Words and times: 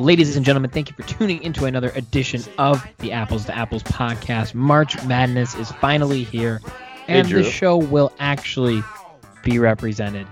Ladies 0.00 0.34
and 0.34 0.46
gentlemen, 0.46 0.70
thank 0.70 0.88
you 0.88 0.96
for 0.96 1.02
tuning 1.02 1.42
into 1.42 1.66
another 1.66 1.90
edition 1.90 2.42
of 2.56 2.82
the 3.00 3.12
Apples 3.12 3.44
to 3.44 3.54
Apples 3.54 3.82
podcast. 3.82 4.54
March 4.54 4.96
Madness 5.04 5.54
is 5.54 5.70
finally 5.72 6.24
here, 6.24 6.62
and 7.06 7.28
Drew. 7.28 7.42
the 7.42 7.50
show 7.50 7.76
will 7.76 8.10
actually 8.18 8.82
be 9.42 9.58
represented 9.58 10.26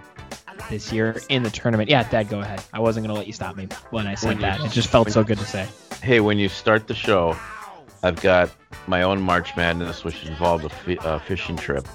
this 0.71 0.91
year 0.91 1.17
in 1.29 1.43
the 1.43 1.51
tournament. 1.51 1.91
Yeah, 1.91 2.09
Dad, 2.09 2.31
go 2.31 2.41
ahead. 2.41 2.63
I 2.73 2.81
wasn't 2.81 3.05
going 3.05 3.15
to 3.15 3.19
let 3.19 3.27
you 3.27 3.35
stop 3.35 3.57
me 3.57 3.69
when 3.91 4.07
I 4.07 4.15
said 4.15 4.29
When 4.29 4.37
you- 4.39 4.43
that. 4.43 4.61
It 4.65 4.71
just 4.73 4.89
felt 4.89 5.11
so 5.11 5.23
good 5.23 5.37
to 5.39 5.45
say. 5.45 5.69
Hey, 6.03 6.21
when 6.21 6.39
you 6.39 6.49
start 6.49 6.87
the 6.87 6.95
show, 6.95 7.37
I've 8.03 8.23
got 8.23 8.51
my 8.87 9.03
own 9.03 9.21
March 9.21 9.55
Madness, 9.55 10.03
which 10.03 10.25
involved 10.25 10.65
a 10.65 11.01
uh, 11.07 11.19
fishing 11.19 11.57
trip, 11.57 11.87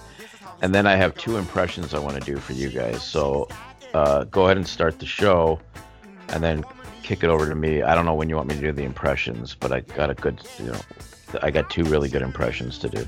and 0.61 0.75
then 0.75 0.85
I 0.85 0.95
have 0.95 1.15
two 1.15 1.37
impressions 1.37 1.95
I 1.95 1.99
want 1.99 2.23
to 2.23 2.31
do 2.33 2.37
for 2.37 2.53
you 2.53 2.69
guys. 2.69 3.01
So 3.01 3.47
uh, 3.95 4.25
go 4.25 4.45
ahead 4.45 4.57
and 4.57 4.67
start 4.67 4.99
the 4.99 5.07
show, 5.07 5.59
and 6.29 6.43
then 6.43 6.63
kick 7.03 7.23
it 7.23 7.29
over 7.29 7.47
to 7.47 7.55
me. 7.55 7.81
I 7.81 7.93
don't 7.95 8.05
know 8.05 8.13
when 8.13 8.29
you 8.29 8.35
want 8.35 8.47
me 8.49 8.55
to 8.55 8.61
do 8.61 8.71
the 8.71 8.83
impressions, 8.83 9.55
but 9.59 9.71
I 9.71 9.81
got 9.81 10.09
a 10.09 10.13
good, 10.13 10.41
you 10.59 10.65
know, 10.71 10.79
I 11.41 11.51
got 11.51 11.69
two 11.69 11.83
really 11.85 12.09
good 12.09 12.21
impressions 12.21 12.77
to 12.79 12.89
do. 12.89 13.05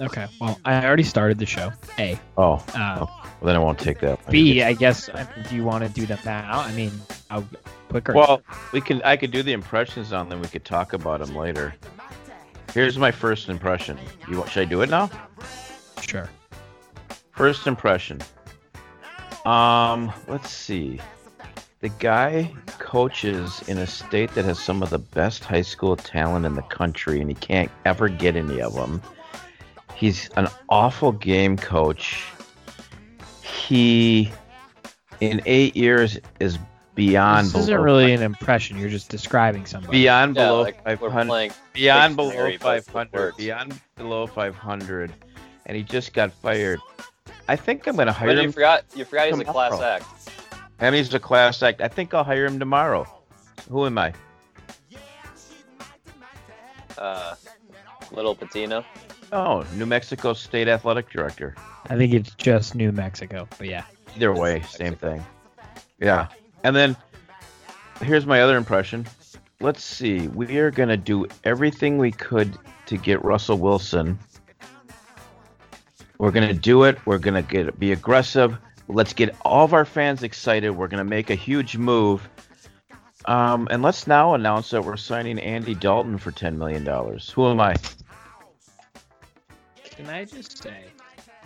Okay, 0.00 0.26
well, 0.40 0.58
I 0.64 0.84
already 0.84 1.02
started 1.02 1.38
the 1.38 1.46
show. 1.46 1.70
A. 1.98 2.18
Oh, 2.36 2.64
Uh, 2.74 2.96
well, 3.06 3.26
then 3.42 3.54
I 3.56 3.58
won't 3.58 3.78
take 3.78 4.00
that. 4.00 4.18
B, 4.30 4.62
I 4.62 4.72
guess, 4.72 5.10
I 5.12 5.24
mean, 5.36 5.46
do 5.48 5.54
you 5.56 5.64
want 5.64 5.84
to 5.84 5.90
do 5.90 6.06
them 6.06 6.18
now? 6.24 6.60
I 6.60 6.72
mean, 6.72 6.92
I'll 7.30 7.46
quicker. 7.90 8.14
Well, 8.14 8.42
we 8.72 8.80
can. 8.80 9.02
I 9.02 9.16
could 9.16 9.30
do 9.30 9.42
the 9.42 9.52
impressions 9.52 10.12
on 10.12 10.28
them. 10.28 10.40
We 10.40 10.48
could 10.48 10.64
talk 10.64 10.92
about 10.94 11.20
them 11.24 11.36
later. 11.36 11.74
Here's 12.72 12.96
my 12.98 13.10
first 13.10 13.48
impression. 13.50 13.98
You 14.28 14.38
want- 14.38 14.50
should 14.50 14.62
I 14.62 14.64
do 14.70 14.80
it 14.80 14.88
now? 14.88 15.10
sure. 16.00 16.28
First 17.32 17.66
impression. 17.66 18.20
Um, 19.44 20.12
let's 20.28 20.50
see. 20.50 21.00
The 21.82 21.88
guy 21.88 22.48
coaches 22.78 23.60
in 23.66 23.76
a 23.76 23.88
state 23.88 24.32
that 24.36 24.44
has 24.44 24.60
some 24.60 24.84
of 24.84 24.90
the 24.90 25.00
best 25.00 25.42
high 25.42 25.62
school 25.62 25.96
talent 25.96 26.46
in 26.46 26.54
the 26.54 26.62
country, 26.62 27.20
and 27.20 27.28
he 27.28 27.34
can't 27.34 27.72
ever 27.84 28.08
get 28.08 28.36
any 28.36 28.62
of 28.62 28.74
them. 28.74 29.02
He's 29.96 30.30
an 30.36 30.46
awful 30.68 31.10
game 31.10 31.56
coach. 31.56 32.24
He, 33.42 34.30
in 35.18 35.42
eight 35.44 35.74
years, 35.74 36.20
is 36.38 36.56
beyond 36.94 37.46
This 37.46 37.54
isn't 37.56 37.74
below 37.74 37.84
really 37.84 38.12
an 38.12 38.22
impression. 38.22 38.78
You're 38.78 38.88
just 38.88 39.08
describing 39.08 39.66
somebody. 39.66 40.02
beyond 40.02 40.36
Yeah, 40.36 40.46
below 40.46 40.62
like 40.62 40.84
500 40.84 41.52
beyond 41.72 42.14
below 42.14 42.30
dictionary, 42.30 42.58
but 42.58 42.76
with 42.76 42.86
500 42.86 43.36
beyond 43.36 43.80
below 43.96 44.28
500 44.28 45.12
and 45.66 45.76
he 45.76 45.82
just 45.82 46.12
got 46.12 46.32
fired 46.32 46.80
i 47.48 47.56
think 47.56 47.86
i'm 47.86 47.96
gonna 47.96 48.12
hire 48.12 48.28
But 48.28 48.36
you 48.36 48.42
him 48.42 48.52
forgot 48.52 48.84
you 48.94 49.04
forgot 49.04 49.28
he's 49.28 49.38
a 49.38 49.44
class 49.44 49.80
act. 49.80 50.04
And 50.82 50.96
he's 50.96 51.14
a 51.14 51.20
class 51.20 51.62
act. 51.62 51.80
I 51.80 51.86
think 51.86 52.12
i'll 52.12 52.24
hire 52.24 52.44
him 52.44 52.58
tomorrow. 52.58 53.06
Who 53.70 53.86
am 53.86 53.98
i? 53.98 54.12
Uh, 56.98 57.36
little 58.10 58.34
Pitino. 58.34 58.84
oh 59.30 59.64
new 59.76 59.86
mexico 59.86 60.32
state 60.32 60.66
athletic 60.66 61.08
director. 61.08 61.54
I 61.88 61.96
think 61.96 62.12
it's 62.12 62.34
just 62.34 62.74
New 62.74 62.90
Mexico, 62.90 63.48
but 63.58 63.68
yeah. 63.68 63.84
either 64.16 64.32
way 64.32 64.62
same 64.62 64.96
thing. 64.96 65.24
Yeah. 66.00 66.28
And 66.64 66.74
then 66.74 66.96
here's 68.00 68.26
my 68.26 68.42
other 68.42 68.56
impression. 68.56 69.06
Let's 69.60 69.84
see. 69.84 70.26
We 70.26 70.58
are 70.58 70.72
gonna 70.72 70.96
do 70.96 71.26
everything 71.44 71.98
we 71.98 72.10
could 72.10 72.58
to 72.86 72.96
get 72.96 73.24
russell 73.24 73.56
wilson. 73.56 74.18
We're 76.18 76.32
gonna 76.32 76.54
do 76.54 76.82
it. 76.82 76.98
We're 77.06 77.18
gonna 77.18 77.42
get 77.42 77.78
be 77.78 77.92
aggressive. 77.92 78.58
Let's 78.88 79.12
get 79.12 79.34
all 79.42 79.64
of 79.64 79.74
our 79.74 79.84
fans 79.84 80.22
excited. 80.22 80.70
We're 80.70 80.88
gonna 80.88 81.04
make 81.04 81.30
a 81.30 81.34
huge 81.34 81.76
move. 81.76 82.28
Um, 83.24 83.68
and 83.70 83.82
let's 83.82 84.06
now 84.06 84.34
announce 84.34 84.70
that 84.70 84.84
we're 84.84 84.96
signing 84.96 85.38
Andy 85.38 85.74
Dalton 85.74 86.18
for 86.18 86.32
ten 86.32 86.58
million 86.58 86.84
dollars. 86.84 87.30
Who 87.30 87.48
am 87.48 87.60
I? 87.60 87.74
Can 89.84 90.08
I 90.08 90.24
just 90.24 90.62
say? 90.62 90.84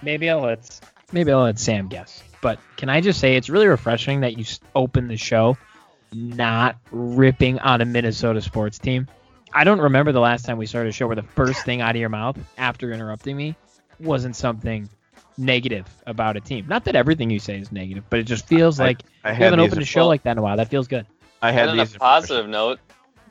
Maybe 0.03 0.31
I'll 0.31 0.41
let 0.41 0.81
maybe 1.13 1.33
I'll 1.33 1.43
let 1.43 1.59
Sam 1.59 1.89
guess. 1.89 2.23
But 2.41 2.59
can 2.77 2.89
I 2.89 3.01
just 3.01 3.21
say 3.21 3.37
it's 3.37 3.51
really 3.51 3.67
refreshing 3.67 4.21
that 4.21 4.39
you 4.39 4.45
open 4.75 5.09
the 5.09 5.17
show 5.17 5.57
not 6.13 6.77
ripping 6.91 7.59
on 7.59 7.81
a 7.81 7.85
Minnesota 7.85 8.41
sports 8.41 8.79
team. 8.79 9.07
I 9.53 9.65
don't 9.65 9.81
remember 9.81 10.13
the 10.13 10.21
last 10.21 10.45
time 10.45 10.59
we 10.59 10.67
started 10.67 10.91
a 10.91 10.93
show 10.93 11.07
where 11.07 11.17
the 11.17 11.23
first 11.23 11.65
thing 11.65 11.81
out 11.81 11.95
of 11.95 12.01
your 12.01 12.09
mouth 12.09 12.39
after 12.59 12.93
interrupting 12.93 13.37
me 13.37 13.57
wasn't 13.99 14.37
something 14.37 14.89
negative 15.39 15.87
about 16.07 16.37
a 16.37 16.41
team. 16.41 16.67
Not 16.69 16.85
that 16.85 16.97
everything 16.97 17.31
you 17.31 17.39
say 17.39 17.59
is 17.59 17.71
negative, 17.73 18.05
but 18.11 18.19
it 18.21 18.25
just 18.25 18.47
feels 18.47 18.81
I- 18.81 18.87
like 18.87 19.03
I 19.25 19.31
we 19.33 19.37
haven't 19.37 19.61
opened 19.61 19.83
a 19.83 19.85
show 19.85 20.01
well- 20.01 20.09
like 20.09 20.23
that 20.25 20.33
in 20.33 20.39
a 20.39 20.43
while. 20.43 20.57
That 20.57 20.69
feels 20.69 20.89
good. 20.89 21.07
I 21.43 21.53
had 21.53 21.69
And 21.69 21.81
on 21.81 21.87
a 21.87 21.99
positive 21.99 22.49
note, 22.49 22.81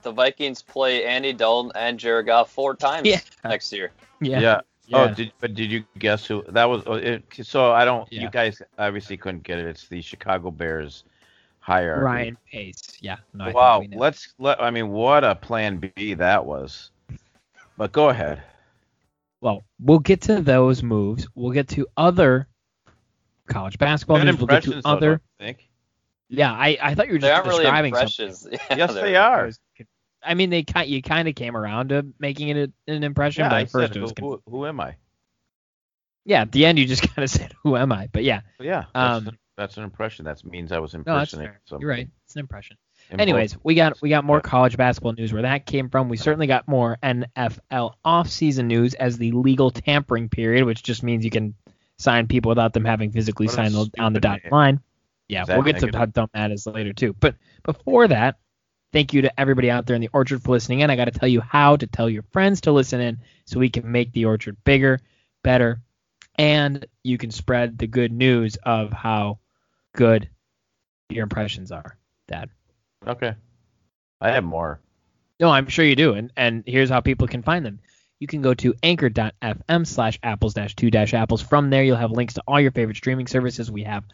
the 0.04 0.12
Vikings 0.12 0.62
play 0.62 1.06
Andy 1.06 1.34
Dalton 1.34 1.72
and 1.76 2.00
Jared 2.00 2.28
Goff 2.28 2.52
four 2.52 2.76
times 2.76 3.08
Yeah. 3.08 3.20
next 3.44 3.74
year. 3.74 3.92
Yeah. 4.22 4.40
Yeah. 4.40 4.62
Oh, 4.62 4.62
yeah. 4.88 4.98
Oh, 4.98 5.14
did 5.16 5.32
but 5.40 5.56
did 5.56 5.72
you 5.72 5.84
guess 5.98 6.26
who 6.28 6.44
that 6.50 6.66
was? 6.66 6.84
oh, 6.86 6.94
It, 6.94 7.24
so 7.42 7.72
I 7.72 7.86
don't. 7.86 8.12
Yeah. 8.12 8.22
You 8.22 8.30
guys 8.30 8.62
obviously 8.78 9.18
couldn't 9.18 9.42
get 9.44 9.58
it. 9.58 9.66
It's 9.66 9.88
the 9.88 10.02
Chicago 10.02 10.52
Bears 10.52 11.04
hierarchy. 11.60 12.04
Ryan 12.06 12.38
Pace. 12.52 12.84
Yeah. 13.02 13.18
No, 13.34 13.46
I 13.46 13.48
think 13.48 13.58
wow. 13.58 13.80
we 13.80 13.88
know. 13.88 13.98
Let's 13.98 14.34
let. 14.38 14.62
I 14.62 14.70
mean, 14.70 14.90
what 14.90 15.24
a 15.24 15.34
plan 15.34 15.78
B 15.96 16.14
that 16.14 16.46
was. 16.46 16.92
But 17.78 17.92
go 17.92 18.10
ahead. 18.10 18.44
Well, 19.46 19.64
we'll 19.80 20.00
get 20.00 20.22
to 20.22 20.42
those 20.42 20.82
moves. 20.82 21.28
We'll 21.36 21.52
get 21.52 21.68
to 21.70 21.86
other 21.96 22.48
college 23.48 23.78
basketball 23.78 24.18
Good 24.18 24.26
news. 24.26 24.38
We'll 24.38 24.48
get 24.48 24.64
to 24.64 24.72
impressions, 24.74 24.84
though, 24.84 24.90
other. 24.90 25.10
don't 25.10 25.22
think? 25.48 25.70
Yeah, 26.30 26.52
I, 26.52 26.78
I 26.82 26.96
thought 26.96 27.06
you 27.06 27.14
were 27.14 27.20
just 27.20 27.32
aren't 27.32 27.46
really 27.46 27.64
describing 27.64 27.94
something. 27.94 28.26
impressions. 28.26 28.48
Yeah, 28.72 28.78
Yes, 28.78 28.94
they're- 28.96 29.52
I 30.24 30.34
mean, 30.34 30.50
they 30.50 30.64
ki- 30.64 30.86
you 30.86 31.04
kind 31.04 31.28
of 31.28 31.36
came 31.36 31.56
around 31.56 31.90
to 31.90 32.08
making 32.18 32.50
it 32.50 32.72
an 32.88 33.04
impression, 33.04 33.44
Yeah, 33.44 33.50
but 33.50 33.56
I 33.58 33.66
first 33.66 33.90
said, 33.94 33.98
it 33.98 34.02
was 34.02 34.10
who, 34.10 34.16
conf- 34.16 34.42
who, 34.48 34.52
who 34.52 34.66
am 34.66 34.80
I? 34.80 34.96
yeah. 36.26 36.42
At 36.42 36.52
the 36.52 36.66
end, 36.66 36.80
you 36.80 36.88
just 36.88 37.04
kind 37.16 37.24
of 37.24 37.30
said, 37.30 37.54
"Who 37.62 37.76
am 37.78 37.92
I?" 37.92 38.10
But 38.12 38.24
yeah, 38.24 38.42
Yeah, 38.60 38.86
that's, 38.96 39.18
Um, 39.22 39.28
an, 39.28 39.38
that's 39.56 39.78
an 39.78 39.84
impression. 39.84 40.26
That 40.26 40.44
means 40.44 40.72
I 40.72 40.80
was 40.80 40.96
impersonating. 40.96 41.14
no, 41.14 41.20
that's 41.20 41.32
fair. 41.54 41.62
somebody. 41.66 41.82
You're 41.84 41.92
right. 41.92 42.10
It's 42.26 42.36
an 42.36 42.40
impression. 42.40 42.78
And 43.12 43.22
Anyways, 43.22 43.58
we 43.64 43.76
got 43.76 44.02
we 44.02 44.10
got 44.10 44.24
more 44.24 44.38
Yeah. 44.38 44.42
college 44.50 44.78
basketball 44.78 45.14
news 45.14 45.32
where 45.32 45.44
that 45.44 45.66
came 45.66 45.90
from. 45.90 46.10
We 46.10 46.18
certainly 46.18 46.48
got 46.48 46.68
more 46.68 46.98
NFL 47.04 47.94
offseason 48.06 48.66
news 48.66 48.94
as 48.96 49.18
the 49.18 49.32
legal 49.32 49.70
tampering 49.72 50.30
period, 50.30 50.66
which 50.66 50.82
just 50.84 51.04
means 51.04 51.24
you 51.24 51.32
can 51.32 51.54
sign 51.98 52.28
people 52.28 52.50
without 52.50 52.74
them 52.74 52.84
having 52.86 53.12
physically 53.12 53.46
What 53.48 53.56
signed 53.56 53.76
on 54.00 54.14
the 54.14 54.20
dotted 54.20 54.46
name. 54.46 54.52
line. 54.52 54.80
Yeah, 55.28 55.46
we'll 55.48 55.62
get 55.64 55.80
to 55.80 55.98
how 55.98 56.06
dumb 56.06 56.30
that 56.34 56.52
is 56.52 56.68
later 56.68 56.94
too. 56.94 57.14
But 57.20 57.36
before 57.64 58.08
that, 58.08 58.38
thank 58.92 59.14
you 59.14 59.22
to 59.24 59.40
everybody 59.40 59.72
out 59.72 59.86
there 59.86 59.96
in 59.96 60.02
the 60.02 60.10
orchard 60.14 60.42
for 60.44 60.52
listening 60.52 60.82
in. 60.82 60.90
I 60.90 60.96
got 60.96 61.06
to 61.06 61.12
tell 61.12 61.30
you 61.30 61.42
how 61.42 61.76
to 61.78 61.88
tell 61.88 62.10
your 62.10 62.24
friends 62.32 62.62
to 62.62 62.72
listen 62.72 63.02
in 63.02 63.20
so 63.46 63.60
we 63.60 63.70
can 63.70 63.92
make 63.92 64.12
the 64.14 64.26
orchard 64.26 64.58
bigger, 64.64 65.00
better, 65.44 65.82
and 66.36 66.86
you 67.04 67.18
can 67.18 67.32
spread 67.32 67.78
the 67.78 67.88
good 67.88 68.12
news 68.12 68.56
of 68.64 68.92
how 68.92 69.40
good 69.96 70.30
your 71.10 71.24
impressions 71.24 71.72
are, 71.72 71.98
Dad. 72.28 72.50
Okay. 73.08 73.36
I 74.22 74.32
have 74.32 74.44
more. 74.44 74.80
No, 75.40 75.50
I'm 75.50 75.68
sure 75.68 75.86
you 75.86 75.96
do. 75.96 76.14
And 76.14 76.32
and 76.36 76.64
here's 76.66 76.90
how 76.90 77.02
people 77.02 77.28
can 77.28 77.44
find 77.44 77.66
them. 77.66 77.80
You 78.20 78.28
can 78.28 78.42
go 78.42 78.54
to 78.56 78.74
anchor.fm 78.82 79.86
slash 79.86 80.20
apples 80.24 80.54
dash 80.54 80.76
two 80.76 80.90
dash 80.90 81.14
apples. 81.14 81.42
From 81.42 81.70
there, 81.70 81.84
you'll 81.84 81.97
have 81.97 82.12
links 82.12 82.35
to 82.35 82.44
all 82.47 82.62
your 82.62 82.72
favorite 82.72 82.97
streaming 82.97 83.28
services. 83.28 83.70
We 83.70 83.84
have 83.84 84.06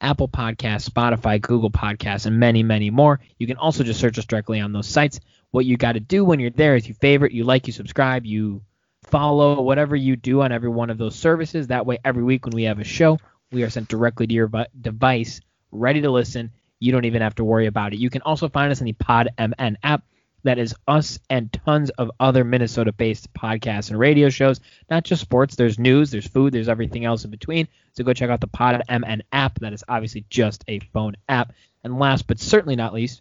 Apple 0.00 0.28
Podcasts, 0.28 0.88
Spotify, 0.88 1.40
Google 1.40 1.70
Podcasts, 1.70 2.24
and 2.26 2.40
many, 2.40 2.62
many 2.62 2.88
more. 2.90 3.20
You 3.38 3.46
can 3.46 3.58
also 3.58 3.84
just 3.84 4.00
search 4.00 4.18
us 4.18 4.24
directly 4.24 4.60
on 4.60 4.72
those 4.72 4.88
sites. 4.88 5.20
What 5.50 5.66
you 5.66 5.76
got 5.76 5.92
to 5.92 6.00
do 6.00 6.24
when 6.24 6.40
you're 6.40 6.50
there 6.50 6.76
is 6.76 6.88
you 6.88 6.94
favorite, 6.94 7.32
you 7.32 7.44
like, 7.44 7.66
you 7.66 7.72
subscribe, 7.72 8.24
you 8.24 8.62
follow, 9.02 9.60
whatever 9.60 9.94
you 9.94 10.16
do 10.16 10.40
on 10.40 10.52
every 10.52 10.70
one 10.70 10.88
of 10.88 10.96
those 10.96 11.16
services. 11.16 11.66
That 11.66 11.84
way, 11.84 11.98
every 12.04 12.22
week 12.22 12.46
when 12.46 12.54
we 12.54 12.64
have 12.64 12.78
a 12.78 12.84
show, 12.84 13.18
we 13.52 13.62
are 13.62 13.70
sent 13.70 13.88
directly 13.88 14.26
to 14.26 14.34
your 14.34 14.50
device, 14.80 15.40
ready 15.70 16.00
to 16.00 16.10
listen. 16.10 16.52
You 16.80 16.92
don't 16.92 17.04
even 17.04 17.22
have 17.22 17.34
to 17.36 17.44
worry 17.44 17.66
about 17.66 17.92
it. 17.92 18.00
You 18.00 18.10
can 18.10 18.22
also 18.22 18.48
find 18.48 18.72
us 18.72 18.80
in 18.80 18.86
the 18.86 18.92
Pod 18.94 19.28
MN 19.38 19.78
app. 19.82 20.02
That 20.42 20.58
is 20.58 20.74
us 20.88 21.18
and 21.28 21.52
tons 21.52 21.90
of 21.90 22.10
other 22.18 22.44
Minnesota 22.44 22.92
based 22.92 23.32
podcasts 23.34 23.90
and 23.90 23.98
radio 23.98 24.30
shows. 24.30 24.58
Not 24.88 25.04
just 25.04 25.20
sports, 25.20 25.54
there's 25.54 25.78
news, 25.78 26.10
there's 26.10 26.26
food, 26.26 26.54
there's 26.54 26.70
everything 26.70 27.04
else 27.04 27.24
in 27.24 27.30
between. 27.30 27.68
So 27.92 28.04
go 28.04 28.14
check 28.14 28.30
out 28.30 28.40
the 28.40 28.46
Pod 28.46 28.82
MN 28.88 29.22
app. 29.32 29.58
That 29.60 29.74
is 29.74 29.84
obviously 29.86 30.24
just 30.30 30.64
a 30.66 30.78
phone 30.94 31.16
app. 31.28 31.52
And 31.84 31.98
last 31.98 32.26
but 32.26 32.40
certainly 32.40 32.76
not 32.76 32.94
least, 32.94 33.20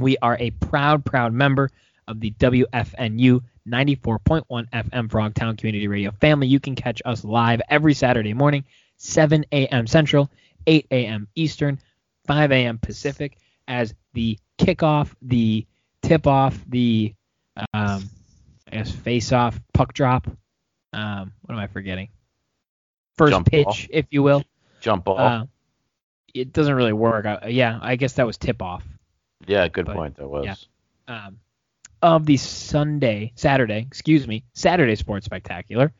we 0.00 0.16
are 0.18 0.36
a 0.40 0.50
proud, 0.50 1.04
proud 1.04 1.32
member 1.32 1.70
of 2.08 2.18
the 2.18 2.32
WFNU 2.32 3.42
94.1 3.68 4.44
FM 4.70 5.08
Frogtown 5.08 5.56
Community 5.56 5.86
Radio 5.86 6.10
family. 6.10 6.48
You 6.48 6.58
can 6.58 6.74
catch 6.74 7.00
us 7.04 7.24
live 7.24 7.60
every 7.68 7.94
Saturday 7.94 8.34
morning, 8.34 8.64
7 8.96 9.44
a.m. 9.52 9.86
Central, 9.86 10.30
8 10.66 10.86
a.m. 10.90 11.28
Eastern, 11.36 11.78
5 12.30 12.52
a.m. 12.52 12.78
Pacific, 12.78 13.38
as 13.66 13.92
the 14.12 14.38
kickoff, 14.56 15.12
the 15.20 15.66
tip 16.00 16.28
off, 16.28 16.56
the 16.68 17.12
um, 17.74 18.08
I 18.70 18.76
guess 18.76 18.92
face 18.92 19.32
off, 19.32 19.60
puck 19.74 19.92
drop. 19.92 20.28
Um, 20.92 21.32
what 21.42 21.56
am 21.56 21.60
I 21.60 21.66
forgetting? 21.66 22.08
First 23.18 23.32
Jump 23.32 23.48
pitch, 23.50 23.64
ball. 23.64 23.74
if 23.90 24.06
you 24.10 24.22
will. 24.22 24.44
Jump 24.80 25.06
ball. 25.06 25.18
Uh, 25.18 25.46
it 26.32 26.52
doesn't 26.52 26.72
really 26.72 26.92
work. 26.92 27.26
I, 27.26 27.48
yeah, 27.48 27.80
I 27.82 27.96
guess 27.96 28.12
that 28.12 28.26
was 28.28 28.38
tip 28.38 28.62
off. 28.62 28.84
Yeah, 29.48 29.66
good 29.66 29.86
But, 29.86 29.96
point. 29.96 30.16
That 30.18 30.28
was. 30.28 30.44
yeah. 31.08 31.26
um, 31.26 31.40
of 32.00 32.26
the 32.26 32.36
Sunday, 32.36 33.32
Saturday, 33.34 33.84
excuse 33.84 34.28
me, 34.28 34.44
Saturday 34.52 34.94
Sports 34.94 35.26
Spectacular, 35.26 35.92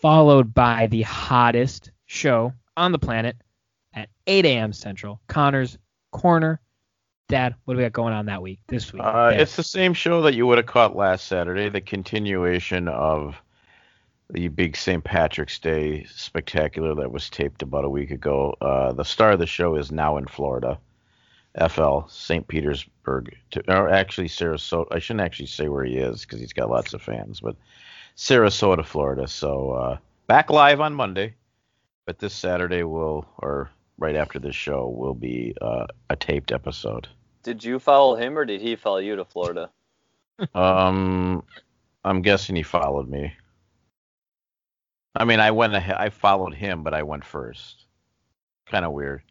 followed 0.00 0.52
by 0.52 0.88
the 0.88 1.02
hottest 1.02 1.92
show 2.06 2.52
on 2.76 2.90
the 2.90 2.98
planet 2.98 3.36
at 3.94 4.08
8 4.26 4.44
a.m. 4.46 4.72
Central, 4.72 5.20
Connor's 5.28 5.78
Corner. 6.10 6.60
Dad, 7.28 7.54
what 7.64 7.74
do 7.74 7.78
we 7.78 7.84
got 7.84 7.92
going 7.92 8.12
on 8.12 8.26
that 8.26 8.42
week, 8.42 8.60
this 8.66 8.92
week? 8.92 9.02
Uh, 9.02 9.32
it's 9.34 9.56
the 9.56 9.62
same 9.62 9.94
show 9.94 10.22
that 10.22 10.34
you 10.34 10.46
would 10.46 10.58
have 10.58 10.66
caught 10.66 10.94
last 10.94 11.26
Saturday, 11.26 11.68
the 11.70 11.80
continuation 11.80 12.88
of 12.88 13.40
the 14.32 14.48
big 14.48 14.76
St. 14.76 15.02
Patrick's 15.02 15.58
Day 15.58 16.04
spectacular 16.04 16.94
that 16.94 17.12
was 17.12 17.28
taped 17.30 17.62
about 17.62 17.84
a 17.84 17.88
week 17.88 18.10
ago. 18.10 18.54
Uh, 18.60 18.92
the 18.92 19.04
star 19.04 19.32
of 19.32 19.38
the 19.38 19.46
show 19.46 19.76
is 19.76 19.92
now 19.92 20.16
in 20.16 20.26
Florida, 20.26 20.78
FL, 21.68 22.00
St. 22.08 22.46
Petersburg, 22.48 23.36
to, 23.50 23.62
or 23.70 23.90
actually 23.90 24.28
Sarasota. 24.28 24.86
I 24.90 24.98
shouldn't 24.98 25.20
actually 25.20 25.46
say 25.46 25.68
where 25.68 25.84
he 25.84 25.96
is 25.96 26.22
because 26.22 26.40
he's 26.40 26.54
got 26.54 26.70
lots 26.70 26.94
of 26.94 27.02
fans, 27.02 27.40
but 27.40 27.56
Sarasota, 28.16 28.84
Florida. 28.84 29.28
So 29.28 29.72
uh, 29.72 29.98
back 30.26 30.50
live 30.50 30.80
on 30.80 30.94
Monday, 30.94 31.34
but 32.06 32.18
this 32.18 32.34
Saturday 32.34 32.82
will, 32.82 33.26
or 33.38 33.70
right 34.02 34.16
after 34.16 34.38
this 34.38 34.56
show, 34.56 34.88
will 34.88 35.14
be 35.14 35.54
uh, 35.62 35.86
a 36.10 36.16
taped 36.16 36.52
episode. 36.52 37.08
Did 37.44 37.64
you 37.64 37.78
follow 37.78 38.16
him 38.16 38.36
or 38.36 38.44
did 38.44 38.60
he 38.60 38.76
follow 38.76 38.98
you 38.98 39.16
to 39.16 39.24
Florida? 39.24 39.70
Um, 40.54 41.44
I'm 42.04 42.20
guessing 42.22 42.56
he 42.56 42.64
followed 42.64 43.08
me. 43.08 43.32
I 45.14 45.24
mean, 45.24 45.38
I 45.38 45.52
went 45.52 45.74
ahead. 45.74 45.96
I 45.98 46.08
followed 46.08 46.52
him, 46.52 46.82
but 46.82 46.94
I 46.94 47.04
went 47.04 47.24
first. 47.24 47.84
Kind 48.66 48.84
of 48.84 48.90
weird. 48.92 49.22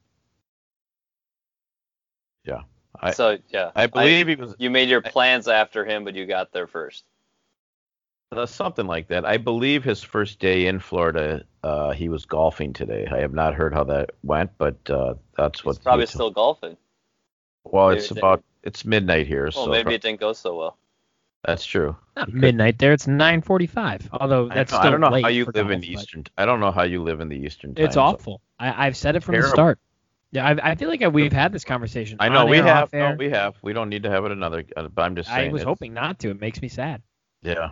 Yeah, 2.45 2.61
I 2.97 3.11
so 3.11 3.39
yeah, 3.49 3.71
I 3.75 3.87
believe 3.87 4.27
he 4.27 4.35
was 4.35 4.55
you 4.57 4.69
made 4.69 4.87
your 4.87 5.01
plans 5.01 5.49
after 5.49 5.83
him, 5.83 6.05
but 6.05 6.15
you 6.15 6.25
got 6.25 6.53
there 6.53 6.67
first. 6.67 7.03
Uh, 8.31 8.45
something 8.45 8.87
like 8.87 9.07
that. 9.09 9.25
I 9.25 9.37
believe 9.37 9.83
his 9.83 10.01
first 10.01 10.39
day 10.39 10.67
in 10.67 10.79
Florida, 10.79 11.43
uh, 11.63 11.91
he 11.91 12.09
was 12.09 12.25
golfing 12.25 12.73
today. 12.73 13.07
I 13.11 13.17
have 13.19 13.33
not 13.33 13.53
heard 13.55 13.73
how 13.73 13.83
that 13.85 14.11
went, 14.23 14.51
but 14.57 14.77
uh, 14.89 15.15
that's 15.37 15.65
what 15.65 15.81
probably 15.83 16.03
he 16.03 16.07
t- 16.07 16.13
still 16.13 16.31
golfing. 16.31 16.77
Well, 17.63 17.89
maybe 17.89 17.99
it's 17.99 18.11
it 18.11 18.17
about 18.17 18.43
it's 18.63 18.85
midnight 18.85 19.27
here, 19.27 19.49
Well, 19.55 19.65
so 19.65 19.71
maybe 19.71 19.93
it 19.93 20.01
didn't 20.01 20.19
go 20.19 20.33
so 20.33 20.57
well. 20.57 20.77
that's 21.43 21.65
true. 21.65 21.95
Not 22.15 22.31
midnight 22.33 22.79
there. 22.79 22.93
It's 22.93 23.05
9:45. 23.07 24.09
Although 24.13 24.49
I 24.49 24.53
that's 24.55 24.71
know- 24.71 24.77
still 24.79 24.87
I 24.87 24.91
don't 24.91 25.01
know 25.01 25.09
late 25.09 25.23
how 25.23 25.29
you 25.29 25.45
live 25.45 25.53
golf, 25.55 25.71
in 25.71 25.79
but 25.81 25.87
Eastern. 25.89 26.23
I 26.37 26.45
don't 26.45 26.59
know 26.59 26.71
how 26.71 26.83
you 26.83 27.03
live 27.03 27.19
in 27.19 27.29
the 27.29 27.37
Eastern. 27.37 27.71
It's 27.71 27.79
time 27.79 27.91
zone. 27.93 28.03
awful. 28.15 28.41
I, 28.59 28.87
I've 28.87 28.97
said 28.97 29.15
it 29.15 29.23
from 29.23 29.35
the 29.35 29.47
start. 29.47 29.79
Yeah, 30.33 30.47
I, 30.47 30.71
I 30.71 30.75
feel 30.75 30.87
like 30.87 31.01
we've 31.11 31.33
had 31.33 31.51
this 31.51 31.65
conversation. 31.65 32.15
I 32.21 32.29
know 32.29 32.43
on 32.43 32.49
we 32.49 32.57
air, 32.59 32.63
have. 32.63 32.93
No, 32.93 33.15
we 33.19 33.29
have. 33.31 33.55
We 33.61 33.73
don't 33.73 33.89
need 33.89 34.03
to 34.03 34.09
have 34.09 34.23
it 34.23 34.31
another. 34.31 34.63
uh, 34.77 34.87
But 34.87 35.01
I'm 35.01 35.15
just 35.17 35.29
I 35.29 35.49
was 35.49 35.61
hoping 35.63 35.93
not 35.93 36.19
to. 36.19 36.29
It 36.29 36.39
makes 36.39 36.61
me 36.61 36.69
sad. 36.69 37.01
Yeah. 37.43 37.71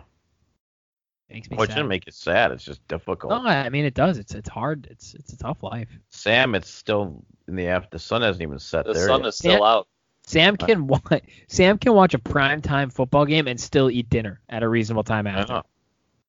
It 1.30 1.34
makes 1.34 1.50
me 1.50 1.56
Well, 1.56 1.64
it 1.64 1.68
sad. 1.68 1.74
shouldn't 1.74 1.88
make 1.88 2.06
it 2.08 2.14
sad. 2.14 2.50
It's 2.50 2.64
just 2.64 2.86
difficult. 2.88 3.30
no, 3.32 3.48
I 3.48 3.68
mean 3.68 3.84
it 3.84 3.94
does. 3.94 4.18
It's 4.18 4.34
it's 4.34 4.48
hard. 4.48 4.88
It's 4.90 5.14
it's 5.14 5.32
a 5.32 5.36
tough 5.38 5.62
life. 5.62 5.88
Sam, 6.10 6.54
it's 6.56 6.68
still 6.68 7.22
in 7.46 7.54
the 7.56 7.68
after. 7.68 7.88
The 7.92 7.98
sun 8.00 8.22
hasn't 8.22 8.42
even 8.42 8.58
set 8.58 8.84
The 8.84 8.92
there 8.94 9.06
sun 9.06 9.20
yet. 9.20 9.28
is 9.28 9.36
still 9.38 9.52
Yeah. 9.60 9.64
out. 9.64 9.88
Sam 10.26 10.56
can 10.56 10.86
wa- 10.86 11.00
Sam 11.48 11.78
can 11.78 11.92
watch 11.94 12.14
a 12.14 12.18
prime 12.18 12.60
time 12.62 12.90
football 12.90 13.24
game 13.26 13.46
and 13.48 13.60
still 13.60 13.90
eat 13.90 14.10
dinner 14.10 14.40
at 14.48 14.62
a 14.62 14.68
reasonable 14.68 15.02
time 15.04 15.26
I 15.26 15.30
after. 15.30 15.52
know. 15.54 15.62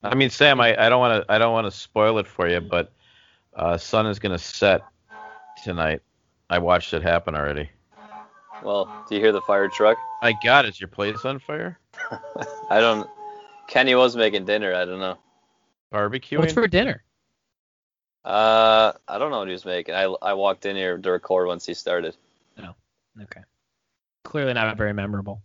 I 0.04 0.16
mean, 0.16 0.30
Sam, 0.30 0.60
I, 0.62 0.76
I 0.86 0.90
don't 0.90 1.00
want 1.00 1.26
to 1.28 1.32
I 1.32 1.38
don't 1.40 1.52
want 1.54 1.66
to 1.66 1.72
spoil 1.72 2.18
it 2.20 2.28
for 2.28 2.48
you, 2.48 2.62
but 2.62 2.92
uh, 3.56 3.78
sun 3.78 4.06
is 4.08 4.20
gonna 4.20 4.38
set 4.40 4.82
tonight. 5.64 6.02
I 6.50 6.60
watched 6.60 6.94
it 6.94 7.02
happen 7.02 7.36
already. 7.36 7.70
Well, 8.64 9.06
do 9.10 9.16
you 9.16 9.22
hear 9.22 9.32
the 9.32 9.42
fire 9.42 9.68
truck? 9.68 9.98
My 10.22 10.34
God, 10.44 10.66
is 10.68 10.80
your 10.80 10.88
place 10.88 11.26
on 11.26 11.40
fire? 11.40 11.80
I 12.70 12.80
don't. 12.80 13.10
Kenny 13.72 13.96
was 13.96 14.18
making 14.18 14.44
dinner. 14.44 14.76
I 14.76 14.84
don't 14.84 15.00
know. 15.00 15.18
Barbecuing? 15.94 16.40
What's 16.40 16.52
for 16.52 16.68
dinner? 16.68 17.06
Uh, 18.26 18.92
I 19.08 19.18
don't 19.18 19.32
know 19.32 19.40
what 19.40 19.48
he 19.48 19.54
was 19.54 19.64
making. 19.64 19.96
I 19.96 20.04
I 20.22 20.34
walked 20.34 20.66
in 20.66 20.76
here 20.76 20.98
to 20.98 21.12
record 21.12 21.48
once 21.48 21.66
he 21.66 21.74
started. 21.74 22.18
Oh. 22.60 22.76
Okay. 23.22 23.40
Clearly 24.26 24.54
not 24.54 24.76
very 24.76 24.94
memorable. 24.94 25.42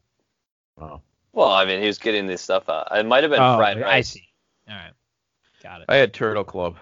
Oh. 0.76 1.00
Well, 1.32 1.50
I 1.50 1.66
mean, 1.66 1.80
he 1.80 1.86
was 1.86 1.98
getting 1.98 2.26
this 2.26 2.42
stuff 2.42 2.68
out. 2.68 2.88
It 2.90 3.06
might 3.06 3.22
have 3.22 3.30
been 3.30 3.40
Oh, 3.40 3.58
fried 3.58 3.80
I 3.80 4.00
see. 4.00 4.26
All 4.68 4.74
right. 4.74 4.92
Got 5.62 5.82
it. 5.82 5.86
I 5.88 5.96
had 5.96 6.12
Turtle 6.12 6.44
Club. 6.44 6.78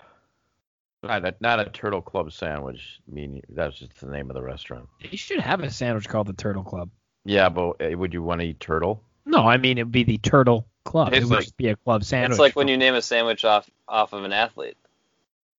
Not 1.02 1.26
a, 1.26 1.35
not 1.40 1.61
a 1.61 1.67
Turtle 1.67 2.00
Club 2.00 2.32
sandwich. 2.32 3.00
I 3.06 3.14
mean, 3.14 3.43
that's 3.50 3.79
just 3.79 4.00
the 4.00 4.06
name 4.06 4.31
of 4.31 4.35
the 4.35 4.43
restaurant. 4.43 4.88
You 5.00 5.19
should 5.19 5.40
have 5.40 5.61
a 5.61 5.70
sandwich 5.70 6.08
called 6.08 6.26
the 6.26 6.32
Turtle 6.32 6.64
Club. 6.64 6.88
Yeah, 7.26 7.50
but 7.50 7.82
uh, 7.82 7.97
would 7.99 8.14
you 8.14 8.23
want 8.23 8.40
to 8.40 8.47
eat 8.47 8.61
turtle? 8.61 9.02
No, 9.26 9.47
I 9.47 9.58
mean 9.58 9.76
it 9.76 9.85
would 9.85 9.93
be 9.93 10.05
the 10.05 10.19
Turtle 10.19 10.67
Club. 10.84 11.08
It's 11.14 11.19
it 11.25 11.28
would 11.28 11.36
like- 11.36 11.44
just 11.44 11.56
be 11.56 11.69
a 11.69 11.76
club 11.76 12.04
sandwich. 12.04 12.31
It's 12.32 12.38
like 12.38 12.56
when 12.56 12.69
you 12.69 12.76
name 12.76 12.94
a 12.94 13.02
sandwich 13.02 13.44
off 13.44 13.69
off 13.88 14.12
of 14.12 14.25
an 14.25 14.32
athlete. 14.32 14.76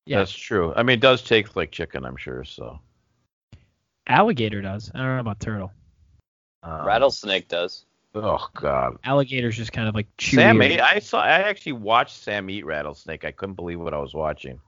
Yeah. 0.05 0.19
That's 0.19 0.31
true. 0.31 0.71
I 0.75 0.83
mean, 0.83 0.95
it 0.95 1.01
does 1.01 1.23
taste 1.23 1.55
like 1.55 1.71
chicken, 1.71 2.05
I'm 2.05 2.15
sure. 2.17 2.43
So. 2.43 2.79
alligator 4.07 4.61
does. 4.61 4.91
I 4.93 4.99
don't 4.99 5.15
know 5.15 5.19
about 5.19 5.39
turtle. 5.39 5.71
Um, 6.63 6.85
Rattlesnake 6.85 7.47
does. 7.47 7.85
Oh 8.13 8.47
God. 8.53 8.97
Alligator's 9.03 9.57
just 9.57 9.73
kind 9.73 9.87
of 9.89 9.95
like 9.95 10.07
chewy. 10.17 10.35
Sam 10.35 10.61
ate. 10.61 10.79
I 10.79 10.99
saw. 10.99 11.21
I 11.21 11.41
actually 11.41 11.73
watched 11.73 12.15
Sam 12.23 12.49
eat 12.49 12.65
rattlesnake. 12.65 13.25
I 13.25 13.31
couldn't 13.31 13.55
believe 13.55 13.79
what 13.79 13.93
I 13.93 13.99
was 13.99 14.13
watching. 14.13 14.59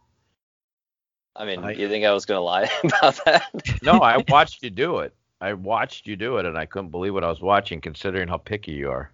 I 1.35 1.45
mean, 1.45 1.63
I- 1.63 1.71
you 1.71 1.87
think 1.87 2.03
I 2.03 2.11
was 2.13 2.25
gonna 2.25 2.41
lie 2.41 2.69
about 2.83 3.19
that? 3.25 3.45
No, 3.83 3.99
I 3.99 4.23
watched 4.27 4.63
you 4.63 4.69
do 4.71 4.99
it. 4.99 5.13
I 5.39 5.53
watched 5.53 6.07
you 6.07 6.15
do 6.15 6.37
it, 6.37 6.45
and 6.47 6.57
I 6.57 6.65
couldn't 6.65 6.89
believe 6.89 7.13
what 7.13 7.23
I 7.23 7.29
was 7.29 7.41
watching, 7.41 7.79
considering 7.79 8.27
how 8.27 8.37
picky 8.37 8.71
you 8.71 8.89
are. 8.89 9.11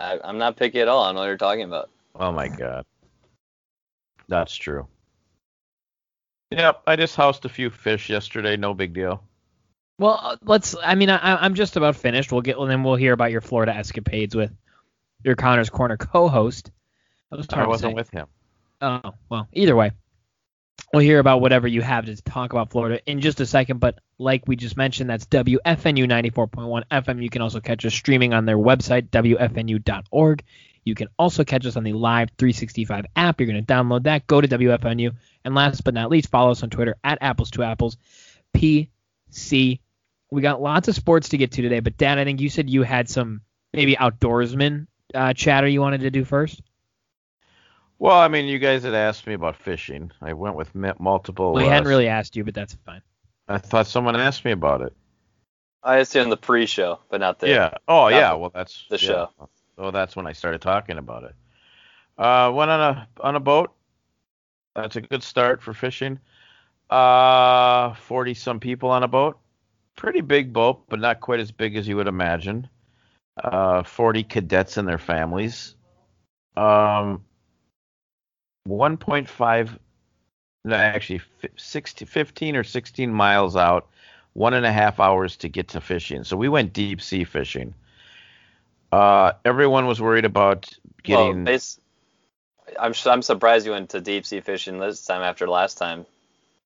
I, 0.00 0.18
I'm 0.24 0.38
not 0.38 0.56
picky 0.56 0.80
at 0.80 0.88
all. 0.88 1.04
I 1.04 1.12
know 1.12 1.20
what 1.20 1.26
you're 1.26 1.36
talking 1.36 1.64
about. 1.64 1.90
Oh 2.14 2.32
my 2.32 2.48
God. 2.48 2.84
That's 4.28 4.54
true. 4.54 4.86
Yep, 6.50 6.82
I 6.86 6.96
just 6.96 7.16
housed 7.16 7.44
a 7.44 7.48
few 7.48 7.70
fish 7.70 8.10
yesterday. 8.10 8.56
No 8.56 8.74
big 8.74 8.92
deal. 8.92 9.22
Well, 9.98 10.18
uh, 10.22 10.36
let's. 10.44 10.74
I 10.82 10.94
mean, 10.94 11.10
I, 11.10 11.36
I'm 11.36 11.54
just 11.54 11.76
about 11.76 11.96
finished. 11.96 12.32
We'll 12.32 12.42
get. 12.42 12.58
Well, 12.58 12.66
then 12.66 12.82
we'll 12.82 12.96
hear 12.96 13.12
about 13.12 13.30
your 13.30 13.40
Florida 13.40 13.74
escapades 13.74 14.34
with 14.34 14.52
your 15.24 15.34
Connor's 15.36 15.70
Corner 15.70 15.96
co-host. 15.96 16.70
That 17.30 17.36
was 17.36 17.46
I 17.52 17.66
wasn't 17.66 17.94
with 17.94 18.10
him. 18.10 18.26
Oh 18.80 19.14
well. 19.28 19.48
Either 19.52 19.76
way, 19.76 19.92
we'll 20.92 21.02
hear 21.02 21.18
about 21.18 21.40
whatever 21.40 21.66
you 21.66 21.82
have 21.82 22.06
to 22.06 22.16
talk 22.22 22.52
about 22.52 22.70
Florida 22.70 23.00
in 23.06 23.20
just 23.20 23.40
a 23.40 23.46
second. 23.46 23.78
But 23.80 23.98
like 24.18 24.42
we 24.46 24.56
just 24.56 24.76
mentioned, 24.76 25.08
that's 25.08 25.24
WFNU 25.26 26.06
94.1 26.06 26.82
FM. 26.90 27.22
You 27.22 27.30
can 27.30 27.42
also 27.42 27.60
catch 27.60 27.84
us 27.84 27.94
streaming 27.94 28.34
on 28.34 28.44
their 28.44 28.58
website 28.58 29.08
WFNU.org. 29.10 30.44
You 30.84 30.94
can 30.94 31.08
also 31.18 31.44
catch 31.44 31.64
us 31.64 31.76
on 31.76 31.84
the 31.84 31.92
Live 31.92 32.30
365 32.38 33.06
app. 33.14 33.40
You're 33.40 33.48
going 33.48 33.64
to 33.64 33.72
download 33.72 34.04
that. 34.04 34.26
Go 34.26 34.40
to 34.40 34.48
WFNU. 34.48 35.14
And 35.44 35.54
last 35.54 35.84
but 35.84 35.94
not 35.94 36.10
least, 36.10 36.28
follow 36.28 36.50
us 36.50 36.62
on 36.62 36.70
Twitter 36.70 36.96
at 37.04 37.18
Apples 37.20 37.52
to 37.52 37.62
Apples 37.62 37.96
PC. 38.54 39.80
We 40.30 40.42
got 40.42 40.62
lots 40.62 40.88
of 40.88 40.94
sports 40.94 41.30
to 41.30 41.38
get 41.38 41.52
to 41.52 41.62
today, 41.62 41.80
but 41.80 41.96
Dan, 41.96 42.18
I 42.18 42.24
think 42.24 42.40
you 42.40 42.48
said 42.48 42.68
you 42.68 42.82
had 42.82 43.08
some 43.08 43.42
maybe 43.72 43.96
outdoorsman 43.96 44.86
uh, 45.14 45.34
chatter 45.34 45.68
you 45.68 45.80
wanted 45.80 46.00
to 46.02 46.10
do 46.10 46.24
first. 46.24 46.60
Well, 48.02 48.18
I 48.18 48.26
mean, 48.26 48.46
you 48.46 48.58
guys 48.58 48.82
had 48.82 48.94
asked 48.94 49.28
me 49.28 49.34
about 49.34 49.54
fishing. 49.54 50.10
I 50.20 50.32
went 50.32 50.56
with 50.56 50.74
m- 50.74 50.96
multiple. 50.98 51.52
Well, 51.52 51.62
we 51.62 51.68
uh, 51.68 51.72
hadn't 51.72 51.86
really 51.86 52.08
asked 52.08 52.34
you, 52.34 52.42
but 52.42 52.52
that's 52.52 52.76
fine. 52.84 53.00
I 53.46 53.58
thought 53.58 53.86
someone 53.86 54.16
asked 54.16 54.44
me 54.44 54.50
about 54.50 54.80
it. 54.80 54.92
I 55.84 56.00
asked 56.00 56.16
you 56.16 56.20
on 56.20 56.28
the 56.28 56.36
pre-show, 56.36 56.98
but 57.10 57.20
not 57.20 57.38
the. 57.38 57.48
Yeah. 57.48 57.74
Oh, 57.86 58.08
yeah. 58.08 58.32
Well, 58.32 58.50
that's 58.52 58.86
the 58.90 58.96
yeah. 58.96 59.06
show. 59.06 59.30
Oh, 59.78 59.92
that's 59.92 60.16
when 60.16 60.26
I 60.26 60.32
started 60.32 60.60
talking 60.60 60.98
about 60.98 61.22
it. 61.22 61.34
Uh, 62.18 62.50
went 62.52 62.72
on 62.72 62.80
a 62.80 63.08
on 63.20 63.36
a 63.36 63.40
boat. 63.40 63.70
That's 64.74 64.96
a 64.96 65.00
good 65.00 65.22
start 65.22 65.62
for 65.62 65.72
fishing. 65.72 66.18
Uh, 66.90 67.94
forty 67.94 68.34
some 68.34 68.58
people 68.58 68.90
on 68.90 69.04
a 69.04 69.08
boat. 69.08 69.38
Pretty 69.94 70.22
big 70.22 70.52
boat, 70.52 70.86
but 70.88 70.98
not 70.98 71.20
quite 71.20 71.38
as 71.38 71.52
big 71.52 71.76
as 71.76 71.86
you 71.86 71.94
would 71.98 72.08
imagine. 72.08 72.68
Uh, 73.36 73.84
forty 73.84 74.24
cadets 74.24 74.76
and 74.76 74.88
their 74.88 74.98
families. 74.98 75.76
Um, 76.56 77.22
one 78.64 78.96
point 78.96 79.28
five. 79.28 79.78
No, 80.64 80.76
actually, 80.76 81.18
fi- 81.18 81.48
60, 81.56 82.04
15 82.04 82.56
or 82.56 82.64
sixteen 82.64 83.12
miles 83.12 83.56
out. 83.56 83.88
One 84.34 84.54
and 84.54 84.64
a 84.64 84.72
half 84.72 84.98
hours 85.00 85.36
to 85.38 85.48
get 85.48 85.68
to 85.68 85.80
fishing. 85.80 86.24
So 86.24 86.36
we 86.36 86.48
went 86.48 86.72
deep 86.72 87.02
sea 87.02 87.24
fishing. 87.24 87.74
Uh, 88.90 89.32
everyone 89.44 89.86
was 89.86 90.00
worried 90.00 90.24
about 90.24 90.68
Well, 91.08 91.26
getting. 91.26 91.44
base, 91.44 91.78
I'm 92.78 92.94
I'm 93.06 93.22
surprised 93.22 93.66
you 93.66 93.72
went 93.72 93.90
to 93.90 94.00
deep 94.00 94.24
sea 94.24 94.40
fishing 94.40 94.78
this 94.78 95.04
time 95.04 95.22
after 95.22 95.48
last 95.48 95.76
time 95.78 96.06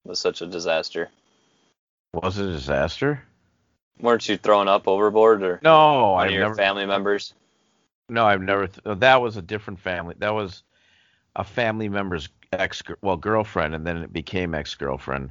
was 0.04 0.18
such 0.20 0.42
a 0.42 0.46
disaster. 0.46 1.08
was 2.12 2.38
it 2.38 2.46
a 2.46 2.52
disaster? 2.52 3.22
Weren't 4.00 4.28
you 4.28 4.36
thrown 4.36 4.68
up 4.68 4.86
overboard 4.86 5.42
or 5.42 5.58
No, 5.62 6.12
one 6.12 6.20
I've 6.24 6.26
of 6.28 6.32
your 6.34 6.42
never. 6.44 6.54
family 6.54 6.86
members? 6.86 7.32
No, 8.08 8.26
I've 8.26 8.42
never. 8.42 8.66
Th- 8.68 8.98
that 8.98 9.20
was 9.22 9.36
a 9.36 9.42
different 9.42 9.80
family. 9.80 10.14
That 10.18 10.34
was 10.34 10.62
a 11.36 11.44
family 11.44 11.88
member's 11.88 12.28
ex, 12.52 12.82
well, 13.02 13.16
girlfriend, 13.16 13.74
and 13.74 13.86
then 13.86 13.98
it 13.98 14.12
became 14.12 14.54
ex-girlfriend. 14.54 15.30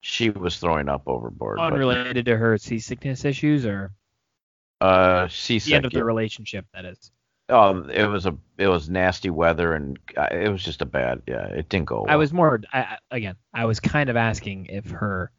she 0.00 0.30
was 0.30 0.58
throwing 0.58 0.88
up 0.88 1.02
overboard. 1.06 1.58
but, 1.58 1.72
Unrelated 1.72 2.24
to 2.24 2.36
her 2.36 2.58
seasickness 2.58 3.24
issues 3.24 3.64
or 3.64 3.92
uh, 4.80 5.28
the 5.28 5.74
end 5.74 5.84
of 5.84 5.92
the 5.92 6.04
relationship, 6.04 6.66
that 6.74 6.84
is. 6.84 7.12
Oh, 7.48 7.86
it 7.88 8.06
was 8.06 8.24
a 8.26 8.36
it 8.56 8.68
was 8.68 8.88
nasty 8.88 9.28
weather 9.28 9.74
and 9.74 9.98
uh, 10.16 10.28
it 10.30 10.48
was 10.48 10.62
just 10.64 10.80
a 10.80 10.86
bad. 10.86 11.22
Yeah, 11.28 11.46
it 11.46 11.68
didn't 11.68 11.86
go. 11.86 12.02
Well. 12.02 12.10
I 12.10 12.16
was 12.16 12.32
more 12.32 12.60
I, 12.72 12.80
I- 12.80 12.98
again. 13.10 13.36
I 13.52 13.66
was 13.66 13.78
kind 13.78 14.08
of 14.08 14.16
asking 14.16 14.66
if 14.66 14.90
her, 14.90 15.30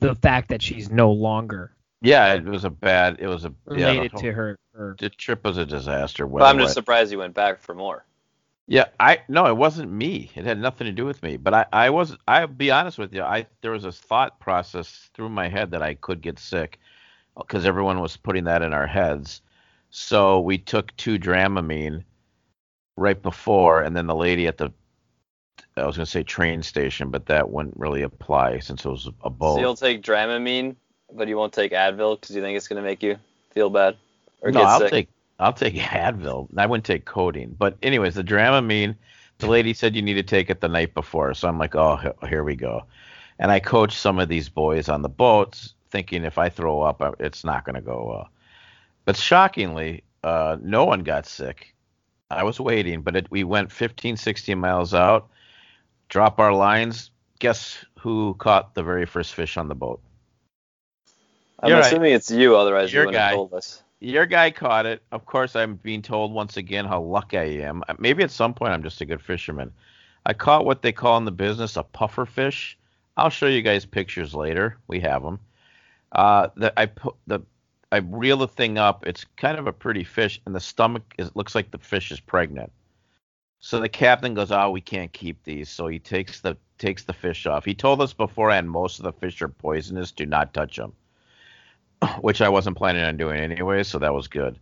the 0.00 0.14
fact 0.14 0.48
that 0.48 0.60
she's 0.60 0.90
no 0.90 1.12
longer 1.12 1.76
Yeah, 2.02 2.34
it 2.34 2.44
was 2.44 2.64
a 2.64 2.70
bad. 2.70 3.18
It 3.20 3.28
was 3.28 3.44
a 3.44 3.54
yeah, 3.70 3.92
related 3.92 4.16
to 4.18 4.32
her. 4.32 4.58
her 4.74 4.96
The 4.98 5.08
trip 5.10 5.44
was 5.44 5.56
a 5.56 5.64
disaster. 5.64 6.26
But 6.26 6.42
I'm 6.42 6.58
just 6.58 6.74
surprised 6.74 7.12
you 7.12 7.18
went 7.18 7.34
back 7.34 7.62
for 7.62 7.74
more. 7.74 8.04
Yeah, 8.66 8.86
I 8.98 9.20
no, 9.28 9.46
it 9.46 9.56
wasn't 9.56 9.92
me. 9.92 10.30
It 10.34 10.44
had 10.44 10.58
nothing 10.58 10.86
to 10.86 10.92
do 10.92 11.04
with 11.04 11.22
me. 11.22 11.36
But 11.36 11.54
I, 11.54 11.66
I 11.72 11.90
was, 11.90 12.16
I'll 12.26 12.46
be 12.46 12.70
honest 12.70 12.96
with 12.98 13.12
you. 13.12 13.22
I 13.22 13.46
there 13.60 13.72
was 13.72 13.84
a 13.84 13.92
thought 13.92 14.40
process 14.40 15.10
through 15.14 15.28
my 15.28 15.48
head 15.48 15.70
that 15.72 15.82
I 15.82 15.94
could 15.94 16.22
get 16.22 16.38
sick, 16.38 16.78
uh, 17.36 17.42
because 17.42 17.66
everyone 17.66 18.00
was 18.00 18.16
putting 18.16 18.44
that 18.44 18.62
in 18.62 18.72
our 18.72 18.86
heads. 18.86 19.42
So 19.90 20.40
we 20.40 20.58
took 20.58 20.96
two 20.96 21.18
Dramamine 21.18 22.04
right 22.96 23.20
before, 23.20 23.82
and 23.82 23.94
then 23.94 24.06
the 24.06 24.14
lady 24.14 24.46
at 24.46 24.56
the, 24.56 24.72
I 25.76 25.84
was 25.86 25.96
gonna 25.96 26.06
say 26.06 26.22
train 26.22 26.62
station, 26.62 27.10
but 27.10 27.26
that 27.26 27.50
wouldn't 27.50 27.76
really 27.76 28.02
apply 28.02 28.60
since 28.60 28.84
it 28.84 28.88
was 28.88 29.10
a 29.22 29.30
boat. 29.30 29.56
So 29.56 29.60
you'll 29.60 29.76
take 29.76 30.02
Dramamine, 30.02 30.74
but 31.12 31.28
you 31.28 31.36
won't 31.36 31.52
take 31.52 31.72
Advil 31.72 32.18
because 32.18 32.34
you 32.34 32.40
think 32.40 32.56
it's 32.56 32.68
gonna 32.68 32.82
make 32.82 33.02
you 33.02 33.18
feel 33.52 33.68
bad 33.68 33.96
or 34.40 34.50
no, 34.50 34.60
get 34.60 34.68
I'll 34.68 34.80
sick. 34.80 34.90
take 34.90 35.08
I'll 35.38 35.52
take 35.52 35.74
Advil. 35.74 36.48
I 36.56 36.66
wouldn't 36.66 36.84
take 36.84 37.04
codeine. 37.04 37.54
But 37.58 37.76
anyways, 37.82 38.14
the 38.14 38.24
Dramamine, 38.24 38.96
the 39.38 39.46
lady 39.46 39.74
said 39.74 39.96
you 39.96 40.02
need 40.02 40.14
to 40.14 40.22
take 40.22 40.50
it 40.50 40.60
the 40.60 40.68
night 40.68 40.94
before. 40.94 41.34
So 41.34 41.48
I'm 41.48 41.58
like, 41.58 41.74
oh, 41.74 41.98
here 42.28 42.44
we 42.44 42.56
go. 42.56 42.84
And 43.38 43.50
I 43.50 43.60
coached 43.60 43.98
some 43.98 44.18
of 44.18 44.28
these 44.28 44.48
boys 44.48 44.88
on 44.88 45.02
the 45.02 45.08
boats, 45.08 45.74
thinking 45.90 46.24
if 46.24 46.38
I 46.38 46.48
throw 46.48 46.82
up, 46.82 47.02
uh, 47.02 47.12
it's 47.18 47.44
not 47.44 47.64
going 47.64 47.74
to 47.74 47.80
go 47.80 48.04
well. 48.08 48.28
But 49.04 49.16
shockingly, 49.16 50.04
uh, 50.22 50.56
no 50.62 50.84
one 50.84 51.00
got 51.00 51.26
sick. 51.26 51.74
I 52.30 52.44
was 52.44 52.58
waiting, 52.58 53.02
but 53.02 53.16
it, 53.16 53.30
we 53.30 53.44
went 53.44 53.70
15, 53.70 54.16
16 54.16 54.58
miles 54.58 54.94
out, 54.94 55.28
drop 56.08 56.38
our 56.40 56.52
lines. 56.52 57.10
Guess 57.38 57.84
who 57.98 58.34
caught 58.34 58.74
the 58.74 58.82
very 58.82 59.04
first 59.04 59.34
fish 59.34 59.56
on 59.56 59.68
the 59.68 59.74
boat? 59.74 60.00
I'm 61.60 61.70
You're 61.70 61.80
right. 61.80 61.86
assuming 61.86 62.12
it's 62.12 62.30
you, 62.30 62.56
otherwise 62.56 62.92
Your 62.92 63.02
you 63.02 63.06
wouldn't 63.08 63.20
guy. 63.20 63.28
have 63.28 63.34
told 63.36 63.54
us. 63.54 63.82
Your 64.04 64.26
guy 64.26 64.50
caught 64.50 64.84
it. 64.84 65.02
Of 65.12 65.24
course, 65.24 65.56
I'm 65.56 65.76
being 65.76 66.02
told 66.02 66.30
once 66.30 66.58
again 66.58 66.84
how 66.84 67.00
lucky 67.00 67.38
I 67.38 67.44
am. 67.66 67.82
Uh, 67.88 67.94
Maybe 67.98 68.22
at 68.22 68.30
some 68.30 68.52
point 68.52 68.74
I'm 68.74 68.82
just 68.82 69.00
a 69.00 69.06
good 69.06 69.22
fisherman. 69.22 69.72
I 70.26 70.34
caught 70.34 70.66
what 70.66 70.82
they 70.82 70.92
call 70.92 71.16
in 71.16 71.24
the 71.24 71.30
business 71.32 71.78
a 71.78 71.84
puffer 71.84 72.26
fish. 72.26 72.76
I'll 73.16 73.30
show 73.30 73.46
you 73.46 73.62
guys 73.62 73.86
pictures 73.86 74.34
later. 74.34 74.76
We 74.88 75.00
have 75.00 75.22
them. 75.22 75.40
Uh, 76.12 76.48
the, 76.54 76.78
I 76.78 76.84
put 76.84 77.14
the 77.26 77.40
I 77.92 77.98
reel 77.98 78.36
the 78.36 78.48
thing 78.48 78.76
up. 78.76 79.06
It's 79.06 79.24
kind 79.36 79.58
of 79.58 79.66
a 79.66 79.72
pretty 79.72 80.04
fish, 80.04 80.38
and 80.44 80.54
the 80.54 80.60
stomach 80.60 81.14
is 81.16 81.34
looks 81.34 81.54
like 81.54 81.70
the 81.70 81.78
fish 81.78 82.12
is 82.12 82.20
pregnant. 82.20 82.72
So 83.60 83.80
the 83.80 83.88
captain 83.88 84.34
goes, 84.34 84.52
"Oh, 84.52 84.70
we 84.70 84.82
can't 84.82 85.14
keep 85.14 85.42
these." 85.44 85.70
So 85.70 85.86
he 85.86 85.98
takes 85.98 86.42
the 86.42 86.58
takes 86.76 87.04
the 87.04 87.14
fish 87.14 87.46
off. 87.46 87.64
He 87.64 87.74
told 87.74 88.02
us 88.02 88.12
beforehand 88.12 88.70
most 88.70 88.98
of 88.98 89.04
the 89.04 89.12
fish 89.12 89.40
are 89.40 89.48
poisonous. 89.48 90.12
Do 90.12 90.26
not 90.26 90.52
touch 90.52 90.76
them 90.76 90.92
which 92.20 92.40
I 92.40 92.48
wasn't 92.48 92.76
planning 92.76 93.04
on 93.04 93.16
doing 93.16 93.40
anyway, 93.40 93.82
so 93.82 93.98
that 93.98 94.14
was 94.14 94.28
good. 94.28 94.58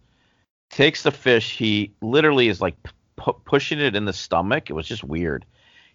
Takes 0.70 1.02
the 1.02 1.10
fish, 1.10 1.56
he 1.56 1.92
literally 2.00 2.48
is 2.48 2.60
like 2.60 2.76
pu- 3.16 3.40
pushing 3.44 3.78
it 3.78 3.96
in 3.96 4.04
the 4.04 4.12
stomach. 4.12 4.70
It 4.70 4.74
was 4.74 4.86
just 4.86 5.04
weird. 5.04 5.44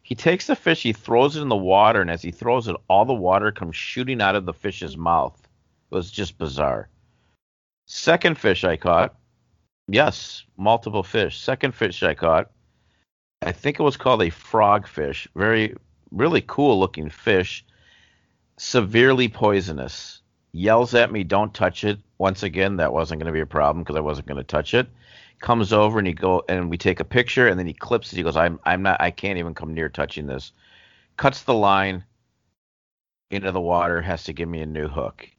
He 0.04 0.16
takes 0.16 0.48
the 0.48 0.56
fish, 0.56 0.84
he 0.84 0.94
throws 0.94 1.36
it 1.36 1.42
in 1.42 1.50
the 1.50 1.56
water, 1.56 2.02
and 2.02 2.10
as 2.10 2.22
he 2.22 2.32
throws 2.32 2.68
it, 2.68 2.76
all 2.88 3.06
the 3.06 3.14
water 3.14 3.52
comes 3.52 3.76
shooting 3.76 4.22
out 4.22 4.36
of 4.36 4.46
the 4.46 4.54
fish's 4.54 4.96
mouth. 4.96 5.38
It 5.92 5.96
was 5.96 6.12
just 6.12 6.38
bizarre. 6.38 6.90
Second 7.88 8.38
fish 8.38 8.64
I 8.64 8.78
caught, 8.78 9.16
yes, 9.88 10.44
multiple 10.58 11.04
fish. 11.04 11.40
Second 11.40 11.74
fish 11.74 12.04
I 12.04 12.14
caught, 12.14 12.52
I 13.42 13.52
think 13.52 13.80
it 13.80 13.84
was 13.84 13.98
called 13.98 14.22
a 14.22 14.32
frogfish. 14.32 15.28
Very, 15.36 15.76
really 16.12 16.42
cool 16.42 16.80
looking 16.80 17.10
fish. 17.10 17.66
Severely 18.58 19.28
poisonous 19.28 20.22
yells 20.58 20.94
at 20.94 21.12
me, 21.12 21.24
"Don't 21.24 21.54
touch 21.54 21.84
it." 21.84 22.00
Once 22.18 22.44
again, 22.44 22.78
that 22.78 22.94
wasn't 22.94 23.20
going 23.20 23.28
to 23.28 23.34
be 23.34 23.42
a 23.42 23.46
problem 23.46 23.84
because 23.84 23.96
I 23.96 24.02
wasn't 24.02 24.28
going 24.28 24.38
to 24.38 24.44
touch 24.44 24.74
it. 24.74 24.88
Comes 25.40 25.72
over 25.72 26.00
and 26.00 26.08
he 26.08 26.14
go 26.14 26.44
and 26.50 26.70
we 26.70 26.78
take 26.78 27.00
a 27.00 27.06
picture 27.06 27.48
and 27.48 27.60
then 27.60 27.68
he 27.68 27.74
clips 27.74 28.12
it. 28.12 28.18
He 28.18 28.24
goes, 28.24 28.38
"I'm 28.38 28.60
I'm 28.66 28.82
not 28.82 29.00
I 29.00 29.12
can't 29.12 29.38
even 29.38 29.54
come 29.54 29.74
near 29.74 29.90
touching 29.90 30.26
this." 30.28 30.52
Cuts 31.16 31.44
the 31.44 31.54
line 31.54 32.04
into 33.30 33.52
the 33.52 33.62
water. 33.62 34.02
Has 34.02 34.24
to 34.26 34.34
give 34.34 34.50
me 34.50 34.62
a 34.62 34.66
new 34.66 34.88
hook. 34.88 35.30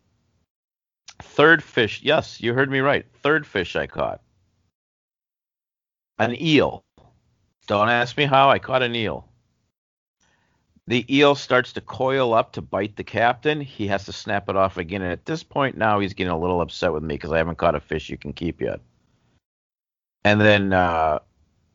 Third 1.20 1.64
fish, 1.64 2.00
yes, 2.02 2.40
you 2.40 2.54
heard 2.54 2.70
me 2.70 2.78
right. 2.78 3.04
Third 3.22 3.46
fish 3.46 3.74
I 3.74 3.88
caught. 3.88 4.20
An 6.18 6.40
eel. 6.40 6.84
Don't 7.66 7.88
ask 7.88 8.16
me 8.16 8.24
how 8.24 8.50
I 8.50 8.58
caught 8.58 8.82
an 8.82 8.94
eel. 8.94 9.27
The 10.88 11.04
eel 11.14 11.34
starts 11.34 11.74
to 11.74 11.82
coil 11.82 12.32
up 12.32 12.52
to 12.52 12.62
bite 12.62 12.96
the 12.96 13.04
captain. 13.04 13.60
He 13.60 13.86
has 13.88 14.06
to 14.06 14.12
snap 14.12 14.48
it 14.48 14.56
off 14.56 14.78
again. 14.78 15.02
And 15.02 15.12
at 15.12 15.26
this 15.26 15.42
point 15.42 15.76
now, 15.76 16.00
he's 16.00 16.14
getting 16.14 16.30
a 16.32 16.38
little 16.38 16.62
upset 16.62 16.94
with 16.94 17.02
me 17.02 17.14
because 17.14 17.30
I 17.30 17.36
haven't 17.36 17.58
caught 17.58 17.74
a 17.74 17.80
fish 17.80 18.08
you 18.08 18.16
can 18.16 18.32
keep 18.32 18.62
yet. 18.62 18.80
And 20.24 20.40
then 20.40 20.72
uh, 20.72 21.18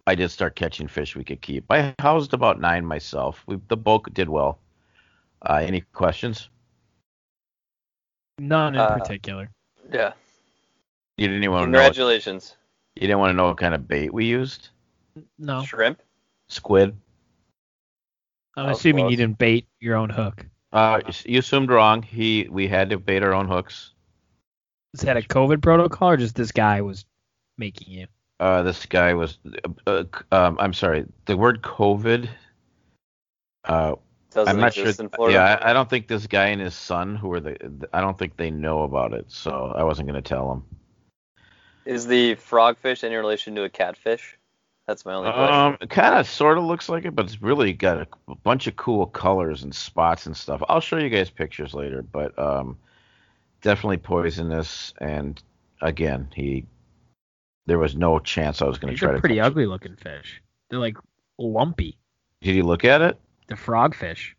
I 0.07 0.15
did 0.15 0.31
start 0.31 0.55
catching 0.55 0.87
fish 0.87 1.15
we 1.15 1.23
could 1.23 1.41
keep. 1.41 1.65
I 1.69 1.93
housed 1.99 2.33
about 2.33 2.59
nine 2.59 2.87
myself. 2.87 3.43
We, 3.45 3.59
the 3.67 3.77
boat 3.77 4.11
did 4.15 4.29
well. 4.29 4.57
Uh, 5.43 5.61
any 5.63 5.81
questions? 5.81 6.49
None 8.39 8.73
in 8.73 8.81
Uh, 8.81 8.97
particular. 8.97 9.51
Yeah. 9.91 10.13
You 11.17 11.27
didn't 11.27 11.43
even 11.43 11.51
want 11.51 11.67
to 11.67 11.69
know. 11.69 11.77
Congratulations. 11.77 12.57
You 12.95 13.01
didn't 13.01 13.19
want 13.19 13.29
to 13.29 13.35
know 13.35 13.45
what 13.45 13.57
kind 13.57 13.75
of 13.75 13.87
bait 13.87 14.11
we 14.11 14.25
used? 14.25 14.69
No, 15.37 15.61
Shrimp? 15.63 16.01
Squid. 16.47 16.97
I'm 18.55 18.65
That 18.65 18.69
was 18.69 18.79
assuming 18.79 19.05
you 19.05 19.09
close. 19.09 19.17
didn't 19.17 19.37
bait 19.37 19.67
your 19.79 19.95
own 19.95 20.09
hook. 20.09 20.45
Uh, 20.71 21.01
you 21.25 21.39
assumed 21.39 21.69
wrong. 21.69 22.01
He 22.01 22.47
we 22.49 22.67
had 22.67 22.89
to 22.91 22.97
bait 22.97 23.23
our 23.23 23.33
own 23.33 23.47
hooks. 23.47 23.91
Is 24.93 25.01
that 25.01 25.17
a 25.17 25.21
COVID 25.21 25.61
protocol 25.61 26.09
or 26.11 26.17
just 26.17 26.35
this 26.35 26.51
guy 26.51 26.81
was 26.81 27.05
making 27.57 27.91
you? 27.93 28.07
Uh, 28.39 28.61
this 28.63 28.85
guy 28.85 29.13
was. 29.13 29.37
Uh, 29.87 30.03
um, 30.31 30.57
I'm 30.59 30.73
sorry. 30.73 31.05
The 31.25 31.37
word 31.37 31.61
COVID. 31.61 32.27
Uh, 33.65 33.95
Doesn't 34.31 34.55
I'm 34.55 34.59
not 34.61 34.73
sure. 34.73 34.83
exist 34.83 34.99
in 34.99 35.09
Florida. 35.09 35.37
Yeah, 35.37 35.59
I, 35.61 35.69
I 35.69 35.73
don't 35.73 35.89
think 35.89 36.07
this 36.07 36.27
guy 36.27 36.47
and 36.47 36.59
his 36.61 36.75
son, 36.75 37.15
who 37.15 37.31
are 37.33 37.39
the, 37.39 37.87
I 37.93 38.01
don't 38.01 38.17
think 38.17 38.35
they 38.35 38.51
know 38.51 38.83
about 38.83 39.13
it. 39.13 39.31
So 39.31 39.73
I 39.75 39.83
wasn't 39.83 40.07
going 40.09 40.21
to 40.21 40.27
tell 40.27 40.49
them. 40.49 40.63
Is 41.85 42.07
the 42.07 42.35
frogfish 42.35 43.03
any 43.03 43.15
relation 43.15 43.55
to 43.55 43.63
a 43.63 43.69
catfish? 43.69 44.37
That's 44.87 45.05
my 45.05 45.13
only 45.13 45.31
question. 45.31 45.55
Um, 45.55 45.77
it 45.79 45.89
kind 45.89 46.15
of 46.15 46.27
sort 46.27 46.57
of 46.57 46.65
looks 46.65 46.89
like 46.89 47.05
it, 47.05 47.15
but 47.15 47.25
it's 47.25 47.41
really 47.41 47.71
got 47.71 47.97
a, 47.97 48.07
a 48.27 48.35
bunch 48.35 48.67
of 48.67 48.75
cool 48.75 49.05
colors 49.05 49.63
and 49.63 49.73
spots 49.73 50.25
and 50.25 50.35
stuff. 50.35 50.61
I'll 50.67 50.81
show 50.81 50.97
you 50.97 51.09
guys 51.09 51.29
pictures 51.29 51.73
later, 51.73 52.01
but 52.01 52.37
um, 52.37 52.77
definitely 53.61 53.97
poisonous. 53.97 54.93
And 54.99 55.41
again, 55.81 56.27
he 56.35 56.65
there 57.65 57.79
was 57.79 57.95
no 57.95 58.19
chance 58.19 58.61
I 58.61 58.65
was 58.65 58.77
going 58.77 58.89
to 58.89 58.93
These 58.93 58.99
try 58.99 59.09
are 59.11 59.13
to. 59.15 59.19
pretty 59.21 59.35
catch 59.35 59.45
it. 59.45 59.47
ugly 59.47 59.65
looking 59.67 59.95
fish. 59.95 60.41
They're 60.69 60.79
like 60.79 60.97
lumpy. 61.39 61.97
Did 62.41 62.55
you 62.55 62.63
look 62.63 62.83
at 62.83 63.01
it? 63.01 63.17
The 63.47 63.55
frogfish. 63.55 64.31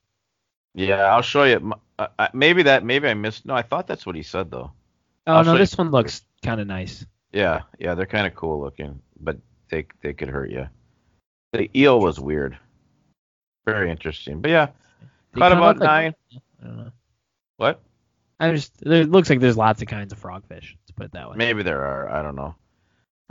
Yeah, 0.75 1.05
I'll 1.05 1.23
show 1.23 1.45
you. 1.45 1.73
Uh, 1.99 2.09
uh, 2.19 2.29
maybe 2.35 2.65
that. 2.65 2.85
Maybe 2.85 3.09
I 3.09 3.15
missed. 3.15 3.47
No, 3.47 3.55
I 3.55 3.63
thought 3.63 3.87
that's 3.87 4.05
what 4.05 4.15
he 4.15 4.23
said 4.23 4.51
though. 4.51 4.73
Oh 5.27 5.33
I'll 5.37 5.43
show 5.43 5.47
no, 5.47 5.53
you 5.53 5.59
this 5.61 5.79
one 5.79 5.91
looks 5.91 6.23
kind 6.43 6.61
of 6.61 6.67
nice. 6.67 7.07
Yeah, 7.33 7.63
yeah, 7.79 7.95
they're 7.95 8.05
kind 8.05 8.27
of 8.27 8.35
cool 8.35 8.61
looking, 8.61 9.01
but 9.19 9.39
they 9.71 9.87
they 10.03 10.13
could 10.13 10.29
hurt 10.29 10.51
you. 10.51 10.69
The 11.53 11.71
eel 11.77 12.01
was 12.01 12.19
weird. 12.21 12.59
Very 13.67 13.91
interesting, 13.91 14.41
but 14.41 14.51
yeah, 14.51 14.69
They 15.33 15.41
caught 15.41 15.53
about 15.53 15.77
look 15.77 15.81
like- 15.89 15.89
nine. 15.89 16.15
I 16.63 16.67
don't 16.67 16.77
know. 16.79 16.91
What? 17.57 17.81
I 18.41 18.53
just 18.53 18.77
there 18.81 19.03
it 19.03 19.11
looks 19.11 19.31
like 19.31 19.41
there's 19.41 19.57
lots 19.57 19.81
of 19.81 19.89
kinds 19.89 20.13
of 20.13 20.21
frogfish. 20.21 20.75
Let's 20.75 20.91
put 20.95 21.07
it 21.07 21.13
that 21.13 21.31
way. 21.31 21.37
Maybe 21.37 21.63
there 21.63 21.85
are. 21.85 22.11
I 22.11 22.23
don't 22.23 22.35
know. 22.37 22.55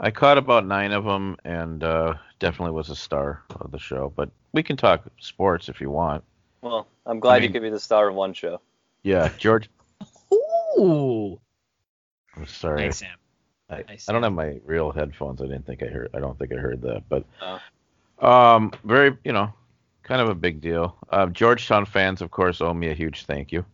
I 0.00 0.10
caught 0.10 0.38
about 0.38 0.66
nine 0.66 0.92
of 0.92 1.04
them, 1.04 1.36
and 1.44 1.84
uh, 1.84 2.14
definitely 2.40 2.72
was 2.72 2.90
a 2.90 2.96
star 2.96 3.42
of 3.60 3.70
the 3.70 3.78
show. 3.78 4.12
But 4.16 4.30
we 4.52 4.62
can 4.62 4.76
talk 4.76 5.04
sports 5.20 5.68
if 5.68 5.80
you 5.80 5.90
want. 5.90 6.24
well, 6.62 6.88
I'm 7.06 7.20
glad 7.20 7.42
mean- 7.42 7.50
you 7.50 7.52
could 7.52 7.62
be 7.62 7.70
the 7.70 7.78
star 7.78 8.08
of 8.08 8.14
one 8.14 8.32
show. 8.32 8.60
Yeah, 9.02 9.28
George. 9.38 9.68
Ooh. 10.78 11.38
I'm 12.36 12.46
sorry. 12.46 12.80
Nice, 12.86 12.98
Sam. 12.98 13.16
I, 13.70 13.82
Nice. 13.88 14.08
I 14.08 14.12
don't 14.12 14.22
have 14.22 14.32
my 14.32 14.60
real 14.64 14.92
headphones. 14.92 15.40
I 15.40 15.46
didn't 15.46 15.66
think 15.66 15.82
I 15.82 15.86
heard. 15.86 16.10
I 16.14 16.20
don't 16.20 16.38
think 16.38 16.52
I 16.52 16.56
heard 16.56 16.82
that. 16.82 17.02
But 17.08 17.24
Oh. 17.42 18.26
um, 18.26 18.72
very 18.84 19.16
you 19.24 19.32
know, 19.32 19.52
kind 20.02 20.20
of 20.20 20.28
a 20.28 20.34
big 20.34 20.60
deal. 20.60 20.96
Uh, 21.10 21.26
Georgetown 21.26 21.84
fans, 21.86 22.20
of 22.22 22.30
course, 22.30 22.60
owe 22.60 22.74
me 22.74 22.88
a 22.90 22.94
huge 22.94 23.24
thank 23.24 23.52
you. 23.52 23.64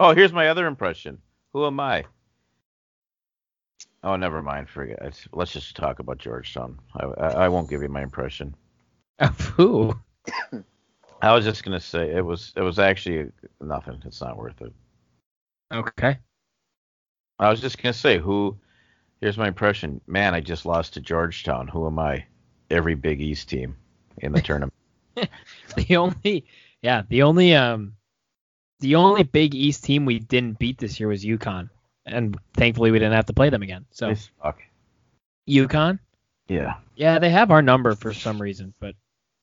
Oh, 0.00 0.14
here's 0.14 0.32
my 0.32 0.48
other 0.48 0.66
impression. 0.66 1.18
Who 1.52 1.64
am 1.66 1.80
I? 1.80 2.04
Oh, 4.02 4.16
never 4.16 4.42
mind. 4.42 4.68
Forget. 4.68 4.98
It's, 5.02 5.26
let's 5.32 5.52
just 5.52 5.74
talk 5.74 5.98
about 6.00 6.18
Georgetown. 6.18 6.78
I, 6.94 7.04
I, 7.04 7.28
I 7.44 7.48
won't 7.48 7.70
give 7.70 7.82
you 7.82 7.88
my 7.88 8.02
impression. 8.02 8.54
Of 9.18 9.40
who? 9.40 9.96
I 11.22 11.32
was 11.32 11.44
just 11.44 11.64
gonna 11.64 11.80
say 11.80 12.12
it 12.14 12.24
was 12.24 12.52
it 12.56 12.60
was 12.60 12.78
actually 12.78 13.30
nothing. 13.60 14.02
It's 14.04 14.20
not 14.20 14.36
worth 14.36 14.60
it. 14.60 14.72
Okay. 15.72 16.18
I 17.38 17.48
was 17.50 17.60
just 17.60 17.80
gonna 17.82 17.92
say 17.94 18.18
who. 18.18 18.56
Here's 19.20 19.38
my 19.38 19.48
impression. 19.48 20.00
Man, 20.06 20.34
I 20.34 20.40
just 20.40 20.66
lost 20.66 20.94
to 20.94 21.00
Georgetown. 21.00 21.68
Who 21.68 21.86
am 21.86 21.98
I? 21.98 22.26
Every 22.70 22.94
Big 22.94 23.20
East 23.20 23.48
team 23.48 23.76
in 24.18 24.32
the 24.32 24.42
tournament. 24.42 24.72
The 25.76 25.96
only, 25.96 26.44
yeah, 26.82 27.02
the 27.08 27.22
only, 27.22 27.54
um, 27.54 27.94
the 28.80 28.96
only 28.96 29.22
Big 29.22 29.54
East 29.54 29.84
team 29.84 30.04
we 30.04 30.18
didn't 30.18 30.58
beat 30.58 30.76
this 30.78 31.00
year 31.00 31.08
was 31.08 31.24
UConn, 31.24 31.70
and 32.04 32.36
thankfully 32.54 32.90
we 32.90 32.98
didn't 32.98 33.14
have 33.14 33.24
to 33.26 33.32
play 33.32 33.48
them 33.48 33.62
again. 33.62 33.86
So 33.92 34.08
They 34.08 34.14
suck. 34.42 34.62
UConn, 35.48 35.98
Yeah. 36.48 36.74
yeah, 36.96 37.18
they 37.18 37.30
have 37.30 37.50
our 37.50 37.62
number 37.62 37.94
for 37.94 38.12
some 38.12 38.40
reason, 38.40 38.74
but 38.80 38.94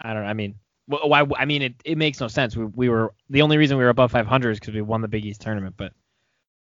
I 0.02 0.14
don't. 0.14 0.26
I 0.26 0.34
mean, 0.34 0.56
wh- 0.88 1.06
why? 1.08 1.26
I 1.38 1.46
mean, 1.46 1.62
it, 1.64 1.74
it 1.86 1.98
makes 1.98 2.20
no 2.20 2.28
sense. 2.28 2.56
We, 2.56 2.66
we 2.66 2.90
were 2.90 3.14
the 3.30 3.42
only 3.42 3.58
reason 3.58 3.78
we 3.78 3.84
were 3.84 3.90
above 3.90 4.12
500 4.12 4.52
is 4.52 4.60
because 4.60 4.76
we 4.76 4.82
won 4.82 5.02
the 5.02 5.08
Big 5.08 5.26
East 5.26 5.42
tournament. 5.42 5.74
But 5.78 5.94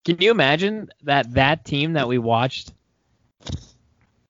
can 0.03 0.17
you 0.19 0.31
imagine 0.31 0.89
that 1.03 1.31
that 1.35 1.65
team 1.65 1.93
that 1.93 2.07
we 2.07 2.17
watched 2.17 2.73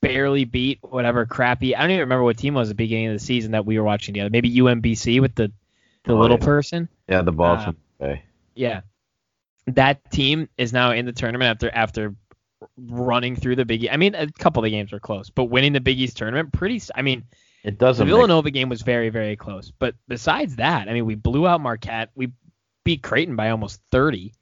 barely 0.02 0.46
beat 0.46 0.80
whatever 0.82 1.26
crappy? 1.26 1.76
I 1.76 1.82
don't 1.82 1.92
even 1.92 2.02
remember 2.02 2.24
what 2.24 2.38
team 2.38 2.54
was 2.54 2.70
at 2.70 2.78
the 2.78 2.84
beginning 2.84 3.08
of 3.08 3.14
the 3.14 3.20
season 3.20 3.52
that 3.52 3.66
we 3.66 3.78
were 3.78 3.84
watching 3.86 4.14
together. 4.14 4.30
Maybe 4.30 4.56
UMBC 4.58 5.20
with 5.22 5.36
the 5.36 5.52
the 6.04 6.14
Oh, 6.14 6.20
little 6.20 6.38
yeah. 6.40 6.46
person. 6.46 6.90
Yeah, 7.10 7.22
the 7.24 7.32
ball 7.32 7.56
Uh, 7.58 7.64
from 8.00 8.18
Yeah. 8.56 8.82
That 9.68 10.12
team 10.12 10.48
is 10.58 10.72
now 10.72 10.92
in 10.92 11.06
the 11.08 11.12
tournament 11.14 11.50
after 11.50 11.70
after 11.74 12.16
running 12.78 13.36
through 13.36 13.56
the 13.56 13.66
Big 13.66 13.84
East. 13.84 13.94
I 13.94 13.98
mean, 13.98 14.14
a 14.14 14.28
couple 14.32 14.60
of 14.62 14.66
the 14.66 14.70
games 14.70 14.92
were 14.92 15.00
close, 15.00 15.30
but 15.32 15.46
winning 15.46 15.74
the 15.74 15.80
Big 15.82 16.00
East 16.00 16.18
tournament, 16.18 16.54
pretty. 16.54 16.80
I 16.94 17.02
mean, 17.02 17.24
It 17.64 17.80
doesn't. 17.80 18.06
make- 18.06 18.14
Villanova 18.14 18.52
game 18.52 18.70
was 18.70 18.84
very, 18.84 19.10
very 19.10 19.36
close. 19.36 19.72
But 19.72 19.96
besides 20.08 20.58
that, 20.58 20.88
I 20.88 20.94
mean, 20.94 21.06
we 21.06 21.16
blew 21.16 21.48
out 21.48 21.62
Marquette. 21.62 22.12
We 22.14 22.32
beat 22.84 23.02
Creighton 23.02 23.36
by 23.36 23.50
almost 23.50 23.82
30. 23.92 24.34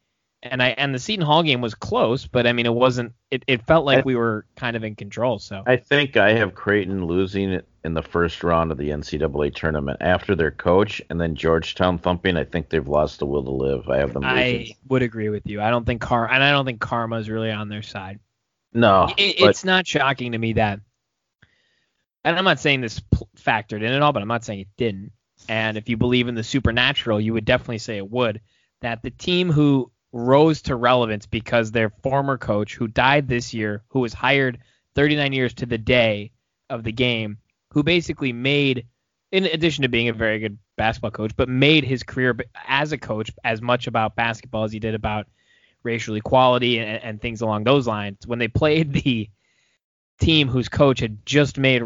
And 0.45 0.61
I 0.61 0.69
and 0.71 0.93
the 0.93 0.99
Seton 0.99 1.25
Hall 1.25 1.41
game 1.41 1.61
was 1.61 1.73
close, 1.73 2.27
but 2.27 2.45
I 2.45 2.51
mean, 2.51 2.65
it 2.65 2.73
wasn't. 2.73 3.13
It, 3.31 3.43
it 3.47 3.65
felt 3.65 3.85
like 3.85 3.99
I- 3.99 4.01
we 4.01 4.15
were 4.15 4.45
kind 4.57 4.75
of 4.75 4.83
in 4.83 4.95
control. 4.95 5.39
So 5.39 5.63
I 5.65 5.77
think 5.77 6.17
I 6.17 6.33
have 6.33 6.53
Creighton 6.53 7.05
losing 7.05 7.51
it 7.53 7.65
in 7.85 7.93
the 7.93 8.01
first 8.01 8.43
round 8.43 8.71
of 8.71 8.77
the 8.77 8.89
NCAA 8.89 9.55
tournament 9.55 9.97
after 10.01 10.35
their 10.35 10.51
coach, 10.51 11.01
and 11.09 11.19
then 11.19 11.35
Georgetown 11.35 11.97
thumping. 11.97 12.35
I 12.35 12.43
think 12.43 12.69
they've 12.69 12.87
lost 12.87 13.19
the 13.19 13.25
will 13.25 13.43
to 13.43 13.51
live. 13.51 13.87
I 13.87 13.97
have 13.97 14.13
them 14.13 14.23
losing. 14.23 14.37
I 14.37 14.75
would 14.89 15.01
agree 15.01 15.29
with 15.29 15.45
you. 15.47 15.61
I 15.61 15.69
don't 15.69 15.85
think 15.85 16.01
Car 16.01 16.29
and 16.29 16.43
I 16.43 16.51
don't 16.51 16.65
think 16.65 16.81
karma 16.81 17.17
is 17.19 17.29
really 17.29 17.51
on 17.51 17.69
their 17.69 17.81
side. 17.81 18.19
no, 18.73 19.13
It, 19.17 19.37
but 19.39 19.49
it's 19.51 19.63
not 19.63 19.87
shocking 19.87 20.33
to 20.33 20.37
me 20.37 20.53
that, 20.53 20.81
and 22.25 22.37
I'm 22.37 22.43
not 22.45 22.59
saying 22.59 22.81
this 22.81 23.01
factored 23.37 23.77
in 23.81 23.85
at 23.93 24.01
all, 24.01 24.11
but 24.13 24.21
I'm 24.21 24.27
not 24.27 24.43
saying 24.43 24.59
it 24.61 24.67
didn't. 24.77 25.11
And 25.49 25.77
if 25.77 25.89
you 25.89 25.97
believe 25.97 26.27
in 26.27 26.35
the 26.35 26.43
supernatural, 26.43 27.19
you 27.19 27.33
would 27.33 27.45
definitely 27.45 27.77
say 27.79 27.97
it 27.97 28.09
would. 28.09 28.41
That 28.81 29.01
the 29.01 29.09
team 29.11 29.49
who 29.49 29.91
rose 30.13 30.61
to 30.61 30.75
relevance 30.75 31.25
because 31.25 31.71
their 31.71 31.89
former 31.89 32.37
coach, 32.37 32.75
who 32.75 32.87
died 32.87 33.27
this 33.27 33.53
year, 33.53 33.83
who 33.89 33.99
was 33.99 34.13
hired 34.13 34.59
39 34.95 35.33
years 35.33 35.53
to 35.55 35.65
the 35.65 35.77
day 35.77 36.31
of 36.69 36.83
the 36.83 36.91
game, 36.91 37.39
who 37.71 37.83
basically 37.83 38.31
made, 38.31 38.85
in 39.31 39.45
addition 39.45 39.81
to 39.81 39.89
being 39.89 40.09
a 40.09 40.13
very 40.13 40.39
good 40.39 40.59
basketball 40.77 41.11
coach, 41.11 41.35
but 41.35 41.49
made 41.49 41.83
his 41.83 42.03
career 42.03 42.37
as 42.67 42.91
a 42.91 42.97
coach 42.97 43.31
as 43.43 43.61
much 43.61 43.87
about 43.87 44.15
basketball 44.15 44.63
as 44.63 44.71
he 44.71 44.79
did 44.79 44.93
about 44.93 45.27
racial 45.81 46.15
equality 46.15 46.77
and, 46.77 47.03
and 47.03 47.21
things 47.21 47.41
along 47.41 47.63
those 47.63 47.87
lines. 47.87 48.25
When 48.25 48.39
they 48.39 48.47
played 48.47 48.93
the 48.93 49.29
team 50.19 50.47
whose 50.47 50.69
coach 50.69 50.99
had 50.99 51.25
just 51.25 51.57
made 51.57 51.83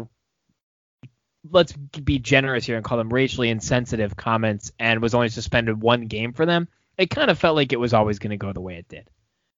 let's 1.50 1.72
be 1.72 2.18
generous 2.18 2.66
here 2.66 2.76
and 2.76 2.84
call 2.84 2.98
them 2.98 3.12
racially 3.12 3.48
insensitive 3.48 4.16
comments 4.16 4.70
and 4.78 5.00
was 5.00 5.14
only 5.14 5.30
suspended 5.30 5.80
one 5.80 6.06
game 6.06 6.32
for 6.32 6.44
them 6.44 6.68
it 6.98 7.10
kind 7.10 7.30
of 7.30 7.38
felt 7.38 7.56
like 7.56 7.72
it 7.72 7.80
was 7.80 7.94
always 7.94 8.18
going 8.18 8.30
to 8.30 8.36
go 8.36 8.52
the 8.52 8.60
way 8.60 8.76
it 8.76 8.88
did 8.88 9.08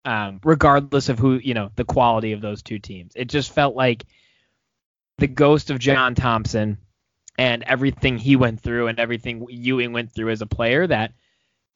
um, 0.05 0.41
regardless 0.45 1.09
of 1.09 1.19
who 1.19 1.35
you 1.35 1.55
know 1.55 1.71
the 1.77 1.85
quality 1.85 2.33
of 2.33 2.41
those 2.41 2.63
two 2.63 2.79
teams 2.79 3.13
it 3.17 3.27
just 3.27 3.53
felt 3.53 3.75
like 3.75 4.05
the 5.19 5.27
ghost 5.27 5.71
of 5.71 5.79
john 5.79 6.15
thompson 6.15 6.79
and 7.39 7.63
everything 7.63 8.19
he 8.19 8.37
went 8.37 8.61
through 8.61 8.87
and 8.87 8.99
everything 8.99 9.47
ewing 9.49 9.93
went 9.93 10.13
through 10.13 10.31
as 10.31 10.43
a 10.43 10.47
player 10.47 10.87
that 10.87 11.13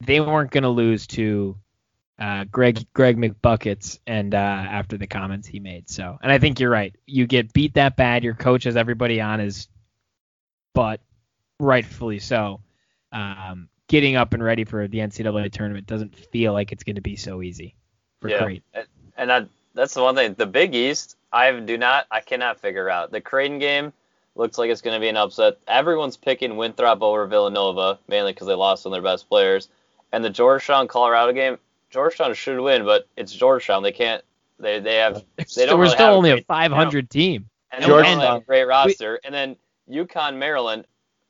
they 0.01 0.19
weren't 0.19 0.51
going 0.51 0.63
to 0.63 0.69
lose 0.69 1.07
to 1.07 1.57
uh, 2.19 2.45
Greg 2.45 2.85
Greg 2.93 3.17
McBuckets 3.17 3.99
and 4.07 4.33
uh, 4.33 4.37
after 4.37 4.97
the 4.97 5.07
comments 5.07 5.47
he 5.47 5.59
made. 5.59 5.89
So, 5.89 6.17
and 6.21 6.31
I 6.31 6.39
think 6.39 6.59
you're 6.59 6.69
right. 6.69 6.95
You 7.05 7.27
get 7.27 7.53
beat 7.53 7.73
that 7.73 7.97
bad. 7.97 8.23
Your 8.23 8.35
coach 8.35 8.63
has 8.63 8.77
everybody 8.77 9.19
on 9.21 9.39
his 9.39 9.67
butt, 10.73 11.01
rightfully 11.59 12.19
so. 12.19 12.61
Um, 13.11 13.69
getting 13.87 14.15
up 14.15 14.33
and 14.33 14.43
ready 14.43 14.63
for 14.63 14.87
the 14.87 14.99
NCAA 14.99 15.51
tournament 15.51 15.85
doesn't 15.87 16.15
feel 16.15 16.53
like 16.53 16.71
it's 16.71 16.83
going 16.83 16.95
to 16.95 17.01
be 17.01 17.15
so 17.15 17.41
easy 17.41 17.75
for 18.21 18.29
Yeah. 18.29 18.39
Creighton. 18.43 18.63
And- 18.73 18.87
And 19.17 19.29
that, 19.29 19.47
that's 19.73 19.93
the 19.93 20.03
one 20.03 20.13
thing. 20.15 20.33
The 20.33 20.45
Big 20.45 20.75
East, 20.75 21.15
I 21.31 21.51
do 21.51 21.77
not, 21.77 22.05
I 22.11 22.19
cannot 22.19 22.59
figure 22.59 22.89
out. 22.89 23.11
The 23.11 23.21
Creighton 23.21 23.59
game 23.59 23.93
looks 24.35 24.57
like 24.57 24.69
it's 24.69 24.81
going 24.81 24.93
to 24.95 24.99
be 24.99 25.07
an 25.07 25.15
upset. 25.15 25.57
Everyone's 25.69 26.17
picking 26.17 26.57
Winthrop 26.57 27.01
over 27.01 27.25
Villanova, 27.27 27.97
mainly 28.09 28.33
because 28.33 28.47
they 28.47 28.53
lost 28.55 28.83
one 28.83 28.93
of 28.93 29.01
their 29.01 29.09
best 29.13 29.29
players. 29.29 29.69
And 30.11 30.23
the 30.23 30.29
Georgetown 30.29 30.87
Colorado 30.89 31.31
game, 31.31 31.57
Georgetown 31.91 32.33
should 32.33 32.59
win, 32.59 32.83
but 32.83 33.07
it's 33.15 33.31
Georgetown. 33.33 33.83
They 33.83 33.93
can't. 33.93 34.21
They 34.59 34.79
they 34.79 34.95
have. 34.95 35.23
They 35.55 35.65
don't 35.65 35.77
We're 35.77 35.83
really 35.85 35.95
still 35.95 36.05
have 36.07 36.13
a 36.13 36.17
only 36.17 36.31
a 36.31 36.35
great- 36.35 36.47
500 36.47 37.09
team. 37.09 37.49
And 37.71 37.85
Georgetown- 37.85 38.37
a 38.37 38.41
great 38.41 38.65
roster. 38.65 39.19
And 39.23 39.33
then 39.33 39.55
UConn 39.89 40.35
Maryland, 40.37 40.85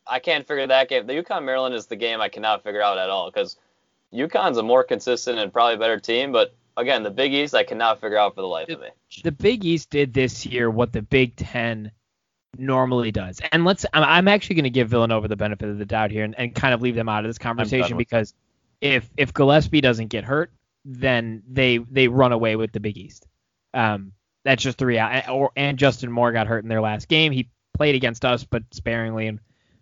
I 0.08 0.20
can't 0.20 0.48
figure 0.48 0.68
that 0.68 0.90
game. 0.90 1.08
The 1.08 1.14
UConn 1.14 1.44
Maryland 1.44 1.76
is 1.76 1.88
the 1.88 1.96
game 1.96 2.22
I 2.22 2.30
cannot 2.30 2.64
figure 2.64 2.82
out 2.82 2.98
at 2.98 3.10
all 3.10 3.32
because 3.32 3.58
UConn's 4.14 4.58
a 4.58 4.64
more 4.64 4.84
consistent 4.84 5.40
and 5.40 5.52
probably 5.52 5.78
better 5.78 6.00
team. 6.00 6.32
But 6.32 6.54
again, 6.78 7.04
the 7.04 7.12
Big 7.12 7.34
East 7.34 7.56
I 7.56 7.64
cannot 7.64 8.02
figure 8.02 8.18
out 8.18 8.36
for 8.36 8.42
the 8.42 8.48
life 8.48 8.70
of 8.70 8.80
me. 8.80 8.90
the 9.24 9.32
Big 9.32 9.66
East 9.66 9.90
did 9.90 10.14
this 10.14 10.46
year 10.46 10.70
what 10.70 10.94
the 10.94 11.02
Big 11.02 11.36
Ten 11.36 11.92
normally 12.58 13.12
does. 13.12 13.42
And 13.52 13.66
let's 13.66 13.86
I'm, 13.94 14.04
I'm 14.04 14.28
actually 14.28 14.56
going 14.56 14.64
to 14.66 14.70
give 14.70 14.90
Villanova 14.90 15.28
the 15.28 15.36
benefit 15.36 15.70
of 15.70 15.78
the 15.78 15.86
doubt 15.86 16.12
here 16.12 16.24
and, 16.24 16.38
and 16.38 16.54
kind 16.54 16.74
of 16.74 16.82
leave 16.82 16.96
them 16.96 17.10
out 17.10 17.26
of 17.26 17.30
this 17.30 17.38
conversation 17.38 17.98
because 17.98 18.34
if 18.82 19.10
if 19.18 19.34
Gillespie 19.34 19.82
doesn't 19.82 20.08
get 20.08 20.24
hurt, 20.24 20.52
then 20.84 21.44
they 21.50 21.78
they 21.78 22.08
run 22.08 22.32
away 22.32 22.56
with 22.56 22.72
the 22.72 22.80
Big 22.80 22.98
East. 22.98 23.28
Um, 23.74 24.14
that's 24.44 24.62
just 24.62 24.78
the 24.78 24.86
reality. 24.86 25.30
Or 25.30 25.52
and 25.56 25.78
Justin 25.78 26.12
Moore 26.12 26.32
got 26.32 26.48
hurt 26.48 26.64
in 26.64 26.70
their 26.70 26.82
last 26.82 27.08
game. 27.08 27.32
He 27.32 27.50
played 27.74 27.96
against 27.96 28.24
us, 28.24 28.44
but 28.44 28.64
sparingly 28.72 29.28
and 29.28 29.40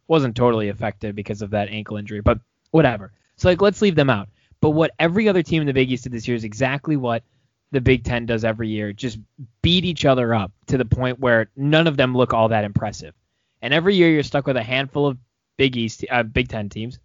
wasn't 0.07 0.35
totally 0.35 0.69
effective 0.69 1.15
because 1.15 1.41
of 1.41 1.51
that 1.51 1.69
ankle 1.69 1.97
injury. 1.97 2.21
But 2.21 2.39
whatever. 2.71 3.11
So 3.37 3.49
like 3.49 3.61
let's 3.61 3.81
leave 3.81 3.95
them 3.95 4.09
out. 4.09 4.29
But 4.61 4.71
what 4.71 4.91
every 4.97 5.27
other 5.27 5.43
team 5.43 5.61
in 5.61 5.67
the 5.67 5.73
Big 5.73 5.91
East 5.91 6.03
did 6.03 6.13
this 6.13 6.27
year 6.27 6.37
is 6.37 6.43
exactly 6.43 6.95
what 6.95 7.23
the 7.71 7.81
Big 7.81 8.03
Ten 8.03 8.25
does 8.25 8.45
every 8.45 8.69
year. 8.69 8.93
Just 8.93 9.19
beat 9.61 9.83
each 9.83 10.05
other 10.05 10.33
up 10.33 10.51
to 10.67 10.77
the 10.77 10.85
point 10.85 11.19
where 11.19 11.49
none 11.55 11.87
of 11.87 11.97
them 11.97 12.15
look 12.15 12.33
all 12.33 12.49
that 12.49 12.63
impressive. 12.63 13.13
And 13.61 13.73
every 13.73 13.95
year 13.95 14.09
you're 14.09 14.23
stuck 14.23 14.47
with 14.47 14.57
a 14.57 14.63
handful 14.63 15.07
of 15.07 15.17
Big 15.57 15.75
East, 15.75 16.05
uh, 16.09 16.23
Big 16.23 16.49
Ten 16.49 16.69
teams. 16.69 16.99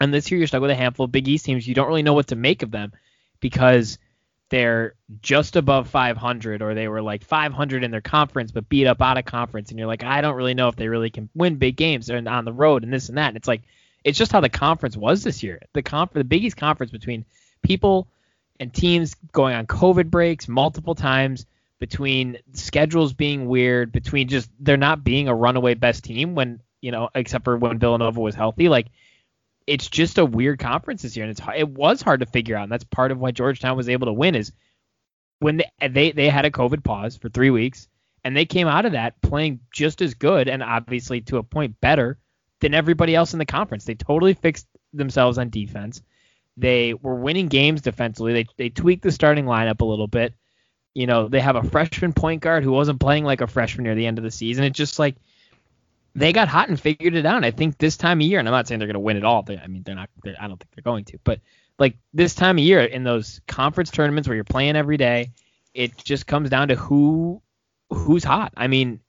And 0.00 0.12
this 0.12 0.30
year 0.30 0.38
you're 0.38 0.46
stuck 0.46 0.60
with 0.60 0.70
a 0.70 0.76
handful 0.76 1.04
of 1.04 1.12
Big 1.12 1.28
East 1.28 1.44
teams. 1.44 1.66
You 1.66 1.74
don't 1.74 1.88
really 1.88 2.02
know 2.02 2.14
what 2.14 2.28
to 2.28 2.36
make 2.36 2.62
of 2.62 2.70
them 2.70 2.92
because 3.40 3.98
they're 4.52 4.92
just 5.22 5.56
above 5.56 5.88
500 5.88 6.60
or 6.60 6.74
they 6.74 6.86
were 6.86 7.00
like 7.00 7.24
500 7.24 7.84
in 7.84 7.90
their 7.90 8.02
conference 8.02 8.52
but 8.52 8.68
beat 8.68 8.86
up 8.86 9.00
out 9.00 9.16
of 9.16 9.24
conference 9.24 9.70
and 9.70 9.78
you're 9.78 9.88
like 9.88 10.04
I 10.04 10.20
don't 10.20 10.36
really 10.36 10.52
know 10.52 10.68
if 10.68 10.76
they 10.76 10.88
really 10.88 11.08
can 11.08 11.30
win 11.34 11.56
big 11.56 11.74
games 11.74 12.10
and 12.10 12.28
on 12.28 12.44
the 12.44 12.52
road 12.52 12.84
and 12.84 12.92
this 12.92 13.08
and 13.08 13.16
that 13.16 13.28
and 13.28 13.38
it's 13.38 13.48
like 13.48 13.62
it's 14.04 14.18
just 14.18 14.30
how 14.30 14.40
the 14.40 14.50
conference 14.50 14.94
was 14.94 15.22
this 15.22 15.42
year. 15.42 15.62
The 15.72 15.82
conf- 15.82 16.12
the 16.12 16.24
Big 16.24 16.44
East 16.44 16.56
conference 16.58 16.92
between 16.92 17.24
people 17.62 18.08
and 18.60 18.74
teams 18.74 19.14
going 19.32 19.54
on 19.54 19.66
COVID 19.66 20.10
breaks 20.10 20.48
multiple 20.48 20.94
times 20.94 21.46
between 21.78 22.38
schedules 22.52 23.12
being 23.14 23.46
weird 23.46 23.90
between 23.90 24.28
just 24.28 24.50
there 24.60 24.76
not 24.76 25.02
being 25.02 25.28
a 25.28 25.34
runaway 25.34 25.74
best 25.74 26.04
team 26.04 26.34
when 26.34 26.60
you 26.82 26.92
know 26.92 27.08
except 27.14 27.44
for 27.44 27.56
when 27.56 27.78
Villanova 27.78 28.20
was 28.20 28.34
healthy 28.34 28.68
like 28.68 28.88
it's 29.66 29.88
just 29.88 30.18
a 30.18 30.24
weird 30.24 30.58
conference 30.58 31.02
this 31.02 31.16
year, 31.16 31.26
and 31.26 31.30
it's 31.30 31.40
it 31.56 31.68
was 31.68 32.02
hard 32.02 32.20
to 32.20 32.26
figure 32.26 32.56
out, 32.56 32.64
and 32.64 32.72
that's 32.72 32.84
part 32.84 33.10
of 33.10 33.18
why 33.18 33.30
Georgetown 33.30 33.76
was 33.76 33.88
able 33.88 34.06
to 34.06 34.12
win 34.12 34.34
is 34.34 34.52
when 35.38 35.58
they 35.58 35.88
they, 35.88 36.12
they 36.12 36.28
had 36.28 36.44
a 36.44 36.50
COVID 36.50 36.84
pause 36.84 37.16
for 37.16 37.28
three 37.28 37.50
weeks, 37.50 37.88
and 38.24 38.36
they 38.36 38.44
came 38.44 38.68
out 38.68 38.86
of 38.86 38.92
that 38.92 39.20
playing 39.22 39.60
just 39.72 40.02
as 40.02 40.14
good 40.14 40.48
and 40.48 40.62
obviously 40.62 41.20
to 41.22 41.38
a 41.38 41.42
point 41.42 41.80
better 41.80 42.18
than 42.60 42.74
everybody 42.74 43.14
else 43.14 43.32
in 43.32 43.38
the 43.38 43.46
conference. 43.46 43.84
They 43.84 43.94
totally 43.94 44.34
fixed 44.34 44.66
themselves 44.92 45.38
on 45.38 45.50
defense. 45.50 46.02
They 46.56 46.94
were 46.94 47.16
winning 47.16 47.48
games 47.48 47.80
defensively. 47.80 48.32
They 48.32 48.46
they 48.56 48.68
tweaked 48.68 49.02
the 49.02 49.12
starting 49.12 49.46
lineup 49.46 49.80
a 49.80 49.86
little 49.86 50.06
bit. 50.06 50.34
You 50.94 51.06
know, 51.06 51.28
they 51.28 51.40
have 51.40 51.56
a 51.56 51.62
freshman 51.62 52.12
point 52.12 52.42
guard 52.42 52.64
who 52.64 52.72
wasn't 52.72 53.00
playing 53.00 53.24
like 53.24 53.40
a 53.40 53.46
freshman 53.46 53.84
near 53.84 53.94
the 53.94 54.06
end 54.06 54.18
of 54.18 54.24
the 54.24 54.30
season. 54.30 54.64
It's 54.64 54.76
just 54.76 54.98
like 54.98 55.16
they 56.14 56.32
got 56.32 56.48
hot 56.48 56.68
and 56.68 56.78
figured 56.78 57.14
it 57.14 57.24
out. 57.26 57.44
I 57.44 57.50
think 57.50 57.78
this 57.78 57.96
time 57.96 58.20
of 58.20 58.26
year, 58.26 58.38
and 58.38 58.48
I'm 58.48 58.52
not 58.52 58.68
saying 58.68 58.78
they're 58.78 58.88
going 58.88 58.94
to 58.94 59.00
win 59.00 59.16
it 59.16 59.24
all. 59.24 59.42
They, 59.42 59.56
I 59.58 59.66
mean, 59.66 59.82
they're 59.82 59.94
not. 59.94 60.10
They're, 60.22 60.36
I 60.38 60.48
don't 60.48 60.58
think 60.58 60.70
they're 60.74 60.82
going 60.82 61.04
to. 61.06 61.18
But 61.24 61.40
like 61.78 61.96
this 62.12 62.34
time 62.34 62.58
of 62.58 62.64
year, 62.64 62.80
in 62.80 63.04
those 63.04 63.40
conference 63.46 63.90
tournaments 63.90 64.28
where 64.28 64.34
you're 64.34 64.44
playing 64.44 64.76
every 64.76 64.96
day, 64.96 65.32
it 65.74 65.96
just 65.96 66.26
comes 66.26 66.50
down 66.50 66.68
to 66.68 66.74
who 66.74 67.40
who's 67.90 68.24
hot. 68.24 68.52
I 68.56 68.66
mean, 68.66 69.00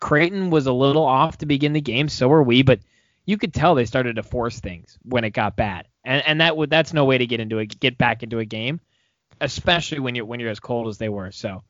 Creighton 0.00 0.50
was 0.50 0.66
a 0.66 0.72
little 0.72 1.04
off 1.04 1.38
to 1.38 1.46
begin 1.46 1.72
the 1.72 1.80
game, 1.80 2.08
so 2.08 2.28
were 2.28 2.42
we. 2.42 2.62
But 2.62 2.80
you 3.24 3.38
could 3.38 3.54
tell 3.54 3.74
they 3.74 3.84
started 3.86 4.16
to 4.16 4.22
force 4.22 4.60
things 4.60 4.98
when 5.02 5.24
it 5.24 5.30
got 5.30 5.56
bad, 5.56 5.86
and 6.04 6.22
and 6.26 6.40
that 6.40 6.56
would 6.56 6.70
that's 6.70 6.92
no 6.92 7.04
way 7.04 7.18
to 7.18 7.26
get 7.26 7.40
into 7.40 7.58
a 7.58 7.66
get 7.66 7.98
back 7.98 8.22
into 8.22 8.38
a 8.40 8.44
game, 8.44 8.80
especially 9.40 10.00
when 10.00 10.14
you're 10.14 10.24
when 10.24 10.40
you're 10.40 10.50
as 10.50 10.60
cold 10.60 10.88
as 10.88 10.98
they 10.98 11.08
were. 11.08 11.30
So 11.30 11.62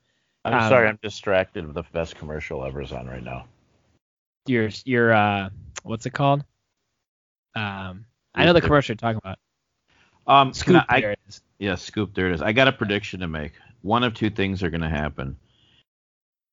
I'm 0.45 0.55
Um, 0.55 0.69
sorry, 0.69 0.89
I'm 0.89 0.99
distracted. 1.03 1.67
With 1.67 1.75
the 1.75 1.85
best 1.93 2.17
commercial 2.17 2.65
ever 2.65 2.81
is 2.81 2.93
on 2.93 3.07
right 3.07 3.23
now. 3.23 3.47
Your 4.49 4.71
your 4.85 5.13
uh 5.13 5.51
what's 5.83 6.07
it 6.07 6.11
called? 6.11 6.45
Um, 7.55 8.05
I 8.35 8.45
know 8.45 8.53
the 8.53 8.61
commercial 8.61 8.93
you're 8.93 8.97
talking 8.99 9.21
about. 9.23 9.39
Um, 10.27 10.53
Scoop. 10.53 10.85
I- 10.89 10.97
I- 10.97 11.01
there 11.01 11.11
it 11.13 11.19
is. 11.29 11.41
Yeah, 11.59 11.77
scoop. 11.77 12.15
There 12.15 12.27
it 12.29 12.35
is. 12.35 12.43
I 12.43 12.53
got 12.53 12.69
a 12.69 12.73
prediction 12.73 13.21
to 13.21 13.29
make. 13.29 13.53
One 13.81 14.05
of 14.05 14.13
two 14.13 14.29
things 14.29 14.63
are 14.63 14.69
going 14.69 14.83
to 14.83 14.89
happen. 14.91 15.37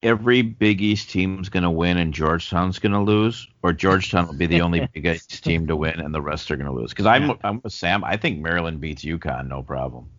Every 0.01 0.41
Big 0.41 0.82
East 0.82 1.10
team's 1.10 1.49
going 1.49 1.63
to 1.63 1.69
win 1.69 1.97
and 1.97 2.13
Georgetown's 2.13 2.79
going 2.79 2.91
to 2.93 2.99
lose, 3.01 3.47
or 3.63 3.73
Georgetown 3.73 4.27
will 4.27 4.36
be 4.36 4.45
the 4.45 4.62
only 4.62 4.88
Big 4.93 5.06
East 5.06 5.43
team 5.43 5.67
to 5.67 5.75
win 5.75 5.99
and 5.99 6.13
the 6.13 6.21
rest 6.21 6.51
are 6.51 6.56
going 6.56 6.67
to 6.69 6.73
lose. 6.73 6.91
Because 6.91 7.06
I'm, 7.06 7.27
Yeah. 7.29 7.36
I'm 7.43 7.60
with 7.63 7.73
Sam. 7.73 8.03
I 8.03 8.15
think 8.17 8.39
Maryland 8.39 8.79
beats 8.79 9.03
UConn, 9.03 9.47
no 9.47 9.62
problem. 9.62 10.10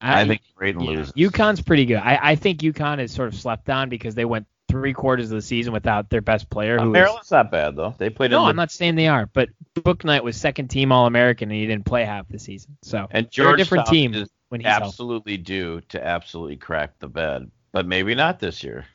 I, 0.00 0.26
think 0.26 0.42
Creighton 0.54 0.82
yeah, 0.82 0.90
loses. 0.90 1.12
UConn's 1.14 1.60
pretty 1.60 1.84
good. 1.84 1.96
I, 1.98 2.18
I 2.22 2.34
think 2.36 2.60
UConn 2.60 3.00
is 3.00 3.10
sort 3.12 3.28
of 3.28 3.34
slept 3.34 3.68
on 3.70 3.88
because 3.88 4.14
they 4.14 4.24
went 4.24 4.46
three 4.68 4.92
quarters 4.92 5.30
of 5.30 5.36
the 5.36 5.42
season 5.42 5.72
without 5.72 6.10
their 6.10 6.20
best 6.20 6.48
player. 6.50 6.78
Uh, 6.78 6.84
Who 6.84 6.90
Maryland's 6.90 7.30
not 7.30 7.50
bad 7.50 7.74
though. 7.76 7.94
They 7.98 8.10
played 8.10 8.30
no, 8.30 8.44
in 8.44 8.50
I'm 8.50 8.56
not 8.56 8.70
saying 8.70 8.94
they 8.96 9.08
are, 9.08 9.26
but 9.26 9.48
Bouknight 9.74 10.22
was 10.22 10.36
second 10.36 10.68
team 10.68 10.92
All 10.92 11.06
American 11.06 11.50
and 11.50 11.58
he 11.58 11.66
didn't 11.66 11.86
play 11.86 12.04
half 12.04 12.28
the 12.28 12.38
season. 12.38 12.76
So 12.82 13.06
and 13.10 13.26
a 13.26 13.52
different 13.56 13.86
Georgetown 13.86 13.86
team 13.86 14.14
is 14.14 14.28
when 14.50 14.60
he's 14.60 14.74
healthy. 14.74 14.86
absolutely 14.86 15.36
due 15.38 15.80
to 15.88 16.04
absolutely 16.06 16.56
crack 16.56 16.98
the 16.98 17.08
bed, 17.08 17.50
but 17.72 17.86
maybe 17.86 18.14
not 18.14 18.38
this 18.40 18.62
year. 18.62 18.86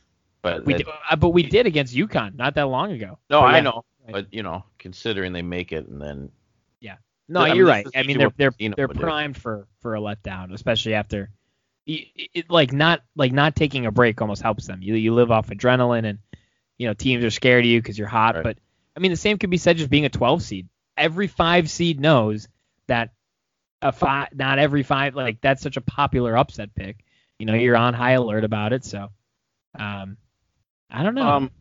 But 0.42 0.66
We 0.66 0.74
did, 0.74 0.88
uh, 1.10 1.16
but 1.16 1.30
we 1.30 1.44
did 1.44 1.66
against 1.68 1.96
UConn 1.96 2.36
not 2.36 2.56
that 2.56 2.68
long 2.68 2.92
ago. 2.92 3.18
no, 3.30 3.42
But 3.42 3.46
I 3.46 3.56
yeah. 3.56 3.62
know, 3.62 3.86
Right. 4.06 4.12
but 4.12 4.34
you 4.34 4.44
know, 4.44 4.66
considering 4.80 5.32
they 5.32 5.42
make 5.42 5.72
it 5.72 5.88
and 5.88 6.02
then 6.02 6.30
Yeah. 6.82 6.98
No, 7.30 7.40
I 7.40 7.48
mean, 7.50 7.56
you're 7.58 7.68
right. 7.68 7.88
I 7.96 8.04
mean, 8.04 8.18
they're 8.18 8.32
they're 8.36 8.52
they're 8.76 8.88
do. 8.88 9.00
primed 9.00 9.38
for 9.38 9.68
for 9.80 9.96
a 9.96 10.00
letdown, 10.00 10.54
especially 10.54 10.94
after, 10.94 11.32
it, 11.86 12.30
it, 12.34 12.50
like 12.50 12.72
not 12.72 13.02
like 13.16 13.32
not 13.32 13.56
taking 13.56 13.86
a 13.86 13.92
break 13.92 14.22
almost 14.22 14.42
helps 14.42 14.68
them. 14.68 14.82
You 14.82 14.96
you 14.96 15.14
live 15.14 15.32
off 15.32 15.48
adrenaline, 15.48 16.06
and 16.06 16.20
you 16.78 16.88
know 16.88 16.94
teams 16.94 17.24
are 17.24 17.32
scared 17.32 17.66
of 17.66 17.70
you 17.70 17.82
because 17.82 17.98
you're 17.98 18.08
hot. 18.08 18.36
Right. 18.36 18.44
But 18.44 18.58
I 18.96 19.00
mean, 19.00 19.12
the 19.12 19.18
same 19.18 19.38
could 19.38 19.50
be 19.50 19.58
said 19.58 19.78
just 19.78 19.90
being 19.90 20.06
a 20.06 20.10
12 20.10 20.44
seed. 20.44 20.70
Every 20.96 21.28
five 21.28 21.70
seed 21.70 22.00
knows 22.00 22.48
that 22.88 23.12
a 23.82 23.92
five, 23.92 24.30
not 24.34 24.60
every 24.60 24.84
five, 24.84 25.16
like 25.16 25.42
that's 25.42 25.62
such 25.62 25.78
a 25.78 25.82
popular 25.82 26.38
upset 26.38 26.74
pick. 26.76 27.04
You 27.40 27.46
know, 27.46 27.56
you're 27.56 27.76
on 27.76 27.94
high 27.94 28.12
alert 28.12 28.44
about 28.44 28.74
it. 28.74 28.86
So, 28.86 29.10
um, 29.78 30.18
I 30.90 31.04
don't 31.04 31.16
know. 31.16 31.28
Um, 31.28 31.52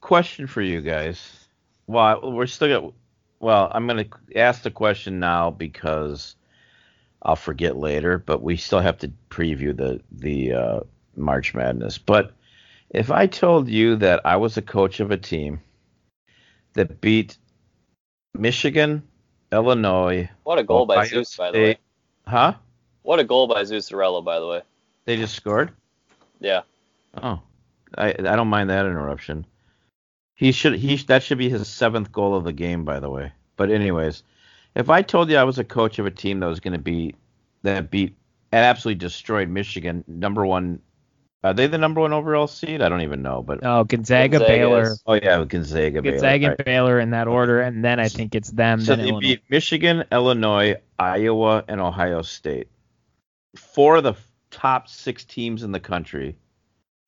question 0.00 0.46
for 0.46 0.62
you 0.62 0.80
guys. 0.80 1.46
Well, 1.86 2.32
we're 2.32 2.46
still 2.46 2.80
got. 2.80 2.92
Well, 3.40 3.70
I'm 3.72 3.86
gonna 3.86 4.06
ask 4.34 4.62
the 4.62 4.70
question 4.70 5.20
now 5.20 5.50
because 5.50 6.34
I'll 7.24 7.36
forget 7.36 7.76
later. 7.76 8.18
But 8.18 8.42
we 8.42 8.56
still 8.56 8.80
have 8.80 8.98
to 8.98 9.10
preview 9.30 9.76
the 9.76 10.00
the 10.12 10.52
uh, 10.52 10.80
March 11.16 11.54
Madness. 11.54 11.98
But 11.98 12.32
if 12.90 13.10
I 13.10 13.26
told 13.26 13.68
you 13.68 13.96
that 13.96 14.20
I 14.24 14.36
was 14.36 14.56
a 14.56 14.62
coach 14.62 15.00
of 15.00 15.10
a 15.10 15.16
team 15.16 15.60
that 16.74 17.00
beat 17.00 17.36
Michigan, 18.34 19.02
Illinois, 19.52 20.28
What 20.42 20.58
a 20.58 20.64
goal 20.64 20.86
by 20.86 20.96
Ohio 20.96 21.06
Zeus, 21.06 21.36
by 21.36 21.50
the 21.50 21.58
way. 21.58 21.78
Huh? 22.26 22.54
What 23.02 23.20
a 23.20 23.24
goal 23.24 23.46
by 23.46 23.64
Zeus 23.64 23.90
Zarello, 23.90 24.24
by 24.24 24.40
the 24.40 24.46
way. 24.46 24.62
They 25.04 25.16
just 25.16 25.34
scored. 25.34 25.72
Yeah. 26.40 26.62
Oh, 27.22 27.40
I 27.96 28.08
I 28.10 28.36
don't 28.36 28.48
mind 28.48 28.70
that 28.70 28.86
interruption. 28.86 29.46
He 30.34 30.52
should 30.52 30.74
he 30.74 30.96
that 30.96 31.22
should 31.22 31.38
be 31.38 31.48
his 31.48 31.68
seventh 31.68 32.10
goal 32.12 32.34
of 32.34 32.44
the 32.44 32.52
game, 32.52 32.84
by 32.84 33.00
the 33.00 33.10
way. 33.10 33.32
But 33.56 33.70
anyways, 33.70 34.22
if 34.74 34.90
I 34.90 35.02
told 35.02 35.30
you 35.30 35.36
I 35.36 35.44
was 35.44 35.58
a 35.58 35.64
coach 35.64 35.98
of 35.98 36.06
a 36.06 36.10
team 36.10 36.40
that 36.40 36.46
was 36.46 36.60
going 36.60 36.72
to 36.72 36.78
be 36.78 37.14
that 37.62 37.90
beat 37.90 38.16
and 38.52 38.64
absolutely 38.64 38.98
destroyed 38.98 39.48
Michigan, 39.48 40.04
number 40.06 40.44
one, 40.46 40.80
are 41.42 41.52
they 41.54 41.66
the 41.66 41.78
number 41.78 42.00
one 42.00 42.12
overall 42.12 42.46
seed? 42.46 42.80
I 42.82 42.88
don't 42.88 43.02
even 43.02 43.20
know, 43.22 43.42
but 43.42 43.60
oh, 43.62 43.84
Gonzaga, 43.84 44.38
Gonzaga 44.38 44.52
Baylor, 44.52 44.82
is- 44.82 45.02
oh 45.06 45.14
yeah, 45.14 45.44
Gonzaga, 45.44 46.02
Baylor. 46.02 46.12
Gonzaga, 46.12 46.44
All 46.46 46.50
and 46.50 46.58
right. 46.58 46.64
Baylor 46.64 47.00
in 47.00 47.10
that 47.10 47.28
order, 47.28 47.60
and 47.60 47.84
then 47.84 48.00
I 48.00 48.08
think 48.08 48.34
it's 48.34 48.50
them. 48.50 48.80
So 48.80 48.96
then 48.96 49.04
they 49.04 49.10
Illinois. 49.10 49.20
beat 49.20 49.42
Michigan, 49.50 50.04
Illinois, 50.10 50.76
Iowa, 50.98 51.64
and 51.68 51.80
Ohio 51.80 52.22
State. 52.22 52.68
Four 53.56 53.96
of 53.96 54.04
the 54.04 54.14
top 54.50 54.88
six 54.88 55.24
teams 55.24 55.62
in 55.62 55.72
the 55.72 55.80
country, 55.80 56.36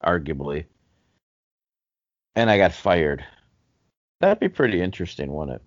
arguably. 0.05 0.65
And 2.35 2.51
I 2.51 2.59
got 2.59 2.73
fired. 2.73 3.25
That'd 4.21 4.41
be 4.41 4.49
pretty 4.49 4.81
interesting, 4.83 5.33
wouldn't 5.33 5.57
it? 5.57 5.63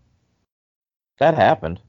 That 1.17 1.33
happened. 1.33 1.81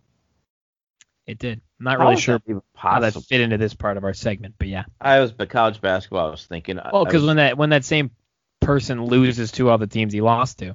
It 1.31 1.38
did. 1.38 1.61
I'm 1.79 1.85
not 1.85 1.99
How 1.99 2.09
really 2.09 2.21
sure 2.21 2.40
that 2.45 2.62
how 2.75 3.01
that 3.01 3.14
fit 3.14 3.40
into 3.40 3.57
this 3.57 3.73
part 3.73 3.97
of 3.97 4.05
our 4.05 4.12
segment, 4.14 4.57
but 4.59 4.69
yeah. 4.69 4.85
I 5.01 5.21
was 5.21 5.31
but 5.33 5.49
college 5.49 5.81
basketball. 5.81 6.27
I 6.27 6.31
was 6.31 6.45
thinking. 6.45 6.79
Well, 6.93 7.05
because 7.05 7.25
when 7.25 7.37
that 7.37 7.57
when 7.57 7.71
that 7.71 7.85
same 7.85 8.11
person 8.61 9.05
loses 9.05 9.53
to 9.53 9.71
all 9.71 9.79
the 9.79 9.87
teams 9.87 10.12
he 10.12 10.21
lost 10.21 10.59
to, 10.59 10.75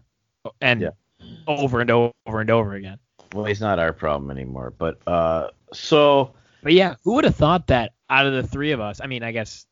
and 0.62 0.82
Yeah. 0.82 0.90
over 1.46 1.82
and 1.82 1.92
over 1.92 2.14
and 2.26 2.50
over 2.50 2.74
again. 2.74 3.00
well, 3.34 3.46
he's 3.46 3.60
not 3.62 3.80
our 3.80 3.92
problem 3.94 4.32
anymore. 4.32 4.74
But 4.78 5.00
uh, 5.08 5.50
so 5.74 6.34
But 6.64 6.74
yeah, 6.74 6.96
who 7.04 7.16
would 7.16 7.26
have 7.26 7.36
thought 7.36 7.68
that 7.68 7.94
out 8.10 8.26
of 8.28 8.34
the 8.34 8.44
three 8.44 8.72
of 8.72 8.80
us? 8.80 9.02
I 9.02 9.08
mean, 9.08 9.24
I 9.24 9.34
guess 9.34 9.66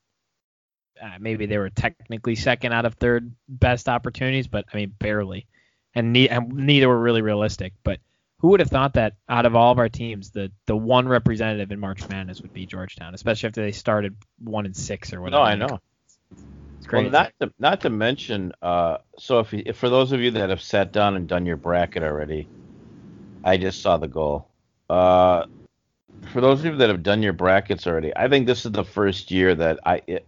uh, 1.02 1.18
maybe 1.20 1.46
they 1.46 1.58
were 1.58 1.70
technically 1.70 2.36
second 2.36 2.74
out 2.74 2.86
of 2.86 2.96
third 2.96 3.34
best 3.48 3.88
opportunities, 3.88 4.48
but 4.48 4.66
I 4.74 4.78
mean 4.78 4.94
barely, 5.00 5.48
and, 5.96 6.12
ne- 6.14 6.28
and 6.30 6.52
neither 6.54 6.88
were 6.90 7.00
really 7.00 7.22
realistic. 7.22 7.74
But 7.84 8.00
who 8.44 8.50
would 8.50 8.60
have 8.60 8.70
thought 8.70 8.96
that 8.96 9.14
out 9.30 9.46
of 9.46 9.56
all 9.56 9.72
of 9.72 9.80
our 9.80 9.88
teams, 9.88 10.30
the 10.30 10.52
the 10.66 10.76
one 10.76 11.08
representative 11.08 11.72
in 11.72 11.80
March 11.80 12.08
Madness 12.10 12.42
would 12.42 12.54
be 12.54 12.66
Georgetown, 12.66 13.16
especially 13.16 13.48
after 13.48 13.62
they 13.62 13.72
started 13.72 14.18
one 14.38 14.66
and 14.66 14.76
six 14.76 15.14
or 15.14 15.22
whatever. 15.22 15.44
no, 15.44 15.46
I 15.46 15.56
know. 15.56 15.80
It's 16.78 16.86
crazy. 16.86 17.10
Well, 17.10 17.12
not 17.24 17.34
to 17.40 17.54
not 17.58 17.82
to 17.82 17.90
mention, 17.90 18.52
uh, 18.62 18.98
so 19.18 19.40
if, 19.40 19.54
if 19.54 19.78
for 19.78 19.90
those 19.90 20.12
of 20.12 20.20
you 20.20 20.30
that 20.32 20.50
have 20.50 20.62
sat 20.62 20.92
down 20.92 21.16
and 21.16 21.26
done 21.26 21.46
your 21.46 21.56
bracket 21.56 22.04
already, 22.04 22.50
I 23.46 23.56
just 23.56 23.82
saw 23.82 23.96
the 23.96 24.10
goal. 24.10 24.50
Uh, 24.90 25.46
for 26.34 26.42
those 26.42 26.60
of 26.60 26.66
you 26.66 26.76
that 26.76 26.90
have 26.90 27.02
done 27.02 27.24
your 27.24 27.32
brackets 27.32 27.88
already, 27.88 28.12
I 28.14 28.28
think 28.28 28.46
this 28.46 28.66
is 28.66 28.74
the 28.74 28.84
first 28.84 29.32
year 29.32 29.56
that 29.56 29.80
I 29.86 30.02
it, 30.06 30.28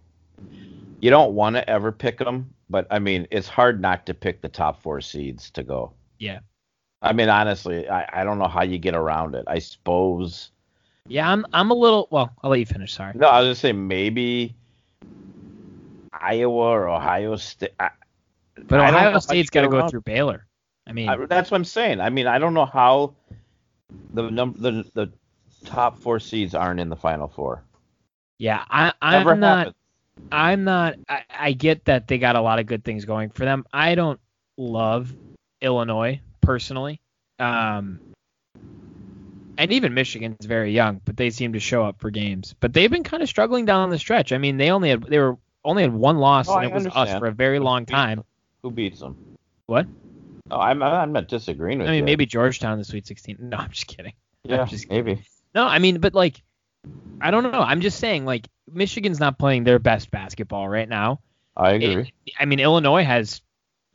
you 1.01 1.09
don't 1.09 1.33
want 1.33 1.57
to 1.57 1.69
ever 1.69 1.91
pick 1.91 2.19
them, 2.19 2.53
but 2.69 2.87
I 2.89 2.99
mean 2.99 3.27
it's 3.29 3.49
hard 3.49 3.81
not 3.81 4.05
to 4.05 4.13
pick 4.13 4.41
the 4.41 4.47
top 4.47 4.81
four 4.81 5.01
seeds 5.01 5.49
to 5.49 5.63
go. 5.63 5.91
Yeah. 6.17 6.39
I 7.05 7.13
mean 7.13 7.29
honestly, 7.29 7.87
I, 7.87 8.21
I 8.21 8.23
don't 8.23 8.39
know 8.39 8.47
how 8.47 8.63
you 8.63 8.79
get 8.79 8.95
around 8.95 9.35
it. 9.35 9.45
I 9.47 9.59
suppose. 9.59 10.51
yeah, 11.07 11.29
I'm 11.29 11.45
I'm 11.53 11.69
a 11.69 11.75
little. 11.75 12.07
Well, 12.09 12.33
I'll 12.41 12.49
let 12.49 12.59
you 12.59 12.65
finish. 12.65 12.93
Sorry. 12.93 13.13
No, 13.15 13.27
I 13.27 13.41
was 13.41 13.51
just 13.51 13.61
saying 13.61 13.87
maybe 13.87 14.55
Iowa 16.11 16.55
or 16.55 16.89
Ohio 16.89 17.35
State. 17.35 17.73
I, 17.79 17.91
But 18.67 18.79
I 18.79 18.89
Ohio 18.89 19.19
State's 19.19 19.51
got 19.51 19.61
to 19.61 19.69
go 19.69 19.87
through 19.87 20.01
Baylor. 20.01 20.47
I 20.87 20.93
mean, 20.93 21.09
I, 21.09 21.17
that's 21.25 21.51
what 21.51 21.57
I'm 21.57 21.65
saying. 21.65 22.01
I 22.01 22.09
mean, 22.09 22.27
I 22.27 22.39
don't 22.39 22.53
know 22.53 22.65
how 22.65 23.13
the 24.13 24.29
number 24.31 24.59
the 24.59 24.91
the 24.93 25.11
top 25.65 25.99
four 25.99 26.19
seeds 26.19 26.55
aren't 26.55 26.79
in 26.79 26.89
the 26.89 26.95
final 26.95 27.27
four. 27.27 27.63
yeah, 28.39 28.63
I 28.69 28.93
I'm 29.01 29.39
not. 29.39 29.57
happened. 29.57 29.75
I'm 30.31 30.63
not. 30.63 30.95
I, 31.07 31.23
I 31.29 31.51
get 31.51 31.85
that 31.85 32.07
they 32.07 32.17
got 32.17 32.35
a 32.35 32.41
lot 32.41 32.57
of 32.57 32.65
good 32.65 32.83
things 32.83 33.05
going 33.05 33.29
for 33.29 33.45
them. 33.45 33.65
I 33.71 33.93
don't 33.95 34.19
love 34.57 35.13
Illinois 35.61 36.21
personally, 36.45 37.01
um, 37.39 37.99
and 39.57 39.71
even 39.71 39.93
Michigan's 39.93 40.45
very 40.45 40.73
young, 40.73 41.01
but 41.05 41.17
they 41.17 41.29
seem 41.29 41.53
to 41.53 41.59
show 41.59 41.83
up 41.85 41.99
for 41.99 42.09
games. 42.09 42.55
But 42.59 42.73
they've 42.73 42.91
been 42.91 43.03
kind 43.03 43.23
of 43.23 43.29
struggling 43.29 43.65
down 43.65 43.89
the 43.89 43.99
stretch. 43.99 44.31
I 44.31 44.37
mean, 44.37 44.57
they 44.57 44.71
only 44.71 44.89
had 44.89 45.03
they 45.03 45.19
were 45.19 45.37
only 45.63 45.83
had 45.83 45.93
one 45.93 46.17
loss, 46.17 46.47
Oh, 46.49 46.57
and 46.57 46.65
it 46.65 46.73
was 46.73 46.87
us 46.87 47.17
for 47.19 47.27
a 47.27 47.31
very 47.31 47.59
long 47.59 47.85
time. 47.85 48.23
Who 48.63 48.71
beats 48.71 48.99
them? 48.99 49.17
What? 49.67 49.87
Oh, 50.51 50.59
I'm 50.59 50.83
I'm 50.83 51.11
not 51.11 51.27
disagreeing 51.27 51.79
with 51.79 51.87
I 51.87 51.93
you. 51.93 51.97
mean, 51.99 52.05
maybe 52.05 52.25
Georgetown 52.25 52.73
in 52.73 52.79
the 52.79 52.85
Sweet 52.85 53.07
16. 53.07 53.37
No, 53.39 53.57
I'm 53.57 53.71
just 53.71 53.87
kidding. 53.87 54.13
yeah, 54.43 54.65
just- 54.65 54.89
maybe. 54.89 55.21
No, 55.55 55.65
I 55.65 55.79
mean, 55.79 55.99
but 55.99 56.13
like, 56.13 56.43
I 57.21 57.31
don't 57.31 57.43
know. 57.43 57.61
I'm 57.61 57.79
just 57.79 57.97
saying, 57.99 58.25
like, 58.25 58.47
Michigan's 58.71 59.19
not 59.21 59.39
playing 59.39 59.63
their 59.63 59.79
best 59.79 60.11
basketball 60.11 60.67
right 60.67 60.87
now. 60.87 61.21
I 61.55 61.71
agree. 61.71 62.13
I 62.37 62.43
mean, 62.45 62.59
Illinois 62.59 63.03
has 63.05 63.41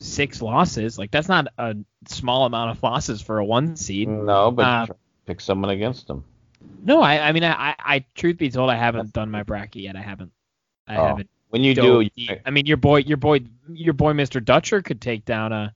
six 0.01 0.43
losses. 0.43 0.99
Like 0.99 1.11
that's 1.11 1.29
not 1.29 1.49
a 1.59 1.77
small 2.09 2.47
amount 2.47 2.73
of 2.73 2.83
losses 2.83 3.23
for 3.23 3.39
a 3.39 3.45
one 3.45 3.77
seed. 3.77 4.09
no, 4.09 4.51
but 4.51 4.63
uh, 4.63 4.87
pick 5.27 5.41
someone 5.41 5.71
against 5.71 6.09
them. 6.09 6.25
No, 6.83 7.01
I, 7.01 7.29
I 7.29 7.33
mean, 7.33 7.45
I, 7.45 7.75
I, 7.79 8.05
truth 8.15 8.39
be 8.39 8.51
told, 8.51 8.71
I 8.71 8.77
haven't 8.77 9.13
done 9.13 9.31
my 9.31 9.43
bracket 9.43 9.83
yet. 9.83 9.97
I 9.97 10.03
haven't, 10.03 10.33
I 10.87 10.97
Oh, 10.97 11.07
haven't. 11.07 11.31
When 11.49 11.63
you 11.63 11.75
do, 11.75 12.09
deep. 12.17 12.41
I 12.45 12.51
mean, 12.51 12.67
your 12.67 12.77
boy, 12.77 12.99
your 12.99 13.17
boy, 13.17 13.41
your 13.73 13.95
boy, 13.95 14.13
Mr. 14.13 14.45
Dutcher 14.45 14.83
could 14.83 15.01
take 15.01 15.25
down 15.25 15.53
uh, 15.53 15.71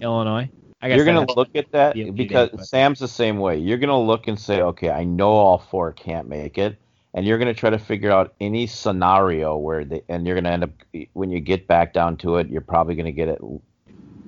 Illinois. 0.00 0.50
I 0.80 0.88
guess 0.88 0.96
you're 0.96 1.06
gonna 1.06 1.26
look 1.34 1.56
at 1.56 1.72
that 1.72 1.94
be 1.94 2.10
because 2.10 2.68
Sam's 2.68 2.98
the 2.98 3.08
same 3.08 3.38
way. 3.38 3.56
You're 3.58 3.78
gonna 3.78 4.00
look 4.00 4.28
and 4.28 4.38
say, 4.38 4.60
okay, 4.60 4.90
I 4.90 5.04
know 5.04 5.30
all 5.30 5.58
four 5.58 5.92
can't 5.92 6.28
make 6.28 6.58
it, 6.58 6.76
and 7.16 7.26
you're 7.26 7.38
gonna 7.38 7.54
try 7.54 7.70
to 7.70 7.78
figure 7.78 8.12
out 8.12 8.34
any 8.40 8.66
scenario 8.66 9.56
where 9.56 9.84
they, 9.84 10.02
and 10.08 10.26
you're 10.26 10.36
gonna 10.36 10.50
end 10.50 10.64
up 10.64 10.70
when 11.14 11.30
you 11.30 11.40
get 11.40 11.66
back 11.66 11.94
down 11.94 12.16
to 12.18 12.36
it, 12.36 12.48
you're 12.48 12.60
probably 12.60 12.94
gonna 12.94 13.10
get 13.10 13.28
it 13.28 13.40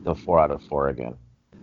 the 0.05 0.15
four 0.15 0.41
out 0.41 0.51
of 0.51 0.63
four 0.65 0.89
again. 0.89 1.15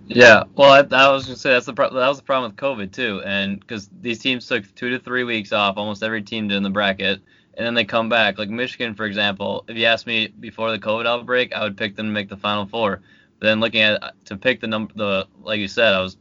Yeah, 0.08 0.44
well, 0.56 0.72
I, 0.72 0.96
I 0.96 1.12
was 1.12 1.26
gonna 1.26 1.36
say 1.36 1.50
that's 1.52 1.66
the 1.66 1.74
pro- 1.74 1.92
that 1.92 2.08
was 2.08 2.18
the 2.18 2.24
problem 2.24 2.52
with 2.52 2.60
COVID 2.60 2.94
too, 2.94 3.24
and 3.26 3.60
because 3.60 3.90
these 4.02 4.20
teams 4.20 4.48
took 4.48 4.74
two 4.76 4.92
to 4.92 5.00
three 5.00 5.24
weeks 5.24 5.52
off, 5.52 5.78
almost 5.78 6.04
every 6.04 6.22
team 6.22 6.48
did 6.48 6.58
in 6.58 6.64
the 6.64 6.70
bracket, 6.70 7.22
and 7.56 7.66
then 7.66 7.74
they 7.74 7.86
come 7.86 8.08
back. 8.08 8.38
Like 8.38 8.50
Michigan, 8.50 8.94
for 8.94 9.06
example, 9.06 9.66
if 9.68 9.76
you 9.76 9.86
asked 9.86 10.06
me 10.06 10.28
before 10.28 10.70
the 10.70 10.80
COVID 10.80 11.08
outbreak, 11.08 11.54
I 11.54 11.64
would 11.64 11.76
pick 11.76 11.96
them 11.96 12.06
to 12.06 12.12
make 12.12 12.30
the 12.30 12.38
Final 12.38 12.68
Four. 12.68 13.02
But 13.40 13.48
then 13.48 13.60
looking 13.60 13.82
at 13.82 14.14
to 14.26 14.38
pick 14.38 14.62
the 14.62 14.68
number, 14.68 14.94
the 14.94 15.28
like 15.42 15.60
you 15.60 15.68
said, 15.68 15.92
I 15.96 16.02
was 16.02 16.18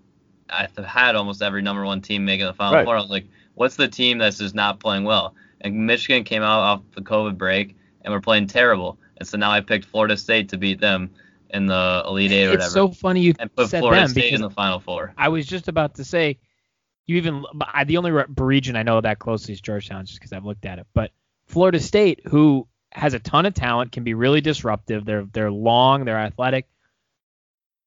I 0.49 0.67
had 0.87 1.15
almost 1.15 1.43
every 1.43 1.61
number 1.61 1.85
one 1.85 2.01
team 2.01 2.25
making 2.25 2.47
the 2.47 2.55
Final 2.55 2.77
Right. 2.77 2.85
Four. 2.87 2.97
I 2.97 3.01
was 3.01 3.11
like, 3.11 3.27
what's 3.55 3.77
the 3.77 3.89
team 3.89 4.19
that's 4.19 4.39
just 4.39 4.55
not 4.55 4.81
playing 4.81 5.05
well? 5.05 5.35
And 5.61 5.87
Michigan 5.87 6.25
came 6.25 6.43
out 6.43 6.61
off 6.61 6.83
the 6.95 7.01
COVID 7.01 7.39
break 7.39 7.77
and 8.03 8.13
we're 8.13 8.21
playing 8.21 8.49
terrible, 8.49 8.99
and 9.17 9.27
so 9.27 9.39
now 9.39 9.51
I 9.51 9.61
picked 9.61 9.87
Florida 9.87 10.17
State 10.17 10.51
to 10.51 10.59
beat 10.59 10.81
them 10.81 11.11
in 11.51 11.67
the 11.67 12.03
Elite 12.07 12.33
Eight 12.33 12.47
or 12.47 12.51
whatever, 12.51 12.65
It's 12.65 12.75
so 12.75 12.91
funny 12.91 13.21
you 13.21 13.35
and 13.39 13.55
put 13.55 13.71
said 13.71 13.81
Florida 13.81 14.03
them 14.03 14.11
State 14.11 14.25
because 14.25 14.41
in 14.41 14.43
the 14.43 14.51
Final 14.51 14.81
Four. 14.81 15.15
I 15.17 15.29
was 15.29 15.47
just 15.47 15.69
about 15.69 15.95
to 15.95 16.05
say, 16.05 16.39
you 17.07 17.17
even 17.17 17.45
I, 17.61 17.85
the 17.85 17.97
only 17.97 18.11
region 18.11 18.77
I 18.77 18.83
know 18.83 19.01
that 19.01 19.19
closely 19.19 19.55
is 19.55 19.61
Georgetown, 19.61 20.05
just 20.05 20.19
because 20.19 20.33
I've 20.33 20.45
looked 20.45 20.67
at 20.67 20.79
it. 20.79 20.87
But 20.95 21.13
Florida 21.47 21.79
State, 21.81 22.23
who 22.27 22.67
has 22.93 23.15
a 23.15 23.19
ton 23.19 23.47
of 23.47 23.55
talent, 23.55 23.93
can 23.93 24.05
be 24.05 24.15
really 24.15 24.41
disruptive. 24.41 25.05
They're 25.05 25.27
they're 25.33 25.51
long, 25.51 26.05
they're 26.05 26.19
athletic. 26.19 26.67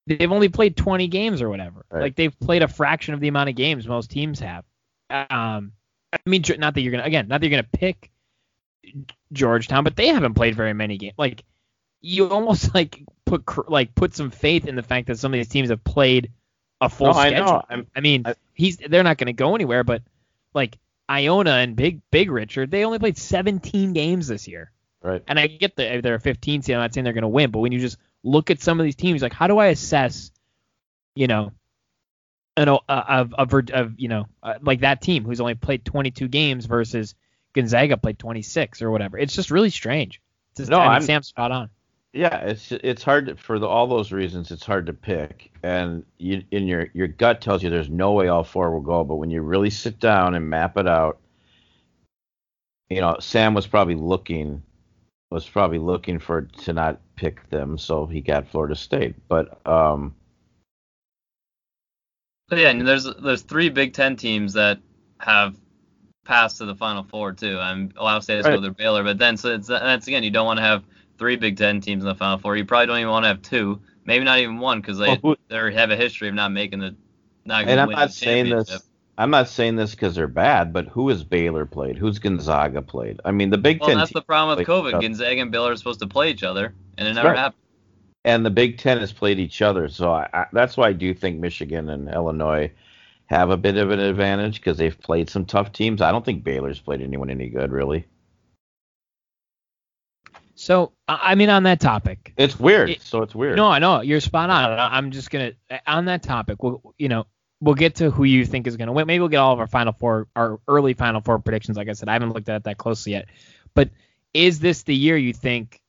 They've 0.06 0.32
only 0.32 0.48
played 0.48 0.78
20 0.78 1.10
games 1.10 1.42
or 1.42 1.50
whatever. 1.50 1.86
Right. 1.92 2.04
Like 2.04 2.16
they've 2.16 2.40
played 2.40 2.64
a 2.64 2.70
fraction 2.70 3.14
of 3.14 3.20
the 3.20 3.28
amount 3.28 3.50
of 3.50 3.56
games 3.56 3.86
most 3.86 4.10
teams 4.10 4.40
have. 4.40 4.64
Um, 5.10 5.72
I 6.14 6.18
mean, 6.26 6.44
not 6.58 6.74
that 6.74 6.82
you're 6.82 6.92
gonna 6.92 7.04
again, 7.04 7.28
not 7.28 7.42
that 7.42 7.48
you're 7.48 7.62
gonna 7.62 7.70
pick 7.72 8.12
Georgetown, 9.34 9.84
but 9.84 9.96
they 9.96 10.08
haven't 10.08 10.34
played 10.36 10.56
very 10.56 10.74
many 10.74 10.98
games. 10.98 11.16
Like 11.18 11.44
you 12.02 12.30
almost 12.30 12.74
like 12.76 13.04
put 13.26 13.70
like 13.70 13.94
put 13.96 14.16
some 14.16 14.32
faith 14.32 14.66
in 14.68 14.76
the 14.76 14.84
fact 14.84 15.08
that 15.08 15.18
some 15.20 15.34
of 15.34 15.38
these 15.38 15.48
teams 15.50 15.70
have 15.70 15.84
played 15.84 16.32
a 16.82 16.90
full 16.90 17.08
No, 17.08 17.14
I 17.14 17.28
schedule. 17.30 17.46
know. 17.46 17.62
I'm, 17.70 17.88
I 17.96 18.00
mean, 18.02 18.24
I- 18.26 18.36
he's 18.54 18.78
they're 18.78 19.04
not 19.04 19.18
going 19.18 19.28
to 19.28 19.34
go 19.34 19.56
anywhere, 19.56 19.84
but 19.84 20.02
like 20.54 20.78
Iona 21.10 21.52
and 21.52 21.76
Big 21.76 22.02
Big 22.12 22.30
Richard, 22.32 22.72
they 22.72 22.86
only 22.86 23.00
played 23.00 23.18
17 23.18 23.94
games 23.94 24.28
this 24.28 24.48
year. 24.48 24.72
right. 25.02 25.24
And 25.28 25.40
I 25.40 25.48
get 25.48 25.76
that 25.78 26.04
they're 26.04 26.16
a 26.16 26.20
15 26.20 26.62
seed. 26.62 26.76
I'm 26.76 26.82
not 26.82 26.94
saying 26.94 27.04
they're 27.04 27.14
going 27.14 27.22
to 27.24 27.28
win, 27.30 27.52
but 27.52 27.60
when 27.60 27.72
you 27.72 27.80
just 27.80 27.98
look 28.24 28.52
at 28.52 28.62
some 28.62 28.80
of 28.80 28.84
these 28.84 28.96
teams, 28.96 29.22
like 29.22 29.34
how 29.34 29.48
do 29.48 29.58
I 29.58 29.68
assess, 29.68 30.32
you 31.16 31.28
know, 31.28 31.52
an 32.58 32.68
uh, 32.70 32.78
of 32.90 33.34
of, 33.36 33.54
of, 33.72 33.94
you 33.98 34.10
know 34.10 34.28
uh, 34.44 34.56
like 34.62 34.82
that 34.82 35.02
team 35.02 35.24
who's 35.24 35.40
only 35.40 35.56
played 35.56 35.86
22 35.86 36.28
games 36.28 36.66
versus 36.66 37.16
Gonzaga 37.54 37.98
played 37.98 38.20
26 38.20 38.82
or 38.82 38.92
whatever. 38.92 39.18
It's 39.18 39.34
just 39.34 39.52
really 39.52 39.70
strange. 39.70 40.22
It's 40.52 40.60
just, 40.60 40.72
No, 40.72 40.80
I 40.80 40.84
mean, 40.84 40.92
I'm- 40.92 41.02
Sam's 41.04 41.28
spot 41.28 41.52
on. 41.52 41.70
Yeah, 42.14 42.38
it's 42.38 42.72
it's 42.72 43.04
hard 43.04 43.28
to, 43.28 43.36
for 43.36 43.60
the, 43.60 43.68
all 43.68 43.86
those 43.86 44.12
reasons. 44.12 44.50
It's 44.50 44.66
hard 44.66 44.88
to 44.88 44.94
pick, 44.94 45.52
and 45.62 46.04
you, 46.18 46.42
in 46.50 46.66
your 46.66 46.88
your 46.94 47.08
gut 47.08 47.42
tells 47.42 47.62
you 47.62 47.70
there's 47.70 47.90
no 47.90 48.14
way 48.14 48.28
all 48.28 48.44
four 48.44 48.72
will 48.72 48.82
go. 48.82 49.04
But 49.04 49.16
when 49.18 49.30
you 49.30 49.42
really 49.42 49.70
sit 49.70 50.00
down 50.00 50.34
and 50.34 50.50
map 50.50 50.78
it 50.78 50.88
out, 50.88 51.20
you 52.90 53.02
know, 53.02 53.18
Sam 53.20 53.54
was 53.54 53.68
probably 53.68 53.96
looking 53.96 54.64
was 55.30 55.48
probably 55.48 55.78
looking 55.78 56.18
for 56.18 56.44
to 56.44 56.74
not 56.74 57.02
pick 57.18 57.48
them, 57.50 57.78
so 57.78 58.08
he 58.08 58.22
got 58.22 58.48
Florida 58.48 58.76
State. 58.76 59.16
But 59.28 59.60
um, 59.68 60.16
But 62.50 62.60
yeah, 62.60 62.70
and 62.70 62.88
there's 62.88 63.04
there's 63.22 63.42
three 63.42 63.70
Big 63.70 63.94
Ten 63.94 64.16
teams 64.16 64.54
that 64.54 64.80
have 65.20 65.56
passed 66.26 66.58
to 66.60 66.66
the 66.66 66.76
Final 66.76 67.04
Four 67.04 67.34
too. 67.34 67.60
I'm 67.60 67.92
Ohio 67.98 68.20
State 68.22 68.38
has 68.38 68.46
to 68.46 68.52
go 68.52 68.56
Right. 68.56 68.62
with 68.62 68.78
Baylor, 68.78 69.04
but 69.04 69.18
then 69.18 69.38
so 69.38 69.54
it's 69.54 69.68
that's 69.68 70.08
again 70.08 70.24
you 70.24 70.32
don't 70.32 70.46
want 70.46 70.58
to 70.58 70.64
have 70.64 70.84
three 71.18 71.36
Big 71.36 71.58
Ten 71.58 71.82
teams 71.82 72.04
in 72.04 72.08
the 72.08 72.16
Final 72.16 72.38
Four. 72.38 72.56
You 72.56 72.66
probably 72.66 72.88
don't 72.88 73.00
even 73.00 73.12
want 73.12 73.24
to 73.24 73.30
have 73.30 73.42
two, 73.42 73.82
maybe 74.06 74.24
not 74.24 74.40
even 74.40 74.60
one, 74.60 74.80
because 74.80 74.98
they 74.98 75.18
Well, 75.18 75.36
they 75.50 75.74
have 75.74 75.92
a 75.92 75.98
history 75.98 76.30
of 76.30 76.36
not 76.36 76.52
making 76.52 76.80
the 76.80 76.96
not 77.46 77.64
and 77.64 77.80
I'm 77.80 77.92
not 77.92 78.12
saying 78.12 78.50
this. 78.50 78.84
I'm 79.18 79.32
not 79.32 79.50
saying 79.50 79.76
this 79.78 79.92
because 79.92 80.14
they're 80.16 80.28
bad, 80.28 80.72
but 80.72 80.88
who 80.88 81.10
has 81.10 81.24
Baylor 81.24 81.66
played? 81.66 81.98
Who's 81.98 82.20
Gonzaga 82.20 82.82
played? 82.84 83.20
I 83.26 83.32
mean, 83.32 83.50
the 83.50 83.58
Big 83.58 83.80
Well, 83.80 83.90
Ten 83.90 83.98
that's 83.98 84.12
the 84.12 84.22
problem 84.22 84.58
with 84.58 84.68
play 84.68 84.76
COVID. 84.76 85.02
Gonzaga 85.02 85.42
and 85.42 85.52
Baylor 85.52 85.72
are 85.72 85.76
supposed 85.76 86.00
to 86.02 86.08
play 86.08 86.30
each 86.30 86.44
other, 86.44 86.76
and 86.98 87.08
it 87.08 87.14
never 87.14 87.30
Right. 87.30 87.38
happened. 87.38 87.62
And 88.28 88.46
the 88.46 88.50
Big 88.50 88.78
Ten 88.78 89.00
has 89.00 89.14
played 89.14 89.40
each 89.40 89.62
other, 89.62 89.88
so 89.88 90.12
I, 90.12 90.28
I, 90.34 90.46
that's 90.52 90.76
why 90.76 90.90
I 90.90 90.94
do 90.94 91.14
think 91.14 91.40
Michigan 91.40 91.90
and 91.90 92.10
Illinois 92.10 92.72
have 93.28 93.50
a 93.52 93.58
bit 93.58 93.78
of 93.78 93.90
an 93.90 94.00
advantage 94.02 94.56
because 94.60 94.78
they've 94.78 95.00
played 95.00 95.30
some 95.30 95.46
tough 95.46 95.72
teams. 95.72 96.02
I 96.02 96.12
don't 96.12 96.26
think 96.26 96.44
Baylor's 96.44 96.80
played 96.80 97.02
anyone 97.02 97.30
any 97.30 97.48
good, 97.48 97.72
really. 97.72 98.06
So 100.56 100.92
I 101.08 101.36
mean, 101.36 101.50
on 101.50 101.64
that 101.64 101.80
topic, 101.80 102.34
It's 102.36 102.60
weird, 102.60 102.90
It- 102.90 103.02
so 103.02 103.22
it's 103.22 103.34
weird. 103.34 103.56
No, 103.56 103.68
I 103.68 103.80
know 103.80 104.02
you're 104.02 104.20
spot 104.20 104.50
on. 104.50 104.78
I'm 104.78 105.12
just 105.12 105.32
gonna 105.32 105.54
on 105.86 106.06
that 106.06 106.22
topic. 106.22 106.62
We'll 106.62 106.82
you 106.98 107.08
know 107.08 107.28
we'll 107.62 107.76
get 107.76 107.96
to 107.96 108.10
who 108.12 108.26
you 108.26 108.44
think 108.46 108.68
is 108.68 108.76
gonna 108.76 108.92
win. 108.92 109.08
Maybe 109.08 109.20
we'll 109.20 109.30
get 109.30 109.38
all 109.38 109.54
of 109.54 109.60
our 109.60 109.68
final 109.68 109.94
four, 109.94 110.28
our 110.36 110.60
early 110.68 110.94
final 110.94 111.22
four 111.22 111.40
predictions. 111.40 111.78
Like 111.78 111.88
I 111.88 111.94
said, 111.94 112.10
I 112.10 112.14
haven't 112.14 112.34
looked 112.34 112.50
at 112.50 112.58
it 112.58 112.64
that 112.66 112.78
closely 112.78 113.14
yet. 113.14 113.28
But 113.74 113.92
is 114.34 114.60
this 114.60 114.84
the 114.84 114.96
year 114.96 115.16
you 115.16 115.32
think 115.32 115.80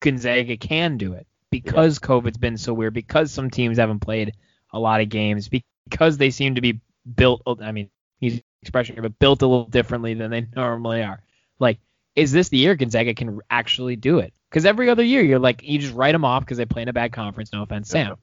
Gonzaga 0.00 0.56
can 0.58 0.98
do 0.98 1.14
it 1.14 1.26
because 1.50 1.98
COVID's 1.98 2.38
been 2.38 2.56
so 2.56 2.74
weird? 2.74 2.94
Because 2.94 3.32
some 3.32 3.50
teams 3.50 3.78
haven't 3.78 4.00
played 4.00 4.34
a 4.72 4.78
lot 4.78 5.00
of 5.00 5.08
games 5.08 5.48
because 5.48 6.18
they 6.18 6.30
seem 6.30 6.54
to 6.56 6.60
be 6.60 6.80
built. 7.14 7.42
I 7.62 7.72
mean, 7.72 7.90
he's 8.18 8.40
expression 8.62 8.94
here, 8.96 9.02
but 9.02 9.18
built 9.18 9.42
a 9.42 9.46
little 9.46 9.66
differently 9.66 10.14
than 10.14 10.30
they 10.30 10.46
normally 10.56 11.02
are. 11.02 11.22
Like, 11.58 11.78
is 12.14 12.32
this 12.32 12.48
the 12.48 12.58
year 12.58 12.74
Gonzaga 12.74 13.14
can 13.14 13.40
actually 13.50 13.96
do 13.96 14.18
it? 14.18 14.32
Because 14.50 14.64
every 14.64 14.88
other 14.88 15.02
year 15.02 15.22
you're 15.22 15.38
like 15.38 15.62
you 15.62 15.78
just 15.78 15.94
write 15.94 16.12
them 16.12 16.24
off 16.24 16.42
because 16.42 16.56
they 16.56 16.64
play 16.66 16.82
in 16.82 16.88
a 16.88 16.92
bad 16.92 17.12
conference. 17.12 17.52
No 17.52 17.62
offense, 17.62 17.92
Yeah. 17.92 18.08
Sam, 18.08 18.16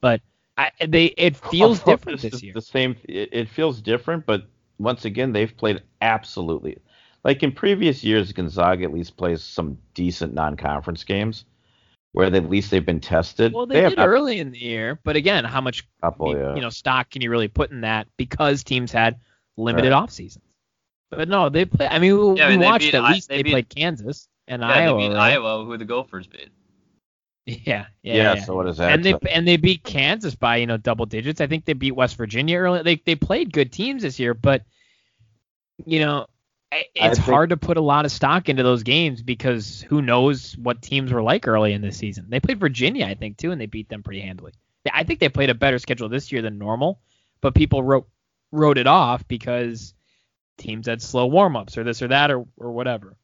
but 0.00 0.20
I, 0.56 0.70
they 0.86 1.06
it 1.06 1.36
feels 1.36 1.80
different 1.82 2.22
it's 2.22 2.34
this 2.34 2.42
year. 2.42 2.52
The 2.52 2.62
same. 2.62 2.96
It, 3.04 3.30
it 3.32 3.48
feels 3.48 3.80
different, 3.80 4.26
but 4.26 4.44
once 4.78 5.04
again, 5.04 5.32
they've 5.32 5.54
played 5.56 5.82
absolutely. 6.00 6.78
Like 7.24 7.42
in 7.42 7.52
previous 7.52 8.02
years, 8.02 8.32
Gonzaga 8.32 8.84
at 8.84 8.92
least 8.94 9.16
plays 9.16 9.42
some 9.42 9.76
decent 9.94 10.32
non-conference 10.32 11.04
games, 11.04 11.44
where 12.12 12.28
they, 12.30 12.38
at 12.38 12.50
least 12.50 12.70
they've 12.70 12.84
been 12.84 13.00
tested. 13.00 13.52
Well, 13.52 13.66
they, 13.66 13.82
have 13.82 13.90
did 13.92 13.98
not- 13.98 14.08
early 14.08 14.38
in 14.40 14.50
the 14.50 14.58
year, 14.58 14.98
but 15.04 15.16
again, 15.16 15.44
how 15.44 15.60
much 15.60 15.86
couple, 16.00 16.36
yeah. 16.36 16.54
you 16.54 16.60
know 16.60 16.70
stock 16.70 17.10
can 17.10 17.22
you 17.22 17.30
really 17.30 17.48
put 17.48 17.70
in 17.70 17.82
that 17.82 18.08
because 18.16 18.64
teams 18.64 18.90
had 18.92 19.16
limited 19.56 19.92
off 19.92 20.10
seasons? 20.10 20.44
But 21.10 21.28
no, 21.28 21.48
they 21.48 21.64
play. 21.64 21.88
I 21.88 21.98
mean, 21.98 22.16
we, 22.16 22.38
Yeah, 22.38 22.46
I 22.46 22.50
mean, 22.50 22.60
they 22.60 22.66
watched 22.66 22.84
beat 22.86 22.94
at 22.94 23.04
I- 23.04 23.12
least 23.12 23.28
they 23.28 23.36
they, 23.38 23.42
beat- 23.44 23.50
played 23.52 23.68
Kansas 23.68 24.28
and 24.46 24.62
Yeah, 24.62 24.68
Iowa. 24.68 25.00
they 25.00 25.08
beat 25.08 25.14
right? 25.14 25.32
Iowa, 25.32 25.64
who 25.64 25.76
the 25.76 25.84
Gophers 25.84 26.26
beat. 26.26 26.50
Yeah, 27.46 27.56
yeah, 27.66 27.86
yeah, 28.02 28.34
yeah. 28.34 28.44
So 28.44 28.54
what 28.54 28.68
is 28.68 28.76
that? 28.76 28.92
and 28.92 29.04
they 29.04 29.12
So- 29.12 29.18
and 29.28 29.46
they 29.48 29.56
beat 29.56 29.82
Kansas 29.82 30.34
by 30.36 30.56
you 30.56 30.66
know 30.66 30.76
double 30.76 31.06
digits. 31.06 31.40
I 31.40 31.46
think 31.48 31.64
they 31.64 31.72
beat 31.72 31.92
West 31.92 32.16
Virginia 32.16 32.58
early. 32.58 32.82
They 32.82 32.96
they 33.04 33.14
played 33.16 33.52
good 33.52 33.72
teams 33.72 34.02
this 34.02 34.18
year, 34.20 34.34
but 34.34 34.62
you 35.84 35.98
know 36.00 36.20
I- 36.20 36.26
it's 36.72 37.18
think- 37.18 37.18
hard 37.18 37.50
to 37.50 37.56
put 37.56 37.76
a 37.76 37.82
lot 37.82 38.04
of 38.04 38.12
stock 38.12 38.48
into 38.48 38.62
those 38.62 38.82
games 38.82 39.22
because 39.22 39.80
who 39.82 40.02
knows 40.02 40.56
what 40.58 40.82
teams 40.82 41.12
were 41.12 41.22
like 41.22 41.48
early 41.48 41.72
in 41.72 41.82
the 41.82 41.92
season. 41.92 42.26
They 42.28 42.40
played 42.40 42.60
Virginia, 42.60 43.06
I 43.06 43.14
think, 43.14 43.36
too, 43.36 43.50
and 43.50 43.60
they 43.60 43.66
beat 43.66 43.88
them 43.88 44.02
pretty 44.02 44.20
handily. 44.20 44.52
I 44.92 45.04
think 45.04 45.20
they 45.20 45.28
played 45.28 45.50
a 45.50 45.54
better 45.54 45.78
schedule 45.78 46.08
this 46.08 46.32
year 46.32 46.42
than 46.42 46.58
normal, 46.58 47.00
but 47.40 47.54
people 47.54 47.82
wrote 47.82 48.08
wrote 48.52 48.78
it 48.78 48.86
off 48.86 49.26
because 49.28 49.94
teams 50.56 50.86
had 50.86 51.00
slow 51.02 51.26
warm 51.26 51.56
ups 51.56 51.78
or 51.78 51.84
this 51.84 52.02
or 52.02 52.08
that 52.08 52.30
or 52.30 52.46
or 52.56 52.72
whatever. 52.72 53.16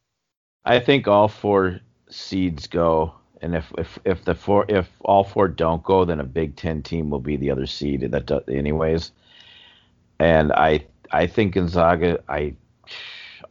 I 0.64 0.80
think 0.80 1.08
all 1.08 1.28
four 1.28 1.80
seeds 2.10 2.66
go, 2.66 3.14
and 3.40 3.54
if 3.54 3.72
if 3.78 3.98
if 4.04 4.24
the 4.24 4.34
four 4.34 4.66
if 4.68 4.90
all 5.00 5.24
four 5.24 5.48
don't 5.48 5.82
go, 5.82 6.04
then 6.04 6.20
a 6.20 6.24
Big 6.24 6.56
Ten 6.56 6.82
team 6.82 7.08
will 7.08 7.20
be 7.20 7.36
the 7.36 7.50
other 7.50 7.66
seed 7.66 8.00
that 8.02 8.26
does, 8.26 8.42
anyways. 8.48 9.12
And 10.18 10.52
I 10.52 10.84
I 11.10 11.26
think 11.26 11.54
Gonzaga 11.54 12.18
I 12.28 12.54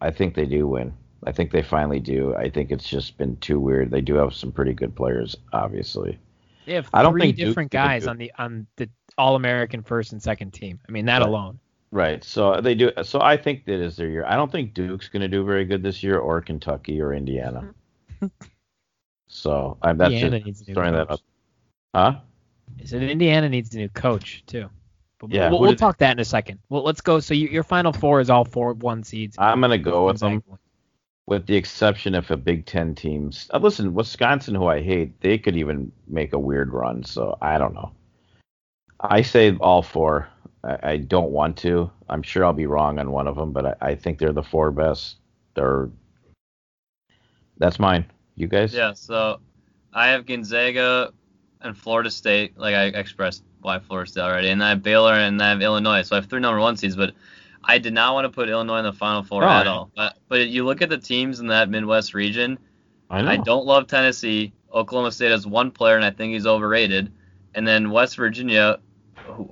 I 0.01 0.12
think 0.12 0.36
they 0.36 0.45
do 0.45 0.67
win. 0.67 0.93
I 1.25 1.31
think 1.31 1.51
they 1.51 1.62
finally 1.63 1.99
do. 1.99 2.36
I 2.36 2.49
think 2.49 2.71
it's 2.71 2.88
just 2.88 3.17
been 3.17 3.36
too 3.38 3.60
weird. 3.60 3.89
They 3.89 4.01
do 4.01 4.15
have 4.15 4.34
some 4.34 4.51
pretty 4.51 4.73
good 4.73 4.95
players, 4.95 5.36
obviously. 5.53 6.19
They 6.65 6.73
have 6.73 6.89
I 6.93 7.01
don't 7.01 7.13
three 7.13 7.21
think 7.21 7.38
different 7.38 7.71
gonna 7.71 7.88
guys 7.88 8.08
on 8.08 8.17
the 8.17 8.31
on 8.38 8.67
the 8.75 8.89
All 9.17 9.36
American 9.36 9.81
first 9.81 10.12
and 10.12 10.21
second 10.21 10.51
team. 10.51 10.79
I 10.88 10.91
mean 10.91 11.05
that 11.05 11.19
Right. 11.19 11.27
alone. 11.27 11.60
Right. 11.91 12.23
So 12.23 12.53
uh, 12.53 12.62
they 12.62 12.75
do. 12.75 12.91
So 13.03 13.21
I 13.21 13.38
think 13.38 13.65
that 13.65 13.81
is 13.81 13.95
their 13.95 14.10
year. 14.10 14.25
I 14.25 14.36
don't 14.36 14.51
think 14.51 14.73
Duke's 14.73 15.08
going 15.08 15.21
to 15.21 15.27
do 15.27 15.45
very 15.45 15.65
good 15.65 15.81
this 15.81 16.03
year, 16.03 16.17
or 16.19 16.41
Kentucky, 16.41 16.99
or 17.01 17.13
Indiana. 17.13 17.73
Mm-hmm. 18.21 18.27
so 19.27 19.77
I'm 19.81 19.97
that's 19.97 20.13
Indiana 20.13 20.39
just 20.39 20.67
needs 20.67 20.73
throwing 20.73 20.93
that 20.93 21.10
up. 21.10 21.21
Huh? 21.93 22.19
So 22.84 22.97
Indiana 22.97 23.47
needs 23.47 23.73
a 23.73 23.77
new 23.77 23.89
coach 23.89 24.43
too. 24.45 24.69
But 25.27 25.35
Yeah, 25.35 25.49
we'll, 25.49 25.59
we'll 25.59 25.71
did- 25.71 25.79
talk 25.79 25.97
that 25.99 26.11
in 26.11 26.19
a 26.19 26.25
second. 26.25 26.59
Well, 26.69 26.83
let's 26.83 27.01
go. 27.01 27.19
So 27.19 27.33
you, 27.33 27.47
your 27.47 27.63
final 27.63 27.91
four 27.93 28.19
is 28.21 28.29
all 28.29 28.45
four 28.45 28.73
one 28.73 29.03
seeds. 29.03 29.35
I'm 29.39 29.59
going 29.59 29.71
to 29.71 29.77
go 29.77 30.05
with 30.07 30.19
them. 30.19 30.39
Gonzaga. 30.39 30.59
with 31.27 31.45
the 31.47 31.55
exception 31.55 32.15
of 32.15 32.29
a 32.31 32.38
Big 32.38 32.65
Ten 32.65 32.93
teams. 32.95 33.49
Uh, 33.53 33.57
listen, 33.59 33.93
Wisconsin, 33.93 34.55
who 34.55 34.67
I 34.67 34.81
hate, 34.81 35.19
they 35.21 35.38
could 35.38 35.57
even 35.57 35.91
make 36.07 36.33
a 36.33 36.39
weird 36.39 36.71
run. 36.73 37.03
So 37.03 37.38
I 37.41 37.57
don't 37.57 37.73
know. 37.73 37.91
I 38.99 39.21
say 39.21 39.55
all 39.57 39.81
four. 39.81 40.27
I, 40.63 40.91
I 40.91 40.97
don't 40.97 41.31
want 41.31 41.57
to. 41.59 41.89
I'm 42.09 42.23
sure 42.23 42.45
I'll 42.45 42.53
be 42.53 42.67
wrong 42.67 42.99
on 42.99 43.11
one 43.11 43.27
of 43.27 43.35
them, 43.35 43.51
but 43.51 43.65
I, 43.65 43.75
I 43.91 43.95
think 43.95 44.19
they're 44.19 44.31
the 44.33 44.43
four 44.43 44.71
best. 44.71 45.17
They're. 45.55 45.89
That's 47.57 47.79
mine. 47.79 48.05
You 48.35 48.47
guys? 48.47 48.73
Yeah, 48.73 48.93
so 48.93 49.39
I 49.93 50.07
have 50.09 50.25
Gonzaga 50.25 51.13
and 51.61 51.77
Florida 51.77 52.11
State, 52.11 52.57
like 52.57 52.75
I 52.75 52.85
expressed 52.88 53.43
by 53.65 53.80
Florida 53.80 54.10
State 54.10 54.21
already, 54.21 54.49
and 54.49 54.63
I 54.63 54.69
have 54.69 54.84
Baylor 54.84 55.13
and 55.13 55.41
I 55.41 55.49
have 55.49 55.62
Illinois. 55.62 56.04
So 56.04 56.15
I 56.15 56.19
have 56.19 56.30
three 56.30 56.39
number 56.39 56.60
one 56.60 56.78
seeds, 56.78 56.95
but 56.95 57.13
I 57.63 57.80
did 57.80 57.93
not 57.93 58.13
want 58.13 58.25
to 58.25 58.30
put 58.30 58.47
Illinois 58.47 58.78
in 58.78 58.86
the 58.86 58.93
Final 58.93 59.23
Four 59.23 59.43
at 59.43 59.67
all. 59.67 59.91
But, 59.95 60.17
but 60.30 60.47
you 60.47 60.63
look 60.65 60.82
at 60.82 60.89
the 60.89 60.97
teams 60.97 61.39
in 61.39 61.47
that 61.47 61.69
Midwest 61.69 62.13
region. 62.13 62.60
I 63.10 63.21
know. 63.21 63.30
I 63.32 63.38
don't 63.38 63.65
love 63.65 63.88
Tennessee. 63.88 64.54
Oklahoma 64.73 65.12
State 65.12 65.32
has 65.32 65.47
one 65.47 65.71
player, 65.71 65.95
and 65.95 66.06
I 66.06 66.12
think 66.12 66.34
he's 66.34 66.45
overrated. 66.45 67.12
And 67.54 67.67
then 67.67 67.89
West 67.89 68.17
Virginia, 68.17 68.80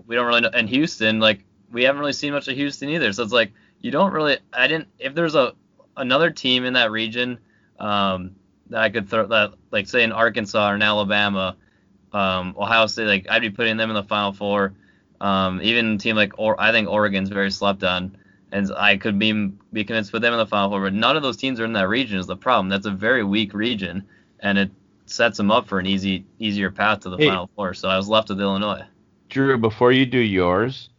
we 0.06 0.16
don't 0.16 0.28
really 0.28 0.42
know, 0.42 0.52
and 0.54 0.70
Houston, 0.70 1.20
like 1.20 1.44
we 1.72 1.84
haven't 1.84 2.00
really 2.00 2.14
seen 2.14 2.34
much 2.34 2.48
of 2.48 2.56
Houston 2.56 2.90
either. 2.90 3.12
So 3.14 3.24
it's 3.24 3.32
like 3.32 3.52
you 3.80 3.92
don't 3.92 4.12
really. 4.12 4.38
I 4.52 4.68
didn't. 4.68 4.90
If 5.00 5.16
there's 5.16 5.36
a 5.36 5.54
another 5.98 6.30
team 6.30 6.66
in 6.66 6.74
that 6.74 6.92
region 6.92 7.40
um, 7.80 8.36
that 8.70 8.82
I 8.82 8.90
could 8.90 9.10
throw 9.10 9.26
that, 9.28 9.54
like 9.72 9.88
say 9.88 10.04
in 10.04 10.12
Arkansas 10.12 10.72
or 10.72 10.76
in 10.76 10.82
Alabama, 10.82 11.56
um, 12.14 12.56
Ohio 12.58 12.88
State, 12.88 13.06
like 13.06 13.28
I'd 13.30 13.42
be 13.42 13.50
putting 13.50 13.78
them 13.78 13.90
in 13.90 13.96
the 13.96 14.04
Final 14.04 14.34
Four. 14.34 14.74
Um, 15.22 15.62
even 15.62 15.94
a 15.94 15.98
team 15.98 16.16
like 16.16 16.34
or 16.38 16.60
I 16.60 16.72
think 16.72 16.90
Oregon's 16.90 17.30
very 17.30 17.50
slept 17.52 17.84
on, 17.84 18.18
and 18.52 18.70
I 18.76 18.98
could 18.98 19.18
be 19.20 19.32
be 19.72 19.84
convinced 19.84 20.10
to 20.10 20.14
put 20.14 20.22
them 20.22 20.34
in 20.34 20.40
the 20.40 20.46
Final 20.46 20.70
Four. 20.70 20.82
But 20.82 20.94
none 20.94 21.16
of 21.16 21.24
those 21.24 21.38
teams 21.38 21.60
are 21.60 21.66
in 21.66 21.74
that 21.74 21.88
region 21.88 22.18
is 22.20 22.28
the 22.28 22.36
problem. 22.36 22.70
That's 22.70 22.86
a 22.86 22.92
very 22.92 23.24
weak 23.24 23.54
region, 23.54 24.06
and 24.40 24.58
it 24.58 24.72
sets 25.06 25.38
them 25.38 25.52
up 25.52 25.68
for 25.68 25.80
an 25.80 25.86
easy 25.86 26.26
easier 26.40 26.72
path 26.72 27.02
to 27.02 27.10
the 27.10 27.18
Hey. 27.18 27.28
Final 27.28 27.50
Four. 27.56 27.74
So 27.74 27.88
I 27.90 27.98
was 27.98 28.10
left 28.10 28.30
with 28.30 28.40
Illinois. 28.42 28.84
Drew, 29.30 29.58
before 29.58 29.92
you 29.92 30.06
do 30.06 30.20
yours, 30.20 30.90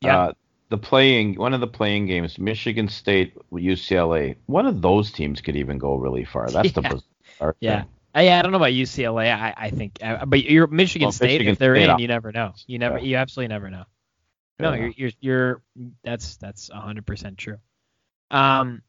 Yeah. 0.00 0.18
uh, 0.18 0.32
the 0.70 0.78
playing 0.78 1.34
one 1.34 1.54
of 1.54 1.60
the 1.60 1.66
playing 1.66 2.06
games, 2.06 2.38
Michigan 2.38 2.88
State, 2.88 3.34
UCLA. 3.52 4.36
One 4.46 4.66
of 4.66 4.80
those 4.82 5.10
teams 5.10 5.40
could 5.40 5.56
even 5.56 5.78
go 5.78 5.94
really 5.96 6.24
far. 6.24 6.50
That's 6.50 6.72
the 6.72 6.82
Yeah. 6.82 6.88
bizarre 6.88 7.56
Yeah. 7.60 7.80
thing. 7.80 7.88
Uh, 8.18 8.22
yeah, 8.22 8.38
I 8.38 8.42
don't 8.42 8.50
know 8.50 8.56
about 8.58 8.70
UCLA. 8.72 9.32
I, 9.32 9.54
I 9.56 9.70
think, 9.70 9.98
uh, 10.02 10.26
but 10.26 10.42
you're 10.44 10.66
Michigan 10.66 11.06
Well, 11.06 11.12
State. 11.12 11.26
Michigan 11.34 11.52
if 11.52 11.58
they're 11.58 11.76
State, 11.76 11.88
in, 11.90 11.98
you 12.00 12.08
never 12.08 12.32
know. 12.32 12.52
You 12.66 12.78
never, 12.80 12.98
Yeah. 12.98 13.04
you 13.04 13.16
absolutely 13.16 13.48
never 13.54 13.70
know. 13.70 13.84
No, 14.58 14.72
Yeah. 14.72 14.80
you're, 14.80 14.92
you're, 14.96 15.10
you're. 15.20 15.62
That's 16.02 16.36
that's 16.38 16.68
100 16.68 17.06
percent 17.06 17.38
true. 17.38 17.58
Um, 18.30 18.82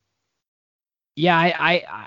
yeah, 1.16 1.38
I, 1.38 1.54
I, 1.58 1.74
I, 1.76 2.06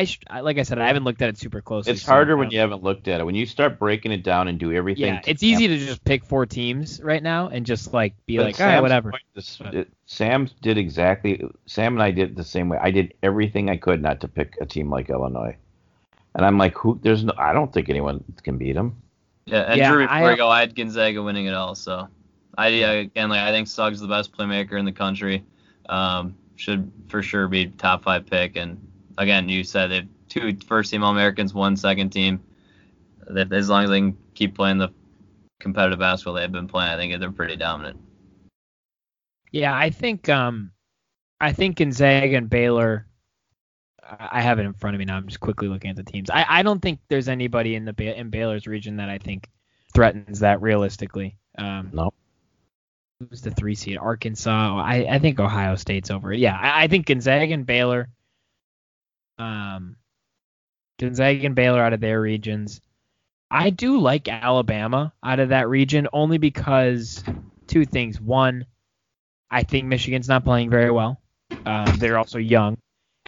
I, 0.00 0.08
I, 0.28 0.40
like 0.40 0.58
I 0.58 0.62
said, 0.62 0.78
I 0.78 0.86
haven't 0.86 1.04
looked 1.04 1.22
at 1.22 1.30
it 1.30 1.38
super 1.38 1.60
closely. 1.60 1.92
It's 1.92 2.04
harder 2.04 2.36
when 2.36 2.50
you 2.50 2.58
haven't 2.60 2.82
looked 2.82 3.08
at 3.08 3.20
it. 3.20 3.24
When 3.24 3.34
you 3.34 3.46
start 3.46 3.78
breaking 3.78 4.12
it 4.12 4.22
down 4.22 4.46
and 4.48 4.58
do 4.58 4.70
everything. 4.72 5.04
Yeah, 5.14 5.20
it's 5.26 5.42
easy 5.42 5.66
to 5.68 5.78
just 5.78 6.04
pick 6.04 6.24
four 6.24 6.46
teams 6.46 7.00
right 7.02 7.22
now 7.22 7.48
and 7.48 7.64
just 7.66 7.92
like 7.92 8.14
be 8.26 8.38
like, 8.38 8.60
all 8.60 8.66
right, 8.66 8.80
whatever. 8.80 9.12
it- 9.34 9.88
Sam 10.06 10.48
did 10.60 10.76
exactly. 10.78 11.42
Sam 11.66 11.94
and 11.94 12.02
I 12.02 12.10
did 12.10 12.30
it 12.30 12.36
the 12.36 12.44
same 12.44 12.68
way. 12.68 12.78
I 12.80 12.90
did 12.90 13.14
everything 13.22 13.70
I 13.70 13.76
could 13.78 14.02
not 14.02 14.20
to 14.20 14.28
pick 14.28 14.58
a 14.60 14.66
team 14.66 14.90
like 14.90 15.08
Illinois, 15.10 15.56
and 16.34 16.44
I'm 16.44 16.58
like, 16.58 16.74
who? 16.76 16.98
There's 17.02 17.24
no. 17.24 17.32
I 17.38 17.52
don't 17.52 17.72
think 17.72 17.88
anyone 17.88 18.22
can 18.42 18.58
beat 18.58 18.72
them. 18.72 18.96
Yeah, 19.46 19.62
and 19.62 19.78
Yeah, 19.78 19.90
Drew, 19.90 20.02
before 20.02 20.14
I- 20.16 20.32
I, 20.32 20.36
go, 20.36 20.48
I 20.48 20.60
had 20.60 20.74
Gonzaga 20.74 21.22
winning 21.22 21.46
it 21.46 21.54
all. 21.54 21.74
So 21.74 22.08
I 22.56 22.68
again, 22.68 23.28
like 23.28 23.40
I 23.40 23.50
think 23.50 23.68
Suggs 23.68 23.96
is 23.96 24.00
the 24.00 24.08
best 24.08 24.32
playmaker 24.36 24.78
in 24.78 24.84
the 24.84 24.92
country. 24.92 25.44
Um, 25.88 26.34
should 26.56 26.90
for 27.08 27.22
sure 27.22 27.48
be 27.48 27.66
top 27.66 28.04
five 28.04 28.26
pick. 28.26 28.56
And 28.56 28.80
again, 29.18 29.48
you 29.48 29.64
said 29.64 29.90
they 29.90 29.96
have 29.96 30.08
two 30.28 30.56
first 30.66 30.90
team 30.90 31.04
All 31.04 31.10
Americans, 31.12 31.52
one 31.52 31.76
second 31.76 32.10
team. 32.10 32.40
That 33.28 33.52
as 33.52 33.68
long 33.68 33.84
as 33.84 33.90
they 33.90 34.00
can 34.00 34.16
keep 34.34 34.54
playing 34.54 34.78
the 34.78 34.90
competitive 35.60 35.98
basketball 35.98 36.34
they've 36.34 36.50
been 36.50 36.68
playing, 36.68 36.90
I 36.92 36.96
think 36.96 37.18
they're 37.20 37.30
pretty 37.30 37.56
dominant. 37.56 37.98
Yeah, 39.50 39.74
I 39.76 39.90
think 39.90 40.28
um, 40.28 40.72
I 41.40 41.52
think 41.52 41.76
Gonzaga 41.76 42.36
and 42.36 42.50
Baylor. 42.50 43.06
I 44.18 44.40
have 44.40 44.58
it 44.58 44.66
in 44.66 44.74
front 44.74 44.94
of 44.94 44.98
me 44.98 45.04
now. 45.04 45.16
I'm 45.16 45.26
just 45.26 45.40
quickly 45.40 45.68
looking 45.68 45.90
at 45.90 45.96
the 45.96 46.02
teams. 46.04 46.30
I, 46.30 46.44
I 46.48 46.62
don't 46.62 46.80
think 46.80 47.00
there's 47.08 47.28
anybody 47.28 47.74
in 47.74 47.84
the 47.84 48.18
in 48.18 48.30
Baylor's 48.30 48.66
region 48.66 48.96
that 48.96 49.08
I 49.08 49.18
think 49.18 49.48
threatens 49.94 50.40
that 50.40 50.62
realistically. 50.62 51.36
Um, 51.56 51.90
No. 51.92 52.12
Who's 53.20 53.42
the 53.42 53.52
three 53.52 53.74
seed? 53.76 53.96
Arkansas. 53.96 54.76
I, 54.76 55.06
I 55.08 55.18
think 55.18 55.38
Ohio 55.38 55.76
State's 55.76 56.10
over 56.10 56.32
it. 56.32 56.40
Yeah, 56.40 56.58
I, 56.60 56.84
I 56.84 56.88
think 56.88 57.06
Gonzaga 57.06 57.54
and 57.54 57.64
Baylor. 57.64 58.08
Um, 59.38 59.96
Gonzaga 60.98 61.46
and 61.46 61.54
Baylor 61.54 61.80
out 61.80 61.92
of 61.92 62.00
their 62.00 62.20
regions. 62.20 62.80
I 63.50 63.70
do 63.70 64.00
like 64.00 64.28
Alabama 64.28 65.12
out 65.22 65.38
of 65.38 65.50
that 65.50 65.68
region 65.68 66.08
only 66.12 66.38
because 66.38 67.22
two 67.66 67.84
things. 67.84 68.20
One, 68.20 68.66
I 69.50 69.62
think 69.62 69.86
Michigan's 69.86 70.28
not 70.28 70.44
playing 70.44 70.70
very 70.70 70.90
well. 70.90 71.20
Um, 71.64 71.96
they're 71.98 72.18
also 72.18 72.38
young, 72.38 72.78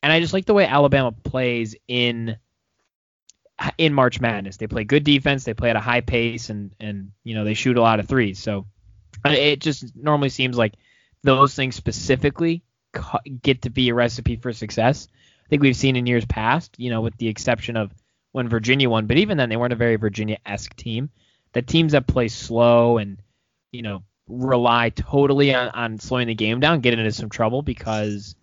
and 0.06 0.12
I 0.12 0.20
just 0.20 0.32
like 0.32 0.44
the 0.44 0.54
way 0.54 0.64
Alabama 0.64 1.10
plays 1.10 1.74
in 1.88 2.36
in 3.76 3.92
March 3.92 4.20
Madness. 4.20 4.56
They 4.56 4.68
play 4.68 4.84
good 4.84 5.02
defense. 5.02 5.42
They 5.42 5.52
play 5.52 5.68
at 5.70 5.74
a 5.74 5.80
high 5.80 6.00
pace, 6.00 6.48
and 6.48 6.70
and 6.78 7.10
you 7.24 7.34
know 7.34 7.42
they 7.42 7.54
shoot 7.54 7.76
a 7.76 7.80
lot 7.82 7.98
of 7.98 8.06
threes. 8.06 8.38
So 8.38 8.66
it 9.24 9.60
just 9.60 9.96
normally 9.96 10.28
seems 10.28 10.56
like 10.56 10.74
those 11.24 11.56
things 11.56 11.74
specifically 11.74 12.62
get 13.42 13.62
to 13.62 13.70
be 13.70 13.88
a 13.88 13.94
recipe 13.94 14.36
for 14.36 14.52
success. 14.52 15.08
I 15.44 15.48
think 15.48 15.62
we've 15.62 15.74
seen 15.74 15.96
in 15.96 16.06
years 16.06 16.24
past, 16.24 16.76
you 16.78 16.90
know, 16.90 17.00
with 17.00 17.16
the 17.16 17.26
exception 17.26 17.76
of 17.76 17.92
when 18.30 18.48
Virginia 18.48 18.88
won, 18.88 19.06
but 19.06 19.18
even 19.18 19.36
then 19.36 19.48
they 19.48 19.56
weren't 19.56 19.72
a 19.72 19.76
very 19.76 19.96
Virginia-esque 19.96 20.76
team. 20.76 21.10
The 21.52 21.62
teams 21.62 21.92
that 21.92 22.06
play 22.06 22.28
slow 22.28 22.98
and 22.98 23.18
you 23.72 23.82
know 23.82 24.04
rely 24.28 24.90
totally 24.90 25.52
on, 25.52 25.70
on 25.70 25.98
slowing 25.98 26.28
the 26.28 26.34
game 26.36 26.60
down 26.60 26.78
get 26.78 26.96
into 26.96 27.10
some 27.10 27.28
trouble 27.28 27.62
because 27.62 28.36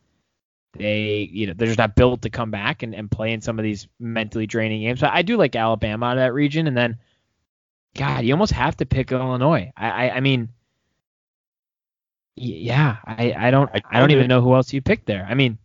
they 0.74 1.30
you 1.32 1.48
know 1.48 1.54
they're 1.56 1.68
just 1.68 1.80
not 1.80 1.96
built 1.96 2.24
to 2.24 2.30
come 2.30 2.52
back 2.52 2.84
and, 2.84 2.96
and 2.96 3.12
play 3.12 3.34
in 3.34 3.42
some 3.42 3.60
of 3.60 3.64
these 3.64 3.88
mentally 4.00 4.48
draining 4.48 4.82
games. 4.82 5.00
So 5.00 5.10
I 5.12 5.22
do 5.24 5.38
like 5.38 5.56
Alabama 5.56 6.08
out 6.08 6.18
of 6.18 6.24
that 6.24 6.34
region, 6.34 6.68
and 6.68 6.78
then 6.78 6.98
God, 7.96 8.26
you 8.26 8.34
almost 8.34 8.54
have 8.54 8.78
to 8.78 8.86
pick 8.86 9.12
Illinois. 9.12 9.72
I 9.78 9.90
I, 10.10 10.16
I 10.18 10.20
mean. 10.22 10.50
Yeah, 12.36 12.98
I, 13.06 13.34
I 13.38 13.52
don't 13.52 13.70
I 13.74 13.82
I, 13.92 14.00
don't 14.00 14.12
even 14.12 14.28
know 14.28 14.42
who 14.42 14.56
else 14.56 14.74
you 14.74 14.82
picked 14.82 15.06
there. 15.06 15.26
I 15.30 15.36
mean, 15.36 15.60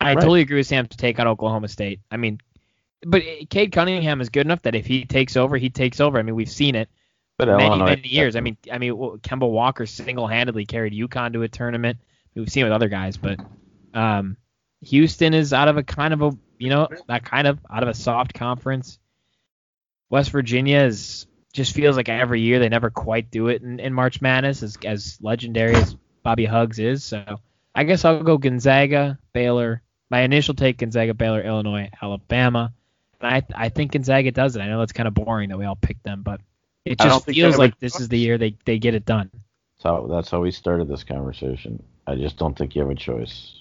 I 0.00 0.14
Right. 0.14 0.16
totally 0.16 0.40
agree 0.42 0.58
with 0.58 0.66
Sam's 0.66 0.96
take 0.96 1.18
on 1.20 1.28
Oklahoma 1.28 1.68
State. 1.68 2.00
I 2.10 2.16
mean, 2.16 2.40
but 3.02 3.22
Cade 3.50 3.72
Cunningham 3.72 4.20
is 4.20 4.30
good 4.30 4.46
enough 4.46 4.62
that 4.62 4.74
if 4.74 4.86
he 4.86 5.04
takes 5.04 5.36
over, 5.36 5.56
he 5.58 5.70
takes 5.70 6.00
over. 6.00 6.18
I 6.18 6.22
mean, 6.22 6.34
we've 6.34 6.50
seen 6.50 6.74
it 6.74 6.88
But 7.38 7.48
many 7.48 7.80
Illinois, 7.80 7.84
many 7.84 8.08
years. 8.08 8.36
I 8.36 8.40
mean, 8.40 8.56
I 8.72 8.78
mean, 8.78 8.92
Kemba 8.94 9.50
Walker 9.50 9.86
single-handedly 9.86 10.66
carried 10.66 10.92
UConn 10.94 11.32
to 11.34 11.42
a 11.42 11.48
tournament. 11.48 11.98
We've 12.34 12.50
seen 12.50 12.62
it 12.62 12.66
with 12.66 12.72
other 12.74 12.88
guys, 12.88 13.16
but 13.18 13.40
um, 13.94 14.36
Houston 14.82 15.34
is 15.34 15.52
out 15.52 15.68
of 15.68 15.76
a 15.76 15.82
kind 15.82 16.14
of 16.14 16.22
a 16.22 16.32
you 16.58 16.70
know 16.70 16.88
that 17.08 17.24
kind 17.24 17.46
of 17.46 17.58
out 17.70 17.82
of 17.82 17.88
a 17.88 17.94
soft 17.94 18.34
conference. 18.34 18.98
West 20.08 20.30
Virginia 20.30 20.80
is 20.80 21.26
just 21.52 21.74
feels 21.74 21.96
like 21.96 22.08
every 22.08 22.40
year 22.40 22.58
they 22.58 22.68
never 22.68 22.90
quite 22.90 23.30
do 23.30 23.48
it 23.48 23.62
in, 23.62 23.80
in 23.80 23.92
March 23.92 24.20
Madness 24.20 24.62
as 24.62 24.76
as 24.84 25.18
legendary 25.20 25.74
as 25.74 25.96
Bobby 26.22 26.44
Hugs 26.44 26.78
is. 26.78 27.04
So 27.04 27.40
I 27.74 27.84
guess 27.84 28.04
I'll 28.04 28.22
go 28.22 28.38
Gonzaga, 28.38 29.18
Baylor. 29.32 29.82
My 30.10 30.22
initial 30.22 30.54
take 30.54 30.78
Gonzaga, 30.78 31.14
Baylor, 31.14 31.42
Illinois, 31.42 31.90
Alabama. 32.00 32.72
And 33.20 33.34
I 33.34 33.66
I 33.66 33.68
think 33.68 33.92
Gonzaga 33.92 34.30
does 34.32 34.56
it. 34.56 34.60
I 34.60 34.68
know 34.68 34.82
it's 34.82 34.92
kind 34.92 35.08
of 35.08 35.14
boring 35.14 35.50
that 35.50 35.58
we 35.58 35.64
all 35.64 35.76
pick 35.76 36.02
them, 36.02 36.22
but 36.22 36.40
it 36.84 36.98
just 36.98 37.24
feels 37.24 37.36
they 37.36 37.40
have 37.42 37.54
a 37.54 37.58
like 37.58 37.78
this 37.78 38.00
is 38.00 38.08
the 38.08 38.18
year 38.18 38.38
they, 38.38 38.56
they 38.64 38.78
get 38.78 38.94
it 38.94 39.04
done. 39.04 39.30
So 39.78 40.08
that's 40.10 40.30
how 40.30 40.40
we 40.40 40.50
started 40.50 40.88
this 40.88 41.04
conversation. 41.04 41.82
I 42.06 42.16
just 42.16 42.36
don't 42.36 42.56
think 42.56 42.74
you 42.74 42.82
have 42.82 42.90
a 42.90 42.94
choice. 42.94 43.59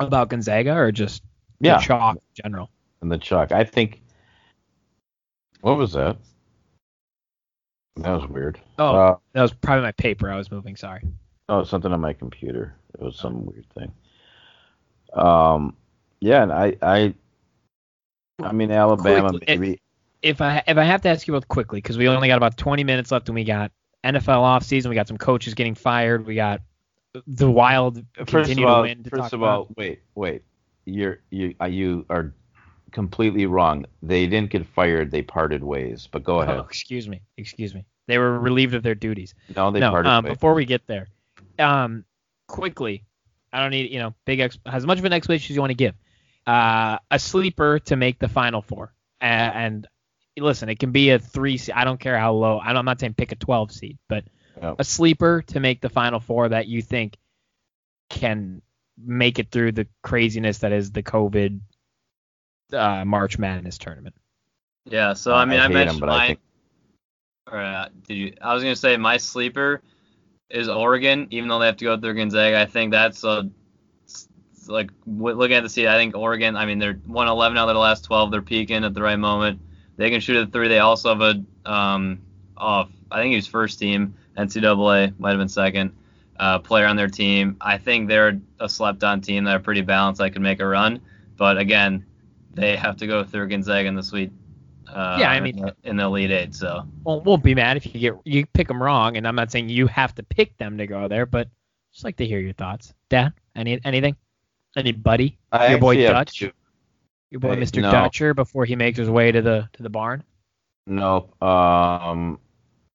About 0.00 0.28
Gonzaga 0.30 0.74
or 0.74 0.90
just 0.92 1.22
the 1.60 1.68
Yeah, 1.68 1.78
chalk 1.78 2.16
in 2.16 2.42
general. 2.42 2.70
and 3.02 3.10
the 3.12 3.18
chalk. 3.18 3.52
I 3.52 3.64
think. 3.64 4.00
What 5.60 5.76
was 5.76 5.92
that? 5.92 6.16
That 7.96 8.12
was 8.12 8.26
weird. 8.28 8.58
Oh, 8.78 8.94
Uh, 8.94 9.16
that 9.34 9.42
was 9.42 9.52
probably 9.52 9.82
my 9.82 9.92
paper 9.92 10.30
I 10.30 10.36
was 10.36 10.50
moving. 10.50 10.74
Sorry. 10.76 11.02
oh, 11.50 11.64
something 11.64 11.92
on 11.92 12.00
my 12.00 12.12
computer. 12.14 12.74
It 12.94 13.02
was 13.02 13.16
some 13.18 13.44
weird 13.44 13.66
thing. 13.74 13.92
Um, 15.12 15.76
yeah, 16.20 16.42
and 16.44 16.52
I, 16.52 16.76
I, 16.80 17.14
I 18.42 18.52
mean 18.52 18.70
Alabama 18.70 19.30
Quickly, 19.30 19.44
maybe. 19.58 19.80
If 20.22 20.40
I 20.40 20.62
if 20.66 20.76
I 20.76 20.84
have 20.84 21.02
to 21.02 21.08
ask 21.08 21.26
you 21.26 21.32
both 21.34 21.48
quickly 21.48 21.78
because 21.78 21.96
we 21.98 22.06
only 22.08 22.28
got 22.28 22.36
about 22.36 22.56
20 22.56 22.84
minutes 22.84 23.10
left 23.10 23.28
and 23.28 23.34
we 23.34 23.42
got 23.44 23.72
NFL 24.04 24.26
offseason, 24.42 24.88
we 24.88 24.94
got 24.94 25.08
some 25.08 25.18
coaches 25.18 25.54
getting 25.54 25.74
fired, 25.74 26.24
we 26.26 26.34
got 26.34 26.60
the 27.26 27.50
Wild 27.50 28.04
continue 28.26 28.66
all, 28.66 28.82
to 28.82 28.88
win. 28.88 29.04
To 29.04 29.10
first 29.10 29.32
of 29.32 29.40
about. 29.42 29.48
all, 29.50 29.68
wait, 29.76 30.00
wait. 30.14 30.42
You're 30.84 31.20
you 31.30 31.54
uh, 31.60 31.66
you 31.66 32.06
are 32.10 32.34
completely 32.92 33.46
wrong. 33.46 33.86
They 34.02 34.26
didn't 34.26 34.50
get 34.50 34.66
fired. 34.66 35.10
They 35.10 35.22
parted 35.22 35.62
ways. 35.62 36.08
But 36.10 36.24
go 36.24 36.40
ahead. 36.40 36.58
Oh, 36.58 36.62
excuse 36.62 37.08
me, 37.08 37.22
excuse 37.36 37.74
me. 37.74 37.84
They 38.06 38.18
were 38.18 38.38
relieved 38.38 38.74
of 38.74 38.82
their 38.82 38.94
duties. 38.94 39.34
no, 39.54 39.70
they 39.70 39.80
no, 39.80 39.90
parted 39.90 40.08
um, 40.08 40.24
ways. 40.24 40.34
before 40.34 40.54
we 40.54 40.64
get 40.64 40.86
there, 40.86 41.08
um, 41.58 42.04
quickly, 42.46 43.04
I 43.52 43.60
don't 43.60 43.70
need 43.70 43.90
you 43.90 43.98
know 43.98 44.14
big 44.24 44.40
ex- 44.40 44.58
as 44.66 44.86
much 44.86 44.98
of 44.98 45.04
an 45.04 45.12
explanation 45.12 45.52
as 45.52 45.56
you 45.56 45.60
want 45.60 45.70
to 45.70 45.74
give. 45.74 45.94
Uh, 46.46 46.98
a 47.10 47.18
sleeper 47.18 47.78
to 47.78 47.96
make 47.96 48.18
the 48.18 48.28
final 48.28 48.62
four, 48.62 48.92
and, 49.20 49.86
listen, 50.36 50.68
it 50.68 50.78
can 50.78 50.90
be 50.90 51.10
a 51.10 51.18
three. 51.18 51.58
seed. 51.58 51.74
I 51.74 51.84
don't 51.84 52.00
care 52.00 52.18
how 52.18 52.32
low. 52.32 52.58
I'm 52.60 52.84
not 52.84 52.98
saying 52.98 53.14
pick 53.14 53.30
a 53.30 53.36
12 53.36 53.72
seed, 53.72 53.98
but 54.08 54.24
Yep. 54.60 54.76
a 54.78 54.84
sleeper 54.84 55.42
to 55.48 55.60
make 55.60 55.80
the 55.80 55.88
final 55.88 56.20
four 56.20 56.48
that 56.50 56.66
you 56.66 56.82
think 56.82 57.16
can 58.10 58.60
make 59.02 59.38
it 59.38 59.50
through 59.50 59.72
the 59.72 59.86
craziness 60.02 60.58
that 60.58 60.72
is 60.72 60.92
the 60.92 61.02
COVID 61.02 61.60
uh, 62.72 63.04
March 63.04 63.38
Madness 63.38 63.78
tournament. 63.78 64.14
Yeah, 64.84 65.14
so 65.14 65.34
I 65.34 65.44
mean, 65.44 65.60
I, 65.60 65.62
hate 65.68 65.72
'em, 65.72 65.72
mentioned 65.74 66.00
but 66.00 66.08
I 66.08 66.16
mine. 66.16 66.26
think 66.28 66.40
or 67.50 67.58
uh, 67.58 67.88
did 68.06 68.14
you? 68.14 68.32
I 68.40 68.54
was 68.54 68.62
gonna 68.62 68.76
say 68.76 68.96
my 68.96 69.16
sleeper 69.16 69.82
is 70.48 70.68
Oregon, 70.68 71.26
even 71.30 71.48
though 71.48 71.58
they 71.58 71.66
have 71.66 71.76
to 71.78 71.84
go 71.84 71.98
through 71.98 72.14
Gonzaga. 72.14 72.60
I 72.60 72.66
think 72.66 72.92
that's 72.92 73.24
a 73.24 73.48
like 74.68 74.90
looking 75.06 75.56
at 75.56 75.62
the 75.62 75.68
seed. 75.68 75.86
I 75.86 75.96
think 75.96 76.16
Oregon. 76.16 76.56
I 76.56 76.66
mean, 76.66 76.78
they're 76.78 76.94
111 76.94 77.58
out 77.58 77.68
of 77.68 77.74
the 77.74 77.80
last 77.80 78.04
12. 78.04 78.30
They're 78.30 78.42
peaking 78.42 78.84
at 78.84 78.94
the 78.94 79.02
right 79.02 79.16
moment. 79.16 79.60
They 79.96 80.10
can 80.10 80.20
shoot 80.20 80.36
a 80.36 80.46
three. 80.46 80.68
They 80.68 80.78
also 80.78 81.08
have 81.10 81.20
a 81.22 81.70
um 81.70 82.20
off. 82.56 82.90
I 83.10 83.20
think 83.20 83.30
he 83.30 83.36
was 83.36 83.46
first 83.46 83.78
team 83.78 84.14
NCAA, 84.46 85.18
might 85.18 85.30
have 85.30 85.38
been 85.38 85.48
second 85.48 85.92
uh, 86.38 86.58
player 86.58 86.86
on 86.86 86.96
their 86.96 87.08
team. 87.08 87.56
I 87.60 87.78
think 87.78 88.08
they're 88.08 88.40
a 88.60 88.68
slept-on 88.68 89.20
team 89.20 89.44
that 89.44 89.56
are 89.56 89.60
pretty 89.60 89.82
balanced. 89.82 90.20
I 90.20 90.30
could 90.30 90.42
make 90.42 90.60
a 90.60 90.66
run, 90.66 91.00
but 91.36 91.58
again, 91.58 92.04
they 92.54 92.76
have 92.76 92.96
to 92.98 93.06
go 93.06 93.22
through 93.24 93.48
Gonzaga 93.48 93.86
in 93.88 93.94
the 93.94 94.02
Sweet. 94.02 94.32
Uh, 94.88 95.18
Yeah, 95.20 95.30
I 95.30 95.40
mean- 95.40 95.58
in 95.58 95.64
the, 95.66 95.76
in 95.84 95.96
the 95.96 96.04
Elite 96.04 96.30
Eight. 96.30 96.54
So 96.54 96.84
Well, 97.04 97.20
won't 97.20 97.44
be 97.44 97.54
mad 97.54 97.76
if 97.76 97.86
you 97.86 97.92
get 98.00 98.14
you 98.24 98.44
pick 98.46 98.66
them 98.68 98.82
wrong, 98.82 99.16
and 99.16 99.26
I'm 99.28 99.36
not 99.36 99.52
saying 99.52 99.68
you 99.68 99.86
have 99.86 100.14
to 100.16 100.22
pick 100.22 100.56
them 100.58 100.78
to 100.78 100.86
go 100.86 101.06
there, 101.06 101.26
but 101.26 101.48
just 101.92 102.04
like 102.04 102.16
to 102.16 102.26
hear 102.26 102.40
your 102.40 102.54
thoughts. 102.54 102.92
Dad, 103.08 103.32
any 103.54 103.80
anything? 103.84 104.16
Anybody? 104.76 105.38
I 105.52 105.68
Your 105.70 105.78
boy 105.78 105.96
Dutch? 106.02 106.38
two- 106.38 106.52
Your 107.30 107.40
boy 107.40 107.54
Hey, 107.56 107.60
Mr. 107.62 107.82
no. 107.82 107.90
Dutcher 107.90 108.34
before 108.34 108.64
he 108.64 108.74
makes 108.76 108.98
his 108.98 109.10
way 109.10 109.30
to 109.32 109.42
the 109.42 109.68
to 109.74 109.82
the 109.82 109.90
barn. 109.90 110.24
Nope. 110.86 111.40
Um, 111.42 112.38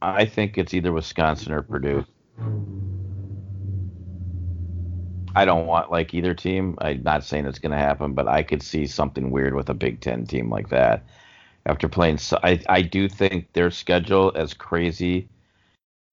I 0.01 0.25
think 0.25 0.57
it's 0.57 0.73
either 0.73 0.91
Wisconsin 0.91 1.53
or 1.53 1.61
Purdue. 1.61 2.05
I 5.35 5.43
don't 5.43 5.67
want 5.67 5.91
like 5.91 6.13
either 6.13 6.33
team. 6.33 6.77
I'm 6.79 7.03
not 7.03 7.23
saying 7.23 7.45
it's 7.45 7.59
going 7.59 7.71
to 7.73 7.77
happen, 7.77 8.13
but 8.13 8.27
I 8.27 8.43
could 8.43 8.63
see 8.63 8.87
something 8.87 9.31
weird 9.31 9.53
with 9.53 9.69
a 9.69 9.73
Big 9.73 9.99
Ten 9.99 10.25
team 10.25 10.49
like 10.49 10.69
that. 10.69 11.05
After 11.67 11.89
playing, 11.89 12.19
so 12.19 12.39
I 12.43 12.61
I 12.69 12.83
do 12.83 13.09
think 13.09 13.51
their 13.53 13.71
schedule 13.71 14.31
as 14.35 14.53
crazy. 14.53 15.27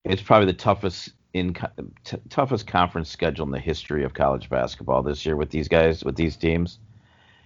It's 0.02 0.22
probably 0.22 0.46
the 0.46 0.54
toughest 0.54 1.10
in 1.34 1.54
t- 2.04 2.16
toughest 2.30 2.66
conference 2.66 3.10
schedule 3.10 3.44
in 3.44 3.52
the 3.52 3.60
history 3.60 4.02
of 4.02 4.14
college 4.14 4.48
basketball 4.48 5.02
this 5.02 5.26
year 5.26 5.36
with 5.36 5.50
these 5.50 5.68
guys 5.68 6.04
with 6.04 6.16
these 6.16 6.36
teams. 6.36 6.78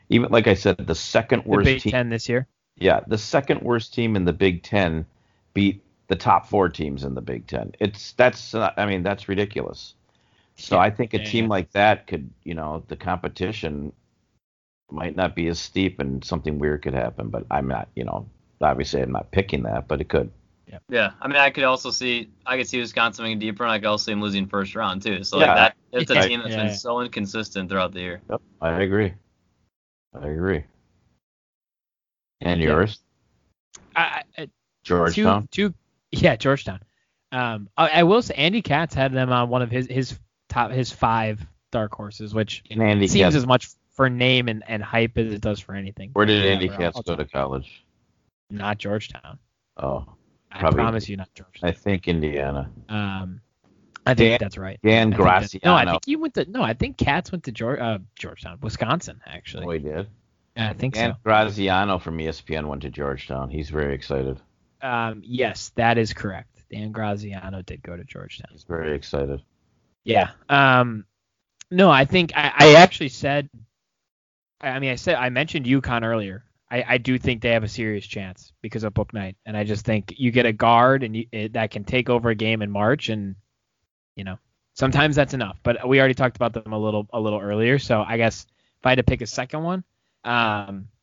Even 0.08 0.30
like 0.30 0.46
I 0.46 0.54
said, 0.54 0.86
the 0.86 0.94
second 0.94 1.42
The 1.44 1.48
worst 1.48 1.64
Big 1.64 1.80
team. 1.82 1.90
Ten 1.90 2.08
this 2.08 2.28
year. 2.28 2.46
Yeah, 2.76 3.00
the 3.08 3.18
second 3.18 3.62
worst 3.62 3.92
team 3.92 4.14
in 4.14 4.24
the 4.24 4.32
Big 4.32 4.62
Ten 4.62 5.04
beat 5.52 5.82
the 6.08 6.16
top 6.16 6.48
four 6.48 6.68
teams 6.68 7.04
in 7.04 7.14
the 7.14 7.20
Big 7.22 7.46
Ten. 7.46 7.72
It's 7.80 8.12
that's 8.12 8.54
uh, 8.54 8.72
I 8.76 8.86
mean 8.86 9.02
that's 9.02 9.28
ridiculous. 9.28 9.94
So 10.56 10.76
Yeah, 10.76 10.78
I 10.78 10.90
think 10.90 11.14
a 11.14 11.18
yeah, 11.18 11.22
team 11.24 11.48
yeah. 11.48 11.48
like 11.48 11.72
that 11.72 12.06
could 12.06 12.30
you 12.44 12.54
know 12.54 12.84
the 12.88 12.96
competition 12.96 13.92
might 14.90 15.16
not 15.16 15.34
be 15.36 15.48
as 15.48 15.58
steep 15.58 16.00
and 16.00 16.24
something 16.24 16.58
weird 16.58 16.82
could 16.82 16.94
happen. 16.94 17.28
But 17.30 17.46
I'm 17.50 17.68
not 17.68 17.88
you 17.96 18.04
know 18.04 18.28
obviously 18.60 19.02
I'm 19.02 19.12
not 19.12 19.30
picking 19.32 19.64
that, 19.64 19.88
but 19.88 20.00
it 20.00 20.08
could. 20.08 20.30
yeah, 20.66 20.78
yeah, 20.88 21.12
I 21.20 21.28
mean, 21.28 21.36
I 21.38 21.50
could 21.50 21.64
also 21.64 21.90
see 21.90 22.30
I 22.46 22.56
could 22.56 22.68
see 22.68 22.80
Wisconsin 22.80 23.24
making 23.24 23.40
deeper, 23.40 23.64
and 23.64 23.72
I 23.72 23.78
could 23.78 23.86
also 23.88 24.06
see 24.06 24.12
them 24.12 24.22
losing 24.22 24.46
first 24.48 24.74
round 24.74 25.02
too. 25.02 25.24
So 25.24 25.38
Yeah, 25.38 25.46
like 25.46 25.54
that, 25.54 25.76
it's 25.92 26.10
a 26.10 26.16
yeah, 26.16 26.22
team 26.28 26.40
that's 26.42 26.56
yeah. 26.56 26.56
been 26.56 26.70
so 26.70 27.00
inconsistent 27.00 27.70
throughout 27.70 27.92
the 27.92 28.00
year. 28.00 28.22
Yep, 28.30 28.42
I 28.60 28.82
agree. 28.82 29.14
I 30.14 30.28
agree. 30.28 30.64
And 32.40 32.60
Yeah. 32.60 32.68
yours, 32.68 33.00
I, 33.94 34.22
I, 34.38 34.48
Georgetown. 34.84 35.48
Two, 35.52 35.70
two, 35.70 35.74
yeah, 36.22 36.36
Georgetown. 36.36 36.80
Um, 37.32 37.68
I, 37.76 37.88
I 37.88 38.02
will 38.04 38.22
say 38.22 38.34
Andy 38.34 38.62
Katz 38.62 38.94
had 38.94 39.12
them 39.12 39.30
on 39.30 39.48
one 39.48 39.62
of 39.62 39.70
his 39.70 39.86
his 39.86 40.18
top 40.48 40.70
his 40.70 40.92
five 40.92 41.44
dark 41.72 41.94
horses, 41.94 42.34
which 42.34 42.62
seems 42.68 43.12
Katz. 43.12 43.36
as 43.36 43.46
much 43.46 43.68
for 43.90 44.08
name 44.08 44.48
and, 44.48 44.62
and 44.66 44.82
hype 44.82 45.16
as 45.18 45.32
it 45.32 45.40
does 45.40 45.58
for 45.58 45.74
anything. 45.74 46.10
Where 46.12 46.26
did 46.26 46.44
Andy 46.46 46.68
Katz 46.68 47.00
go 47.00 47.16
to 47.16 47.24
college? 47.24 47.84
Not 48.50 48.78
Georgetown. 48.78 49.38
Oh, 49.76 50.06
I 50.52 50.70
promise 50.70 51.08
you, 51.08 51.16
not 51.16 51.34
Georgetown. 51.34 51.70
I 51.70 51.72
think 51.72 52.06
Indiana. 52.06 52.70
Um, 52.88 53.40
I 54.06 54.14
think 54.14 54.30
Dan- 54.30 54.38
that's 54.40 54.56
right. 54.56 54.78
Dan 54.82 55.10
Graziano. 55.10 55.64
no, 55.64 55.74
I 55.74 55.84
think 55.90 56.06
you 56.06 56.20
went 56.20 56.34
to 56.34 56.48
no. 56.48 56.62
I 56.62 56.74
think 56.74 56.96
Katz 56.96 57.32
went 57.32 57.44
to 57.44 57.52
George, 57.52 57.80
uh, 57.80 57.98
Georgetown, 58.16 58.58
Wisconsin, 58.62 59.20
actually. 59.26 59.66
Oh, 59.66 59.70
he 59.70 59.80
did. 59.80 60.06
Yeah, 60.56 60.70
I 60.70 60.72
think 60.74 60.94
Dan 60.94 61.12
so. 61.12 61.16
Graziano 61.24 61.98
from 61.98 62.18
ESPN 62.18 62.66
went 62.66 62.82
to 62.82 62.90
Georgetown. 62.90 63.50
He's 63.50 63.68
very 63.68 63.94
excited. 63.94 64.40
Um, 64.86 65.22
yes, 65.24 65.72
that 65.74 65.98
is 65.98 66.12
correct. 66.12 66.62
Dan 66.70 66.92
Graziano 66.92 67.62
did 67.62 67.82
go 67.82 67.96
to 67.96 68.04
Georgetown. 68.04 68.48
He's 68.52 68.64
very 68.64 68.94
excited. 68.94 69.42
Yeah. 70.04 70.30
Um, 70.48 71.04
no, 71.70 71.90
I 71.90 72.04
think 72.04 72.32
I, 72.36 72.52
I 72.56 72.74
actually 72.74 73.08
said. 73.08 73.50
I 74.60 74.68
I 74.68 74.78
mean, 74.78 74.92
I 74.92 74.94
said 74.94 75.16
I 75.16 75.28
mentioned 75.30 75.66
UConn 75.66 76.04
earlier. 76.04 76.44
I, 76.70 76.84
I 76.86 76.98
do 76.98 77.18
think 77.18 77.42
they 77.42 77.50
have 77.50 77.64
a 77.64 77.68
serious 77.68 78.06
chance 78.06 78.52
because 78.62 78.84
of 78.84 78.94
Bouknight, 78.94 79.36
and 79.44 79.56
I 79.56 79.64
just 79.64 79.84
think 79.84 80.14
you 80.16 80.30
get 80.30 80.46
a 80.46 80.52
guard 80.52 81.02
and 81.02 81.16
you, 81.16 81.26
it, 81.30 81.52
that 81.52 81.70
can 81.70 81.84
take 81.84 82.08
over 82.08 82.30
a 82.30 82.34
game 82.34 82.62
in 82.62 82.70
March, 82.70 83.08
and 83.08 83.34
you 84.14 84.22
know 84.22 84.38
sometimes 84.74 85.16
that's 85.16 85.34
enough. 85.34 85.58
But 85.62 85.88
we 85.88 85.98
already 85.98 86.14
talked 86.14 86.36
about 86.36 86.52
them 86.52 86.72
a 86.72 86.78
little 86.78 87.08
a 87.12 87.20
little 87.20 87.40
earlier, 87.40 87.80
so 87.80 88.02
I 88.06 88.16
guess 88.16 88.46
if 88.78 88.86
I 88.86 88.90
had 88.90 88.96
to 88.96 89.04
pick 89.04 89.20
a 89.20 89.26
second 89.26 89.62
one, 89.64 89.84
um, 90.24 90.88
let 90.88 90.95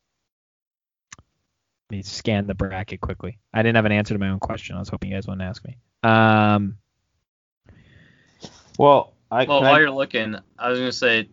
me 1.94 2.02
scan 2.02 2.46
the 2.46 2.54
bracket 2.54 3.00
quickly. 3.00 3.38
I 3.52 3.62
didn't 3.62 3.76
have 3.76 3.84
an 3.84 3.92
answer 3.92 4.14
to 4.14 4.18
my 4.20 4.28
own 4.30 4.40
question. 4.40 4.76
I 4.76 4.80
was 4.80 4.88
hoping 4.88 5.10
you 5.10 5.16
guys 5.16 5.26
wouldn't 5.26 5.42
ask 5.42 5.64
me. 5.64 5.76
Um, 6.02 6.76
Well, 8.78 9.14
I, 9.30 9.44
Well, 9.44 9.62
while 9.62 9.74
I- 9.74 9.78
you're 9.80 9.90
looking, 9.90 10.36
I 10.58 10.68
was 10.68 10.78
gonna 10.78 10.92
say, 10.92 11.28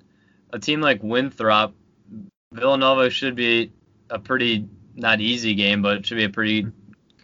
a 0.53 0.59
team 0.59 0.79
like 0.81 1.01
Winthrop, 1.01 1.73
Villanova 2.53 3.09
should 3.09 3.35
be 3.35 3.71
a 4.09 4.19
pretty 4.19 4.67
not 4.95 5.21
easy 5.21 5.55
game, 5.55 5.81
but 5.81 5.97
it 5.97 6.05
should 6.05 6.17
be 6.17 6.25
a 6.25 6.29
pretty 6.29 6.67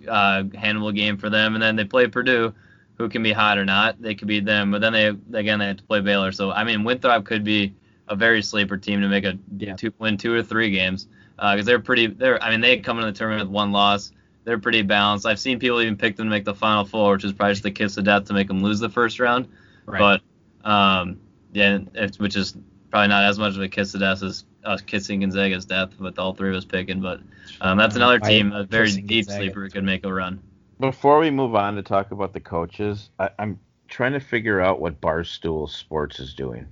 uh, 0.08 0.44
handleable 0.44 0.96
game 0.96 1.18
for 1.18 1.30
them. 1.30 1.54
And 1.54 1.62
then 1.62 1.76
they 1.76 1.84
play 1.84 2.08
Purdue, 2.08 2.54
who 2.98 3.10
can 3.10 3.22
be 3.22 3.32
hot 3.34 3.58
or 3.58 3.66
not. 3.66 4.02
They 4.02 4.16
could 4.16 4.28
beat 4.28 4.46
them, 4.46 4.72
but 4.72 4.80
then 4.82 4.94
they 4.94 5.08
again 5.38 5.60
they 5.60 5.68
have 5.68 5.78
to 5.78 5.84
play 5.84 6.00
Baylor. 6.02 6.32
So 6.32 6.52
I 6.52 6.64
mean, 6.64 6.84
Winthrop 6.84 7.26
could 7.26 7.44
be 7.44 7.76
a 8.08 8.16
very 8.16 8.42
sleeper 8.42 8.78
team 8.78 9.02
to 9.02 9.08
make 9.10 9.26
a 9.26 9.38
Yeah. 9.58 9.76
two, 9.76 9.94
win 10.00 10.18
two 10.18 10.34
or 10.34 10.42
three 10.42 10.72
games 10.72 11.08
because 11.38 11.66
they're 11.66 11.80
pretty. 11.80 12.08
They're 12.08 12.42
I 12.42 12.52
mean 12.52 12.62
they 12.62 12.78
come 12.80 12.98
into 12.98 13.12
the 13.12 13.18
tournament 13.18 13.50
with 13.50 13.56
one 13.56 13.72
loss. 13.72 14.12
They're 14.44 14.60
pretty 14.60 14.82
balanced. 14.82 15.26
I've 15.26 15.40
seen 15.40 15.60
people 15.60 15.82
even 15.82 15.98
pick 15.98 16.16
them 16.16 16.28
to 16.28 16.30
make 16.30 16.46
the 16.46 16.56
Final 16.56 16.86
Four, 16.86 17.14
which 17.14 17.26
is 17.26 17.34
probably 17.34 17.54
just 17.54 17.64
the 17.64 17.72
kiss 17.72 17.98
of 17.98 18.06
death 18.06 18.26
to 18.26 18.34
make 18.34 18.48
them 18.48 18.64
lose 18.64 18.80
the 18.80 18.90
first 18.90 19.20
round. 19.20 19.48
right. 19.86 20.22
But 20.64 20.70
um, 20.70 21.20
yeah, 21.54 21.80
it's, 21.94 22.18
which 22.20 22.36
is 22.36 22.56
probably 22.90 23.10
not 23.10 23.24
as 23.26 23.38
much 23.38 23.56
of 23.56 23.62
a 23.62 23.68
kiss 23.68 23.94
of 23.94 24.00
death 24.00 24.24
as 24.24 24.46
us 24.64 24.82
kissing 24.82 25.22
Gonzaga's 25.22 25.66
death 25.66 26.00
with 26.00 26.20
all 26.20 26.34
three 26.34 26.50
of 26.50 26.56
us 26.56 26.66
picking. 26.66 27.02
But 27.02 27.20
um, 27.62 27.78
that's 27.78 27.96
another 27.96 28.20
team, 28.20 28.52
a 28.52 28.64
very 28.64 28.92
deep 28.92 29.28
Gonzaga. 29.28 29.38
sleeper 29.38 29.64
who 29.64 29.70
could 29.70 29.84
make 29.84 30.06
a 30.06 30.14
run. 30.14 30.42
before 30.80 31.20
we 31.20 31.30
move 31.30 31.56
on 31.56 31.76
to 31.76 31.82
talk 31.82 32.12
about 32.12 32.34
the 32.34 32.40
coaches, 32.40 33.10
I, 33.20 33.30
I'm 33.40 33.60
trying 33.88 34.14
to 34.14 34.20
figure 34.20 34.60
out 34.60 34.80
what 34.80 35.00
Barstool 35.02 35.70
Sports 35.70 36.20
is 36.20 36.34
doing. 36.34 36.68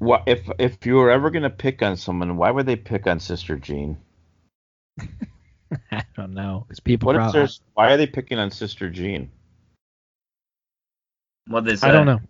What 0.00 0.22
if 0.26 0.48
if 0.58 0.84
you 0.86 0.94
were 0.96 1.10
ever 1.10 1.30
going 1.30 1.42
to 1.44 1.50
pick 1.50 1.82
on 1.82 1.96
someone, 1.96 2.36
why 2.38 2.50
would 2.50 2.64
they 2.66 2.74
pick 2.76 3.06
on 3.06 3.20
Sister 3.20 3.56
Jean? 3.56 3.98
I 5.92 6.02
don't 6.16 6.32
know. 6.34 6.64
Because 6.66 6.80
people. 6.80 7.06
What 7.06 7.16
is 7.16 7.20
prob- 7.20 7.32
their, 7.34 7.48
why 7.74 7.92
are 7.92 7.96
they 7.98 8.06
picking 8.06 8.38
on 8.38 8.50
Sister 8.50 8.88
Jean? 8.90 9.30
What 11.46 11.64
they 11.66 11.76
say? 11.76 11.88
I 11.88 11.92
don't 11.92 12.06
know. 12.06 12.20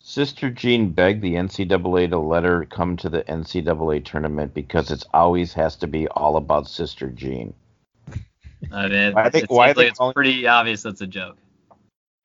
Sister 0.00 0.50
Jean 0.50 0.90
begged 0.90 1.22
the 1.22 1.34
NCAA 1.34 2.10
to 2.10 2.18
let 2.18 2.42
her 2.44 2.64
come 2.66 2.96
to 2.98 3.08
the 3.08 3.22
NCAA 3.22 4.04
tournament 4.04 4.52
because 4.52 4.90
it's 4.90 5.06
always 5.14 5.54
has 5.54 5.76
to 5.76 5.86
be 5.86 6.08
all 6.08 6.36
about 6.36 6.68
Sister 6.68 7.08
Jean. 7.08 7.54
I 8.72 8.88
mean, 8.88 9.12
Why 9.14 9.22
are 9.22 9.30
they- 9.30 9.42
it 9.42 9.50
why 9.50 9.66
are 9.66 9.68
seems 9.68 9.76
they 9.76 9.82
like 9.84 9.88
it's 9.90 9.98
calling- 9.98 10.14
pretty 10.14 10.46
obvious 10.46 10.82
that's 10.82 11.00
a 11.00 11.06
joke. 11.06 11.36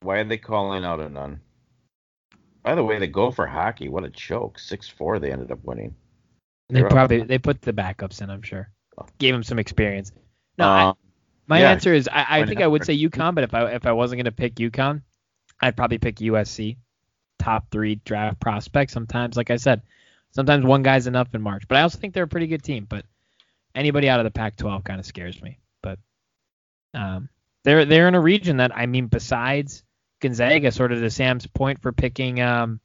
Why 0.02 0.18
are 0.18 0.24
they 0.24 0.38
calling 0.38 0.84
out 0.84 1.00
a 1.00 1.08
nun? 1.10 1.40
By 2.70 2.76
the 2.76 2.84
way, 2.84 3.00
the 3.00 3.08
Gopher 3.08 3.48
hockey, 3.48 3.90
what 3.90 4.04
a 4.04 4.12
choke! 4.12 4.60
Six 4.60 4.88
four, 4.88 5.18
they 5.18 5.32
ended 5.32 5.52
up 5.52 5.58
winning. 5.64 5.96
They 6.70 6.76
They're 6.76 6.86
up. 6.86 6.92
probably 6.92 7.24
they 7.24 7.40
put 7.40 7.64
the 7.64 7.74
backups 7.74 8.22
in. 8.22 8.30
I'm 8.30 8.44
sure. 8.44 8.70
Gave 9.18 9.34
him 9.34 9.42
some 9.42 9.58
experience. 9.58 10.12
No, 10.56 10.68
I, 10.70 10.84
Uh, 10.84 10.94
my 11.48 11.62
yeah, 11.62 11.72
answer 11.72 11.96
is 11.96 12.08
I, 12.08 12.42
I 12.42 12.46
think? 12.46 12.62
I 12.62 12.68
would 12.68 12.86
say 12.86 12.96
UConn, 12.96 13.34
but 13.34 13.44
if 13.44 13.56
I 13.56 13.72
if 13.72 13.88
I 13.88 13.92
wasn't 13.94 14.20
gonna 14.20 14.32
pick 14.32 14.54
UConn, 14.54 15.02
I'd 15.60 15.76
probably 15.76 15.98
pick 15.98 16.18
USC. 16.18 16.78
Top 17.40 17.72
three 17.72 17.96
draft 18.06 18.40
prospects. 18.40 18.94
Sometimes, 18.94 19.36
like 19.36 19.50
I 19.50 19.56
said, 19.56 19.82
sometimes 20.30 20.64
one 20.64 20.84
guy's 20.84 21.08
enough 21.08 21.34
in 21.34 21.42
March. 21.42 21.68
But 21.68 21.80
I 21.80 21.82
also 21.82 21.98
think 21.98 22.14
they're 22.14 22.26
a 22.26 22.28
pretty 22.28 22.46
good 22.46 22.62
team. 22.62 22.86
But 22.88 23.04
anybody 23.74 24.10
out 24.10 24.20
of 24.20 24.26
the 24.26 24.32
Pac-12 24.32 24.84
kind 24.84 25.00
of 25.00 25.08
scares 25.08 25.42
me. 25.42 25.58
But 25.82 25.98
um, 26.94 27.30
they're 27.64 27.86
they're 27.86 28.08
in 28.08 28.14
a 28.14 28.22
region 28.22 28.58
that 28.58 28.78
I 28.78 28.86
mean, 28.86 29.08
besides 29.08 29.84
Gonzaga, 30.20 30.72
sort 30.72 30.92
of 30.92 31.00
to 31.00 31.10
Sam's 31.10 31.48
point 31.48 31.82
for 31.82 31.92
picking 31.92 32.42
um, 32.42 32.80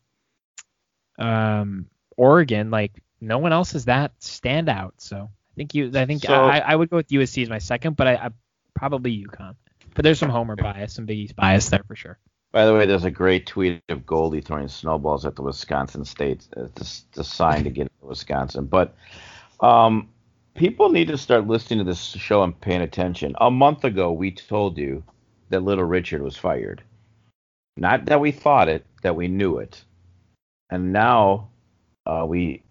um, 1.18 1.86
Oregon, 2.16 2.70
like 2.70 2.92
no 3.20 3.38
one 3.38 3.52
else 3.52 3.74
is 3.74 3.86
that 3.86 4.18
standout. 4.20 4.92
So 4.98 5.16
I 5.16 5.54
think 5.56 5.74
you, 5.74 5.90
I 5.94 6.06
think 6.06 6.22
So- 6.22 6.32
I, 6.34 6.58
I 6.58 6.74
would 6.76 6.90
go 6.90 6.96
with 6.96 7.08
USC 7.08 7.42
as 7.42 7.50
my 7.50 7.58
second, 7.58 7.96
but 7.96 8.06
I, 8.06 8.14
I 8.14 8.30
probably 8.74 9.24
UConn. 9.24 9.56
But 9.94 10.02
there's 10.02 10.18
some 10.18 10.30
Homer 10.30 10.56
bias, 10.56 10.94
some 10.94 11.06
Big 11.06 11.18
East 11.18 11.36
bias 11.36 11.68
there 11.68 11.82
for 11.86 11.94
sure. 11.94 12.18
By 12.50 12.66
the 12.66 12.74
way, 12.74 12.86
there's 12.86 13.04
a 13.04 13.10
great 13.10 13.46
tweet 13.46 13.82
of 13.88 14.06
Goldy 14.06 14.40
throwing 14.40 14.68
snowballs 14.68 15.24
at 15.24 15.34
the 15.36 15.42
Wisconsin 15.42 16.04
State. 16.04 16.46
It's 16.56 17.04
the, 17.12 17.18
the 17.18 17.24
sign 17.24 17.64
to 17.64 17.70
get 17.70 17.82
into 17.82 18.06
Wisconsin. 18.06 18.66
But 18.66 18.96
um, 19.60 20.08
people 20.54 20.90
need 20.90 21.08
to 21.08 21.18
start 21.18 21.46
listening 21.46 21.80
to 21.80 21.84
this 21.84 22.00
show 22.00 22.42
and 22.42 22.60
paying 22.60 22.80
attention. 22.82 23.34
A 23.40 23.50
month 23.50 23.84
ago, 23.84 24.12
we 24.12 24.30
told 24.32 24.78
you 24.78 25.02
that 25.50 25.60
Little 25.64 25.84
Richard 25.84 26.22
was 26.22 26.36
fired. 26.36 26.82
Not 27.76 28.06
that 28.06 28.20
we 28.20 28.30
thought 28.30 28.68
it, 28.68 28.84
that 29.02 29.16
we 29.16 29.28
knew 29.28 29.58
it. 29.58 29.82
And 30.70 30.92
now, 30.92 31.48
uh, 32.06 32.24
we, 32.26 32.62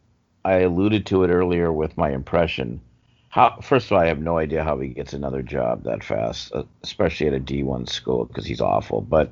I 0.45 0.59
alluded 0.59 1.05
to 1.07 1.23
it 1.23 1.29
earlier 1.29 1.71
with 1.71 1.97
my 1.97 2.11
impression. 2.11 2.81
How, 3.29 3.59
first 3.61 3.87
of 3.87 3.93
all, 3.93 3.99
I 3.99 4.07
have 4.07 4.19
no 4.19 4.37
idea 4.37 4.63
how 4.63 4.79
he 4.79 4.89
gets 4.89 5.13
another 5.13 5.41
job 5.41 5.83
that 5.83 6.03
fast, 6.03 6.53
uh, 6.53 6.63
especially 6.83 7.27
at 7.27 7.33
a 7.33 7.39
D1 7.39 7.89
school 7.89 8.25
because 8.25 8.45
he's 8.45 8.61
awful. 8.61 9.01
But 9.01 9.31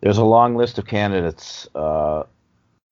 there's 0.00 0.18
a 0.18 0.24
long 0.24 0.56
list 0.56 0.78
of 0.78 0.86
candidates. 0.86 1.68
Uh, 1.74 2.24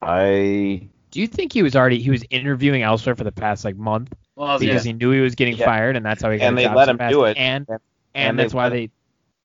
I 0.02 0.88
Do 1.10 1.20
you 1.20 1.26
think 1.26 1.52
he 1.52 1.62
was 1.62 1.74
already 1.74 1.98
he 1.98 2.10
was 2.10 2.24
interviewing 2.30 2.82
elsewhere 2.82 3.14
for 3.14 3.24
the 3.24 3.32
past 3.32 3.64
like 3.64 3.76
month 3.76 4.12
Well, 4.34 4.58
because 4.58 4.84
yeah. 4.84 4.92
he 4.92 4.96
knew 4.96 5.10
he 5.10 5.20
was 5.20 5.34
getting 5.34 5.56
Yeah. 5.56 5.64
fired 5.64 5.96
and 5.96 6.04
that's 6.04 6.22
how 6.22 6.30
he 6.30 6.38
got 6.38 6.48
And 6.48 6.58
they 6.58 6.68
let 6.68 6.84
so 6.84 6.90
him 6.92 6.98
fast, 6.98 7.12
do 7.12 7.24
it. 7.24 7.36
and 7.38 7.66
and, 7.68 7.80
and 8.14 8.38
they 8.38 8.42
that's 8.44 8.54
why 8.54 8.64
let 8.64 8.70
they 8.70 8.90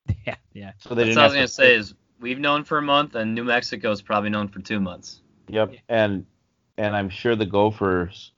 yeah 0.28 0.36
yeah 0.53 0.72
so 0.80 0.93
they 0.93 1.05
That's 1.05 1.16
didn't 1.16 1.16
what 1.16 1.22
I 1.24 1.28
was 1.28 1.34
gonna 1.36 1.47
to- 1.47 1.53
say 1.53 1.76
is 1.76 1.93
we've 2.22 2.39
known 2.39 2.63
for 2.63 2.78
a 2.78 2.82
month, 2.82 3.15
and 3.15 3.36
New 3.36 3.43
Mexico 3.43 3.91
is 3.91 4.01
probably 4.01 4.30
known 4.30 4.47
for 4.47 4.59
two 4.61 4.80
months. 4.80 5.22
Yep, 5.49 5.74
and 5.89 6.26
and 6.78 6.95
I'm 6.95 7.09
sure 7.09 7.36
the 7.36 7.45
Gophers, 7.45 8.32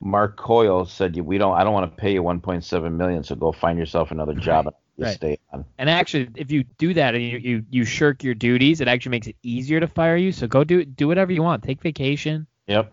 Mark 0.00 0.36
Coyle 0.36 0.84
said, 0.84 1.16
"We 1.16 1.38
don't. 1.38 1.54
I 1.54 1.64
don't 1.64 1.72
want 1.72 1.90
to 1.90 2.00
pay 2.00 2.12
you 2.12 2.22
1.7 2.22 2.92
million. 2.92 3.22
So 3.24 3.34
go 3.34 3.52
find 3.52 3.78
yourself 3.78 4.10
another 4.10 4.34
job 4.34 4.66
and 4.66 4.76
you 4.96 5.04
right. 5.04 5.14
stay 5.14 5.38
on." 5.52 5.64
and 5.78 5.88
actually 5.88 6.28
if 6.34 6.50
you 6.50 6.64
do 6.76 6.92
that 6.94 7.14
and 7.14 7.24
you, 7.24 7.38
you 7.38 7.64
you 7.70 7.84
shirk 7.84 8.22
your 8.22 8.34
duties 8.34 8.80
it 8.80 8.88
actually 8.88 9.10
makes 9.10 9.26
it 9.26 9.36
easier 9.42 9.80
to 9.80 9.86
fire 9.86 10.16
you 10.16 10.30
so 10.30 10.46
go 10.46 10.62
do 10.62 10.84
do 10.84 11.08
whatever 11.08 11.32
you 11.32 11.42
want 11.42 11.62
take 11.62 11.80
vacation 11.80 12.46
Yep. 12.66 12.92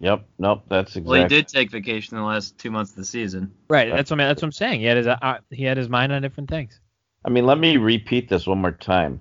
Yep. 0.00 0.26
Nope. 0.38 0.64
That's 0.68 0.96
exactly. 0.96 1.10
Well, 1.10 1.22
he 1.22 1.28
did 1.28 1.46
take 1.46 1.70
vacation 1.70 2.16
in 2.16 2.22
the 2.22 2.26
last 2.26 2.56
two 2.56 2.70
months 2.70 2.92
of 2.92 2.96
the 2.96 3.04
season. 3.04 3.52
right 3.68 3.90
that's 3.90 4.10
what 4.10 4.18
I 4.18 4.22
mean, 4.22 4.28
that's 4.28 4.40
what 4.40 4.46
I'm 4.46 4.52
saying 4.52 4.80
he 4.80 4.86
had 4.86 4.96
his 4.96 5.06
uh, 5.06 5.38
he 5.50 5.64
had 5.64 5.76
his 5.76 5.88
mind 5.88 6.12
on 6.12 6.22
different 6.22 6.48
things 6.48 6.80
I 7.24 7.30
mean, 7.30 7.46
let 7.46 7.58
me 7.58 7.76
repeat 7.76 8.28
this 8.28 8.46
one 8.46 8.58
more 8.58 8.72
time. 8.72 9.20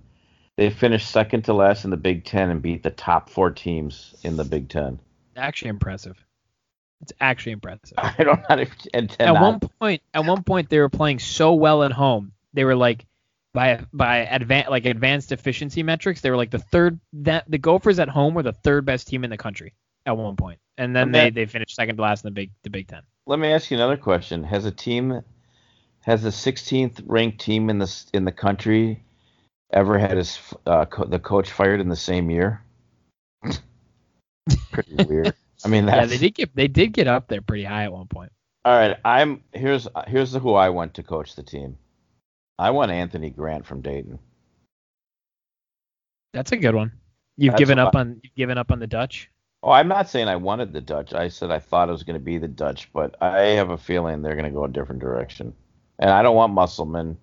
They 0.58 0.70
finished 0.70 1.10
second 1.10 1.44
to 1.44 1.54
last 1.54 1.84
in 1.84 1.92
the 1.92 1.98
Big 1.98 2.26
Ten 2.26 2.50
and 2.50 2.62
beat 2.62 2.84
the 2.84 2.92
top 2.92 3.30
four 3.30 3.50
teams 3.50 4.14
in 4.24 4.38
the 4.38 4.44
Big 4.44 4.70
Ten. 4.70 5.00
actually 5.36 5.70
impressive 5.70 6.24
it's 7.04 7.14
actually 7.20 7.52
impressive 7.52 7.96
I 7.98 8.24
don't 8.24 8.50
know 8.50 8.66
and 8.94 9.16
at 9.20 9.34
one 9.34 9.60
point 9.60 10.02
at 10.14 10.26
one 10.26 10.44
point 10.44 10.70
they 10.70 10.80
were 10.80 10.90
playing 10.90 11.20
so 11.20 11.54
well 11.54 11.84
at 11.84 11.92
home 11.92 12.32
they 12.54 12.64
were 12.64 12.76
like 12.76 13.06
by 13.54 13.84
by 13.92 14.26
advan 14.26 14.70
like 14.70 14.86
advanced 14.86 15.32
efficiency 15.32 15.84
metrics 15.84 16.22
they 16.22 16.30
were 16.30 16.38
like 16.38 16.52
the 16.52 16.60
third 16.60 17.00
that 17.14 17.44
the 17.50 17.58
gophers 17.58 18.00
at 18.00 18.10
home 18.10 18.34
were 18.34 18.44
the 18.44 18.54
third 18.54 18.86
best 18.86 19.08
team 19.08 19.24
in 19.24 19.30
the 19.30 19.38
country 19.38 19.74
at 20.06 20.16
one 20.16 20.36
point 20.36 20.60
and 20.78 20.96
then 20.96 21.12
they 21.12 21.30
they 21.30 21.46
finished 21.46 21.76
second 21.76 21.98
to 21.98 22.02
last 22.02 22.24
in 22.24 22.30
the 22.30 22.34
big 22.34 22.52
the 22.64 22.70
big 22.70 22.88
ten 22.88 23.02
Let 23.26 23.40
me 23.40 23.52
ask 23.52 23.70
you 23.70 23.78
another 23.78 23.98
question. 23.98 24.44
Has 24.44 24.66
a 24.66 24.72
team, 24.72 25.22
has 26.04 26.22
the 26.24 26.30
16th 26.30 27.02
ranked 27.06 27.40
team 27.40 27.70
in 27.70 27.80
the 27.80 28.04
in 28.14 28.26
the 28.26 28.32
country 28.32 29.04
ever 29.72 29.98
had 29.98 30.18
his 30.18 30.40
uh, 30.66 30.86
co- 30.86 31.06
the 31.06 31.20
coach 31.20 31.52
fired 31.52 31.80
in 31.80 31.90
the 31.90 31.96
same 31.96 32.30
year? 32.30 32.62
Pretty 34.72 34.96
weird. 34.96 35.34
I 35.66 35.68
mean, 35.70 35.88
yeah 35.88 36.06
they 36.06 36.18
did 36.18 36.36
get 36.36 36.56
they 36.56 36.68
did 36.68 36.94
get 36.94 37.08
up 37.08 37.28
there 37.30 37.42
pretty 37.42 37.64
high 37.64 37.86
at 37.86 37.94
one 37.94 38.08
point 38.08 38.32
all 38.66 38.78
right. 38.78 38.98
I'm 39.06 39.44
here's 39.54 39.88
here's 40.08 40.34
who 40.34 40.54
I 40.54 40.70
want 40.70 40.94
to 40.96 41.04
coach 41.04 41.36
the 41.36 41.44
team. 41.44 41.78
I 42.60 42.72
want 42.72 42.92
Anthony 42.92 43.30
Grant 43.30 43.66
from 43.66 43.82
Dayton. 43.82 44.20
that's 46.34 46.52
a 46.52 46.58
good 46.58 46.76
one 46.76 46.92
you've 47.38 47.52
That's 47.52 47.60
given 47.60 47.80
up 47.80 47.94
lot. 47.94 48.00
on 48.02 48.20
you've 48.24 48.36
given 48.36 48.58
up 48.58 48.72
on 48.72 48.80
the 48.80 48.88
dutch 48.88 49.30
Oh, 49.66 49.72
I'm 49.72 49.88
not 49.88 50.10
saying 50.10 50.28
I 50.28 50.36
wanted 50.36 50.74
the 50.74 50.82
Dutch. 50.82 51.14
I 51.14 51.30
said 51.30 51.50
I 51.50 51.60
thought 51.60 51.88
it 51.88 51.94
was 51.94 52.04
going 52.04 52.20
to 52.20 52.24
be 52.24 52.38
the 52.38 52.50
Dutch, 52.50 52.92
but 52.92 53.16
I 53.22 53.40
have 53.56 53.70
a 53.70 53.78
feeling 53.78 54.22
they're 54.22 54.36
going 54.36 54.44
to 54.44 54.52
go 54.52 54.66
a 54.66 54.70
different 54.70 55.00
direction. 55.00 55.54
And 56.00 56.10
I 56.10 56.22
don't 56.22 56.36
want 56.36 56.54
Musselman. 56.54 57.18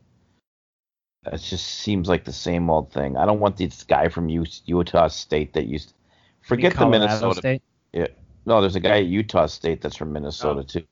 It 1.27 1.39
just 1.39 1.67
seems 1.67 2.09
like 2.09 2.25
the 2.25 2.33
same 2.33 2.71
old 2.71 2.93
thing. 2.93 3.17
I 3.17 3.27
don't 3.27 3.41
want 3.41 3.57
this 3.57 3.83
guy 3.85 4.09
from 4.09 4.29
Utah 4.29 5.09
State 5.09 5.53
that 5.53 5.67
used. 5.67 5.93
Forget 6.41 6.75
the 6.77 6.87
Minnesota. 6.87 7.39
State. 7.39 7.63
Yeah. 7.93 8.07
No, 8.47 8.61
there's 8.61 8.77
a 8.77 8.81
guy 8.81 8.99
at 8.99 9.07
Utah 9.07 9.47
State 9.47 9.83
that's 9.83 9.97
from 9.97 10.13
Minnesota 10.13 10.61
Oh. 10.61 10.63
too. 10.63 10.83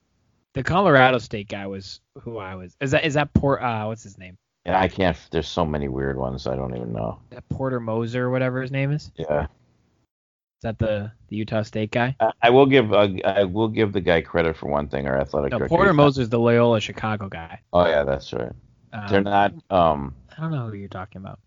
The 0.54 0.62
Colorado 0.62 1.18
State 1.18 1.48
guy 1.48 1.66
was 1.66 2.00
who 2.22 2.38
I 2.38 2.54
was. 2.56 2.76
Is 2.80 2.90
that 2.90 3.04
is 3.04 3.14
that 3.14 3.32
Port? 3.32 3.62
Uh, 3.62 3.84
what's 3.86 4.02
his 4.02 4.18
name? 4.18 4.36
And 4.64 4.76
I 4.76 4.88
can't. 4.88 5.16
There's 5.30 5.48
so 5.48 5.64
many 5.64 5.88
weird 5.88 6.18
ones. 6.18 6.46
I 6.46 6.56
don't 6.56 6.74
even 6.76 6.92
know. 6.92 7.20
That 7.30 7.48
Porter 7.48 7.80
Moser 7.80 8.28
whatever 8.28 8.60
his 8.60 8.70
name 8.70 8.90
is. 8.90 9.10
Yeah. 9.16 9.46
Is 10.58 10.62
that 10.62 10.78
the 10.78 11.12
the 11.28 11.36
Utah 11.36 11.62
State 11.62 11.92
guy? 11.92 12.16
I, 12.18 12.32
I 12.42 12.50
will 12.50 12.66
give. 12.66 12.92
Uh, 12.92 13.08
I 13.24 13.44
will 13.44 13.68
give 13.68 13.92
the 13.92 14.00
guy 14.00 14.22
credit 14.22 14.56
for 14.56 14.68
one 14.68 14.88
thing. 14.88 15.06
Our 15.06 15.16
athletic 15.20 15.52
No, 15.52 15.58
director. 15.58 15.76
Porter 15.76 15.92
Moser's 15.92 16.28
the 16.30 16.38
Loyola 16.40 16.80
Chicago 16.80 17.28
guy. 17.28 17.60
Oh 17.72 17.86
yeah, 17.86 18.02
that's 18.02 18.32
right. 18.32 18.52
Um, 18.92 19.04
They're 19.08 19.22
not. 19.22 19.52
Um. 19.70 20.14
I 20.36 20.40
don't 20.40 20.50
know 20.50 20.66
who 20.68 20.74
you're 20.74 20.88
talking 20.88 21.20
about. 21.20 21.38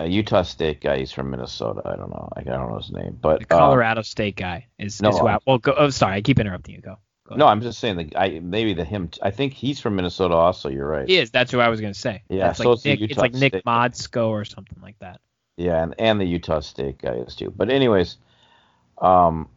a 0.00 0.06
Utah 0.06 0.42
State 0.42 0.82
guy. 0.82 0.98
He's 0.98 1.12
from 1.12 1.30
Minnesota. 1.30 1.80
I 1.86 1.96
don't 1.96 2.10
know. 2.10 2.28
I 2.36 2.42
don't 2.42 2.68
know 2.68 2.76
his 2.76 2.92
name, 2.92 3.16
but 3.20 3.40
The 3.48 3.54
uh, 3.54 3.58
Colorado 3.58 4.02
State 4.02 4.36
guy 4.36 4.66
is, 4.78 5.00
no, 5.00 5.08
is 5.08 5.18
who 5.18 5.26
I, 5.26 5.38
well, 5.46 5.58
go, 5.58 5.74
oh, 5.76 5.88
sorry, 5.90 6.16
I 6.16 6.20
keep 6.20 6.38
interrupting 6.38 6.74
you. 6.74 6.82
Go. 6.82 6.98
go 7.26 7.36
no, 7.36 7.46
ahead. 7.46 7.52
I'm 7.52 7.62
just 7.62 7.78
saying 7.78 7.96
the 7.96 8.16
I 8.18 8.40
maybe 8.40 8.74
the 8.74 8.84
him. 8.84 9.08
I 9.22 9.30
think 9.30 9.54
he's 9.54 9.80
from 9.80 9.96
Minnesota. 9.96 10.34
Also, 10.34 10.68
you're 10.68 10.86
right. 10.86 11.08
He 11.08 11.16
is. 11.16 11.30
That's 11.30 11.50
who 11.50 11.60
I 11.60 11.68
was 11.68 11.80
gonna 11.80 11.94
say. 11.94 12.22
Yeah, 12.28 12.50
It's 12.50 12.58
so 12.58 12.70
like 12.70 12.76
it's 12.76 12.84
Nick, 12.84 13.00
it's 13.00 13.10
Utah 13.10 13.20
like 13.22 13.32
Nick 13.34 13.64
Modsko 13.64 14.28
or 14.28 14.44
something 14.44 14.78
like 14.82 14.98
that. 14.98 15.20
Yeah, 15.56 15.82
and 15.82 15.94
and 15.98 16.20
the 16.20 16.24
Utah 16.24 16.60
State 16.60 16.98
guy 16.98 17.14
is 17.14 17.36
too. 17.36 17.50
But 17.50 17.70
anyways, 17.70 18.16
um, 18.98 19.48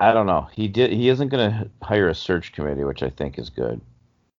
I 0.00 0.12
don't 0.12 0.26
know. 0.26 0.48
He 0.52 0.68
did. 0.68 0.92
He 0.92 1.08
isn't 1.08 1.28
going 1.28 1.50
to 1.50 1.70
hire 1.82 2.08
a 2.08 2.14
search 2.14 2.52
committee, 2.52 2.84
which 2.84 3.02
I 3.02 3.10
think 3.10 3.38
is 3.38 3.50
good. 3.50 3.80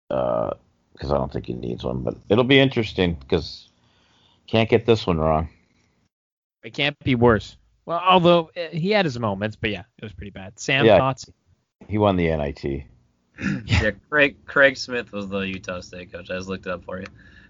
Uh, 0.09 0.51
because 0.95 1.11
I 1.11 1.17
don't 1.17 1.31
think 1.31 1.45
he 1.45 1.53
needs 1.53 1.83
one. 1.83 2.01
But 2.01 2.15
it'll 2.29 2.43
be 2.43 2.59
interesting 2.59 3.15
because 3.15 3.69
can't 4.47 4.69
get 4.69 4.85
this 4.85 5.05
one 5.05 5.17
wrong. 5.17 5.49
It 6.63 6.73
can't 6.73 6.97
be 6.99 7.15
worse. 7.15 7.57
Well, 7.85 8.01
although 8.03 8.49
uh, 8.55 8.69
he 8.71 8.91
had 8.91 9.05
his 9.05 9.19
moments, 9.19 9.55
but 9.55 9.69
yeah, 9.69 9.83
it 9.97 10.03
was 10.03 10.13
pretty 10.13 10.31
bad. 10.31 10.57
Sam 10.57 10.85
Yeah. 10.85 10.97
thoughts? 10.97 11.29
He 11.87 11.97
won 11.97 12.15
the 12.15 12.27
NIT. 12.27 12.63
yeah, 13.65 13.91
Craig 14.09 14.37
Craig 14.45 14.77
Smith 14.77 15.11
was 15.11 15.27
the 15.27 15.39
Utah 15.39 15.81
State 15.81 16.11
coach. 16.11 16.31
I 16.31 16.37
just 16.37 16.47
looked 16.47 16.65
it 16.65 16.71
up 16.71 16.85
for 16.85 16.99
you. 16.99 17.07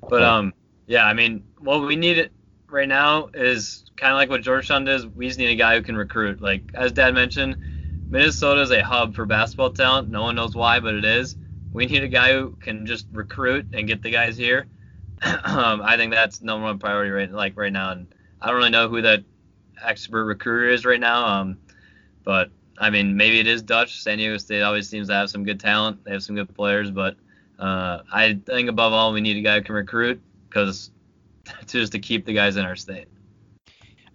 But 0.09 0.23
um, 0.23 0.53
yeah, 0.87 1.05
I 1.05 1.13
mean, 1.13 1.43
what 1.59 1.85
we 1.85 1.95
need 1.95 2.29
right 2.75 2.87
now 2.87 3.29
is 3.33 3.85
kind 3.95 4.11
of 4.11 4.17
like 4.17 4.29
what 4.29 4.41
Georgetown 4.41 4.83
does. 4.83 5.07
We 5.07 5.27
just 5.27 5.39
need 5.39 5.49
a 5.49 5.55
guy 5.55 5.75
who 5.75 5.81
can 5.81 5.95
recruit. 5.95 6.41
Like 6.41 6.63
as 6.73 6.91
Dad 6.91 7.13
mentioned, 7.13 7.57
Minnesota 8.09 8.61
is 8.61 8.71
a 8.71 8.83
hub 8.83 9.15
for 9.15 9.25
basketball 9.25 9.71
talent. 9.71 10.09
No 10.09 10.23
one 10.23 10.35
knows 10.35 10.55
why, 10.55 10.79
but 10.79 10.93
it 10.93 11.05
is. 11.05 11.35
We 11.71 11.85
need 11.87 12.03
a 12.03 12.07
guy 12.07 12.33
who 12.33 12.51
can 12.61 12.85
just 12.85 13.07
recruit 13.11 13.67
and 13.73 13.87
get 13.87 14.03
the 14.03 14.11
guys 14.11 14.37
here. 14.37 14.67
um, 15.23 15.81
I 15.81 15.97
think 15.97 16.13
that's 16.13 16.41
number 16.41 16.65
one 16.65 16.77
priority 16.77 17.11
right 17.11 17.31
like 17.31 17.57
right 17.57 17.71
now. 17.71 17.91
And 17.91 18.13
I 18.41 18.47
don't 18.47 18.57
really 18.57 18.69
know 18.69 18.89
who 18.89 19.01
that 19.01 19.23
expert 19.81 20.25
recruiter 20.25 20.69
is 20.69 20.85
right 20.85 20.99
now. 20.99 21.25
Um, 21.25 21.57
but 22.23 22.51
I 22.77 22.89
mean, 22.89 23.15
maybe 23.15 23.39
it 23.39 23.47
is 23.47 23.61
Dutch. 23.61 24.01
San 24.01 24.17
Diego 24.17 24.37
State 24.37 24.61
always 24.61 24.89
seems 24.89 25.07
to 25.07 25.13
have 25.13 25.29
some 25.29 25.45
good 25.45 25.61
talent. 25.61 26.03
They 26.03 26.11
have 26.11 26.23
some 26.23 26.35
good 26.35 26.53
players, 26.53 26.91
but 26.91 27.15
uh, 27.57 28.01
I 28.11 28.37
think 28.45 28.67
above 28.67 28.91
all, 28.91 29.13
we 29.13 29.21
need 29.21 29.37
a 29.37 29.41
guy 29.41 29.55
who 29.55 29.63
can 29.63 29.75
recruit 29.75 30.21
because 30.49 30.91
just 31.67 31.91
to 31.93 31.99
keep 31.99 32.25
the 32.25 32.33
guys 32.33 32.57
in 32.57 32.65
our 32.65 32.75
state. 32.75 33.07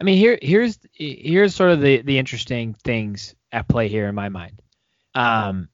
I 0.01 0.05
mean, 0.05 0.17
here 0.17 0.39
here's 0.41 0.79
here's 0.93 1.55
sort 1.55 1.71
of 1.71 1.81
the 1.81 2.03
the 2.03 2.19
interesting 2.19 2.75
things 2.85 3.35
at 3.53 3.69
play 3.69 3.89
here 3.89 4.09
in 4.09 4.15
my 4.15 4.29
mind. 4.29 4.63
Um, 5.15 5.69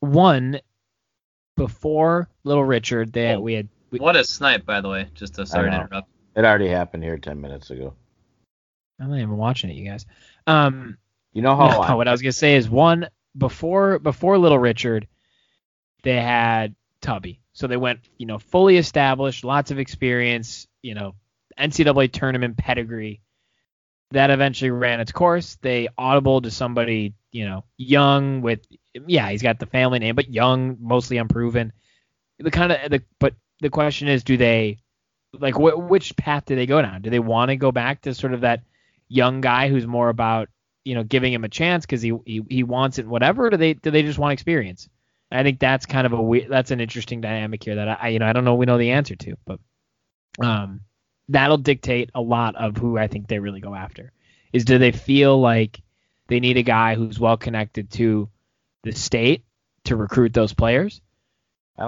one, 0.00 0.60
before 1.56 2.28
Little 2.44 2.64
Richard, 2.64 3.12
they 3.12 3.34
Oh. 3.34 3.40
we 3.40 3.54
had 3.54 3.68
we, 3.90 3.98
What 3.98 4.16
a 4.16 4.24
snipe, 4.24 4.64
by 4.64 4.80
the 4.80 4.88
way. 4.88 5.08
Just 5.14 5.34
to 5.36 5.46
sorry 5.46 5.70
to 5.70 5.76
interrupt. 5.76 6.08
It 6.36 6.44
already 6.44 6.68
happened 6.68 7.02
here 7.02 7.18
ten 7.18 7.40
minutes 7.40 7.70
ago. 7.70 7.94
I'm 9.00 9.10
not 9.10 9.16
even 9.16 9.36
watching 9.36 9.70
it, 9.70 9.74
you 9.74 9.88
guys. 9.88 10.06
Um, 10.46 10.96
You 11.32 11.42
know 11.42 11.56
how 11.56 11.68
no, 11.68 11.80
I, 11.82 11.94
what 11.94 12.08
I 12.08 12.12
was 12.12 12.22
gonna 12.22 12.32
say 12.32 12.56
is 12.56 12.68
one 12.68 13.08
before 13.36 13.98
before 13.98 14.38
Little 14.38 14.58
Richard, 14.58 15.08
they 16.02 16.20
had 16.20 16.74
Tubby, 17.00 17.40
so 17.56 17.66
they 17.66 17.78
went 17.78 18.00
you 18.18 18.26
know 18.26 18.38
fully 18.38 18.76
established, 18.76 19.42
lots 19.42 19.70
of 19.70 19.78
experience, 19.78 20.66
you 20.82 20.94
know 20.94 21.14
NCAA 21.58 22.12
tournament 22.12 22.58
pedigree. 22.58 23.22
That 24.10 24.30
eventually 24.30 24.70
ran 24.70 25.00
its 25.00 25.10
course. 25.10 25.56
They 25.62 25.88
audible 25.96 26.42
to 26.42 26.50
somebody 26.50 27.14
you 27.32 27.46
know 27.46 27.64
young 27.78 28.42
with 28.42 28.60
yeah 29.06 29.30
he's 29.30 29.42
got 29.42 29.58
the 29.58 29.66
family 29.66 29.98
name 29.98 30.14
but 30.14 30.28
young, 30.30 30.76
mostly 30.80 31.16
unproven. 31.16 31.72
The 32.38 32.50
kind 32.50 32.72
of 32.72 32.90
the 32.90 33.02
but 33.18 33.34
the 33.60 33.70
question 33.70 34.08
is 34.08 34.22
do 34.22 34.36
they 34.36 34.78
like 35.32 35.54
wh- 35.54 35.90
which 35.90 36.14
path 36.14 36.44
do 36.44 36.56
they 36.56 36.66
go 36.66 36.82
down? 36.82 37.00
Do 37.00 37.08
they 37.08 37.18
want 37.18 37.48
to 37.48 37.56
go 37.56 37.72
back 37.72 38.02
to 38.02 38.12
sort 38.12 38.34
of 38.34 38.42
that 38.42 38.60
young 39.08 39.40
guy 39.40 39.70
who's 39.70 39.86
more 39.86 40.10
about 40.10 40.50
you 40.84 40.94
know 40.94 41.04
giving 41.04 41.32
him 41.32 41.44
a 41.44 41.48
chance 41.48 41.86
because 41.86 42.02
he, 42.02 42.12
he 42.26 42.42
he 42.50 42.62
wants 42.64 42.98
it 42.98 43.06
whatever 43.06 43.48
do 43.48 43.56
they 43.56 43.72
do 43.72 43.90
they 43.90 44.02
just 44.02 44.18
want 44.18 44.34
experience 44.34 44.90
i 45.30 45.42
think 45.42 45.58
that's 45.58 45.86
kind 45.86 46.06
of 46.06 46.12
a 46.12 46.20
we- 46.22 46.46
that's 46.46 46.70
an 46.70 46.80
interesting 46.80 47.20
dynamic 47.20 47.62
here 47.64 47.76
that 47.76 48.02
I, 48.02 48.08
you 48.08 48.18
know 48.18 48.26
i 48.26 48.32
don't 48.32 48.44
know 48.44 48.54
we 48.54 48.66
know 48.66 48.78
the 48.78 48.92
answer 48.92 49.16
to 49.16 49.34
but 49.44 49.58
um 50.40 50.80
that'll 51.28 51.58
dictate 51.58 52.10
a 52.14 52.20
lot 52.20 52.54
of 52.56 52.76
who 52.76 52.96
i 52.98 53.06
think 53.08 53.26
they 53.28 53.38
really 53.38 53.60
go 53.60 53.74
after. 53.74 54.12
Is 54.52 54.64
do 54.64 54.78
they 54.78 54.92
feel 54.92 55.38
like 55.40 55.80
they 56.28 56.40
need 56.40 56.56
a 56.56 56.62
guy 56.62 56.94
who's 56.94 57.18
well 57.20 57.36
connected 57.36 57.90
to 57.92 58.28
the 58.84 58.92
state 58.92 59.44
to 59.84 59.96
recruit 59.96 60.32
those 60.32 60.54
players, 60.54 61.00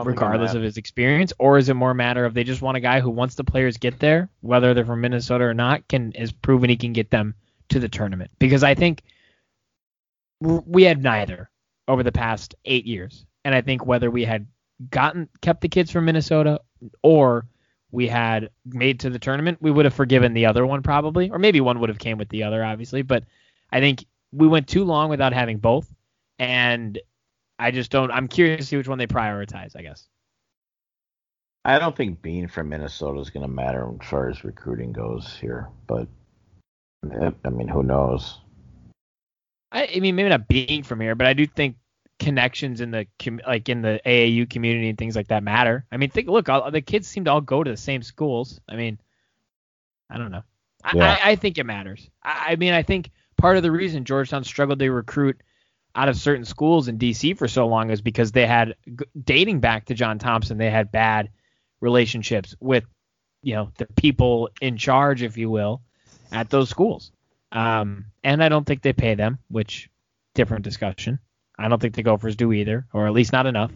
regardless 0.04 0.50
of 0.58 0.62
his 0.62 0.76
experience, 0.76 1.32
or 1.38 1.56
is 1.58 1.68
it 1.68 1.74
more 1.74 1.92
a 1.92 1.94
matter 1.94 2.24
of 2.24 2.34
they 2.34 2.44
just 2.44 2.60
want 2.60 2.76
a 2.76 2.80
guy 2.80 3.00
who 3.00 3.10
once 3.10 3.36
the 3.36 3.44
players 3.44 3.76
get 3.78 3.98
there, 4.00 4.28
whether 4.40 4.74
they're 4.74 4.84
from 4.84 5.00
Minnesota 5.00 5.44
or 5.44 5.54
not, 5.54 5.86
can 5.88 6.12
is 6.12 6.30
proven 6.32 6.68
he 6.68 6.76
can 6.76 6.92
get 6.92 7.10
them 7.10 7.34
to 7.70 7.78
the 7.78 7.88
tournament? 7.88 8.30
Because 8.38 8.62
I 8.62 8.74
think 8.74 9.02
we 10.40 10.82
had 10.82 11.02
neither 11.02 11.50
over 11.88 12.02
the 12.02 12.12
past 12.12 12.54
eight 12.64 12.86
years, 12.86 13.26
and 13.44 13.54
I 13.54 13.62
think 13.62 13.84
whether 13.84 14.10
we 14.10 14.24
had 14.24 14.46
gotten 14.90 15.28
kept 15.40 15.62
the 15.62 15.68
kids 15.68 15.90
from 15.90 16.04
Minnesota 16.04 16.60
or 17.02 17.46
we 17.90 18.06
had 18.06 18.50
made 18.66 19.00
to 19.00 19.10
the 19.10 19.18
tournament, 19.18 19.58
we 19.60 19.70
would 19.70 19.86
have 19.86 19.94
forgiven 19.94 20.34
the 20.34 20.46
other 20.46 20.66
one 20.66 20.82
probably, 20.82 21.30
or 21.30 21.38
maybe 21.38 21.60
one 21.60 21.80
would 21.80 21.88
have 21.88 21.98
came 21.98 22.18
with 22.18 22.28
the 22.28 22.42
other, 22.42 22.62
obviously. 22.62 23.02
But 23.02 23.24
I 23.72 23.80
think 23.80 24.04
we 24.30 24.46
went 24.46 24.68
too 24.68 24.84
long 24.84 25.08
without 25.08 25.32
having 25.32 25.58
both, 25.58 25.92
and 26.38 27.00
I 27.58 27.70
just 27.70 27.90
don't. 27.90 28.10
I'm 28.10 28.28
curious 28.28 28.60
to 28.60 28.66
see 28.66 28.76
which 28.76 28.88
one 28.88 28.98
they 28.98 29.06
prioritize. 29.06 29.74
I 29.74 29.82
guess. 29.82 30.06
I 31.64 31.78
don't 31.78 31.96
think 31.96 32.22
being 32.22 32.48
from 32.48 32.68
Minnesota 32.68 33.20
is 33.20 33.30
going 33.30 33.42
to 33.42 33.52
matter 33.52 33.90
as 34.00 34.08
far 34.08 34.28
as 34.28 34.44
recruiting 34.44 34.92
goes 34.92 35.36
here, 35.40 35.68
but 35.86 36.06
I 37.44 37.50
mean, 37.50 37.68
who 37.68 37.82
knows? 37.82 38.40
I, 39.70 39.88
I 39.96 40.00
mean, 40.00 40.16
maybe 40.16 40.28
not 40.28 40.48
being 40.48 40.82
from 40.82 41.00
here, 41.00 41.14
but 41.14 41.26
I 41.26 41.32
do 41.34 41.46
think 41.46 41.76
connections 42.18 42.80
in 42.80 42.90
the 42.90 43.06
like 43.46 43.68
in 43.68 43.82
the 43.82 44.00
AAU 44.04 44.48
community 44.48 44.88
and 44.88 44.98
things 44.98 45.14
like 45.14 45.28
that 45.28 45.42
matter. 45.42 45.86
I 45.92 45.96
mean, 45.96 46.10
think 46.10 46.28
look, 46.28 46.48
all, 46.48 46.70
the 46.70 46.80
kids 46.80 47.06
seem 47.06 47.24
to 47.24 47.30
all 47.30 47.40
go 47.40 47.62
to 47.62 47.70
the 47.70 47.76
same 47.76 48.02
schools. 48.02 48.60
I 48.68 48.76
mean, 48.76 48.98
I 50.10 50.18
don't 50.18 50.30
know. 50.30 50.42
Yeah. 50.94 51.18
I, 51.22 51.32
I, 51.32 51.36
think 51.36 51.58
it 51.58 51.64
matters. 51.64 52.08
I, 52.22 52.52
I, 52.52 52.56
mean, 52.56 52.72
I 52.72 52.82
think 52.82 53.10
part 53.36 53.56
of 53.56 53.62
the 53.62 53.70
reason 53.70 54.04
Georgetown 54.04 54.44
struggled 54.44 54.78
to 54.78 54.90
recruit 54.90 55.42
out 55.94 56.08
of 56.08 56.16
certain 56.16 56.44
schools 56.44 56.88
in 56.88 56.98
DC 56.98 57.36
for 57.36 57.48
so 57.48 57.66
long 57.66 57.90
is 57.90 58.00
because 58.00 58.32
they 58.32 58.46
had 58.46 58.76
dating 59.24 59.60
back 59.60 59.86
to 59.86 59.94
John 59.94 60.18
Thompson, 60.18 60.56
they 60.56 60.70
had 60.70 60.92
bad 60.92 61.30
relationships 61.80 62.54
with 62.60 62.84
you 63.42 63.54
know 63.54 63.70
the 63.78 63.86
people 63.96 64.50
in 64.60 64.76
charge, 64.76 65.22
if 65.22 65.36
you 65.36 65.50
will, 65.50 65.82
at 66.32 66.50
those 66.50 66.68
schools. 66.68 67.12
Um, 67.52 68.06
and 68.22 68.42
I 68.42 68.48
don't 68.48 68.66
think 68.66 68.82
they 68.82 68.92
pay 68.92 69.14
them, 69.14 69.38
which 69.48 69.88
different 70.34 70.64
discussion. 70.64 71.18
I 71.58 71.68
don't 71.68 71.80
think 71.80 71.94
the 71.94 72.02
Gophers 72.02 72.36
do 72.36 72.52
either, 72.52 72.86
or 72.92 73.06
at 73.06 73.12
least 73.12 73.32
not 73.32 73.46
enough. 73.46 73.72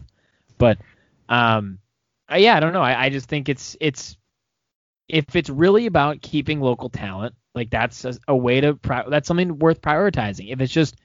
But 0.57 0.77
um, 1.27 1.79
yeah, 2.33 2.55
I 2.55 2.59
don't 2.59 2.73
know. 2.73 2.81
I, 2.81 3.05
I 3.05 3.09
just 3.09 3.27
think 3.27 3.49
it's 3.49 3.75
it's 3.81 4.17
if 5.09 5.35
it's 5.35 5.49
really 5.49 5.85
about 5.85 6.21
keeping 6.21 6.61
local 6.61 6.89
talent, 6.89 7.35
like 7.53 7.69
that's 7.69 8.05
a, 8.05 8.17
a 8.27 8.35
way 8.35 8.61
to 8.61 8.79
that's 9.09 9.27
something 9.27 9.59
worth 9.59 9.81
prioritizing. 9.81 10.51
If 10.51 10.61
it's 10.61 10.71
just 10.71 10.95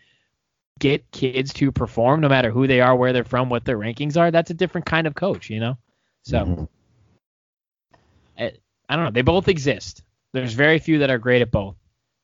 get 0.79 1.11
kids 1.11 1.53
to 1.55 1.73
perform, 1.73 2.21
no 2.21 2.29
matter 2.29 2.51
who 2.51 2.67
they 2.67 2.81
are, 2.81 2.95
where 2.95 3.13
they're 3.13 3.25
from, 3.25 3.49
what 3.49 3.65
their 3.65 3.79
rankings 3.79 4.17
are, 4.17 4.31
that's 4.31 4.51
a 4.51 4.55
different 4.55 4.87
kind 4.87 5.07
of 5.07 5.15
coach, 5.15 5.51
you 5.51 5.61
know. 5.61 5.77
So 6.23 6.39
mm-hmm. 6.39 6.65
I, 8.39 8.53
I 8.89 8.97
don't 8.97 9.07
know. 9.07 9.11
They 9.11 9.23
both 9.23 9.49
exist. 9.49 10.03
There's 10.33 10.53
very 10.53 10.79
few 10.79 10.99
that 10.99 11.11
are 11.11 11.19
great 11.19 11.43
at 11.43 11.51
both. 11.51 11.75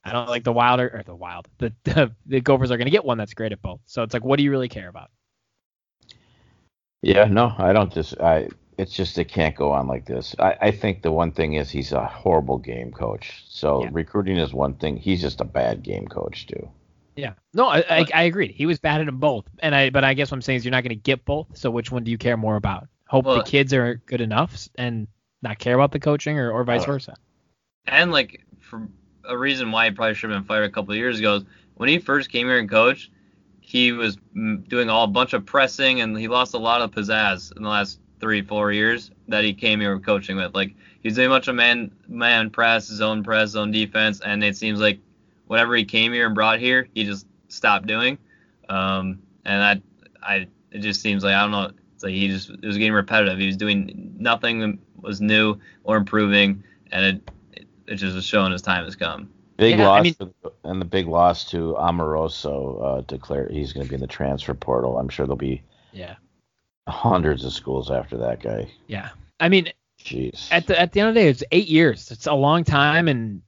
I 0.04 0.12
don't 0.12 0.28
like 0.28 0.44
the 0.44 0.52
Wilder 0.52 0.90
or 0.92 1.02
the 1.02 1.14
Wild. 1.14 1.48
The 1.58 1.72
the, 1.84 2.12
the 2.26 2.40
Gophers 2.40 2.70
are 2.70 2.76
going 2.76 2.86
to 2.86 2.90
get 2.90 3.04
one 3.04 3.18
that's 3.18 3.34
great 3.34 3.52
at 3.52 3.62
both. 3.62 3.80
So 3.86 4.02
it's 4.02 4.14
like, 4.14 4.24
what 4.24 4.36
do 4.36 4.42
you 4.42 4.50
really 4.50 4.68
care 4.68 4.88
about? 4.88 5.10
Yeah, 7.02 7.24
no, 7.24 7.54
I 7.58 7.72
don't 7.72 7.92
just. 7.92 8.18
I 8.20 8.48
it's 8.76 8.92
just 8.92 9.18
it 9.18 9.26
can't 9.26 9.54
go 9.54 9.72
on 9.72 9.86
like 9.86 10.06
this. 10.06 10.34
I, 10.38 10.56
I 10.60 10.70
think 10.70 11.02
the 11.02 11.12
one 11.12 11.32
thing 11.32 11.54
is 11.54 11.70
he's 11.70 11.92
a 11.92 12.04
horrible 12.04 12.58
game 12.58 12.92
coach. 12.92 13.44
So 13.48 13.82
yeah. 13.82 13.90
recruiting 13.92 14.36
is 14.36 14.52
one 14.52 14.74
thing. 14.74 14.96
He's 14.96 15.20
just 15.20 15.40
a 15.40 15.44
bad 15.44 15.82
game 15.82 16.06
coach 16.06 16.46
too. 16.46 16.68
Yeah. 17.16 17.34
No, 17.52 17.68
I, 17.68 17.84
I, 17.88 18.06
I 18.12 18.22
agreed. 18.24 18.50
He 18.50 18.66
was 18.66 18.80
bad 18.80 19.00
at 19.00 19.06
them 19.06 19.18
both. 19.18 19.44
And 19.60 19.74
I 19.74 19.90
but 19.90 20.04
I 20.04 20.14
guess 20.14 20.30
what 20.30 20.36
I'm 20.36 20.42
saying 20.42 20.58
is 20.58 20.64
you're 20.64 20.72
not 20.72 20.82
going 20.82 20.90
to 20.90 20.96
get 20.96 21.24
both. 21.24 21.56
So 21.56 21.70
which 21.70 21.92
one 21.92 22.04
do 22.04 22.10
you 22.10 22.18
care 22.18 22.36
more 22.36 22.56
about? 22.56 22.88
Hope 23.06 23.26
well, 23.26 23.36
the 23.36 23.44
kids 23.44 23.72
are 23.72 23.96
good 24.06 24.20
enough 24.20 24.68
and 24.76 25.06
not 25.42 25.58
care 25.58 25.74
about 25.74 25.92
the 25.92 26.00
coaching, 26.00 26.38
or, 26.38 26.50
or 26.50 26.64
vice 26.64 26.82
uh, 26.82 26.86
versa. 26.86 27.16
And 27.86 28.10
like 28.10 28.44
for 28.60 28.88
a 29.28 29.36
reason 29.36 29.70
why 29.70 29.86
he 29.86 29.90
probably 29.90 30.14
should 30.14 30.30
have 30.30 30.40
been 30.40 30.46
fired 30.46 30.64
a 30.64 30.70
couple 30.70 30.92
of 30.92 30.98
years 30.98 31.18
ago. 31.18 31.36
Is 31.36 31.44
when 31.74 31.88
he 31.88 31.98
first 31.98 32.30
came 32.30 32.46
here 32.46 32.58
and 32.58 32.68
coached, 32.68 33.10
he 33.60 33.92
was 33.92 34.18
doing 34.68 34.90
all 34.90 35.04
a 35.04 35.08
bunch 35.08 35.32
of 35.32 35.46
pressing 35.46 36.00
and 36.00 36.18
he 36.18 36.28
lost 36.28 36.54
a 36.54 36.58
lot 36.58 36.82
of 36.82 36.90
pizzazz 36.90 37.56
in 37.56 37.62
the 37.62 37.68
last 37.68 37.98
three 38.20 38.42
four 38.42 38.72
years 38.72 39.10
that 39.28 39.44
he 39.44 39.52
came 39.52 39.80
here 39.80 39.98
coaching 39.98 40.36
with. 40.36 40.54
Like 40.54 40.74
he's 41.02 41.14
doing 41.14 41.30
much 41.30 41.48
of 41.48 41.54
man 41.54 41.90
man 42.08 42.50
press, 42.50 42.86
zone 42.86 43.22
press, 43.22 43.50
zone 43.50 43.70
defense, 43.70 44.20
and 44.20 44.44
it 44.44 44.56
seems 44.56 44.80
like 44.80 44.98
whatever 45.46 45.74
he 45.74 45.84
came 45.84 46.12
here 46.12 46.26
and 46.26 46.34
brought 46.34 46.58
here, 46.58 46.88
he 46.94 47.04
just 47.04 47.26
stopped 47.48 47.86
doing. 47.86 48.18
Um, 48.68 49.20
and 49.44 49.62
I 49.62 49.82
I 50.22 50.46
it 50.70 50.78
just 50.80 51.00
seems 51.00 51.24
like 51.24 51.34
I 51.34 51.42
don't 51.42 51.50
know. 51.50 51.70
It's 51.94 52.02
like 52.02 52.12
he 52.12 52.28
just 52.28 52.50
it 52.50 52.64
was 52.64 52.76
getting 52.76 52.92
repetitive. 52.92 53.38
He 53.38 53.46
was 53.46 53.56
doing 53.56 54.14
nothing 54.18 54.58
that 54.60 54.78
was 55.00 55.20
new 55.20 55.58
or 55.84 55.96
improving, 55.96 56.62
and 56.92 57.04
it 57.04 57.30
it 57.86 57.96
just 57.96 58.16
is 58.16 58.24
showing 58.24 58.52
his 58.52 58.62
time 58.62 58.84
has 58.84 58.96
come. 58.96 59.30
Big 59.56 59.78
yeah, 59.78 59.86
loss 59.86 59.98
I 59.98 60.02
mean, 60.02 60.14
the, 60.18 60.52
and 60.64 60.80
the 60.80 60.84
big 60.84 61.06
loss 61.06 61.48
to 61.50 61.76
Amoroso 61.76 62.78
uh, 62.78 63.00
declared 63.02 63.52
he's 63.52 63.72
going 63.72 63.86
to 63.86 63.88
be 63.88 63.94
in 63.94 64.00
the 64.00 64.06
transfer 64.06 64.54
portal. 64.54 64.98
I'm 64.98 65.08
sure 65.08 65.26
there'll 65.26 65.36
be 65.36 65.62
yeah 65.92 66.16
hundreds 66.88 67.44
of 67.44 67.52
schools 67.52 67.90
after 67.90 68.16
that 68.18 68.42
guy. 68.42 68.68
Yeah, 68.88 69.10
I 69.38 69.48
mean, 69.48 69.72
jeez. 70.02 70.48
At 70.50 70.66
the 70.66 70.78
at 70.78 70.92
the 70.92 71.00
end 71.00 71.10
of 71.10 71.14
the 71.14 71.20
day, 71.20 71.28
it's 71.28 71.44
eight 71.52 71.68
years. 71.68 72.10
It's 72.10 72.26
a 72.26 72.34
long 72.34 72.64
time, 72.64 73.06
and 73.06 73.42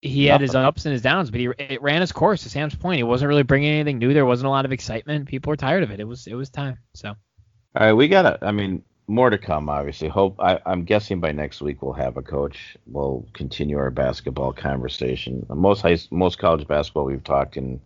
he 0.00 0.26
Nothing. 0.26 0.32
had 0.32 0.40
his 0.42 0.54
ups 0.54 0.86
and 0.86 0.92
his 0.92 1.02
downs, 1.02 1.30
but 1.30 1.40
he 1.40 1.48
it 1.58 1.82
ran 1.82 2.00
his 2.00 2.12
course. 2.12 2.44
To 2.44 2.50
Sam's 2.50 2.76
point, 2.76 2.98
he 2.98 3.02
wasn't 3.02 3.28
really 3.28 3.42
bringing 3.42 3.70
anything 3.70 3.98
new. 3.98 4.14
There 4.14 4.26
wasn't 4.26 4.46
a 4.46 4.50
lot 4.50 4.64
of 4.64 4.72
excitement. 4.72 5.26
People 5.26 5.50
were 5.50 5.56
tired 5.56 5.82
of 5.82 5.90
it. 5.90 5.98
It 5.98 6.06
was 6.06 6.26
it 6.26 6.34
was 6.34 6.50
time. 6.50 6.78
So. 6.94 7.08
All 7.08 7.86
right, 7.86 7.92
we 7.92 8.08
gotta. 8.08 8.38
I 8.42 8.52
mean, 8.52 8.84
more 9.08 9.30
to 9.30 9.38
come, 9.38 9.68
obviously. 9.68 10.08
Hope 10.08 10.36
I, 10.40 10.58
am 10.66 10.84
guessing 10.84 11.20
by 11.20 11.32
next 11.32 11.60
week 11.60 11.82
we'll 11.82 11.92
have 11.92 12.16
a 12.16 12.22
coach. 12.22 12.76
We'll 12.86 13.26
continue 13.32 13.78
our 13.78 13.90
basketball 13.90 14.52
conversation. 14.52 15.46
Most 15.48 15.82
high, 15.82 15.98
most 16.10 16.38
college 16.38 16.66
basketball 16.66 17.04
we've 17.04 17.22
talked 17.22 17.56
in 17.56 17.80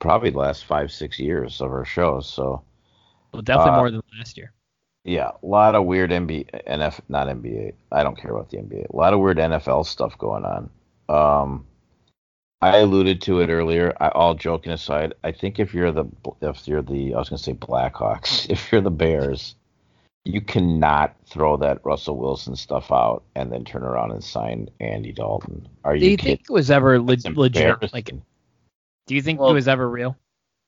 probably 0.00 0.30
the 0.30 0.38
last 0.38 0.64
five 0.64 0.90
six 0.90 1.18
years 1.18 1.60
of 1.60 1.70
our 1.70 1.84
shows. 1.84 2.28
So, 2.28 2.62
well, 3.32 3.42
definitely 3.42 3.72
uh, 3.72 3.76
more 3.76 3.90
than 3.90 4.02
last 4.18 4.36
year. 4.36 4.52
Yeah, 5.04 5.32
a 5.42 5.46
lot 5.46 5.74
of 5.74 5.84
weird 5.84 6.10
NBA, 6.10 6.66
NF, 6.66 7.00
not 7.08 7.28
NBA. 7.28 7.74
I 7.92 8.02
don't 8.02 8.18
care 8.18 8.30
about 8.30 8.50
the 8.50 8.56
NBA. 8.56 8.88
A 8.88 8.96
lot 8.96 9.12
of 9.12 9.20
weird 9.20 9.36
NFL 9.36 9.86
stuff 9.86 10.16
going 10.16 10.44
on. 10.44 10.70
Um, 11.08 11.66
I 12.62 12.78
alluded 12.78 13.20
to 13.22 13.40
it 13.40 13.50
earlier. 13.50 13.94
I, 14.00 14.08
all 14.08 14.34
joking 14.34 14.72
aside, 14.72 15.12
I 15.22 15.32
think 15.32 15.60
if 15.60 15.74
you're 15.74 15.92
the 15.92 16.06
if 16.40 16.66
you're 16.66 16.82
the 16.82 17.14
I 17.14 17.18
was 17.18 17.28
gonna 17.28 17.38
say 17.38 17.52
Blackhawks, 17.52 18.48
if 18.50 18.72
you're 18.72 18.80
the 18.80 18.90
Bears 18.90 19.54
you 20.24 20.40
cannot 20.40 21.14
throw 21.26 21.56
that 21.58 21.84
Russell 21.84 22.16
Wilson 22.16 22.56
stuff 22.56 22.90
out 22.90 23.24
and 23.34 23.52
then 23.52 23.64
turn 23.64 23.82
around 23.82 24.12
and 24.12 24.24
sign 24.24 24.68
Andy 24.80 25.12
Dalton. 25.12 25.68
Are 25.84 25.94
you? 25.94 26.00
Do 26.00 26.10
you 26.10 26.16
think 26.16 26.40
it 26.40 26.52
was 26.52 26.70
ever 26.70 26.98
le- 26.98 27.18
legit? 27.34 27.92
Like, 27.92 28.10
do 29.06 29.14
you 29.14 29.20
think 29.20 29.38
well, 29.38 29.50
it 29.50 29.54
was 29.54 29.68
ever 29.68 29.88
real? 29.88 30.16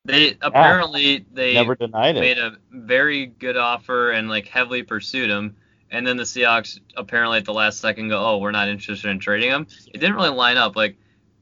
They 0.05 0.37
apparently 0.41 1.19
yeah, 1.19 1.25
they 1.33 1.55
never 1.55 1.75
denied 1.75 2.15
made 2.17 2.39
it. 2.39 2.45
a 2.45 2.57
very 2.71 3.27
good 3.27 3.57
offer 3.57 4.13
and 4.13 4.29
like 4.29 4.47
heavily 4.47 4.83
pursued 4.83 5.31
him. 5.31 5.57
And 5.91 6.07
then 6.07 6.17
the 6.17 6.25
Seahawks 6.25 6.79
apparently 6.97 7.39
at 7.39 7.45
the 7.45 7.55
last 7.55 7.81
second 7.81 8.09
go, 8.09 8.25
oh, 8.25 8.39
we're 8.39 8.51
not 8.51 8.69
interested 8.69 9.09
in 9.09 9.19
trading 9.19 9.51
him. 9.51 9.67
It 9.93 9.99
didn't 9.99 10.17
really 10.17 10.31
line 10.31 10.57
up. 10.59 10.77
Like, 10.77 10.97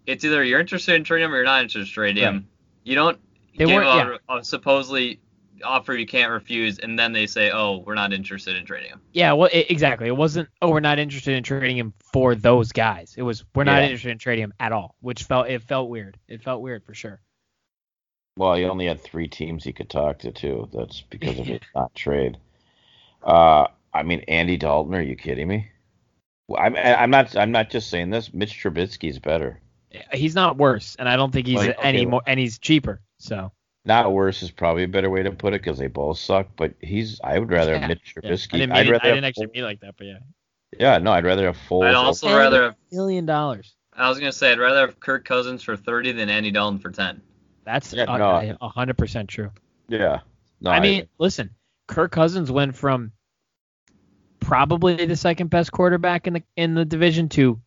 it's 0.07 0.25
either 0.25 0.45
you're 0.45 0.61
interested 0.61 0.95
in 0.95 1.05
trading 1.05 1.27
him 1.27 1.33
or 1.33 1.37
you're 1.37 1.45
not 1.45 1.63
interested 1.63 1.89
in 1.89 1.95
trading 1.95 2.23
him. 2.23 2.49
You 2.85 2.95
don't 2.95 3.19
they 3.57 3.67
give 3.67 3.83
a, 3.83 3.85
yeah. 3.85 4.17
a 4.29 4.45
supposedly 4.45 5.21
offer 5.63 5.95
you 5.95 6.07
can't 6.07 6.31
refuse, 6.31 6.79
and 6.79 6.99
then 6.99 7.13
they 7.13 7.27
say, 7.27 7.51
"Oh, 7.51 7.83
we're 7.87 7.95
not 7.95 8.13
interested 8.13 8.57
in 8.57 8.65
trading 8.65 8.91
him." 8.91 9.01
Yeah, 9.13 9.33
well, 9.33 9.49
it, 9.53 9.71
exactly. 9.71 10.09
It 10.09 10.17
wasn't, 10.17 10.49
"Oh, 10.61 10.71
we're 10.71 10.81
not 10.81 10.99
interested 10.99 11.37
in 11.37 11.43
trading 11.43 11.77
him 11.77 11.95
for 12.13 12.35
those 12.35 12.73
guys." 12.73 13.15
It 13.17 13.23
was, 13.23 13.45
"We're 13.55 13.65
not 13.65 13.79
yeah. 13.79 13.85
interested 13.85 14.11
in 14.11 14.19
trading 14.19 14.45
him 14.45 14.55
at 14.59 14.73
all," 14.73 14.97
which 15.01 15.25
felt 15.25 15.49
it 15.49 15.63
felt 15.63 15.89
weird. 15.89 16.19
It 16.29 16.43
felt 16.43 16.63
weird 16.63 16.85
for 16.85 16.95
sure. 16.95 17.21
Well, 18.37 18.55
he 18.55 18.65
only 18.65 18.87
had 18.87 19.01
three 19.01 19.29
teams 19.29 19.63
he 19.63 19.73
could 19.73 19.91
talk 19.91 20.21
to 20.21 20.33
too. 20.33 20.69
That's 20.73 21.03
because 21.03 21.39
of 21.39 21.47
his 21.47 21.61
not 21.75 21.95
trade. 21.95 22.39
Uh, 23.23 23.69
I 23.93 24.03
mean, 24.03 24.21
Andy 24.27 24.57
Dalton. 24.57 24.95
Are 24.95 25.03
you 25.03 25.17
kidding 25.17 25.49
me? 25.49 25.71
I'm, 26.57 26.77
I'm 26.77 27.11
not. 27.11 27.37
I'm 27.37 27.53
not 27.53 27.71
just 27.71 27.89
saying 27.91 28.11
this. 28.11 28.35
Mitch 28.35 28.53
Trubisky's 28.53 29.19
better. 29.19 29.61
He's 30.13 30.35
not 30.35 30.57
worse, 30.57 30.97
and 30.99 31.09
I 31.09 31.17
don't 31.17 31.33
think 31.33 31.47
he's 31.47 31.57
like, 31.57 31.79
okay, 31.79 31.89
any 31.89 32.05
more. 32.05 32.23
And 32.27 32.41
he's 32.41 32.59
cheaper. 32.59 33.01
So 33.19 33.53
not 33.85 34.13
worse 34.13 34.43
is 34.43 34.51
probably 34.51 34.85
a 34.85 34.89
better 34.89 35.11
way 35.11 35.23
to 35.23 35.31
put 35.31 35.55
it 35.55 35.63
because 35.63 35.79
they 35.79 35.89
both 35.89 36.19
suck. 36.19 36.49
But 36.57 36.75
he's 36.81 37.21
I 37.23 37.39
would 37.39 37.51
rather 37.51 37.75
yeah, 37.75 37.89
Mitch 37.89 38.15
Trubisky. 38.15 38.59
Yeah. 38.59 38.75
I 38.75 38.83
didn't, 38.83 38.95
I'd 38.95 39.01
I 39.03 39.09
didn't 39.09 39.25
actually 39.25 39.49
mean 39.55 39.65
like 39.65 39.81
that, 39.81 39.95
but 39.97 40.07
yeah. 40.07 40.19
Yeah, 40.79 40.99
no, 40.99 41.13
I'd 41.13 41.25
rather 41.25 41.47
have 41.47 41.57
full. 41.57 41.83
I'd 41.83 41.95
also 41.95 42.35
rather 42.35 42.65
have 42.65 42.77
million 42.91 43.27
dollars. 43.27 43.75
I 43.93 44.09
was 44.09 44.19
gonna 44.19 44.33
say 44.33 44.53
I'd 44.53 44.59
rather 44.59 44.81
have 44.81 44.99
Kirk 44.99 45.25
Cousins 45.25 45.63
for 45.63 45.77
thirty 45.77 46.13
than 46.13 46.29
Andy 46.29 46.51
Dalton 46.51 46.79
for 46.79 46.91
ten. 46.91 47.21
That's 47.65 47.93
yeah, 47.93 48.57
hundred 48.61 48.99
percent 48.99 49.29
true. 49.29 49.51
Yeah. 49.89 50.21
No, 50.61 50.71
I, 50.71 50.77
I 50.77 50.81
mean, 50.81 51.09
listen, 51.19 51.51
Kirk 51.87 52.11
Cousins 52.11 52.51
went 52.51 52.75
from 52.75 53.13
probably 54.41 55.07
the 55.07 55.17
second 55.17 55.51
best 55.51 55.73
quarterback 55.73 56.27
in 56.27 56.35
the 56.35 56.43
in 56.57 56.75
the 56.75 56.85
division 56.85 57.29
to 57.31 57.61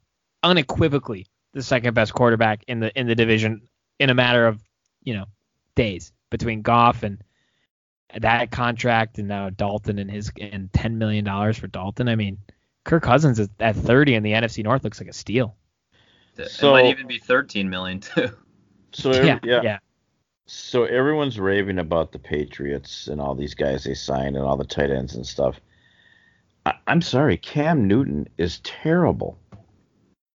unequivocally 0.44 1.28
the 1.54 1.64
second 1.64 1.94
best 1.94 2.14
quarterback 2.14 2.64
in 2.68 2.80
the 2.80 2.98
in 2.98 3.08
the 3.08 3.16
division 3.16 3.62
in 4.00 4.10
a 4.10 4.14
matter 4.14 4.46
of 4.46 4.62
you 5.04 5.14
know 5.14 5.26
days. 5.78 6.12
between 6.30 6.62
Goff 6.62 7.04
and 7.04 7.24
that 8.20 8.52
contract 8.52 9.18
and 9.18 9.28
now 9.30 9.50
Dalton 9.50 9.98
and 10.00 10.12
his 10.12 10.30
and 10.42 10.72
ten 10.74 10.98
million 10.98 11.24
dollars 11.24 11.58
for 11.58 11.68
Dalton. 11.68 12.10
I 12.10 12.16
mean, 12.16 12.38
Kirk 12.84 13.04
Cousins 13.04 13.40
is 13.40 13.50
at 13.60 13.76
30 13.76 14.16
in 14.16 14.24
the 14.24 14.32
NFC 14.34 14.64
North 14.64 14.84
looks 14.84 15.00
like 15.00 15.10
a 15.10 15.14
steal. 15.14 15.56
It 16.38 16.84
might 16.84 16.86
even 16.90 17.08
be 17.08 17.18
13 17.20 17.70
million 17.70 18.00
too. 18.00 18.30
So 18.94 19.12
every- 19.14 19.28
yeah, 19.28 19.40
yeah, 19.44 19.62
yeah. 19.64 19.80
So 20.46 20.86
everyone's 20.86 21.40
raving 21.40 21.80
about 21.80 22.12
the 22.14 22.20
Patriots 22.20 23.08
and 23.08 23.20
all 23.20 23.36
these 23.36 23.54
guys 23.54 23.84
they 23.84 23.94
signed 23.94 24.38
and 24.38 24.46
all 24.46 24.56
the 24.56 24.64
tight 24.66 24.92
ends 24.92 25.16
and 25.16 25.26
stuff. 25.28 25.60
I, 26.66 26.74
I'm 26.88 27.02
sorry, 27.02 27.38
Cam 27.38 27.88
Newton 27.88 28.28
is 28.38 28.60
terrible. 28.62 29.38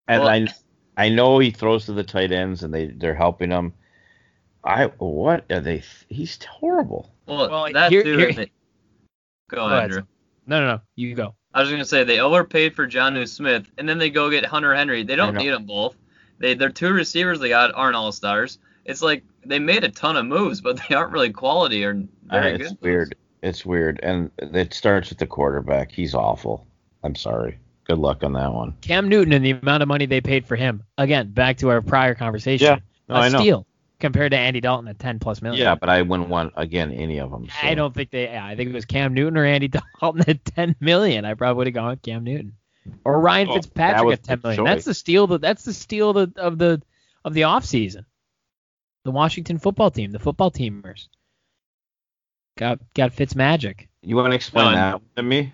And 0.08 0.22
Well- 0.22 0.28
I 0.28 0.46
I 0.96 1.08
know 1.08 1.38
he 1.38 1.50
throws 1.50 1.86
to 1.86 1.92
the 1.94 2.04
tight 2.04 2.32
ends 2.32 2.62
and 2.62 2.72
they 2.74 2.86
they're 2.88 3.14
helping 3.14 3.50
him. 3.50 3.72
I 4.64 4.86
what 4.98 5.44
are 5.50 5.60
they? 5.60 5.82
He's 6.08 6.38
horrible. 6.44 7.12
Well, 7.26 7.50
Well, 7.50 7.72
that 7.72 7.90
here- 7.90 8.02
too. 8.04 8.16
here- 8.18 8.32
they- 8.32 8.50
Go 9.48 9.56
Go 9.56 9.66
ahead, 9.66 9.90
ahead. 9.90 10.04
No, 10.46 10.60
no, 10.60 10.66
no. 10.76 10.80
You 10.96 11.14
go. 11.14 11.34
I 11.52 11.60
was 11.60 11.70
gonna 11.70 11.84
say 11.84 12.04
they 12.04 12.20
overpaid 12.20 12.74
for 12.74 12.86
Jonnu 12.88 13.28
Smith, 13.28 13.66
and 13.76 13.86
then 13.88 13.98
they 13.98 14.08
go 14.08 14.30
get 14.30 14.44
Hunter 14.46 14.74
Henry. 14.74 15.02
They 15.02 15.16
don't 15.16 15.34
need 15.36 15.50
them 15.50 15.66
both. 15.66 15.96
They 16.38 16.54
their 16.54 16.70
two 16.70 16.92
receivers 16.92 17.38
they 17.38 17.50
got 17.50 17.74
aren't 17.74 17.94
all 17.96 18.10
stars. 18.12 18.58
It's 18.84 19.02
like 19.02 19.22
they 19.44 19.58
made 19.58 19.84
a 19.84 19.90
ton 19.90 20.16
of 20.16 20.24
moves, 20.26 20.60
but 20.60 20.80
they 20.88 20.94
aren't 20.94 21.12
really 21.12 21.30
quality 21.30 21.84
or 21.84 22.02
I- 22.30 22.40
very 22.40 22.54
it's 22.54 22.68
good. 22.70 22.78
weird. 22.80 23.14
It's 23.42 23.66
weird, 23.66 24.00
and 24.02 24.30
it 24.38 24.72
starts 24.72 25.10
with 25.10 25.18
the 25.18 25.26
quarterback. 25.26 25.90
He's 25.92 26.14
awful. 26.14 26.66
I'm 27.04 27.14
sorry. 27.16 27.58
Good 27.84 27.98
luck 27.98 28.22
on 28.22 28.32
that 28.34 28.52
one. 28.54 28.74
Cam 28.80 29.08
Newton 29.08 29.32
and 29.32 29.44
the 29.44 29.50
amount 29.50 29.82
of 29.82 29.88
money 29.88 30.06
they 30.06 30.20
paid 30.20 30.46
for 30.46 30.54
him. 30.56 30.84
Again, 30.96 31.30
back 31.32 31.56
to 31.58 31.68
our 31.68 31.82
prior 31.82 32.14
conversation. 32.14 32.64
Yeah, 32.66 32.78
No, 33.08 33.16
a 33.16 33.18
I 33.18 33.28
know. 33.28 33.40
steal 33.40 33.66
compared 34.02 34.32
to 34.32 34.36
Andy 34.38 34.60
Dalton 34.60 34.88
at 34.88 34.98
10 34.98 35.18
plus 35.20 35.40
million. 35.40 35.62
Yeah, 35.64 35.76
but 35.76 35.88
I 35.88 36.02
wouldn't 36.02 36.28
want 36.28 36.52
again 36.56 36.90
any 36.92 37.18
of 37.18 37.30
them. 37.30 37.48
I 37.62 37.74
don't 37.74 37.94
think 37.94 38.10
they. 38.10 38.24
Yeah, 38.24 38.44
I 38.44 38.54
think 38.56 38.68
it 38.68 38.74
was 38.74 38.84
Cam 38.84 39.14
Newton 39.14 39.38
or 39.38 39.46
Andy 39.46 39.68
Dalton 40.00 40.24
at 40.28 40.44
10 40.44 40.76
million. 40.80 41.24
I 41.24 41.32
probably 41.34 41.56
would 41.58 41.66
have 41.68 41.74
gone 41.74 41.90
with 41.90 42.02
Cam 42.02 42.24
Newton 42.24 42.54
or 43.04 43.18
Ryan 43.20 43.48
Oh, 43.48 43.54
Fitzpatrick 43.54 44.12
at 44.12 44.22
10 44.24 44.40
the. 44.42 44.62
That's 44.64 44.84
the 44.84 44.92
steal. 44.92 45.26
That 45.28 45.40
that's 45.40 45.64
the 45.64 45.72
steal 45.72 46.10
of 46.10 46.34
the 46.34 46.40
of 46.42 46.58
the 46.58 46.82
of 47.24 47.32
the 47.32 47.42
offseason. 47.42 48.04
The 49.04 49.10
Washington 49.12 49.58
football 49.58 49.90
team, 49.90 50.10
the 50.12 50.18
football 50.18 50.50
teamers, 50.50 51.08
got 52.58 52.80
got 52.94 53.12
Fitz 53.12 53.34
magic. 53.34 53.88
You 54.02 54.16
want 54.16 54.32
to 54.32 54.34
explain 54.36 54.66
No, 54.66 54.72
that 54.72 55.00
to 55.16 55.22
me? 55.22 55.52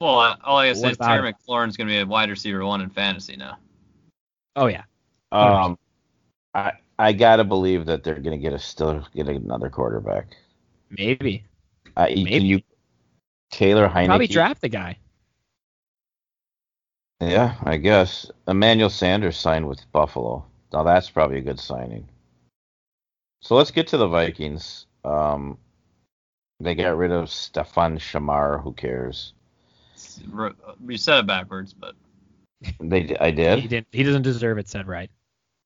Well, 0.00 0.18
I- 0.18 0.36
all 0.42 0.56
I 0.56 0.68
gotta 0.68 0.76
say 0.76 0.82
What 0.84 0.90
is 0.92 0.96
about 0.96 1.08
Terry 1.08 1.32
McLaurin's 1.34 1.76
gonna 1.76 1.88
be 1.90 1.98
a 1.98 2.06
wide 2.06 2.30
receiver 2.30 2.64
one 2.64 2.80
in 2.80 2.90
fantasy 2.90 3.36
now. 3.36 3.58
Oh 4.56 4.66
yeah, 4.66 4.84
Um, 5.32 5.78
I 6.54 6.72
I 7.00 7.12
gotta 7.12 7.44
believe 7.44 7.86
that 7.86 8.04
they're 8.04 8.18
gonna 8.20 8.38
get 8.38 8.52
a 8.52 8.58
still 8.58 9.06
get 9.14 9.28
another 9.28 9.70
quarterback. 9.70 10.26
maybe. 10.90 11.44
Uh, 11.96 12.06
can 12.06 12.24
Maybe. 12.24 12.46
you 12.46 12.62
Taylor 13.50 13.88
Heinicke? 13.88 14.06
Probably 14.06 14.26
draft 14.28 14.60
the 14.60 14.68
guy. 14.68 14.96
Yeah, 17.20 17.54
I 17.64 17.76
guess 17.76 18.30
Emmanuel 18.48 18.90
Sanders 18.90 19.36
signed 19.36 19.66
with 19.66 19.90
Buffalo. 19.92 20.44
Now 20.72 20.82
that's 20.84 21.10
probably 21.10 21.38
a 21.38 21.42
good 21.42 21.58
signing. 21.58 22.08
So 23.42 23.56
let's 23.56 23.70
get 23.70 23.88
to 23.88 23.96
the 23.96 24.06
Vikings. 24.08 24.86
Um, 25.04 25.58
they 26.60 26.74
got 26.74 26.96
rid 26.96 27.10
of 27.12 27.30
Stefan 27.30 27.98
Shamar. 27.98 28.62
Who 28.62 28.72
cares? 28.72 29.32
It's 29.94 30.20
You 30.86 30.96
said 30.96 31.18
it 31.20 31.26
backwards, 31.26 31.72
but 31.72 31.94
They 32.78 33.16
I 33.18 33.30
He 33.30 33.36
did. 33.36 33.68
didn't. 33.68 33.88
He 33.92 34.02
doesn't 34.02 34.22
deserve 34.22 34.58
it. 34.58 34.68
Said 34.68 34.86
right. 34.86 35.10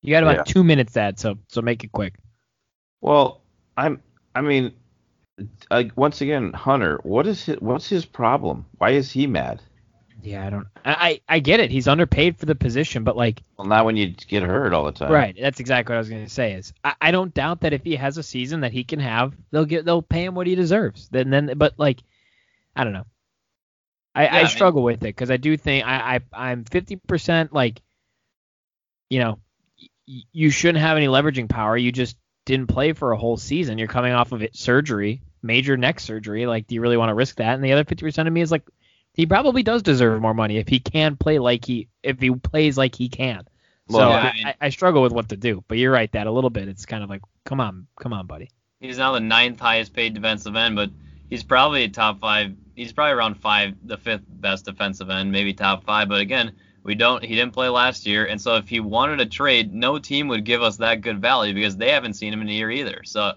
You 0.05 0.11
got 0.13 0.23
about 0.23 0.37
Yeah. 0.37 0.53
two 0.53 0.63
minutes, 0.63 0.93
Dad. 0.93 1.19
So 1.19 1.39
so 1.49 1.63
make 1.63 1.83
it 1.83 1.91
quick. 1.93 2.15
Well, 3.01 3.41
I'm. 3.77 4.03
I 4.35 4.43
mean, 4.43 4.73
uh, 5.71 5.85
once 5.97 6.21
again, 6.21 6.53
Hunter. 6.53 7.01
What 7.03 7.27
is 7.27 7.43
his, 7.45 7.57
what's 7.61 7.89
his 7.89 8.05
problem? 8.05 8.67
Why 8.77 8.91
is 8.91 9.11
he 9.11 9.27
mad? 9.27 9.63
Yeah, 10.23 10.47
I 10.47 10.51
don't. 10.51 10.67
I 10.85 11.21
I 11.27 11.39
get 11.39 11.61
it. 11.61 11.71
He's 11.71 11.89
underpaid 11.89 12.37
for 12.39 12.45
the 12.45 12.55
position, 12.55 13.03
but 13.03 13.17
like. 13.17 13.43
Well, 13.57 13.67
not 13.67 13.87
when 13.87 13.97
you 13.97 14.09
get 14.29 14.43
hurt 14.43 14.75
all 14.75 14.85
the 14.85 14.93
time. 14.93 15.11
Right. 15.11 15.35
That's 15.41 15.59
exactly 15.61 15.93
what 15.93 15.97
I 15.97 16.01
was 16.01 16.11
going 16.11 16.25
to 16.25 16.31
say. 16.31 16.53
Is 16.53 16.75
I, 16.85 16.95
I 17.01 17.11
don't 17.11 17.33
doubt 17.33 17.61
that 17.63 17.73
if 17.73 17.83
he 17.83 17.97
has 17.97 18.19
a 18.19 18.23
season 18.23 18.61
that 18.61 18.73
he 18.73 18.85
can 18.85 19.01
have, 19.01 19.35
they'll 19.53 19.65
get 19.65 19.87
they'll 19.87 20.03
pay 20.03 20.25
him 20.25 20.35
what 20.35 20.47
he 20.47 20.55
deserves. 20.55 21.09
Then 21.11 21.31
then, 21.31 21.53
but 21.57 21.75
like, 21.79 22.01
I 22.77 22.85
don't 22.85 22.93
know. 22.93 23.07
I, 24.15 24.25
Yeah, 24.25 24.35
I 24.35 24.39
I 24.39 24.43
mean- 24.43 24.51
struggle 24.51 24.83
with 24.83 24.99
it 25.03 25.17
because 25.17 25.31
I 25.31 25.39
do 25.39 25.57
think 25.57 25.87
I, 25.87 26.17
I 26.35 26.51
I'm 26.53 26.65
50% 26.65 27.53
like, 27.53 27.81
you 29.11 29.19
know, 29.21 29.39
you 30.07 30.51
shouldn't 30.51 30.79
have 30.83 30.97
any 30.97 31.07
leveraging 31.07 31.49
power. 31.49 31.77
You 31.77 31.93
just 31.93 32.17
didn't 32.45 32.67
play 32.69 32.93
for 32.93 33.13
a 33.13 33.17
whole 33.17 33.37
season. 33.37 33.79
You're 33.79 33.89
coming 33.89 34.13
off 34.13 34.33
of 34.33 34.43
it 34.43 34.55
surgery, 34.57 35.23
major 35.43 35.77
neck 35.77 36.01
surgery. 36.01 36.47
Like, 36.47 36.67
do 36.67 36.75
you 36.75 36.81
really 36.81 36.97
want 36.97 37.11
to 37.11 37.15
risk 37.15 37.37
that? 37.37 37.55
And 37.55 37.65
the 37.65 37.73
other 37.73 37.85
50% 37.85 38.27
of 38.27 38.33
me 38.33 38.41
is 38.43 38.51
like, 38.51 38.63
he 39.15 39.27
probably 39.27 39.63
does 39.63 39.83
deserve 39.83 40.21
more 40.21 40.35
money 40.35 40.59
if 40.59 40.69
he 40.69 40.81
can 40.81 41.17
play 41.17 41.39
like 41.39 41.65
he 41.65 41.89
if 42.03 42.19
he 42.19 42.31
plays 42.33 42.77
like 42.77 42.95
he 42.97 43.09
can. 43.09 43.45
So 43.89 43.99
yeah, 44.01 44.07
I, 44.09 44.19
I 44.19 44.33
mean- 44.35 44.47
I, 44.47 44.55
I 44.63 44.69
struggle 44.71 45.03
with 45.03 45.13
what 45.13 45.29
to 45.29 45.37
do. 45.37 45.63
But 45.69 45.79
you're 45.79 45.93
right 45.93 46.11
that 46.13 46.27
a 46.27 46.31
little 46.33 46.51
bit. 46.51 46.69
It's 46.69 46.85
kind 46.87 47.05
of 47.05 47.09
like, 47.11 47.23
come 47.45 47.61
on, 47.61 47.87
come 47.99 48.13
on, 48.13 48.27
buddy. 48.27 48.51
he's 48.81 48.99
now 48.99 49.13
the 49.13 49.21
ninth 49.21 49.61
highest 49.61 49.93
paid 49.95 50.15
defensive 50.15 50.57
end, 50.57 50.75
but 50.77 50.91
he's 51.31 51.43
probably 51.45 51.85
a 51.85 51.89
top 51.89 52.21
five. 52.21 52.55
He's 52.75 52.93
probably 52.93 53.13
around 53.13 53.37
five, 53.37 53.75
the 53.85 53.97
fifth 53.97 54.25
best 54.29 54.65
defensive 54.65 55.09
end, 55.11 55.31
maybe 55.31 55.55
top 55.55 55.85
five. 55.85 56.09
But 56.09 56.21
again, 56.21 56.53
we 56.85 56.95
don't. 56.95 57.25
He 57.25 57.35
didn't 57.35 57.53
play 57.55 57.69
last 57.69 58.07
year, 58.07 58.27
and 58.27 58.41
so 58.41 58.57
if 58.57 58.69
he 58.69 58.79
wanted 58.79 59.21
a 59.21 59.27
trade, 59.27 59.75
no 59.75 59.99
team 59.99 60.29
would 60.29 60.45
give 60.45 60.63
us 60.63 60.77
that 60.77 61.01
good 61.01 61.21
value 61.21 61.53
because 61.55 61.77
they 61.77 61.91
haven't 61.91 62.15
seen 62.15 62.33
him 62.33 62.43
in 62.43 62.49
a 62.49 62.53
year 62.53 62.71
either. 62.71 63.03
So 63.05 63.33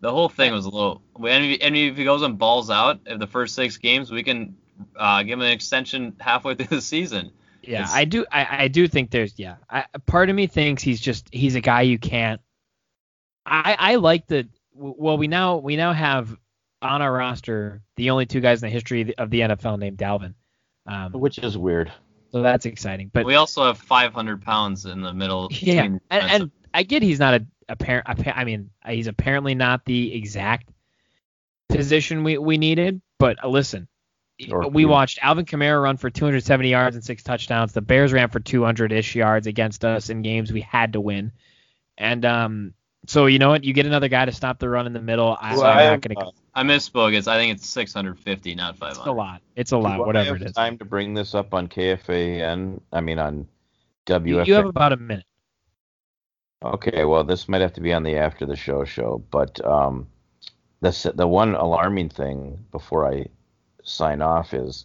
the 0.00 0.10
whole 0.10 0.28
thing 0.28 0.52
was 0.52 0.66
a 0.66 0.70
little. 0.70 1.00
And 1.16 1.44
if, 1.46 1.58
and 1.62 1.76
if 1.76 1.96
he 1.96 2.04
goes 2.04 2.22
and 2.22 2.36
balls 2.38 2.70
out 2.70 3.00
of 3.06 3.18
the 3.20 3.26
first 3.26 3.54
six 3.54 3.76
games, 3.78 4.10
we 4.10 4.22
can 4.22 4.56
uh, 4.96 5.22
give 5.22 5.34
him 5.38 5.42
an 5.42 5.52
extension 5.52 6.14
halfway 6.20 6.54
through 6.56 6.76
the 6.76 6.82
season. 6.82 7.30
Yeah, 7.62 7.80
It's- 7.82 7.94
I 7.94 8.04
do. 8.04 8.26
I, 8.30 8.64
I 8.64 8.68
do 8.68 8.86
think 8.88 9.10
there's. 9.10 9.38
Yeah, 9.38 9.56
I, 9.70 9.84
part 10.06 10.28
of 10.28 10.36
me 10.36 10.46
thinks 10.46 10.82
he's 10.82 11.00
just 11.00 11.28
he's 11.32 11.54
a 11.54 11.60
guy 11.60 11.82
you 11.82 11.98
can't. 11.98 12.40
I 13.46 13.76
I 13.78 13.94
like 13.96 14.26
the. 14.26 14.48
Well, 14.74 15.18
we 15.18 15.26
now 15.28 15.56
we 15.56 15.76
now 15.76 15.92
have 15.92 16.36
on 16.82 17.02
our 17.02 17.12
roster 17.12 17.82
the 17.96 18.10
only 18.10 18.26
two 18.26 18.40
guys 18.40 18.62
in 18.62 18.68
the 18.68 18.72
history 18.72 19.14
of 19.18 19.30
the 19.30 19.40
NFL 19.40 19.78
named 19.78 19.98
Dalvin. 19.98 20.34
Um, 20.86 21.12
Which 21.12 21.38
is 21.38 21.58
weird. 21.58 21.92
So 22.30 22.42
that's 22.42 22.66
exciting. 22.66 23.10
But 23.12 23.26
we 23.26 23.34
also 23.34 23.64
have 23.64 23.78
500 23.78 24.42
pounds 24.42 24.84
in 24.84 25.00
the 25.00 25.12
middle. 25.12 25.48
yeah, 25.50 25.82
between 25.82 26.00
and, 26.10 26.30
and 26.30 26.50
I 26.74 26.82
get 26.82 27.02
he's 27.02 27.18
not 27.18 27.34
a 27.34 27.46
apparent. 27.68 28.06
I 28.08 28.44
mean, 28.44 28.70
he's 28.86 29.06
apparently 29.06 29.54
not 29.54 29.84
the 29.84 30.14
exact 30.14 30.70
position 31.68 32.24
we 32.24 32.38
we 32.38 32.58
needed. 32.58 33.00
But 33.18 33.42
uh, 33.42 33.48
listen, 33.48 33.88
Or 34.50 34.68
we 34.68 34.84
watched 34.84 35.18
Alvin 35.22 35.44
Kamara 35.44 35.82
run 35.82 35.96
for 35.96 36.10
270 36.10 36.68
yards 36.68 36.96
and 36.96 37.04
six 37.04 37.22
touchdowns. 37.22 37.72
The 37.72 37.80
Bears 37.80 38.12
ran 38.12 38.28
for 38.28 38.40
200-ish 38.40 39.16
yards 39.16 39.46
against 39.46 39.84
us 39.84 40.08
in 40.08 40.22
games 40.22 40.52
we 40.52 40.60
had 40.60 40.92
to 40.92 41.00
win. 41.00 41.32
And 41.96 42.24
um, 42.24 42.74
so 43.08 43.24
you 43.24 43.38
know 43.38 43.48
what? 43.48 43.64
You 43.64 43.72
get 43.72 43.86
another 43.86 44.08
guy 44.08 44.26
to 44.26 44.32
stop 44.32 44.58
the 44.58 44.68
run 44.68 44.86
in 44.86 44.92
the 44.92 45.00
middle. 45.00 45.34
I, 45.40 45.56
Well, 45.56 45.64
I 45.64 45.84
not 45.86 46.02
going 46.02 46.14
to. 46.14 46.26
uh, 46.26 46.30
I 46.54 46.62
misspoke. 46.62 47.14
It's 47.14 47.26
I 47.26 47.38
think 47.38 47.54
it's 47.54 47.66
650, 47.66 48.54
not 48.54 48.76
500. 48.76 48.98
It's 48.98 49.06
a 49.06 49.12
lot. 49.12 49.42
It's 49.56 49.72
a 49.72 49.78
lot. 49.78 50.06
Whatever 50.06 50.36
it 50.36 50.42
is. 50.42 50.52
Time 50.52 50.76
to 50.76 50.84
bring 50.84 51.14
this 51.14 51.34
up 51.34 51.54
on 51.54 51.68
KFAN. 51.68 52.82
I 52.92 53.00
mean 53.00 53.18
on 53.18 53.48
WFA. 54.06 54.46
you 54.46 54.54
have 54.54 54.66
about 54.66 54.92
a 54.92 54.98
minute. 54.98 55.24
Okay, 56.62 57.04
well, 57.06 57.24
this 57.24 57.48
might 57.48 57.62
have 57.62 57.72
to 57.74 57.80
be 57.80 57.94
on 57.94 58.02
the 58.02 58.16
after 58.16 58.44
the 58.44 58.56
show 58.56 58.84
show, 58.84 59.24
but 59.30 59.64
um, 59.64 60.06
the 60.82 61.12
the 61.14 61.26
one 61.26 61.54
alarming 61.54 62.10
thing 62.10 62.62
before 62.72 63.10
I 63.10 63.26
sign 63.84 64.20
off 64.20 64.52
is 64.52 64.84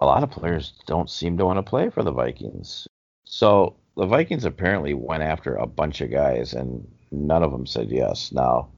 a 0.00 0.04
lot 0.04 0.24
of 0.24 0.30
players 0.32 0.72
don't 0.86 1.08
seem 1.08 1.38
to 1.38 1.44
want 1.44 1.58
to 1.58 1.62
play 1.62 1.90
for 1.90 2.02
the 2.02 2.10
Vikings. 2.10 2.88
So 3.24 3.76
the 3.96 4.06
Vikings 4.06 4.44
apparently 4.44 4.94
went 4.94 5.22
after 5.22 5.54
a 5.54 5.66
bunch 5.66 6.00
of 6.00 6.10
guys, 6.10 6.54
and 6.54 6.88
none 7.16 7.42
of 7.42 7.50
them 7.52 7.66
said 7.66 7.90
yes. 7.90 8.32
Now, 8.32 8.68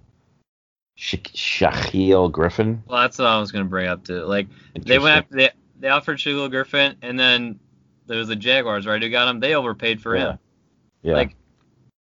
Sha- 0.97 1.19
Shaquill 1.19 2.31
Griffin. 2.33 2.83
Well, 2.87 3.01
that's 3.03 3.19
what 3.19 3.29
I 3.29 3.39
was 3.39 3.53
gonna 3.53 3.65
bring 3.65 3.89
up 3.89 4.05
too. 4.05 4.23
Like 4.25 4.49
they 4.75 4.99
went 4.99 5.17
after 5.17 5.37
they 5.37 5.51
they 5.81 5.89
offered 5.89 6.19
Shaquill 6.19 6.51
Griffin, 6.51 6.97
and 7.03 7.19
then 7.19 7.59
there 8.07 8.19
was 8.19 8.29
the 8.29 8.37
Jaguars, 8.37 8.87
right? 8.87 9.01
Who 9.03 9.09
got 9.11 9.29
him? 9.29 9.41
They 9.41 9.55
overpaid 9.55 10.01
for 10.01 10.17
Yeah. 10.17 10.31
him. 10.33 10.39
Yeah. 11.03 11.13
Like, 11.15 11.37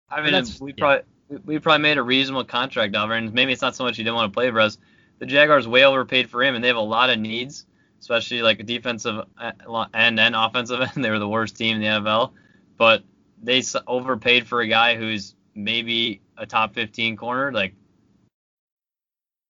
I 0.09 0.21
mean, 0.21 0.31
that's- 0.31 0.59
we 0.61 0.71
yeah. 0.71 0.75
probably 0.77 1.01
we- 1.29 1.37
we 1.55 1.59
probably 1.59 1.81
made 1.81 1.97
a 1.97 2.03
reasonable 2.03 2.45
contract 2.45 2.95
offer, 2.95 3.13
and 3.13 3.33
maybe 3.33 3.51
it's 3.51 3.61
not 3.61 3.75
so 3.75 3.83
much 3.83 3.97
he 3.97 4.03
didn't 4.03 4.15
want 4.15 4.31
to 4.31 4.35
play 4.35 4.49
for 4.51 4.59
us. 4.59 4.77
The 5.19 5.25
Jaguars 5.25 5.67
way 5.67 5.83
overpaid 5.85 6.29
for 6.29 6.43
him, 6.43 6.55
and 6.55 6.63
they 6.63 6.67
have 6.67 6.77
a 6.77 6.81
lot 6.81 7.09
of 7.09 7.17
needs, 7.19 7.65
especially 7.99 8.41
like 8.41 8.59
a 8.59 8.63
defensive 8.63 9.25
uh, 9.39 9.85
end 9.93 10.19
and 10.19 10.35
offensive 10.35 10.79
end. 10.81 10.91
They 11.03 11.09
were 11.09 11.19
the 11.19 11.27
worst 11.27 11.57
team 11.57 11.77
in 11.77 11.81
the 11.81 11.87
NFL, 11.87 12.31
but 12.77 13.03
they 13.41 13.61
overpaid 13.87 14.47
for 14.47 14.61
a 14.61 14.67
guy 14.67 14.95
who's 14.95 15.34
maybe 15.55 16.21
a 16.37 16.45
top 16.45 16.73
15 16.73 17.15
corner. 17.17 17.51
Like, 17.51 17.73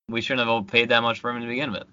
we 0.08 0.22
shouldn't 0.22 0.48
have 0.48 0.68
paid 0.68 0.90
that 0.90 1.02
much 1.02 1.20
for 1.20 1.32
him 1.32 1.42
to 1.42 1.48
begin 1.48 1.72
with. 1.72 1.86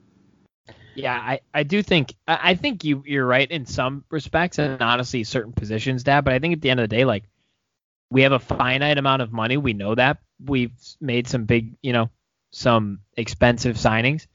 Yeah, 0.95 1.15
I, 1.15 1.41
I 1.55 1.63
do 1.63 1.83
think 1.83 2.15
I, 2.29 2.55
think 2.55 2.85
you 2.85 3.03
you're 3.07 3.25
right 3.25 3.51
in 3.51 3.65
some 3.65 4.05
respects 4.11 4.59
and 4.59 4.83
honestly 4.83 5.25
certain 5.25 5.53
positions, 5.53 6.05
Dad. 6.05 6.23
But 6.23 6.35
I 6.35 6.39
think 6.39 6.53
at 6.53 6.61
the 6.61 6.69
end 6.69 6.81
of 6.81 6.89
the 6.89 6.95
day, 6.95 7.07
like 7.07 7.25
we 8.11 8.23
have 8.23 8.33
a 8.33 8.39
finite 8.39 8.99
amount 8.99 9.23
of 9.23 9.33
money. 9.33 9.57
We 9.57 9.73
know 9.73 9.95
that 9.95 10.19
we've 10.45 10.73
made 11.01 11.29
some 11.29 11.45
big, 11.45 11.77
you 11.83 11.95
know, 11.95 12.11
some 12.51 13.01
expensive 13.17 13.77
signings, 13.77 14.27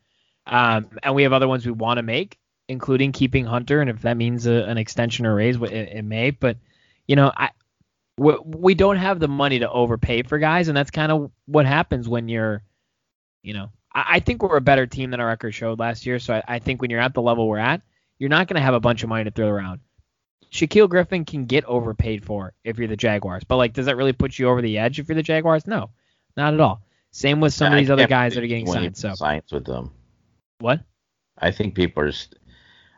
um, 0.48 0.88
and 1.04 1.14
we 1.14 1.24
have 1.24 1.34
other 1.34 1.48
ones 1.48 1.64
we 1.64 1.72
want 1.72 1.98
to 1.98 2.04
make, 2.04 2.40
including 2.68 3.12
keeping 3.12 3.46
Hunter, 3.46 3.80
and 3.80 3.90
if 3.90 4.02
that 4.02 4.18
means 4.18 4.48
a, 4.48 4.64
an 4.64 4.80
extension 4.80 5.28
or 5.28 5.36
raise, 5.36 5.58
it, 5.58 5.72
it 5.72 6.04
may. 6.04 6.32
But 6.32 6.58
you 7.08 7.16
know, 7.16 7.32
I 7.38 7.52
we, 8.18 8.38
we 8.44 8.76
don't 8.76 8.98
have 8.98 9.20
the 9.20 9.28
money 9.28 9.60
to 9.60 9.70
overpay 9.70 10.24
for 10.24 10.40
guys, 10.40 10.68
and 10.68 10.78
that's 10.78 10.92
kind 10.92 11.12
of 11.12 11.32
what 11.46 11.66
happens 11.66 12.10
when 12.10 12.28
you're, 12.28 12.64
you 13.44 13.54
know, 13.54 13.70
I, 13.94 14.06
I, 14.10 14.20
think 14.20 14.42
we're 14.42 14.58
a 14.58 14.62
better 14.62 14.88
team 14.88 15.12
than 15.12 15.20
our 15.20 15.28
record 15.28 15.54
showed 15.54 15.80
last 15.80 16.06
year. 16.06 16.20
So 16.20 16.34
I, 16.36 16.44
I 16.48 16.60
think 16.60 16.82
when 16.82 16.90
you're 16.90 17.00
at 17.00 17.14
the 17.14 17.22
level 17.22 17.48
we're 17.48 17.60
at, 17.60 17.82
you're 18.18 18.30
not 18.30 18.48
going 18.48 18.56
to 18.56 18.62
have 18.62 18.74
a 18.74 18.80
bunch 18.80 19.04
of 19.04 19.10
money 19.10 19.24
to 19.24 19.32
throw 19.32 19.48
around. 19.48 19.80
Shaquill 20.52 20.90
Griffin 20.90 21.26
can 21.26 21.46
get 21.46 21.66
overpaid 21.66 22.26
for 22.26 22.54
if 22.64 22.80
you're 22.80 22.88
the 22.88 22.98
Jaguars, 22.98 23.44
but 23.44 23.58
like, 23.58 23.74
does 23.74 23.86
that 23.86 23.98
really 23.98 24.14
put 24.14 24.40
you 24.40 24.50
over 24.50 24.62
the 24.62 24.78
edge 24.78 25.00
if 25.00 25.08
you're 25.08 25.16
the 25.16 25.24
Jaguars? 25.24 25.68
No, 25.68 25.92
not 26.36 26.54
at 26.54 26.60
all. 26.60 26.82
Same 27.12 27.40
with 27.40 27.54
some 27.54 27.74
of 27.74 27.80
these 27.80 27.90
other 27.90 28.08
guys 28.08 28.36
that 28.36 28.44
are 28.44 28.48
getting 28.48 28.68
signed. 28.68 28.98
So 28.98 29.14
signs 29.14 29.52
with 29.52 29.66
them. 29.66 29.92
What? 30.60 30.82
I 31.38 31.52
think 31.52 31.76
people 31.76 32.04
are. 32.04 32.12
St- 32.12 32.40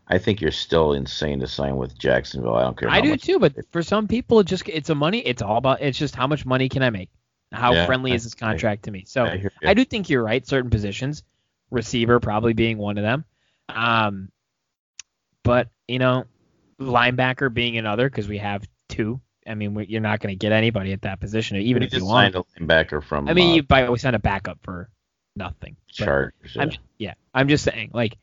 I 0.09 0.17
think 0.17 0.41
you're 0.41 0.51
still 0.51 0.93
insane 0.93 1.39
to 1.41 1.47
sign 1.47 1.77
with 1.77 1.97
Jacksonville. 1.97 2.55
I 2.55 2.63
don't 2.63 2.77
care. 2.77 2.89
I 2.89 2.99
do 2.99 3.15
too, 3.15 3.37
but 3.37 3.53
for 3.71 3.83
some 3.83 4.07
people, 4.07 4.39
it 4.39 4.47
just 4.47 4.67
it's 4.67 4.89
a 4.89 4.95
money. 4.95 5.19
It's 5.19 5.41
all 5.41 5.57
about. 5.57 5.81
It's 5.81 5.97
just 5.97 6.15
how 6.15 6.25
much 6.25 6.45
money 6.45 6.67
can 6.67 6.81
I 6.81 6.89
make? 6.89 7.09
How 7.51 7.73
yeah, 7.73 7.85
friendly 7.85 8.11
I, 8.11 8.15
is 8.15 8.23
this 8.23 8.33
contract 8.33 8.81
I, 8.83 8.85
to 8.85 8.91
me? 8.91 9.03
So 9.05 9.25
I, 9.25 9.43
I, 9.63 9.73
do 9.75 9.85
think 9.85 10.09
you're 10.09 10.23
right. 10.23 10.45
Certain 10.45 10.71
positions, 10.71 11.23
receiver 11.69 12.19
probably 12.19 12.53
being 12.53 12.77
one 12.79 12.97
of 12.97 13.03
them. 13.03 13.25
Um, 13.69 14.29
but 15.43 15.69
you 15.87 15.99
know, 15.99 16.25
linebacker 16.79 17.53
being 17.53 17.77
another 17.77 18.09
because 18.09 18.27
we 18.27 18.39
have 18.39 18.67
two. 18.87 19.21
I 19.45 19.53
mean, 19.55 19.75
we, 19.75 19.85
you're 19.85 20.01
not 20.01 20.19
going 20.19 20.33
to 20.33 20.37
get 20.37 20.51
anybody 20.51 20.91
at 20.91 21.03
that 21.03 21.19
position, 21.19 21.57
even 21.57 21.81
we 21.81 21.87
if 21.87 21.93
you 21.93 22.05
want. 22.05 22.33
Signed 22.33 22.45
a 22.59 22.63
linebacker 22.63 23.03
from. 23.03 23.27
I 23.27 23.33
mean, 23.33 23.51
uh, 23.51 23.55
you 23.55 23.63
by 23.63 23.87
we 23.89 23.99
signed 23.99 24.15
a 24.15 24.19
backup 24.19 24.57
for 24.63 24.89
nothing. 25.35 25.75
Chargers. 25.91 26.55
Yeah. 26.55 26.61
I'm, 26.63 26.71
yeah, 26.97 27.13
I'm 27.33 27.47
just 27.47 27.63
saying, 27.63 27.91
like, 27.93 28.17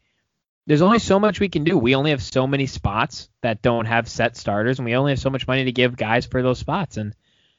there's 0.66 0.82
only 0.82 0.98
so 0.98 1.20
much 1.20 1.38
we 1.38 1.48
can 1.48 1.64
do. 1.64 1.78
We 1.78 1.94
only 1.94 2.10
have 2.10 2.22
so 2.22 2.46
many 2.46 2.66
spots 2.66 3.28
that 3.42 3.62
don't 3.62 3.86
have 3.86 4.08
set 4.08 4.36
starters, 4.36 4.78
and 4.78 4.86
we 4.86 4.96
only 4.96 5.12
have 5.12 5.20
so 5.20 5.30
much 5.30 5.46
money 5.46 5.64
to 5.64 5.72
give 5.72 5.96
guys 5.96 6.26
for 6.26 6.42
those 6.42 6.58
spots. 6.58 6.96
And 6.96 7.14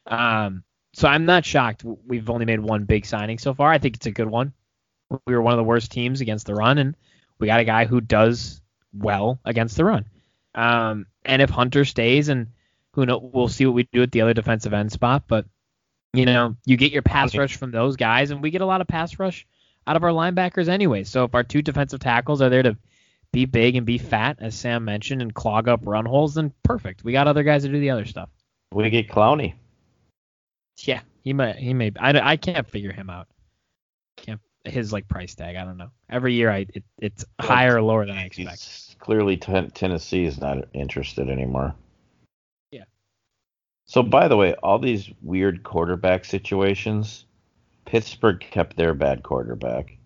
um, 0.06 0.64
so 0.94 1.08
I'm 1.08 1.26
not 1.26 1.46
shocked. 1.46 1.84
We've 1.84 2.30
only 2.30 2.46
made 2.46 2.60
one 2.60 2.84
big 2.84 3.06
signing 3.06 3.38
so 3.38 3.54
far. 3.54 3.72
I 3.72 3.78
think 3.78 3.96
it's 3.96 4.08
a 4.08 4.12
good 4.12 4.30
one. 4.30 4.54
We 5.26 5.34
were 5.34 5.42
one 5.42 5.54
of 5.54 5.58
the 5.58 5.64
worst 5.64 5.92
teams 5.92 6.20
against 6.20 6.48
the 6.48 6.56
run, 6.56 6.78
and 6.78 6.98
we 7.40 7.48
got 7.48 7.62
a 7.62 7.66
guy 7.66 7.86
who 7.86 8.02
does 8.02 8.62
well 8.94 9.40
against 9.46 9.78
the 9.78 9.86
run. 9.86 10.06
Um, 10.54 11.06
and 11.24 11.42
if 11.42 11.50
Hunter 11.50 11.86
stays, 11.86 12.28
and 12.28 12.48
who 12.92 13.06
know, 13.06 13.20
we'll 13.20 13.48
see 13.48 13.66
what 13.66 13.76
we 13.76 13.88
do 13.94 14.04
at 14.04 14.12
the 14.12 14.22
other 14.22 14.34
defensive 14.34 14.74
end 14.74 14.92
spot. 14.92 15.24
But 15.28 15.46
you 16.14 16.26
know, 16.26 16.58
you 16.66 16.76
get 16.76 16.92
your 16.92 17.04
pass 17.04 17.38
rush 17.38 17.56
from 17.56 17.72
those 17.72 17.96
guys, 17.96 18.32
and 18.32 18.42
we 18.42 18.50
get 18.50 18.62
a 18.62 18.66
lot 18.66 18.82
of 18.82 18.88
pass 18.88 19.18
rush 19.18 19.48
out 19.86 19.96
of 19.96 20.04
our 20.04 20.12
linebackers 20.12 20.68
anyway. 20.68 21.04
So 21.04 21.24
if 21.24 21.36
our 21.36 21.44
two 21.44 21.62
defensive 21.62 22.02
tackles 22.02 22.42
are 22.42 22.50
there 22.50 22.64
to 22.64 22.78
be 23.32 23.46
big 23.46 23.76
and 23.76 23.86
be 23.86 23.98
fat, 23.98 24.38
as 24.40 24.56
Sam 24.56 24.86
mentioned, 24.86 25.22
and 25.22 25.34
clog 25.34 25.68
up 25.68 25.82
run 25.84 26.06
holes, 26.06 26.36
then 26.36 26.54
perfect. 26.64 27.04
We 27.04 27.12
got 27.12 27.28
other 27.28 27.44
guys 27.44 27.64
to 27.64 27.70
do 27.70 27.80
the 27.80 27.90
other 27.90 28.06
stuff. 28.06 28.30
We 28.72 28.90
get 28.90 29.10
Clowney. 29.10 29.54
Yeah, 30.80 31.02
he 31.24 31.34
might. 31.34 31.56
He 31.56 31.74
may. 31.74 31.92
I, 32.00 32.20
I 32.32 32.38
can't 32.38 32.68
figure 32.70 32.92
him 32.92 33.10
out. 33.10 33.28
Can't 34.18 34.42
his 34.64 34.94
like 34.94 35.08
price 35.08 35.36
tag. 35.36 35.56
I 35.56 35.64
don't 35.64 35.78
know. 35.78 35.92
Every 36.10 36.34
year, 36.34 36.52
I 36.52 36.66
it, 36.74 36.84
it's 37.00 37.26
higher 37.40 37.78
or 37.78 37.82
lower 37.82 38.06
than 38.06 38.18
I 38.18 38.26
expect. 38.26 39.00
Clearly, 39.00 39.38
Tennessee 39.38 40.26
is 40.26 40.40
not 40.40 40.66
interested 40.74 41.30
anymore. 41.30 41.76
Yeah. 42.72 42.84
So, 43.86 44.04
by 44.04 44.28
the 44.28 44.38
way, 44.38 44.54
all 44.56 44.80
these 44.80 45.10
weird 45.22 45.64
quarterback 45.64 46.26
situations, 46.26 47.26
Pittsburgh 47.86 48.40
kept 48.40 48.76
their 48.76 48.94
bad 48.94 49.24
quarterback. 49.24 49.97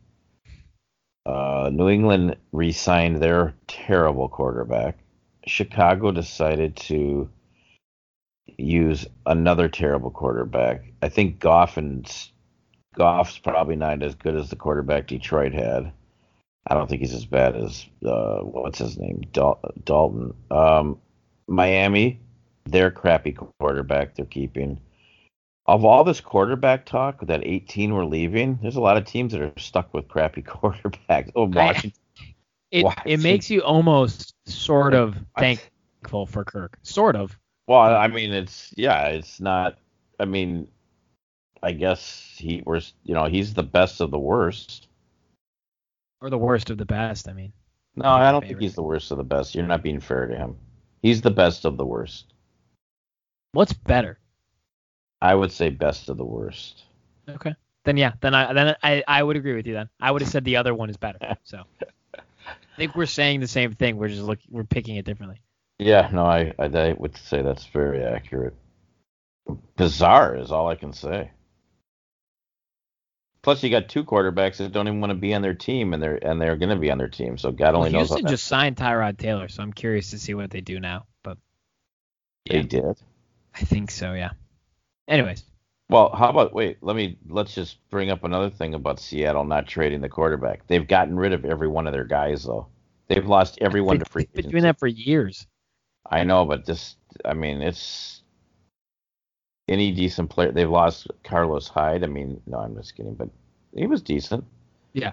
Uh, 1.26 1.69
New 1.72 1.89
England 1.89 2.36
re-signed 2.51 3.17
their 3.17 3.53
terrible 3.67 4.28
quarterback. 4.28 4.97
Chicago 5.45 6.11
decided 6.11 6.76
to 6.76 7.30
use 8.57 9.05
another 9.26 9.69
terrible 9.69 10.11
quarterback. 10.11 10.84
I 11.01 11.09
think 11.09 11.39
Goff 11.39 11.78
and 11.78 12.09
Goff's 12.95 13.38
probably 13.38 13.76
not 13.76 14.03
as 14.03 14.15
good 14.15 14.36
as 14.36 14.49
the 14.49 14.55
quarterback 14.55 15.07
Detroit 15.07 15.53
had. 15.53 15.91
I 16.67 16.76
don't 16.76 16.88
think 16.88 17.01
he's 17.01 17.13
as 17.13 17.26
bad 17.26 17.55
as 17.55 17.86
uh, 18.05 18.39
what's 18.39 18.80
his 18.80 18.97
name 18.97 19.22
Dal- 19.32 19.59
Dalton. 19.84 20.34
Um, 20.51 20.99
Miami, 21.47 22.19
their 22.65 22.91
crappy 22.91 23.32
quarterback 23.32 24.15
they're 24.15 24.26
keeping. 24.26 24.80
Of 25.68 25.86
all 25.86 26.03
this 26.03 26.20
quarterback 26.20 26.86
talk 26.86 27.26
that 27.28 27.41
18 27.43 27.93
were 27.93 28.05
leaving, 28.05 28.59
there's 28.62 28.76
a 28.76 28.82
lot 28.82 28.97
of 28.97 29.05
teams 29.05 29.32
that 29.34 29.41
are 29.41 29.53
stuck 29.57 29.93
with 29.93 30.07
crappy 30.07 30.41
quarterbacks. 30.43 31.32
Oh, 31.36 31.45
Washington. 31.45 31.93
I, 32.18 32.24
it, 32.72 32.84
Washington. 32.84 33.12
it 33.12 33.20
makes 33.22 33.49
you 33.49 33.62
almost 33.62 34.34
sort 34.47 34.93
of 34.93 35.16
thankful 35.38 36.26
for 36.26 36.43
Kirk. 36.43 36.78
Sort 36.84 37.16
of. 37.16 37.38
Well, 37.68 37.80
I 37.80 38.07
mean, 38.07 38.34
it's 38.34 38.74
yeah, 38.76 39.07
it's 39.07 39.39
not. 39.39 39.78
I 40.20 40.26
mean, 40.26 40.68
I 41.62 41.74
guess 41.74 42.36
he 42.38 42.64
was, 42.66 42.93
you 43.03 43.14
know, 43.14 43.26
he's 43.26 43.53
the 43.53 43.64
best 43.64 44.01
of 44.01 44.12
the 44.12 44.20
worst. 44.20 44.88
Or 46.22 46.30
the 46.30 46.38
worst 46.38 46.70
of 46.70 46.78
the 46.78 46.86
best. 46.86 47.30
I 47.30 47.34
mean. 47.34 47.53
No, 47.95 48.05
I 48.05 48.32
don't 48.32 48.45
think 48.45 48.59
he's 48.59 48.76
the 48.76 48.84
worst 48.84 49.12
of 49.12 49.18
the 49.18 49.24
best. 49.24 49.53
You're 49.53 49.68
not 49.68 49.84
being 49.84 49.99
fair 49.99 50.26
to 50.26 50.36
him. 50.36 50.55
He's 51.01 51.22
the 51.22 51.32
best 51.32 51.66
of 51.66 51.78
the 51.78 51.86
worst. 51.86 52.34
What's 53.51 53.74
better? 53.74 54.18
I 55.22 55.36
would 55.36 55.51
say 55.51 55.69
best 55.69 56.09
of 56.09 56.17
the 56.17 56.26
worst. 56.26 56.84
Okay. 57.30 57.55
Then 57.84 57.97
yeah, 57.97 58.13
then 58.22 58.34
I 58.36 58.53
then 58.53 58.76
I, 58.84 59.03
I 59.07 59.24
would 59.24 59.36
agree 59.36 59.55
with 59.55 59.65
you 59.65 59.74
then. 59.74 59.89
I 59.99 60.11
would 60.11 60.22
have 60.22 60.32
said 60.32 60.43
the 60.43 60.57
other 60.57 60.74
one 60.74 60.89
is 60.89 60.97
better. 60.97 61.38
So 61.43 61.63
I 62.15 62.78
think 62.78 62.95
we're 62.95 63.05
saying 63.05 63.39
the 63.39 63.47
same 63.47 63.74
thing. 63.74 63.97
We're 63.97 64.09
just 64.09 64.22
look 64.22 64.39
we're 64.49 64.63
picking 64.63 64.95
it 64.97 65.05
differently. 65.05 65.41
Yeah, 65.80 66.09
no, 66.13 66.26
I, 66.26 66.53
I, 66.59 66.65
I 66.65 66.93
would 66.93 67.17
say 67.17 67.41
that's 67.41 67.65
very 67.65 68.03
accurate. 68.03 68.53
Bizarre 69.78 70.36
is 70.36 70.51
all 70.51 70.67
I 70.67 70.76
can 70.76 70.93
say. 70.93 71.32
Plus, 73.41 73.63
you 73.63 73.72
got 73.72 73.89
two 73.89 74.03
quarterbacks 74.03 74.57
that 74.57 74.72
don't 74.72 74.88
even 74.88 75.01
want 75.01 75.09
to 75.09 75.17
be 75.17 75.34
on 75.34 75.41
their 75.41 75.55
team, 75.55 75.93
and 75.93 76.03
they're 76.03 76.24
and 76.24 76.39
they're 76.39 76.57
going 76.57 76.69
to 76.69 76.76
be 76.76 76.91
on 76.91 76.99
their 76.99 77.07
team. 77.07 77.39
So 77.39 77.51
God 77.51 77.74
only 77.74 77.91
well, 77.91 78.01
knows. 78.01 78.09
Houston 78.09 78.28
just 78.28 78.45
signed 78.45 78.78
Tyrod 78.78 79.17
Taylor, 79.17 79.47
so 79.47 79.63
I'm 79.63 79.74
curious 79.74 80.11
to 80.11 80.19
see 80.19 80.36
what 80.36 80.51
they 80.51 80.61
do 80.61 80.80
now. 80.80 81.07
But 81.24 81.39
yeah. 82.45 82.53
they 82.53 82.63
did. 82.63 83.01
I 83.55 83.61
think 83.61 83.89
so. 83.89 84.13
Yeah. 84.13 84.32
Anyways. 85.12 85.43
Well, 85.89 86.09
how 86.16 86.30
about 86.30 86.53
wait? 86.53 86.78
Let 86.82 86.95
me 86.95 87.18
let's 87.28 87.53
just 87.53 87.78
bring 87.89 88.09
up 88.09 88.24
another 88.24 88.49
thing 88.49 88.74
about 88.74 88.97
Seattle 88.97 89.43
not 89.43 89.68
trading 89.68 89.99
the 89.99 90.07
quarterback. 90.07 90.66
They've 90.68 90.88
gotten 90.88 91.18
rid 91.18 91.34
of 91.34 91.43
every 91.43 91.68
one 91.68 91.86
of 91.86 91.91
their 91.91 92.05
guys 92.05 92.45
though. 92.45 92.68
They've 93.09 93.26
lost 93.26 93.57
everyone 93.59 93.99
to 93.99 94.05
free. 94.05 94.26
They've 94.34 94.43
been 94.43 94.51
doing 94.51 94.64
that 94.64 94.80
for 94.80 94.88
years. 94.88 95.45
I 96.09 96.24
know, 96.24 96.45
but 96.45 96.66
this, 96.66 96.95
I 97.26 97.34
mean, 97.34 97.62
it's 97.62 98.24
any 99.68 99.91
decent 99.91 100.30
player. 100.30 100.53
They've 100.53 100.70
lost 100.70 101.07
Carlos 101.26 101.68
Hyde. 101.68 102.05
I 102.05 102.07
mean, 102.07 102.41
no, 102.47 102.59
I'm 102.59 102.76
just 102.76 102.95
kidding, 102.95 103.16
but 103.16 103.30
he 103.76 103.86
was 103.86 104.01
decent. 104.01 104.45
Yeah. 104.93 105.12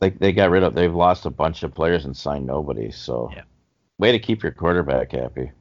Like 0.00 0.18
they 0.18 0.32
got 0.32 0.50
rid 0.50 0.64
of. 0.64 0.74
They've 0.74 0.92
lost 0.92 1.26
a 1.26 1.30
bunch 1.30 1.62
of 1.62 1.72
players 1.72 2.06
and 2.06 2.16
signed 2.16 2.44
nobody. 2.46 2.90
So, 2.90 3.30
yeah. 3.32 3.42
way 3.98 4.10
to 4.10 4.18
keep 4.18 4.42
your 4.42 4.52
quarterback 4.52 5.12
happy. 5.12 5.52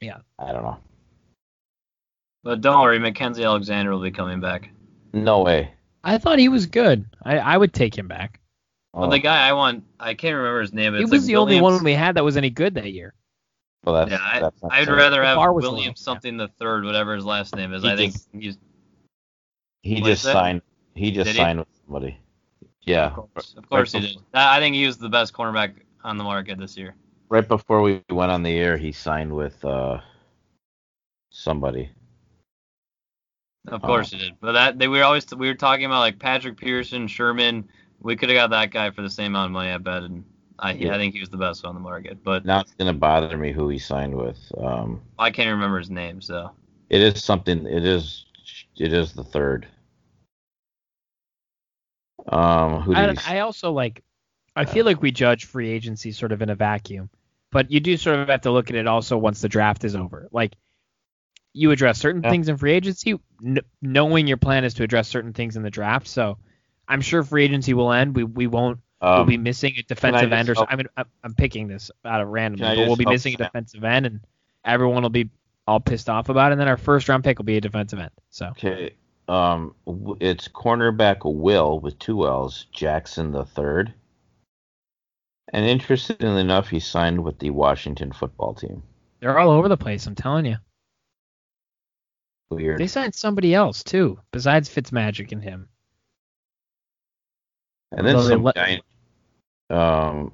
Yeah. 0.00 0.18
I 0.40 0.52
don't 0.52 0.64
know. 0.64 0.78
But 2.48 2.62
don't 2.62 2.80
worry, 2.80 2.98
Mackensie 2.98 3.44
Alexander 3.44 3.90
will 3.90 4.00
be 4.00 4.10
coming 4.10 4.40
back. 4.40 4.70
No 5.12 5.42
way. 5.42 5.70
I 6.02 6.16
thought 6.16 6.38
he 6.38 6.48
was 6.48 6.64
good. 6.64 7.04
I, 7.22 7.36
I 7.36 7.58
would 7.58 7.74
take 7.74 7.94
him 7.94 8.08
back. 8.08 8.40
Well, 8.94 9.10
the 9.10 9.16
oh. 9.16 9.20
guy 9.20 9.46
I 9.46 9.52
want, 9.52 9.84
I 10.00 10.14
can't 10.14 10.34
remember 10.34 10.62
his 10.62 10.72
name. 10.72 10.94
He 10.94 11.02
was 11.02 11.10
like 11.10 11.20
the 11.20 11.34
Williams. 11.34 11.60
only 11.60 11.60
one 11.60 11.84
we 11.84 11.92
had 11.92 12.14
that 12.14 12.24
was 12.24 12.38
any 12.38 12.48
good 12.48 12.72
that 12.76 12.90
year. 12.90 13.12
Well, 13.84 13.96
that's, 13.96 14.12
yeah, 14.12 14.40
that's 14.40 14.62
I, 14.70 14.80
would 14.80 14.88
rather 14.88 15.22
have 15.22 15.36
William 15.36 15.94
something 15.94 16.38
the 16.38 16.48
third, 16.48 16.86
whatever 16.86 17.14
his 17.14 17.26
last 17.26 17.54
name 17.54 17.74
is. 17.74 17.82
He 17.82 17.90
I 17.90 17.96
just, 17.96 18.30
think 18.30 18.42
he's. 18.42 18.56
He 19.82 20.00
just 20.00 20.22
signed. 20.22 20.62
He 20.94 21.10
just 21.10 21.26
did 21.26 21.36
signed 21.36 21.58
he? 21.58 21.60
with 21.60 21.68
somebody. 21.84 22.18
Yeah. 22.80 23.08
Of 23.08 23.14
course, 23.14 23.54
of 23.58 23.68
course 23.68 23.92
right 23.92 24.02
he 24.04 24.08
did. 24.14 24.22
I 24.32 24.58
think 24.58 24.74
he 24.74 24.86
was 24.86 24.96
the 24.96 25.10
best 25.10 25.34
cornerback 25.34 25.74
on 26.02 26.16
the 26.16 26.24
market 26.24 26.56
this 26.56 26.78
year. 26.78 26.94
Right 27.28 27.46
before 27.46 27.82
we 27.82 28.02
went 28.08 28.32
on 28.32 28.42
the 28.42 28.56
air, 28.56 28.78
he 28.78 28.90
signed 28.90 29.36
with 29.36 29.62
uh, 29.66 30.00
somebody. 31.28 31.90
Of 33.72 33.82
course 33.82 34.12
uh, 34.12 34.16
he 34.16 34.24
did. 34.24 34.34
But 34.40 34.52
that 34.52 34.78
they 34.78 34.88
were 34.88 35.02
always 35.02 35.26
we 35.34 35.48
were 35.48 35.54
talking 35.54 35.84
about 35.84 36.00
like 36.00 36.18
Patrick 36.18 36.56
Peterson, 36.56 37.06
Sherman, 37.06 37.68
we 38.00 38.16
could 38.16 38.28
have 38.28 38.36
got 38.36 38.50
that 38.50 38.70
guy 38.70 38.90
for 38.90 39.02
the 39.02 39.10
same 39.10 39.32
amount 39.32 39.46
of 39.46 39.52
money, 39.52 39.70
I 39.70 39.78
bet, 39.78 40.02
and 40.04 40.24
I, 40.58 40.72
yeah. 40.72 40.94
I 40.94 40.98
think 40.98 41.14
he 41.14 41.20
was 41.20 41.28
the 41.28 41.36
best 41.36 41.64
on 41.64 41.74
the 41.74 41.80
market. 41.80 42.22
But 42.22 42.44
now 42.44 42.60
it's 42.60 42.74
gonna 42.74 42.92
bother 42.92 43.36
me 43.36 43.52
who 43.52 43.68
he 43.68 43.78
signed 43.78 44.14
with. 44.14 44.38
Um, 44.56 45.02
I 45.18 45.30
can't 45.30 45.50
remember 45.50 45.78
his 45.78 45.90
name, 45.90 46.20
so 46.20 46.52
it 46.90 47.00
is 47.00 47.22
something. 47.22 47.66
It 47.66 47.84
is 47.84 48.26
it 48.76 48.92
is 48.92 49.12
the 49.12 49.24
third. 49.24 49.66
Um, 52.26 52.82
who 52.82 52.94
I, 52.94 53.14
I 53.26 53.38
also 53.40 53.72
like. 53.72 54.02
I 54.56 54.64
feel 54.64 54.84
like 54.84 55.00
we 55.00 55.12
judge 55.12 55.44
free 55.44 55.70
agency 55.70 56.10
sort 56.10 56.32
of 56.32 56.42
in 56.42 56.50
a 56.50 56.54
vacuum, 56.56 57.10
but 57.52 57.70
you 57.70 57.78
do 57.78 57.96
sort 57.96 58.18
of 58.18 58.28
have 58.28 58.40
to 58.40 58.50
look 58.50 58.70
at 58.70 58.76
it 58.76 58.88
also 58.88 59.16
once 59.16 59.40
the 59.40 59.48
draft 59.48 59.84
is 59.84 59.94
over. 59.94 60.28
Like 60.32 60.56
you 61.58 61.70
address 61.72 61.98
certain 61.98 62.22
Yeah. 62.22 62.30
things 62.30 62.48
in 62.48 62.56
free 62.56 62.72
agency, 62.72 63.18
kn- 63.42 63.58
knowing 63.82 64.26
your 64.26 64.36
plan 64.36 64.64
is 64.64 64.74
to 64.74 64.82
address 64.84 65.08
certain 65.08 65.32
things 65.32 65.56
in 65.56 65.62
the 65.62 65.70
draft. 65.70 66.06
So 66.06 66.38
I'm 66.86 67.00
sure 67.00 67.22
free 67.22 67.44
agency 67.44 67.74
will 67.74 67.92
end. 67.92 68.14
We 68.16 68.24
we 68.24 68.46
won't. 68.46 68.78
we'll 69.02 69.10
Um, 69.12 69.26
be 69.26 69.36
missing 69.36 69.74
a 69.78 69.82
defensive 69.82 70.32
end 70.32 70.48
or 70.48 70.54
help- 70.54 70.68
I 70.72 70.76
mean, 70.76 70.86
I'm, 70.96 71.06
I'm 71.22 71.34
picking 71.34 71.68
this 71.68 71.90
out 72.04 72.20
of 72.20 72.28
random, 72.28 72.60
but 72.60 72.76
we'll 72.78 72.96
be 72.96 73.06
missing 73.06 73.34
a 73.34 73.36
defensive 73.36 73.84
end, 73.84 74.06
and 74.06 74.20
everyone 74.64 75.02
will 75.02 75.10
be 75.10 75.30
all 75.66 75.78
pissed 75.80 76.08
off 76.08 76.28
about 76.30 76.50
it. 76.50 76.52
And 76.52 76.60
then 76.60 76.68
our 76.68 76.76
first 76.78 77.08
round 77.08 77.22
pick 77.24 77.38
will 77.38 77.44
be 77.44 77.56
a 77.58 77.60
defensive 77.60 77.98
end. 77.98 78.10
So 78.30 78.46
Okay. 78.48 78.94
Um, 79.28 79.74
it's 80.20 80.48
cornerback 80.48 81.18
Will 81.24 81.78
with 81.80 81.98
two 81.98 82.26
L's, 82.26 82.64
Jackson 82.72 83.30
the 83.30 83.44
third. 83.44 83.92
And 85.52 85.66
interestingly 85.66 86.40
enough, 86.40 86.68
he 86.68 86.80
signed 86.80 87.22
with 87.22 87.38
the 87.38 87.50
Washington 87.50 88.12
football 88.12 88.54
team. 88.54 88.82
they're 89.20 89.38
all 89.38 89.50
over 89.50 89.68
the 89.68 89.76
place. 89.76 90.06
I'm 90.06 90.14
telling 90.14 90.46
you. 90.46 90.56
Weird. 92.50 92.78
They 92.78 92.86
signed 92.86 93.14
somebody 93.14 93.54
else 93.54 93.82
too, 93.82 94.18
besides 94.32 94.68
Fitzmagic 94.68 95.32
and 95.32 95.42
him. 95.42 95.68
and 97.92 98.06
then 98.06 98.16
Although 98.16 98.28
some 98.28 98.42
let- 98.42 98.54
guy. 98.54 98.80
Um. 99.70 100.32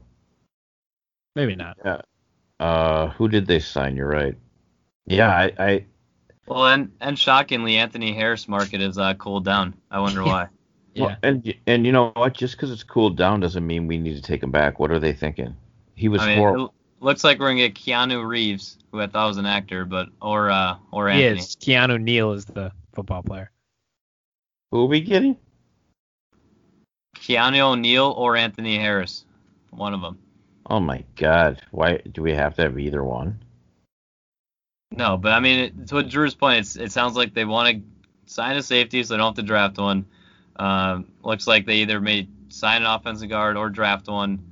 Maybe 1.34 1.56
not. 1.56 1.78
Uh. 2.60 3.08
Who 3.10 3.28
did 3.28 3.46
they 3.46 3.58
sign? 3.58 3.96
You're 3.96 4.08
right. 4.08 4.36
Yeah. 5.06 5.28
I. 5.28 5.52
I 5.58 5.86
Well, 6.46 6.66
and 6.66 6.92
and 7.00 7.18
shockingly, 7.18 7.76
Anthony 7.76 8.12
Harris 8.12 8.46
market 8.46 8.80
is 8.80 8.96
uh, 8.96 9.14
cooled 9.14 9.44
down. 9.44 9.74
I 9.90 10.00
wonder 10.00 10.22
why. 10.22 10.48
Yeah. 10.96 11.06
well, 11.06 11.16
and 11.24 11.54
and 11.66 11.84
you 11.84 11.90
know 11.90 12.12
what? 12.14 12.34
Just 12.34 12.54
because 12.54 12.70
it's 12.70 12.84
cooled 12.84 13.16
down 13.16 13.40
doesn't 13.40 13.66
mean 13.66 13.88
we 13.88 13.98
need 13.98 14.14
to 14.14 14.22
take 14.22 14.40
him 14.44 14.52
back. 14.52 14.78
What 14.78 14.92
are 14.92 15.00
they 15.00 15.12
thinking? 15.12 15.56
He 15.96 16.08
was 16.08 16.22
I 16.22 16.26
mean, 16.28 16.38
horrible. 16.38 16.72
It 17.04 17.06
looks 17.06 17.22
like 17.22 17.38
we're 17.38 17.48
gonna 17.50 17.68
get 17.68 17.74
Keanu 17.74 18.26
Reeves, 18.26 18.78
who 18.90 18.98
I 18.98 19.06
thought 19.06 19.28
was 19.28 19.36
an 19.36 19.44
actor, 19.44 19.84
but 19.84 20.08
or 20.22 20.50
uh 20.50 20.78
or 20.90 21.10
He 21.10 21.22
Anthony. 21.22 21.40
is. 21.40 21.54
Keanu 21.56 22.00
Neal 22.00 22.32
is 22.32 22.46
the 22.46 22.72
football 22.94 23.22
player. 23.22 23.50
Who 24.70 24.84
are 24.84 24.86
we 24.86 25.02
getting? 25.02 25.36
Keanu 27.16 27.60
O'Neal 27.60 28.14
or 28.16 28.36
Anthony 28.36 28.78
Harris, 28.78 29.26
one 29.68 29.92
of 29.92 30.00
them. 30.00 30.18
Oh 30.70 30.80
my 30.80 31.04
God! 31.16 31.60
Why 31.72 31.98
do 31.98 32.22
we 32.22 32.32
have 32.32 32.56
to 32.56 32.62
have 32.62 32.78
either 32.78 33.04
one? 33.04 33.38
No, 34.90 35.18
but 35.18 35.32
I 35.32 35.40
mean, 35.40 35.58
it, 35.58 35.88
to 35.88 36.02
Drew's 36.02 36.34
point, 36.34 36.60
it's, 36.60 36.76
it 36.76 36.90
sounds 36.90 37.16
like 37.16 37.34
they 37.34 37.44
want 37.44 37.76
to 37.76 38.32
sign 38.32 38.56
a 38.56 38.62
safety, 38.62 39.02
so 39.02 39.12
they 39.12 39.18
don't 39.18 39.36
have 39.36 39.44
to 39.44 39.46
draft 39.46 39.76
one. 39.76 40.06
Um, 40.56 41.08
looks 41.22 41.46
like 41.46 41.66
they 41.66 41.76
either 41.76 42.00
may 42.00 42.28
sign 42.48 42.80
an 42.80 42.86
offensive 42.86 43.28
guard 43.28 43.58
or 43.58 43.68
draft 43.68 44.08
one. 44.08 44.42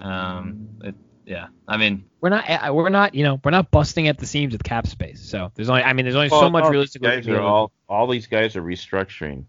Um, 0.00 0.70
it, 0.82 0.94
yeah, 1.30 1.46
I 1.68 1.76
mean, 1.76 2.06
We're 2.20 2.30
not. 2.30 2.50
uh, 2.50 2.74
We're 2.74 2.88
not. 2.88 3.14
You 3.14 3.22
know, 3.22 3.40
we're 3.44 3.52
not 3.52 3.70
busting 3.70 4.08
at 4.08 4.18
the 4.18 4.26
seams 4.26 4.52
with 4.52 4.64
cap 4.64 4.88
space. 4.88 5.20
So 5.20 5.52
there's 5.54 5.68
only. 5.68 5.84
I 5.84 5.92
mean, 5.92 6.04
there's 6.04 6.16
only 6.16 6.28
so 6.28 6.50
much 6.50 6.64
no, 6.64 6.70
realistic. 6.70 7.02
these 7.02 7.08
guys 7.08 7.28
are 7.28 7.40
all 7.40 7.70
all 7.88 8.08
these 8.08 8.26
guys 8.26 8.56
are 8.56 8.62
restructuring. 8.62 9.44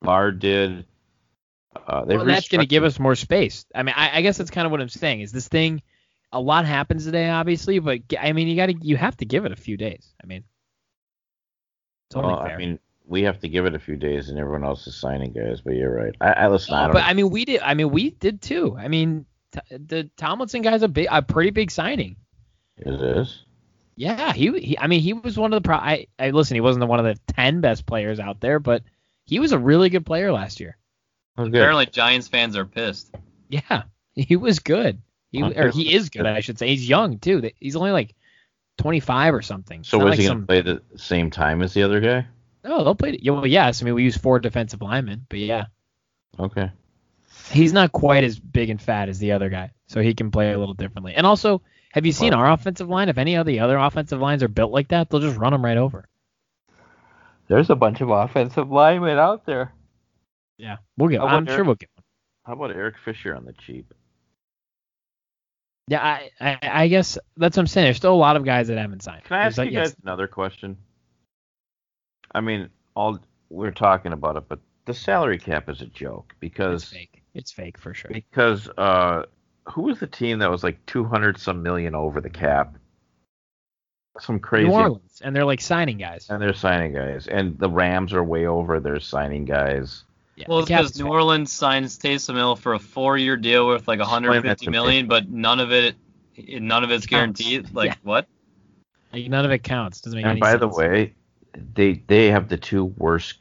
Lar 0.00 0.30
did. 0.30 0.86
Uh, 1.74 2.04
they've 2.04 2.18
Well, 2.18 2.24
that's 2.26 2.48
going 2.48 2.60
to 2.60 2.66
give 2.68 2.84
us 2.84 3.00
more 3.00 3.16
space. 3.16 3.66
I 3.74 3.82
mean, 3.82 3.96
I, 3.98 4.18
I 4.18 4.22
guess 4.22 4.38
that's 4.38 4.50
kind 4.52 4.64
of 4.64 4.70
what 4.70 4.80
I'm 4.80 4.88
saying. 4.88 5.22
Is 5.22 5.32
this 5.32 5.48
thing? 5.48 5.82
A 6.30 6.40
lot 6.40 6.66
happens 6.66 7.04
today, 7.04 7.28
obviously, 7.28 7.80
but 7.80 8.00
I 8.16 8.32
mean, 8.32 8.46
you 8.46 8.54
got 8.54 8.66
to. 8.66 8.74
You 8.80 8.96
have 8.96 9.16
to 9.16 9.24
give 9.24 9.44
it 9.44 9.50
a 9.50 9.56
few 9.56 9.76
days. 9.76 10.14
I 10.22 10.28
mean, 10.28 10.44
it's 12.08 12.16
only 12.16 12.28
Well, 12.32 12.44
fair. 12.44 12.54
I 12.54 12.56
mean, 12.58 12.78
we 13.06 13.22
have 13.24 13.40
to 13.40 13.48
give 13.48 13.66
it 13.66 13.74
a 13.74 13.80
few 13.80 13.96
days, 13.96 14.28
and 14.28 14.38
everyone 14.38 14.64
else 14.64 14.86
is 14.86 14.94
signing 14.94 15.32
guys. 15.32 15.62
But 15.62 15.74
you're 15.74 15.92
right. 15.92 16.14
I, 16.20 16.44
I 16.44 16.48
listen. 16.48 16.74
I 16.74 16.82
No, 16.82 16.86
don't. 16.86 16.92
but 16.94 17.04
I 17.04 17.12
mean, 17.14 17.30
we 17.30 17.44
did. 17.44 17.60
I 17.60 17.74
mean, 17.74 17.90
we 17.90 18.10
did 18.10 18.40
too. 18.40 18.76
I 18.78 18.86
mean, 18.86 19.24
t- 19.24 19.26
the 19.70 20.10
Tomlinson 20.16 20.62
guy's 20.62 20.82
a 20.82 20.88
big, 20.88 21.08
a 21.10 21.22
pretty 21.22 21.50
big 21.50 21.70
signing. 21.70 22.16
it 22.76 23.00
is. 23.18 23.44
Yeah, 23.96 24.32
he, 24.32 24.58
he 24.58 24.78
I 24.78 24.88
mean, 24.88 25.00
he 25.00 25.12
was 25.12 25.38
one 25.38 25.52
of 25.52 25.62
the 25.62 25.66
pro. 25.66 25.76
I, 25.76 26.08
I 26.18 26.30
listen. 26.30 26.56
He 26.56 26.60
wasn't 26.60 26.80
the 26.80 26.86
one 26.86 26.98
of 26.98 27.04
the 27.04 27.32
ten 27.32 27.60
best 27.60 27.86
players 27.86 28.18
out 28.18 28.40
there, 28.40 28.58
but 28.58 28.82
he 29.24 29.38
was 29.38 29.52
a 29.52 29.58
really 29.58 29.88
good 29.88 30.04
player 30.04 30.32
last 30.32 30.58
year. 30.58 30.76
Oh, 31.36 31.46
apparently 31.46 31.86
Giants 31.86 32.28
fans 32.28 32.56
are 32.56 32.64
pissed. 32.66 33.14
Yeah, 33.48 33.84
he 34.14 34.36
was 34.36 34.58
good. 34.58 35.00
He 35.30 35.42
or 35.42 35.70
he 35.70 35.92
is 35.94 36.10
good, 36.10 36.26
I 36.26 36.40
should 36.40 36.58
say. 36.58 36.68
He's 36.68 36.88
young 36.88 37.18
too. 37.18 37.50
He's 37.60 37.76
only 37.76 37.90
like 37.90 38.14
25 38.78 39.34
or 39.34 39.42
something. 39.42 39.84
So 39.84 39.98
Not 39.98 40.04
was 40.04 40.10
like 40.12 40.18
he 40.20 40.26
going 40.26 40.38
to 40.38 40.40
some- 40.40 40.46
play 40.46 40.60
the 40.62 40.82
same 40.96 41.30
time 41.30 41.62
as 41.62 41.74
the 41.74 41.82
other 41.82 42.00
guy? 42.00 42.26
No, 42.64 42.82
they'll 42.82 42.94
play. 42.94 43.18
Yeah, 43.20 43.32
well, 43.32 43.46
yes. 43.46 43.82
I 43.82 43.84
mean, 43.84 43.94
we 43.94 44.04
use 44.04 44.16
four 44.16 44.38
defensive 44.38 44.80
linemen, 44.80 45.26
but 45.28 45.38
yeah, 45.40 45.66
Okay. 46.38 46.70
He's 47.50 47.72
not 47.72 47.92
quite 47.92 48.24
as 48.24 48.38
big 48.38 48.70
and 48.70 48.80
fat 48.80 49.08
as 49.08 49.18
the 49.18 49.32
other 49.32 49.48
guy, 49.48 49.70
so 49.86 50.00
he 50.00 50.14
can 50.14 50.30
play 50.30 50.52
a 50.52 50.58
little 50.58 50.74
differently. 50.74 51.14
And 51.14 51.26
also, 51.26 51.62
have 51.92 52.06
you 52.06 52.12
seen 52.12 52.34
our 52.34 52.50
offensive 52.50 52.88
line? 52.88 53.08
If 53.08 53.18
any 53.18 53.36
of 53.36 53.46
the 53.46 53.60
other 53.60 53.76
offensive 53.76 54.20
lines 54.20 54.42
are 54.42 54.48
built 54.48 54.72
like 54.72 54.88
that, 54.88 55.10
they'll 55.10 55.20
just 55.20 55.36
run 55.38 55.52
them 55.52 55.64
right 55.64 55.76
over. 55.76 56.08
There's 57.48 57.70
a 57.70 57.74
bunch 57.76 58.00
of 58.00 58.10
offensive 58.10 58.70
linemen 58.70 59.18
out 59.18 59.44
there. 59.46 59.72
Yeah, 60.56 60.76
we'll 60.96 61.10
get. 61.10 61.20
I'm 61.20 61.32
wonder- 61.32 61.54
sure 61.54 61.64
we'll 61.64 61.74
get. 61.74 61.90
One. 61.94 62.04
How 62.46 62.52
about 62.64 62.76
Eric 62.76 62.96
Fisher 63.04 63.34
on 63.34 63.44
the 63.44 63.52
cheap? 63.52 63.92
Yeah, 65.88 66.02
I, 66.02 66.30
I, 66.40 66.58
I 66.62 66.88
guess 66.88 67.18
that's 67.36 67.56
what 67.56 67.62
I'm 67.62 67.66
saying. 67.66 67.86
There's 67.86 67.96
still 67.98 68.14
a 68.14 68.16
lot 68.16 68.36
of 68.36 68.44
guys 68.44 68.68
that 68.68 68.78
haven't 68.78 69.02
signed. 69.02 69.24
Can 69.24 69.36
I 69.36 69.42
There's 69.42 69.52
ask 69.54 69.58
like- 69.58 69.70
you 69.70 69.78
yes, 69.78 69.88
guys 69.90 69.96
another 70.02 70.26
question? 70.26 70.78
I 72.34 72.40
mean, 72.40 72.70
all 72.96 73.18
we're 73.50 73.70
talking 73.70 74.12
about 74.12 74.36
it, 74.36 74.44
but 74.48 74.60
the 74.86 74.94
salary 74.94 75.38
cap 75.38 75.68
is 75.68 75.82
a 75.82 75.86
joke 75.86 76.30
it's 76.30 76.38
because 76.40 76.84
fake. 76.84 77.22
It's 77.34 77.50
fake 77.52 77.78
for 77.78 77.92
sure. 77.94 78.10
because 78.12 78.68
uh, 78.78 79.24
who 79.66 79.82
was 79.82 79.98
the 79.98 80.06
team 80.06 80.38
that 80.38 80.50
was 80.50 80.62
like 80.62 80.84
200 80.86 81.38
some 81.38 81.62
million 81.62 81.94
over 81.94 82.20
the 82.20 82.30
cap? 82.30 82.76
Some 84.20 84.38
crazy. 84.38 84.68
New 84.68 84.74
Orleans, 84.74 85.20
and 85.24 85.34
they're 85.34 85.44
like 85.44 85.60
signing 85.60 85.98
guys. 85.98 86.28
And 86.30 86.40
they're 86.40 86.54
signing 86.54 86.92
guys, 86.92 87.26
and 87.26 87.58
the 87.58 87.68
Rams 87.68 88.12
are 88.12 88.22
way 88.22 88.46
over. 88.46 88.78
They're 88.78 89.00
signing 89.00 89.44
guys. 89.44 90.04
Yeah, 90.36 90.44
Well, 90.48 90.60
it's 90.60 90.68
because 90.68 90.96
New 90.98 91.04
fake. 91.06 91.12
Orleans 91.12 91.52
signs 91.52 91.98
Taysom 91.98 92.34
Hill 92.36 92.54
for 92.56 92.74
a 92.74 92.78
four-year 92.78 93.36
deal 93.36 93.66
worth 93.66 93.88
like 93.88 93.98
Explain 94.00 94.22
that 94.22 94.28
150 94.28 94.64
to 94.66 94.70
me. 94.70 94.72
million, 94.72 95.06
but 95.08 95.28
none 95.28 95.58
of 95.58 95.72
it, 95.72 95.96
none 96.36 96.84
of 96.84 96.90
it's 96.92 97.06
guaranteed. 97.06 97.68
Like 97.74 97.90
Yeah. 97.90 97.96
what? 98.04 98.26
Like, 99.12 99.28
none 99.28 99.44
of 99.44 99.50
it 99.50 99.64
counts. 99.64 100.00
Doesn't 100.00 100.16
make 100.16 100.24
And 100.24 100.32
any 100.32 100.40
by 100.40 100.50
sense. 100.52 100.60
the 100.60 100.68
way, 100.68 101.14
they 101.74 102.02
they 102.06 102.26
have 102.30 102.48
the 102.48 102.56
two 102.56 102.84
worst. 102.84 103.34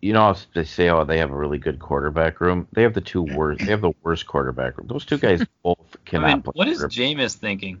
You 0.00 0.12
know, 0.12 0.34
they 0.54 0.64
say, 0.64 0.88
oh, 0.90 1.04
they 1.04 1.18
have 1.18 1.30
a 1.30 1.36
really 1.36 1.58
good 1.58 1.78
quarterback 1.78 2.40
room. 2.40 2.66
They 2.72 2.82
have 2.82 2.94
the 2.94 3.00
two 3.00 3.22
worst. 3.36 3.60
They 3.60 3.70
have 3.70 3.80
the 3.80 3.92
worst 4.02 4.26
quarterback 4.26 4.78
room. 4.78 4.86
Those 4.88 5.04
two 5.04 5.18
guys 5.18 5.44
both 5.62 5.78
I 5.94 5.98
cannot 6.08 6.26
mean, 6.26 6.42
play. 6.42 6.52
what 6.54 6.68
is. 6.68 6.82
Jameis 6.84 7.34
thinking? 7.36 7.80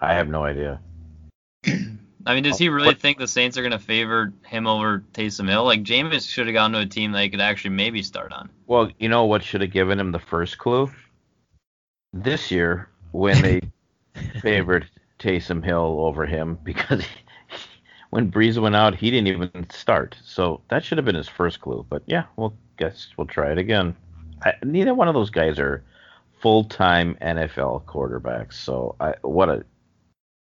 I 0.00 0.14
have 0.14 0.28
no 0.28 0.44
idea. 0.44 0.80
I 2.26 2.34
mean, 2.34 2.42
does 2.42 2.54
Oh, 2.54 2.58
he 2.58 2.68
really 2.68 2.88
what- 2.88 3.00
think 3.00 3.18
the 3.18 3.26
Saints 3.28 3.56
are 3.56 3.62
going 3.62 3.72
to 3.72 3.78
favor 3.78 4.32
him 4.46 4.66
over 4.66 5.02
Taysom 5.14 5.48
Hill? 5.48 5.64
Like 5.64 5.82
Jameis 5.82 6.28
should 6.28 6.46
have 6.46 6.54
gone 6.54 6.72
to 6.72 6.80
a 6.80 6.86
team 6.86 7.12
that 7.12 7.22
he 7.22 7.30
could 7.30 7.40
actually 7.40 7.70
maybe 7.70 8.02
start 8.02 8.32
on. 8.32 8.50
Well, 8.66 8.90
you 8.98 9.08
know 9.08 9.24
what 9.24 9.42
should 9.42 9.60
have 9.62 9.70
given 9.72 9.98
him 9.98 10.12
the 10.12 10.18
first 10.18 10.58
clue? 10.58 10.90
This 12.12 12.50
year, 12.50 12.88
when 13.12 13.40
they 13.42 13.60
favored 14.42 14.88
Taysom 15.18 15.64
Hill 15.64 16.00
over 16.00 16.26
him, 16.26 16.58
because 16.64 17.02
when 18.10 18.30
Brees 18.30 18.60
went 18.60 18.76
out, 18.76 18.94
he 18.94 19.10
didn't 19.10 19.28
even 19.28 19.70
start. 19.70 20.16
So 20.24 20.60
that 20.68 20.84
should 20.84 20.98
have 20.98 21.04
been 21.04 21.14
his 21.14 21.28
first 21.28 21.60
clue. 21.60 21.84
But 21.88 22.02
yeah, 22.06 22.24
we'll 22.36 22.54
guess 22.78 23.08
we'll 23.16 23.26
try 23.26 23.52
it 23.52 23.58
again. 23.58 23.94
I, 24.42 24.54
neither 24.62 24.94
one 24.94 25.08
of 25.08 25.14
those 25.14 25.30
guys 25.30 25.58
are 25.58 25.84
full-time 26.40 27.16
NFL 27.20 27.84
quarterbacks. 27.84 28.54
So 28.54 28.94
I, 29.00 29.14
what 29.22 29.48
a 29.48 29.64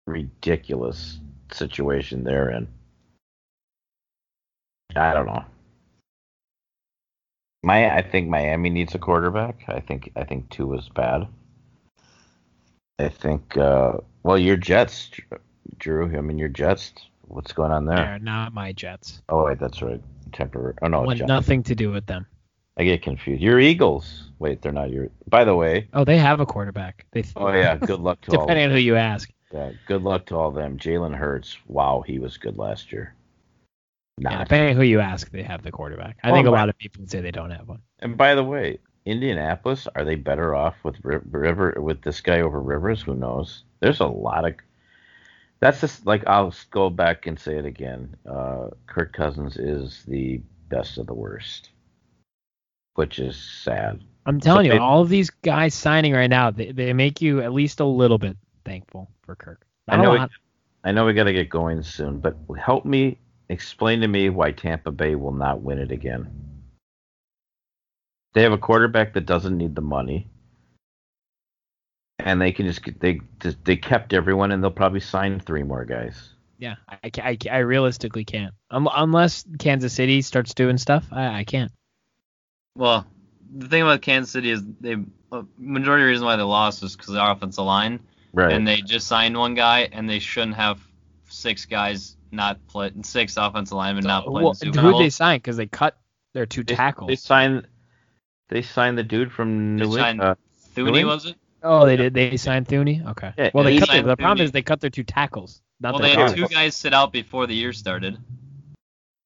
ridiculous 0.06 1.20
situation 1.52 2.24
they're 2.24 2.50
in. 2.50 2.66
I 4.96 5.14
don't 5.14 5.26
know. 5.26 5.44
My, 7.62 7.94
I 7.94 8.02
think 8.02 8.28
Miami 8.28 8.70
needs 8.70 8.94
a 8.94 8.98
quarterback. 8.98 9.64
I 9.68 9.80
think 9.80 10.10
I 10.16 10.24
think 10.24 10.50
two 10.50 10.74
is 10.74 10.88
bad. 10.88 11.28
I 12.98 13.08
think. 13.08 13.56
Uh, 13.56 13.98
well, 14.24 14.36
your 14.36 14.56
Jets, 14.56 15.10
Drew. 15.78 16.16
I 16.16 16.20
mean, 16.20 16.38
your 16.38 16.48
Jets. 16.48 16.92
What's 17.28 17.52
going 17.52 17.72
on 17.72 17.86
there? 17.86 17.96
They're 17.96 18.18
not 18.18 18.52
my 18.52 18.72
Jets. 18.72 19.22
Oh 19.28 19.44
wait, 19.46 19.58
that's 19.58 19.82
right. 19.82 20.00
Temporary. 20.32 20.74
Oh 20.82 20.88
no, 20.88 21.02
Want 21.02 21.26
nothing 21.26 21.62
to 21.64 21.74
do 21.74 21.90
with 21.90 22.06
them. 22.06 22.26
I 22.76 22.84
get 22.84 23.02
confused. 23.02 23.42
Your 23.42 23.60
Eagles. 23.60 24.30
Wait, 24.38 24.62
they're 24.62 24.72
not 24.72 24.90
your. 24.90 25.08
By 25.28 25.44
the 25.44 25.54
way. 25.54 25.88
Oh, 25.92 26.04
they 26.04 26.16
have 26.18 26.40
a 26.40 26.46
quarterback. 26.46 27.06
They. 27.12 27.24
Oh 27.36 27.52
yeah. 27.52 27.76
Good 27.80 28.00
luck 28.00 28.20
to 28.22 28.36
all. 28.36 28.46
Depending 28.46 28.66
on 28.66 28.70
who 28.72 28.78
you 28.78 28.96
ask. 28.96 29.30
Yeah, 29.52 29.72
good 29.86 30.02
luck 30.02 30.24
to 30.26 30.36
all 30.36 30.50
them. 30.50 30.78
Jalen 30.78 31.14
Hurts. 31.14 31.58
Wow, 31.66 32.02
he 32.06 32.18
was 32.18 32.38
good 32.38 32.56
last 32.56 32.90
year. 32.90 33.14
Yeah, 34.16 34.30
Not. 34.30 34.44
depending 34.44 34.70
on 34.70 34.76
who 34.76 34.82
you 34.82 35.00
ask, 35.00 35.30
they 35.30 35.42
have 35.42 35.62
the 35.62 35.70
quarterback. 35.70 36.16
I 36.24 36.30
Oh, 36.30 36.34
think 36.34 36.46
a 36.46 36.50
lot 36.50 36.70
of 36.70 36.78
people 36.78 37.02
would 37.02 37.10
say 37.10 37.20
they 37.20 37.30
don't 37.32 37.50
have 37.50 37.68
one. 37.68 37.82
And 37.98 38.16
by 38.16 38.34
the 38.34 38.42
way, 38.44 38.78
Indianapolis, 39.04 39.86
are 39.94 40.06
they 40.06 40.14
better 40.14 40.54
off 40.54 40.76
with 40.84 40.96
River 41.02 41.74
with 41.76 42.00
this 42.00 42.22
guy 42.22 42.40
over 42.40 42.60
Rivers? 42.62 43.02
Who 43.02 43.14
knows? 43.14 43.64
There's 43.80 44.00
a 44.00 44.06
lot 44.06 44.46
of. 44.46 44.54
That's 45.62 45.80
just 45.80 46.04
like 46.04 46.26
I'll 46.26 46.52
go 46.72 46.90
back 46.90 47.28
and 47.28 47.38
say 47.38 47.56
it 47.56 47.64
again. 47.64 48.16
Uh, 48.28 48.70
Kirk 48.88 49.12
Cousins 49.12 49.56
is 49.56 50.02
the 50.08 50.40
best 50.68 50.98
of 50.98 51.06
the 51.06 51.14
worst, 51.14 51.70
which 52.96 53.20
is 53.20 53.36
sad. 53.36 54.02
I'm 54.26 54.40
telling 54.40 54.66
you, 54.66 54.72
they- 54.72 54.78
all 54.78 55.02
of 55.02 55.08
these 55.08 55.30
guys 55.30 55.72
signing 55.72 56.14
right 56.14 56.28
now, 56.28 56.50
they, 56.50 56.72
they 56.72 56.92
make 56.92 57.22
you 57.22 57.42
at 57.42 57.52
least 57.52 57.78
a 57.78 57.84
little 57.84 58.18
bit 58.18 58.36
thankful 58.64 59.08
for 59.22 59.36
Kirk. 59.36 59.64
I 59.86 59.96
Not 59.96 60.04
a 60.04 60.08
know 60.08 60.16
lot. 60.16 60.30
I 60.82 60.90
know 60.90 61.06
we 61.06 61.12
got 61.12 61.24
to 61.24 61.32
get 61.32 61.48
going 61.48 61.84
soon, 61.84 62.18
but 62.18 62.36
help 62.58 62.84
me 62.84 63.18
explain 63.48 64.00
to 64.00 64.08
me 64.08 64.30
why 64.30 64.50
Tampa 64.50 64.90
Bay 64.90 65.14
will 65.14 65.32
not 65.32 65.62
win 65.62 65.78
it 65.78 65.92
again. 65.92 66.28
They 68.34 68.42
have 68.42 68.52
a 68.52 68.58
quarterback 68.58 69.14
that 69.14 69.26
doesn't 69.26 69.56
need 69.56 69.76
the 69.76 69.80
money, 69.80 70.26
and 72.24 72.40
they 72.40 72.52
can 72.52 72.66
just 72.66 72.80
they 73.00 73.20
just, 73.40 73.64
they 73.64 73.76
kept 73.76 74.12
everyone, 74.12 74.52
and 74.52 74.62
they'll 74.62 74.70
probably 74.70 75.00
sign 75.00 75.40
three 75.40 75.62
more 75.62 75.84
guys. 75.84 76.30
Yeah, 76.58 76.76
I, 76.88 77.10
I, 77.18 77.38
I 77.50 77.58
realistically 77.58 78.24
can't. 78.24 78.54
Um, 78.70 78.88
unless 78.94 79.44
Kansas 79.58 79.92
City 79.92 80.22
starts 80.22 80.54
doing 80.54 80.78
stuff, 80.78 81.06
I, 81.10 81.40
I 81.40 81.44
can't. 81.44 81.72
Well, 82.76 83.06
the 83.54 83.68
thing 83.68 83.82
about 83.82 84.00
Kansas 84.02 84.30
City 84.30 84.50
is 84.50 84.62
they 84.80 84.96
uh, 85.32 85.42
majority 85.58 86.02
of 86.02 86.06
the 86.06 86.10
reason 86.10 86.24
why 86.26 86.36
they 86.36 86.42
lost 86.42 86.82
is 86.82 86.96
because 86.96 87.12
their 87.14 87.30
offensive 87.30 87.64
line, 87.64 88.00
Right. 88.32 88.52
and 88.52 88.66
they 88.66 88.80
just 88.80 89.08
signed 89.08 89.36
one 89.36 89.54
guy, 89.54 89.88
and 89.92 90.08
they 90.08 90.20
shouldn't 90.20 90.56
have 90.56 90.80
six 91.28 91.64
guys 91.66 92.16
not 92.30 92.64
play 92.66 92.90
six 93.02 93.36
offensive 93.36 93.76
linemen 93.76 94.04
not 94.04 94.24
play 94.24 94.42
well, 94.42 94.54
Super 94.54 94.80
who 94.80 94.90
Bowl. 94.92 95.00
they 95.00 95.10
sign? 95.10 95.36
Because 95.38 95.56
they 95.56 95.66
cut 95.66 95.96
their 96.32 96.46
two 96.46 96.64
they, 96.64 96.74
tackles. 96.74 97.08
they 97.08 97.16
signed 97.16 97.66
they 98.48 98.62
signed 98.62 98.96
the 98.96 99.02
dude 99.02 99.32
from 99.32 99.76
New 99.76 99.92
signed- 99.92 100.20
England. 100.20 100.20
Uh, 100.22 100.34
Thune 100.74 101.06
was 101.06 101.26
it? 101.26 101.36
Oh, 101.62 101.86
they 101.86 101.96
did. 101.96 102.14
They 102.14 102.36
signed 102.36 102.66
Thuney. 102.68 103.06
Okay. 103.10 103.32
Yeah, 103.38 103.50
well, 103.54 103.64
they 103.64 103.74
they 103.74 103.80
cut 103.80 103.88
their, 103.90 104.02
the 104.02 104.16
problem 104.16 104.44
is 104.44 104.52
they 104.52 104.62
cut 104.62 104.80
their 104.80 104.90
two 104.90 105.04
tackles. 105.04 105.62
Not 105.80 105.94
Well, 105.94 106.02
their 106.02 106.14
they 106.16 106.22
had 106.22 106.36
two 106.36 106.48
guys 106.48 106.76
sit 106.76 106.94
out 106.94 107.12
before 107.12 107.46
the 107.46 107.54
year 107.54 107.72
started 107.72 108.18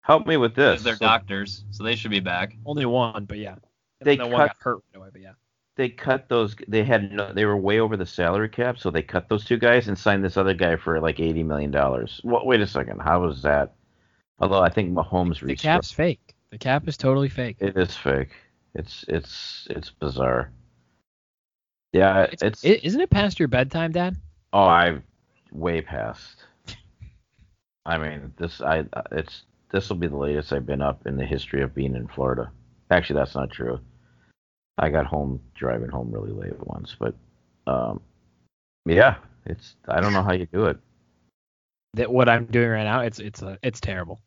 help 0.03 0.27
me 0.27 0.37
with 0.37 0.55
this. 0.55 0.83
they're 0.83 0.95
So 0.97 1.05
doctors, 1.05 1.65
so 1.73 1.83
they 1.83 1.97
should 1.97 2.11
be 2.13 2.21
back. 2.21 2.57
Only 2.65 2.87
one, 2.87 3.25
but 3.25 3.39
yeah. 3.39 3.53
And 4.01 4.07
They 4.07 4.17
then 4.17 4.31
one 4.31 4.41
cut- 4.41 4.49
got 4.49 4.57
hurt 4.63 4.75
right 4.95 4.99
away, 5.01 5.09
but 5.13 5.21
yeah. 5.21 5.33
they 5.77 5.89
cut 5.89 6.29
those. 6.29 6.55
They 6.69 6.85
had 6.85 7.13
no, 7.13 7.33
they 7.33 7.45
were 7.45 7.57
way 7.57 7.81
over 7.81 7.97
the 7.97 8.07
salary 8.07 8.49
cap, 8.49 8.79
so 8.79 8.91
they 8.91 9.03
cut 9.03 9.29
those 9.29 9.45
two 9.45 9.59
guys 9.59 9.89
and 9.89 9.99
signed 9.99 10.25
this 10.25 10.37
other 10.37 10.55
guy 10.55 10.77
for 10.77 11.01
like 11.01 11.19
eighty 11.21 11.43
million 11.43 11.71
dollars. 11.71 12.21
Well, 12.25 12.47
wait 12.47 12.61
a 12.61 12.67
second, 12.67 13.01
how 13.01 13.23
was 13.23 13.43
that? 13.43 13.75
Although 14.39 14.61
I 14.61 14.69
think 14.69 14.93
Mahomes 14.93 15.29
reached 15.29 15.41
The 15.41 15.47
reached. 15.47 15.63
cap's 15.63 15.91
fake. 15.91 16.35
The 16.51 16.59
cap 16.59 16.87
is 16.87 16.97
totally 16.97 17.29
fake. 17.29 17.57
It 17.59 17.77
is 17.77 17.97
fake. 17.97 18.31
It's 18.75 19.05
it's 19.09 19.67
it's 19.71 19.91
bizarre. 19.91 20.53
Yeah, 21.97 22.27
It's, 22.31 22.43
it's. 22.43 22.65
i- 22.65 22.81
isn't 22.83 23.01
it 23.01 23.11
past 23.11 23.39
your 23.39 23.49
bedtime, 23.49 23.93
Dad? 23.93 24.17
oh, 24.53 24.65
I've 24.65 25.03
way 25.53 25.81
past. 25.81 26.45
I 27.87 27.97
mean, 27.99 28.33
this 28.37 28.61
I 28.61 28.85
it's 29.13 29.45
this 29.71 29.89
will 29.89 29.97
be 29.97 30.09
the 30.09 30.17
latest 30.17 30.53
I've 30.53 30.67
been 30.67 30.83
up 30.83 31.07
in 31.07 31.17
the 31.17 31.25
history 31.25 31.63
of 31.63 31.75
being 31.75 31.95
in 31.95 32.07
Florida. 32.09 32.51
Actually, 32.91 33.21
that's 33.21 33.35
not 33.35 33.51
true. 33.51 33.81
I 34.79 34.91
got 34.91 35.07
home 35.07 35.41
driving 35.55 35.89
home 35.89 36.11
really 36.11 36.33
late 36.33 36.55
once, 36.67 36.95
but 36.99 37.15
um, 37.67 38.01
yeah, 38.85 39.17
it's 39.47 39.77
I 39.89 40.01
don't 40.01 40.13
know 40.13 40.23
how 40.23 40.33
you 40.33 40.47
do 40.47 40.67
it. 40.67 40.79
That 41.95 42.13
what 42.13 42.29
I'm 42.29 42.45
doing 42.47 42.69
right 42.69 42.85
now, 42.85 43.01
it's 43.01 43.21
it's 43.21 43.43
uh, 43.43 43.57
it's 43.63 43.81
terrible. 43.81 44.21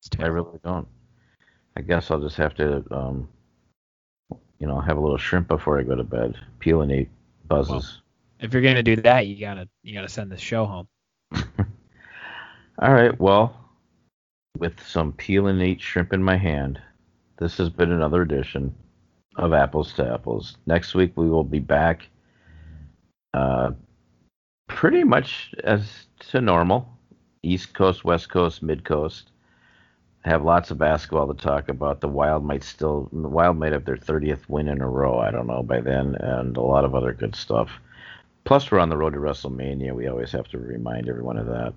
It's 0.00 0.22
I 0.24 0.28
really 0.28 0.58
don't. 0.64 0.88
I 1.76 1.82
guess 1.82 2.10
I'll 2.10 2.20
just 2.20 2.36
have 2.36 2.54
to 2.54 2.84
um, 2.90 3.28
you 4.64 4.70
know, 4.70 4.80
have 4.80 4.96
a 4.96 5.00
little 5.00 5.18
shrimp 5.18 5.46
before 5.46 5.78
I 5.78 5.82
go 5.82 5.94
to 5.94 6.02
bed. 6.02 6.36
Peel 6.58 6.80
and 6.80 6.90
eat 6.90 7.10
buzzes. 7.46 8.00
If 8.40 8.54
you're 8.54 8.62
gonna 8.62 8.82
do 8.82 8.96
that, 8.96 9.26
you 9.26 9.38
gotta 9.38 9.68
you 9.82 9.92
gotta 9.92 10.08
send 10.08 10.32
this 10.32 10.40
show 10.40 10.64
home. 10.64 10.88
All 12.78 12.94
right, 12.94 13.20
well, 13.20 13.54
with 14.56 14.82
some 14.82 15.12
peel 15.12 15.48
and 15.48 15.60
eat 15.60 15.82
shrimp 15.82 16.14
in 16.14 16.22
my 16.22 16.38
hand, 16.38 16.80
this 17.36 17.58
has 17.58 17.68
been 17.68 17.92
another 17.92 18.22
edition 18.22 18.74
of 19.36 19.52
Apples 19.52 19.92
to 19.94 20.10
Apples. 20.10 20.56
Next 20.64 20.94
week 20.94 21.12
we 21.14 21.28
will 21.28 21.44
be 21.44 21.58
back 21.58 22.08
uh, 23.34 23.72
pretty 24.66 25.04
much 25.04 25.54
as 25.62 26.06
to 26.30 26.40
normal 26.40 26.88
East 27.42 27.74
Coast, 27.74 28.02
West 28.02 28.30
Coast, 28.30 28.62
Mid 28.62 28.82
Coast. 28.82 29.30
Have 30.24 30.42
lots 30.42 30.70
of 30.70 30.78
basketball 30.78 31.32
to 31.32 31.34
talk 31.34 31.68
about. 31.68 32.00
The 32.00 32.08
Wild 32.08 32.44
might 32.44 32.64
still, 32.64 33.10
the 33.12 33.28
Wild 33.28 33.58
might 33.58 33.72
have 33.72 33.84
their 33.84 33.96
30th 33.98 34.48
win 34.48 34.68
in 34.68 34.80
a 34.80 34.88
row. 34.88 35.18
I 35.18 35.30
don't 35.30 35.46
know 35.46 35.62
by 35.62 35.80
then, 35.80 36.14
and 36.14 36.56
a 36.56 36.62
lot 36.62 36.84
of 36.84 36.94
other 36.94 37.12
good 37.12 37.36
stuff. 37.36 37.70
Plus, 38.44 38.70
we're 38.70 38.78
on 38.78 38.88
the 38.88 38.96
road 38.96 39.12
to 39.14 39.18
WrestleMania. 39.18 39.94
We 39.94 40.06
always 40.08 40.32
have 40.32 40.48
to 40.48 40.58
remind 40.58 41.08
everyone 41.08 41.36
of 41.36 41.46
that. 41.46 41.74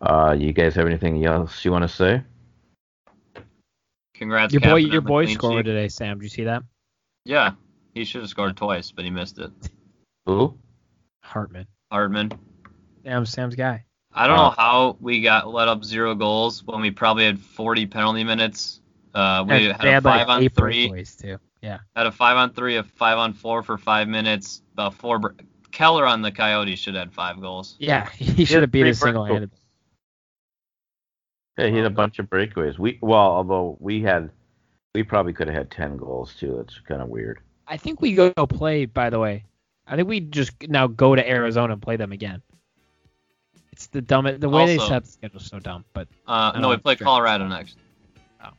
Uh, 0.00 0.32
you 0.32 0.52
guys 0.54 0.74
have 0.74 0.86
anything 0.86 1.24
else 1.24 1.62
you 1.64 1.70
want 1.72 1.82
to 1.82 1.88
say? 1.88 2.22
Congrats, 4.14 4.52
Your 4.52 4.60
boy, 4.60 4.80
Captain, 4.80 4.92
your 4.92 5.00
boy 5.02 5.26
scored 5.26 5.66
sheet. 5.66 5.70
today, 5.70 5.88
Sam. 5.88 6.18
Did 6.18 6.24
you 6.24 6.28
see 6.30 6.44
that? 6.44 6.62
Yeah, 7.24 7.52
he 7.94 8.04
should 8.04 8.22
have 8.22 8.30
scored 8.30 8.56
twice, 8.56 8.90
but 8.90 9.04
he 9.04 9.10
missed 9.10 9.38
it. 9.38 9.50
Who? 10.26 10.56
Hartman. 11.22 11.66
Hartman. 11.90 12.32
Sam, 13.04 13.26
Sam's 13.26 13.54
guy. 13.56 13.84
I 14.14 14.26
don't 14.26 14.36
Wow. 14.36 14.48
know 14.50 14.54
how 14.56 14.96
we 15.00 15.22
got 15.22 15.48
let 15.52 15.68
up 15.68 15.84
zero 15.84 16.14
goals 16.14 16.62
when 16.64 16.80
we 16.80 16.90
probably 16.90 17.24
had 17.24 17.38
40 17.38 17.86
penalty 17.86 18.24
minutes. 18.24 18.80
Uh, 19.14 19.44
we 19.48 19.68
And 19.68 19.76
had 19.80 19.98
a 19.98 20.00
five 20.00 20.28
like 20.28 20.28
on 20.28 20.48
three, 20.50 21.04
too. 21.04 21.38
Yeah. 21.62 21.78
had 21.96 22.06
a 22.06 22.12
five 22.12 22.36
on 22.36 22.52
three, 22.52 22.76
a 22.76 22.82
five 22.82 23.18
on 23.18 23.32
four 23.32 23.62
for 23.62 23.78
five 23.78 24.08
minutes. 24.08 24.62
About 24.74 24.94
four. 24.94 25.18
Br- 25.18 25.28
Keller 25.70 26.06
on 26.06 26.20
the 26.20 26.30
Coyotes 26.30 26.78
should 26.78 26.94
have 26.94 27.04
had 27.06 27.12
five 27.14 27.40
goals. 27.40 27.76
Yeah, 27.78 28.08
he 28.16 28.44
should 28.44 28.62
have 28.62 28.70
beat 28.70 28.82
three 28.82 28.90
us 28.90 29.00
single 29.00 29.24
handed. 29.24 29.50
Yeah, 31.58 31.68
he 31.68 31.76
had 31.76 31.86
a 31.86 31.90
bunch 31.90 32.18
of 32.18 32.26
breakaways. 32.28 32.78
We 32.78 32.98
well, 33.02 33.20
although 33.20 33.76
we 33.80 34.02
had, 34.02 34.30
we 34.94 35.02
probably 35.02 35.32
could 35.32 35.48
have 35.48 35.56
had 35.56 35.70
ten 35.70 35.96
goals 35.96 36.34
too. 36.34 36.54
That's 36.56 36.78
kind 36.80 37.02
of 37.02 37.08
weird. 37.08 37.40
I 37.66 37.76
think 37.76 38.00
we 38.00 38.14
go 38.14 38.30
play. 38.32 38.86
By 38.86 39.10
the 39.10 39.18
way, 39.18 39.44
I 39.86 39.96
think 39.96 40.08
we 40.08 40.20
just 40.20 40.52
now 40.68 40.86
go 40.86 41.14
to 41.14 41.26
Arizona 41.28 41.74
and 41.74 41.82
play 41.82 41.96
them 41.96 42.12
again. 42.12 42.42
It's 43.72 43.86
the 43.86 44.00
dumbest. 44.02 44.40
The 44.40 44.48
way 44.48 44.66
they 44.66 44.78
set 44.78 44.92
up 44.92 45.04
the 45.04 45.10
schedule 45.10 45.40
is 45.40 45.46
so 45.46 45.58
dumb. 45.58 45.84
But 45.94 46.08
Uh, 46.28 46.52
I 46.54 46.60
no, 46.60 46.68
we 46.68 46.76
play 46.76 46.96
sure. 46.96 47.06
Colorado 47.06 47.46
next. 47.48 47.78
Oh. 48.44 48.50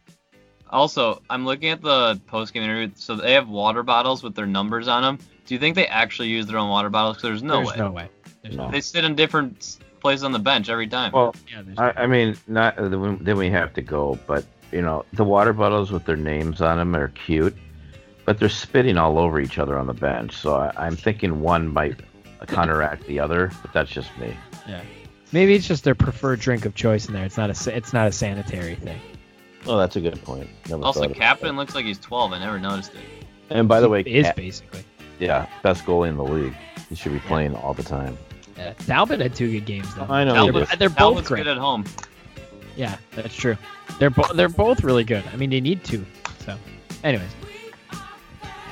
Also, 0.70 1.22
I'm 1.30 1.45
looking 1.45 1.70
at 1.70 1.82
the 1.82 2.20
post 2.28 2.53
game 2.53 2.64
interview. 2.64 2.91
So 2.95 3.16
they 3.16 3.34
have 3.34 3.47
water 3.47 3.84
bottles 3.84 4.24
with 4.24 4.36
their 4.36 4.47
numbers 4.47 4.88
on 4.88 5.03
them. 5.03 5.20
Do 5.45 5.53
you 5.53 5.59
think 5.59 5.76
they 5.76 5.88
actually 5.88 6.30
use 6.30 6.47
their 6.47 6.57
own 6.57 6.69
water 6.69 6.90
bottles? 6.90 7.18
'Cause 7.18 7.23
there's 7.23 7.44
no 7.44 7.57
there's 7.57 7.68
way. 7.69 7.76
no 7.77 7.91
way. 7.91 8.10
There's 8.41 8.56
no. 8.56 8.65
No. 8.65 8.72
They 8.72 8.81
sit 8.81 9.03
in 9.06 9.15
different 9.15 9.77
places 9.99 10.23
on 10.23 10.31
the 10.31 10.40
bench 10.40 10.69
every 10.69 10.88
time. 10.88 11.11
Well, 11.11 11.35
Yeah, 11.52 11.61
there's 11.61 11.77
I, 11.77 12.03
I 12.03 12.07
mean, 12.07 12.35
not 12.48 12.76
then 12.77 13.38
we 13.38 13.49
have 13.52 13.73
to 13.76 13.81
go, 13.81 14.18
but 14.27 14.45
you 14.72 14.81
know, 14.81 15.06
the 15.14 15.23
water 15.23 15.53
bottles 15.53 15.91
with 15.91 16.06
their 16.06 16.18
names 16.18 16.60
on 16.60 16.77
them 16.77 16.95
are 16.95 17.10
cute, 17.10 17.56
but 18.26 18.40
they're 18.40 18.49
spitting 18.49 18.98
all 18.98 19.19
over 19.19 19.40
each 19.40 19.60
other 19.60 19.77
on 19.77 19.85
the 19.85 19.94
bench. 19.94 20.35
So 20.35 20.56
I, 20.56 20.72
I'm 20.88 20.95
thinking 20.95 21.40
one 21.41 21.72
might 21.72 21.99
counteract 22.48 23.06
the 23.06 23.19
other, 23.19 23.52
but 23.61 23.72
that's 23.72 23.91
just 23.91 24.10
me. 24.18 24.35
Maybe 25.34 25.55
it's 25.55 25.68
just 25.68 25.84
their 25.84 25.95
preferred 25.95 26.39
drink 26.39 26.65
of 26.65 26.76
choice 26.76 27.07
in 27.07 27.14
there. 27.14 27.26
It's 27.26 27.38
not 27.38 27.49
a. 27.49 27.76
It's 27.76 27.91
not 27.91 28.07
a 28.07 28.11
sanitary 28.11 28.76
thing. 28.76 28.99
Oh, 29.65 29.77
that's 29.77 29.95
a 29.95 30.01
good 30.01 30.22
point. 30.23 30.47
Never 30.69 30.84
also, 30.84 31.01
thought 31.07 31.15
Captain 31.15 31.55
looks 31.55 31.73
like 31.73 31.85
he's 31.85 31.97
12. 31.99 32.34
I 32.34 32.39
never 32.39 32.60
noticed 32.60 32.91
it. 32.93 33.26
And 33.49 33.68
by 33.68 33.80
the 33.80 33.89
way, 33.89 34.03
He 34.03 34.18
is 34.18 34.26
Cap- 34.27 34.35
basically. 34.35 34.84
yeah, 35.19 35.47
best 35.64 35.85
goalie 35.85 36.10
in 36.10 36.18
the 36.18 36.23
league. 36.23 36.53
He 36.89 36.95
should 36.95 37.14
be 37.14 37.19
playing 37.19 37.55
all 37.55 37.73
the 37.73 37.84
time. 37.84 38.18
Yeah. 38.57 38.73
Talbot 38.73 39.19
had 39.22 39.34
two 39.34 39.51
good 39.51 39.65
games 39.65 39.93
though. 39.95 40.05
I 40.10 40.23
know. 40.23 40.34
They're, 40.51 40.51
Talbot- 40.65 40.80
they're 40.80 40.89
both 40.89 40.97
Talbot's 40.97 41.27
great. 41.30 41.43
good 41.45 41.51
at 41.51 41.57
home. 41.57 41.85
Yeah, 42.76 42.97
that's 43.15 43.35
true. 43.35 43.57
They're 43.99 44.10
both 44.10 44.34
they're 44.34 44.49
both 44.49 44.84
really 44.84 45.03
good. 45.03 45.23
I 45.34 45.35
mean, 45.38 45.49
they 45.49 45.61
need 45.61 45.84
to. 45.85 46.05
So, 46.45 46.57
anyways, 47.03 47.30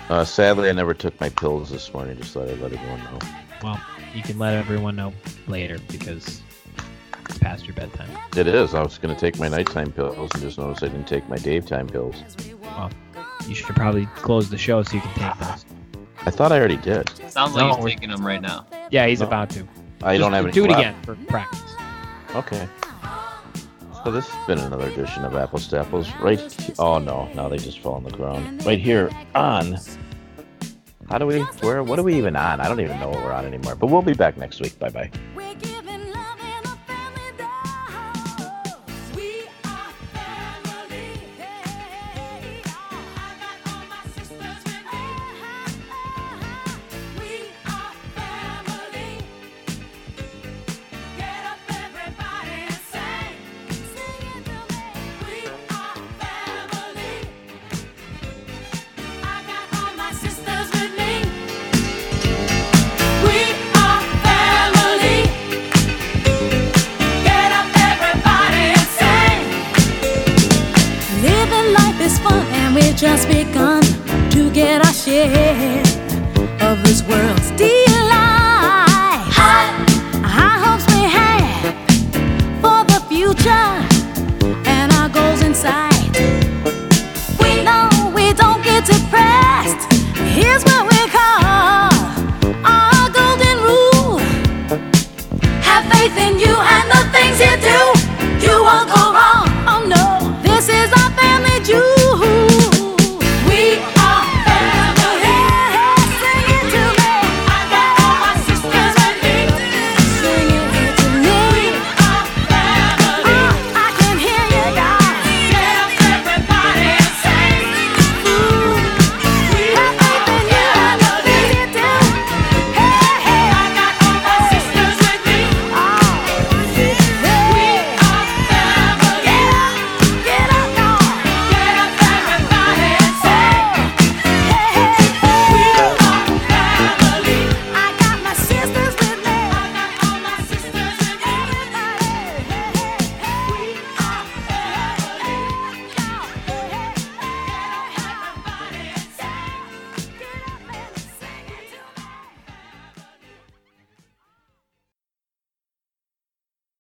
Uh, 0.10 0.26
sadly, 0.26 0.70
I 0.70 0.74
never 0.74 0.94
took 0.94 1.20
my 1.22 1.30
pills 1.30 1.70
this 1.70 1.94
morning. 1.94 2.18
Just 2.18 2.34
thought 2.34 2.50
I'd 2.50 2.60
let 2.60 2.74
everyone 2.74 3.00
know. 3.06 3.20
well, 3.64 3.80
you 4.14 4.22
can 4.24 4.38
let 4.38 4.54
everyone 4.56 4.96
know 4.96 5.14
later 5.48 5.78
because 5.90 6.42
it's 7.30 7.38
past 7.38 7.66
your 7.66 7.76
bedtime. 7.76 8.10
It 8.36 8.48
is. 8.48 8.74
I 8.74 8.82
was 8.82 8.98
going 8.98 9.14
to 9.14 9.20
take 9.20 9.38
my 9.40 9.48
nighttime 9.48 9.92
pills 9.92 10.30
and 10.34 10.42
just 10.42 10.58
noticed 10.58 10.84
I 10.84 10.88
didn't 10.88 11.08
take 11.08 11.28
my 11.30 11.38
daytime 11.38 11.88
pills. 11.88 12.16
Well, 12.62 12.90
You 13.48 13.56
should 13.56 13.76
probably 13.76 14.06
close 14.16 14.50
the 14.50 14.58
show 14.58 14.84
so 14.84 14.96
you 14.96 15.02
can 15.02 15.14
take 15.14 15.40
those. 15.48 15.66
I 16.26 16.30
thought 16.32 16.52
I 16.52 16.60
already 16.60 16.78
did. 16.78 17.10
Sounds 17.30 17.56
No, 17.56 17.70
like 17.70 17.78
he's 17.78 17.86
taking 17.96 18.10
them 18.10 18.26
right 18.26 18.42
now. 18.42 18.68
Yeah, 18.92 19.08
he's 19.08 19.22
No. 19.22 19.28
about 19.28 19.50
to. 19.52 19.68
I 20.04 20.18
Just 20.18 20.22
don't 20.22 20.34
have 20.34 20.46
any. 20.46 20.52
Do 20.54 20.66
it 20.66 20.70
left. 20.70 20.80
again 20.80 20.96
for 21.04 21.16
practice. 21.28 21.76
Okay. 22.36 22.68
So 24.04 24.12
this 24.12 24.28
has 24.30 24.48
been 24.48 24.58
another 24.60 24.88
edition 24.88 25.26
of 25.26 25.36
Apples 25.36 25.68
to 25.68 25.80
Apples. 25.80 26.10
Right. 26.20 26.40
he- 26.40 26.74
Oh 26.80 26.98
no! 26.98 27.30
Now 27.36 27.48
they 27.50 27.58
just 27.58 27.80
fall 27.80 27.94
on 27.96 28.04
the 28.04 28.10
ground. 28.12 28.66
Right 28.66 28.80
here 28.80 29.12
on. 29.36 29.78
How 31.10 31.18
do 31.20 31.28
we? 31.28 31.40
Where? 31.62 31.84
What 31.84 32.00
are 32.00 32.04
we 32.04 32.16
even 32.16 32.36
on? 32.36 32.62
I 32.62 32.68
don't 32.68 32.80
even 32.80 33.00
know 33.00 33.10
what 33.10 33.24
we're 33.24 33.32
on 33.34 33.46
anymore. 33.46 33.76
But 33.76 33.88
we'll 33.88 34.02
be 34.02 34.14
back 34.14 34.38
next 34.38 34.60
week. 34.62 34.80
Bye 34.80 34.90
bye. 34.90 35.12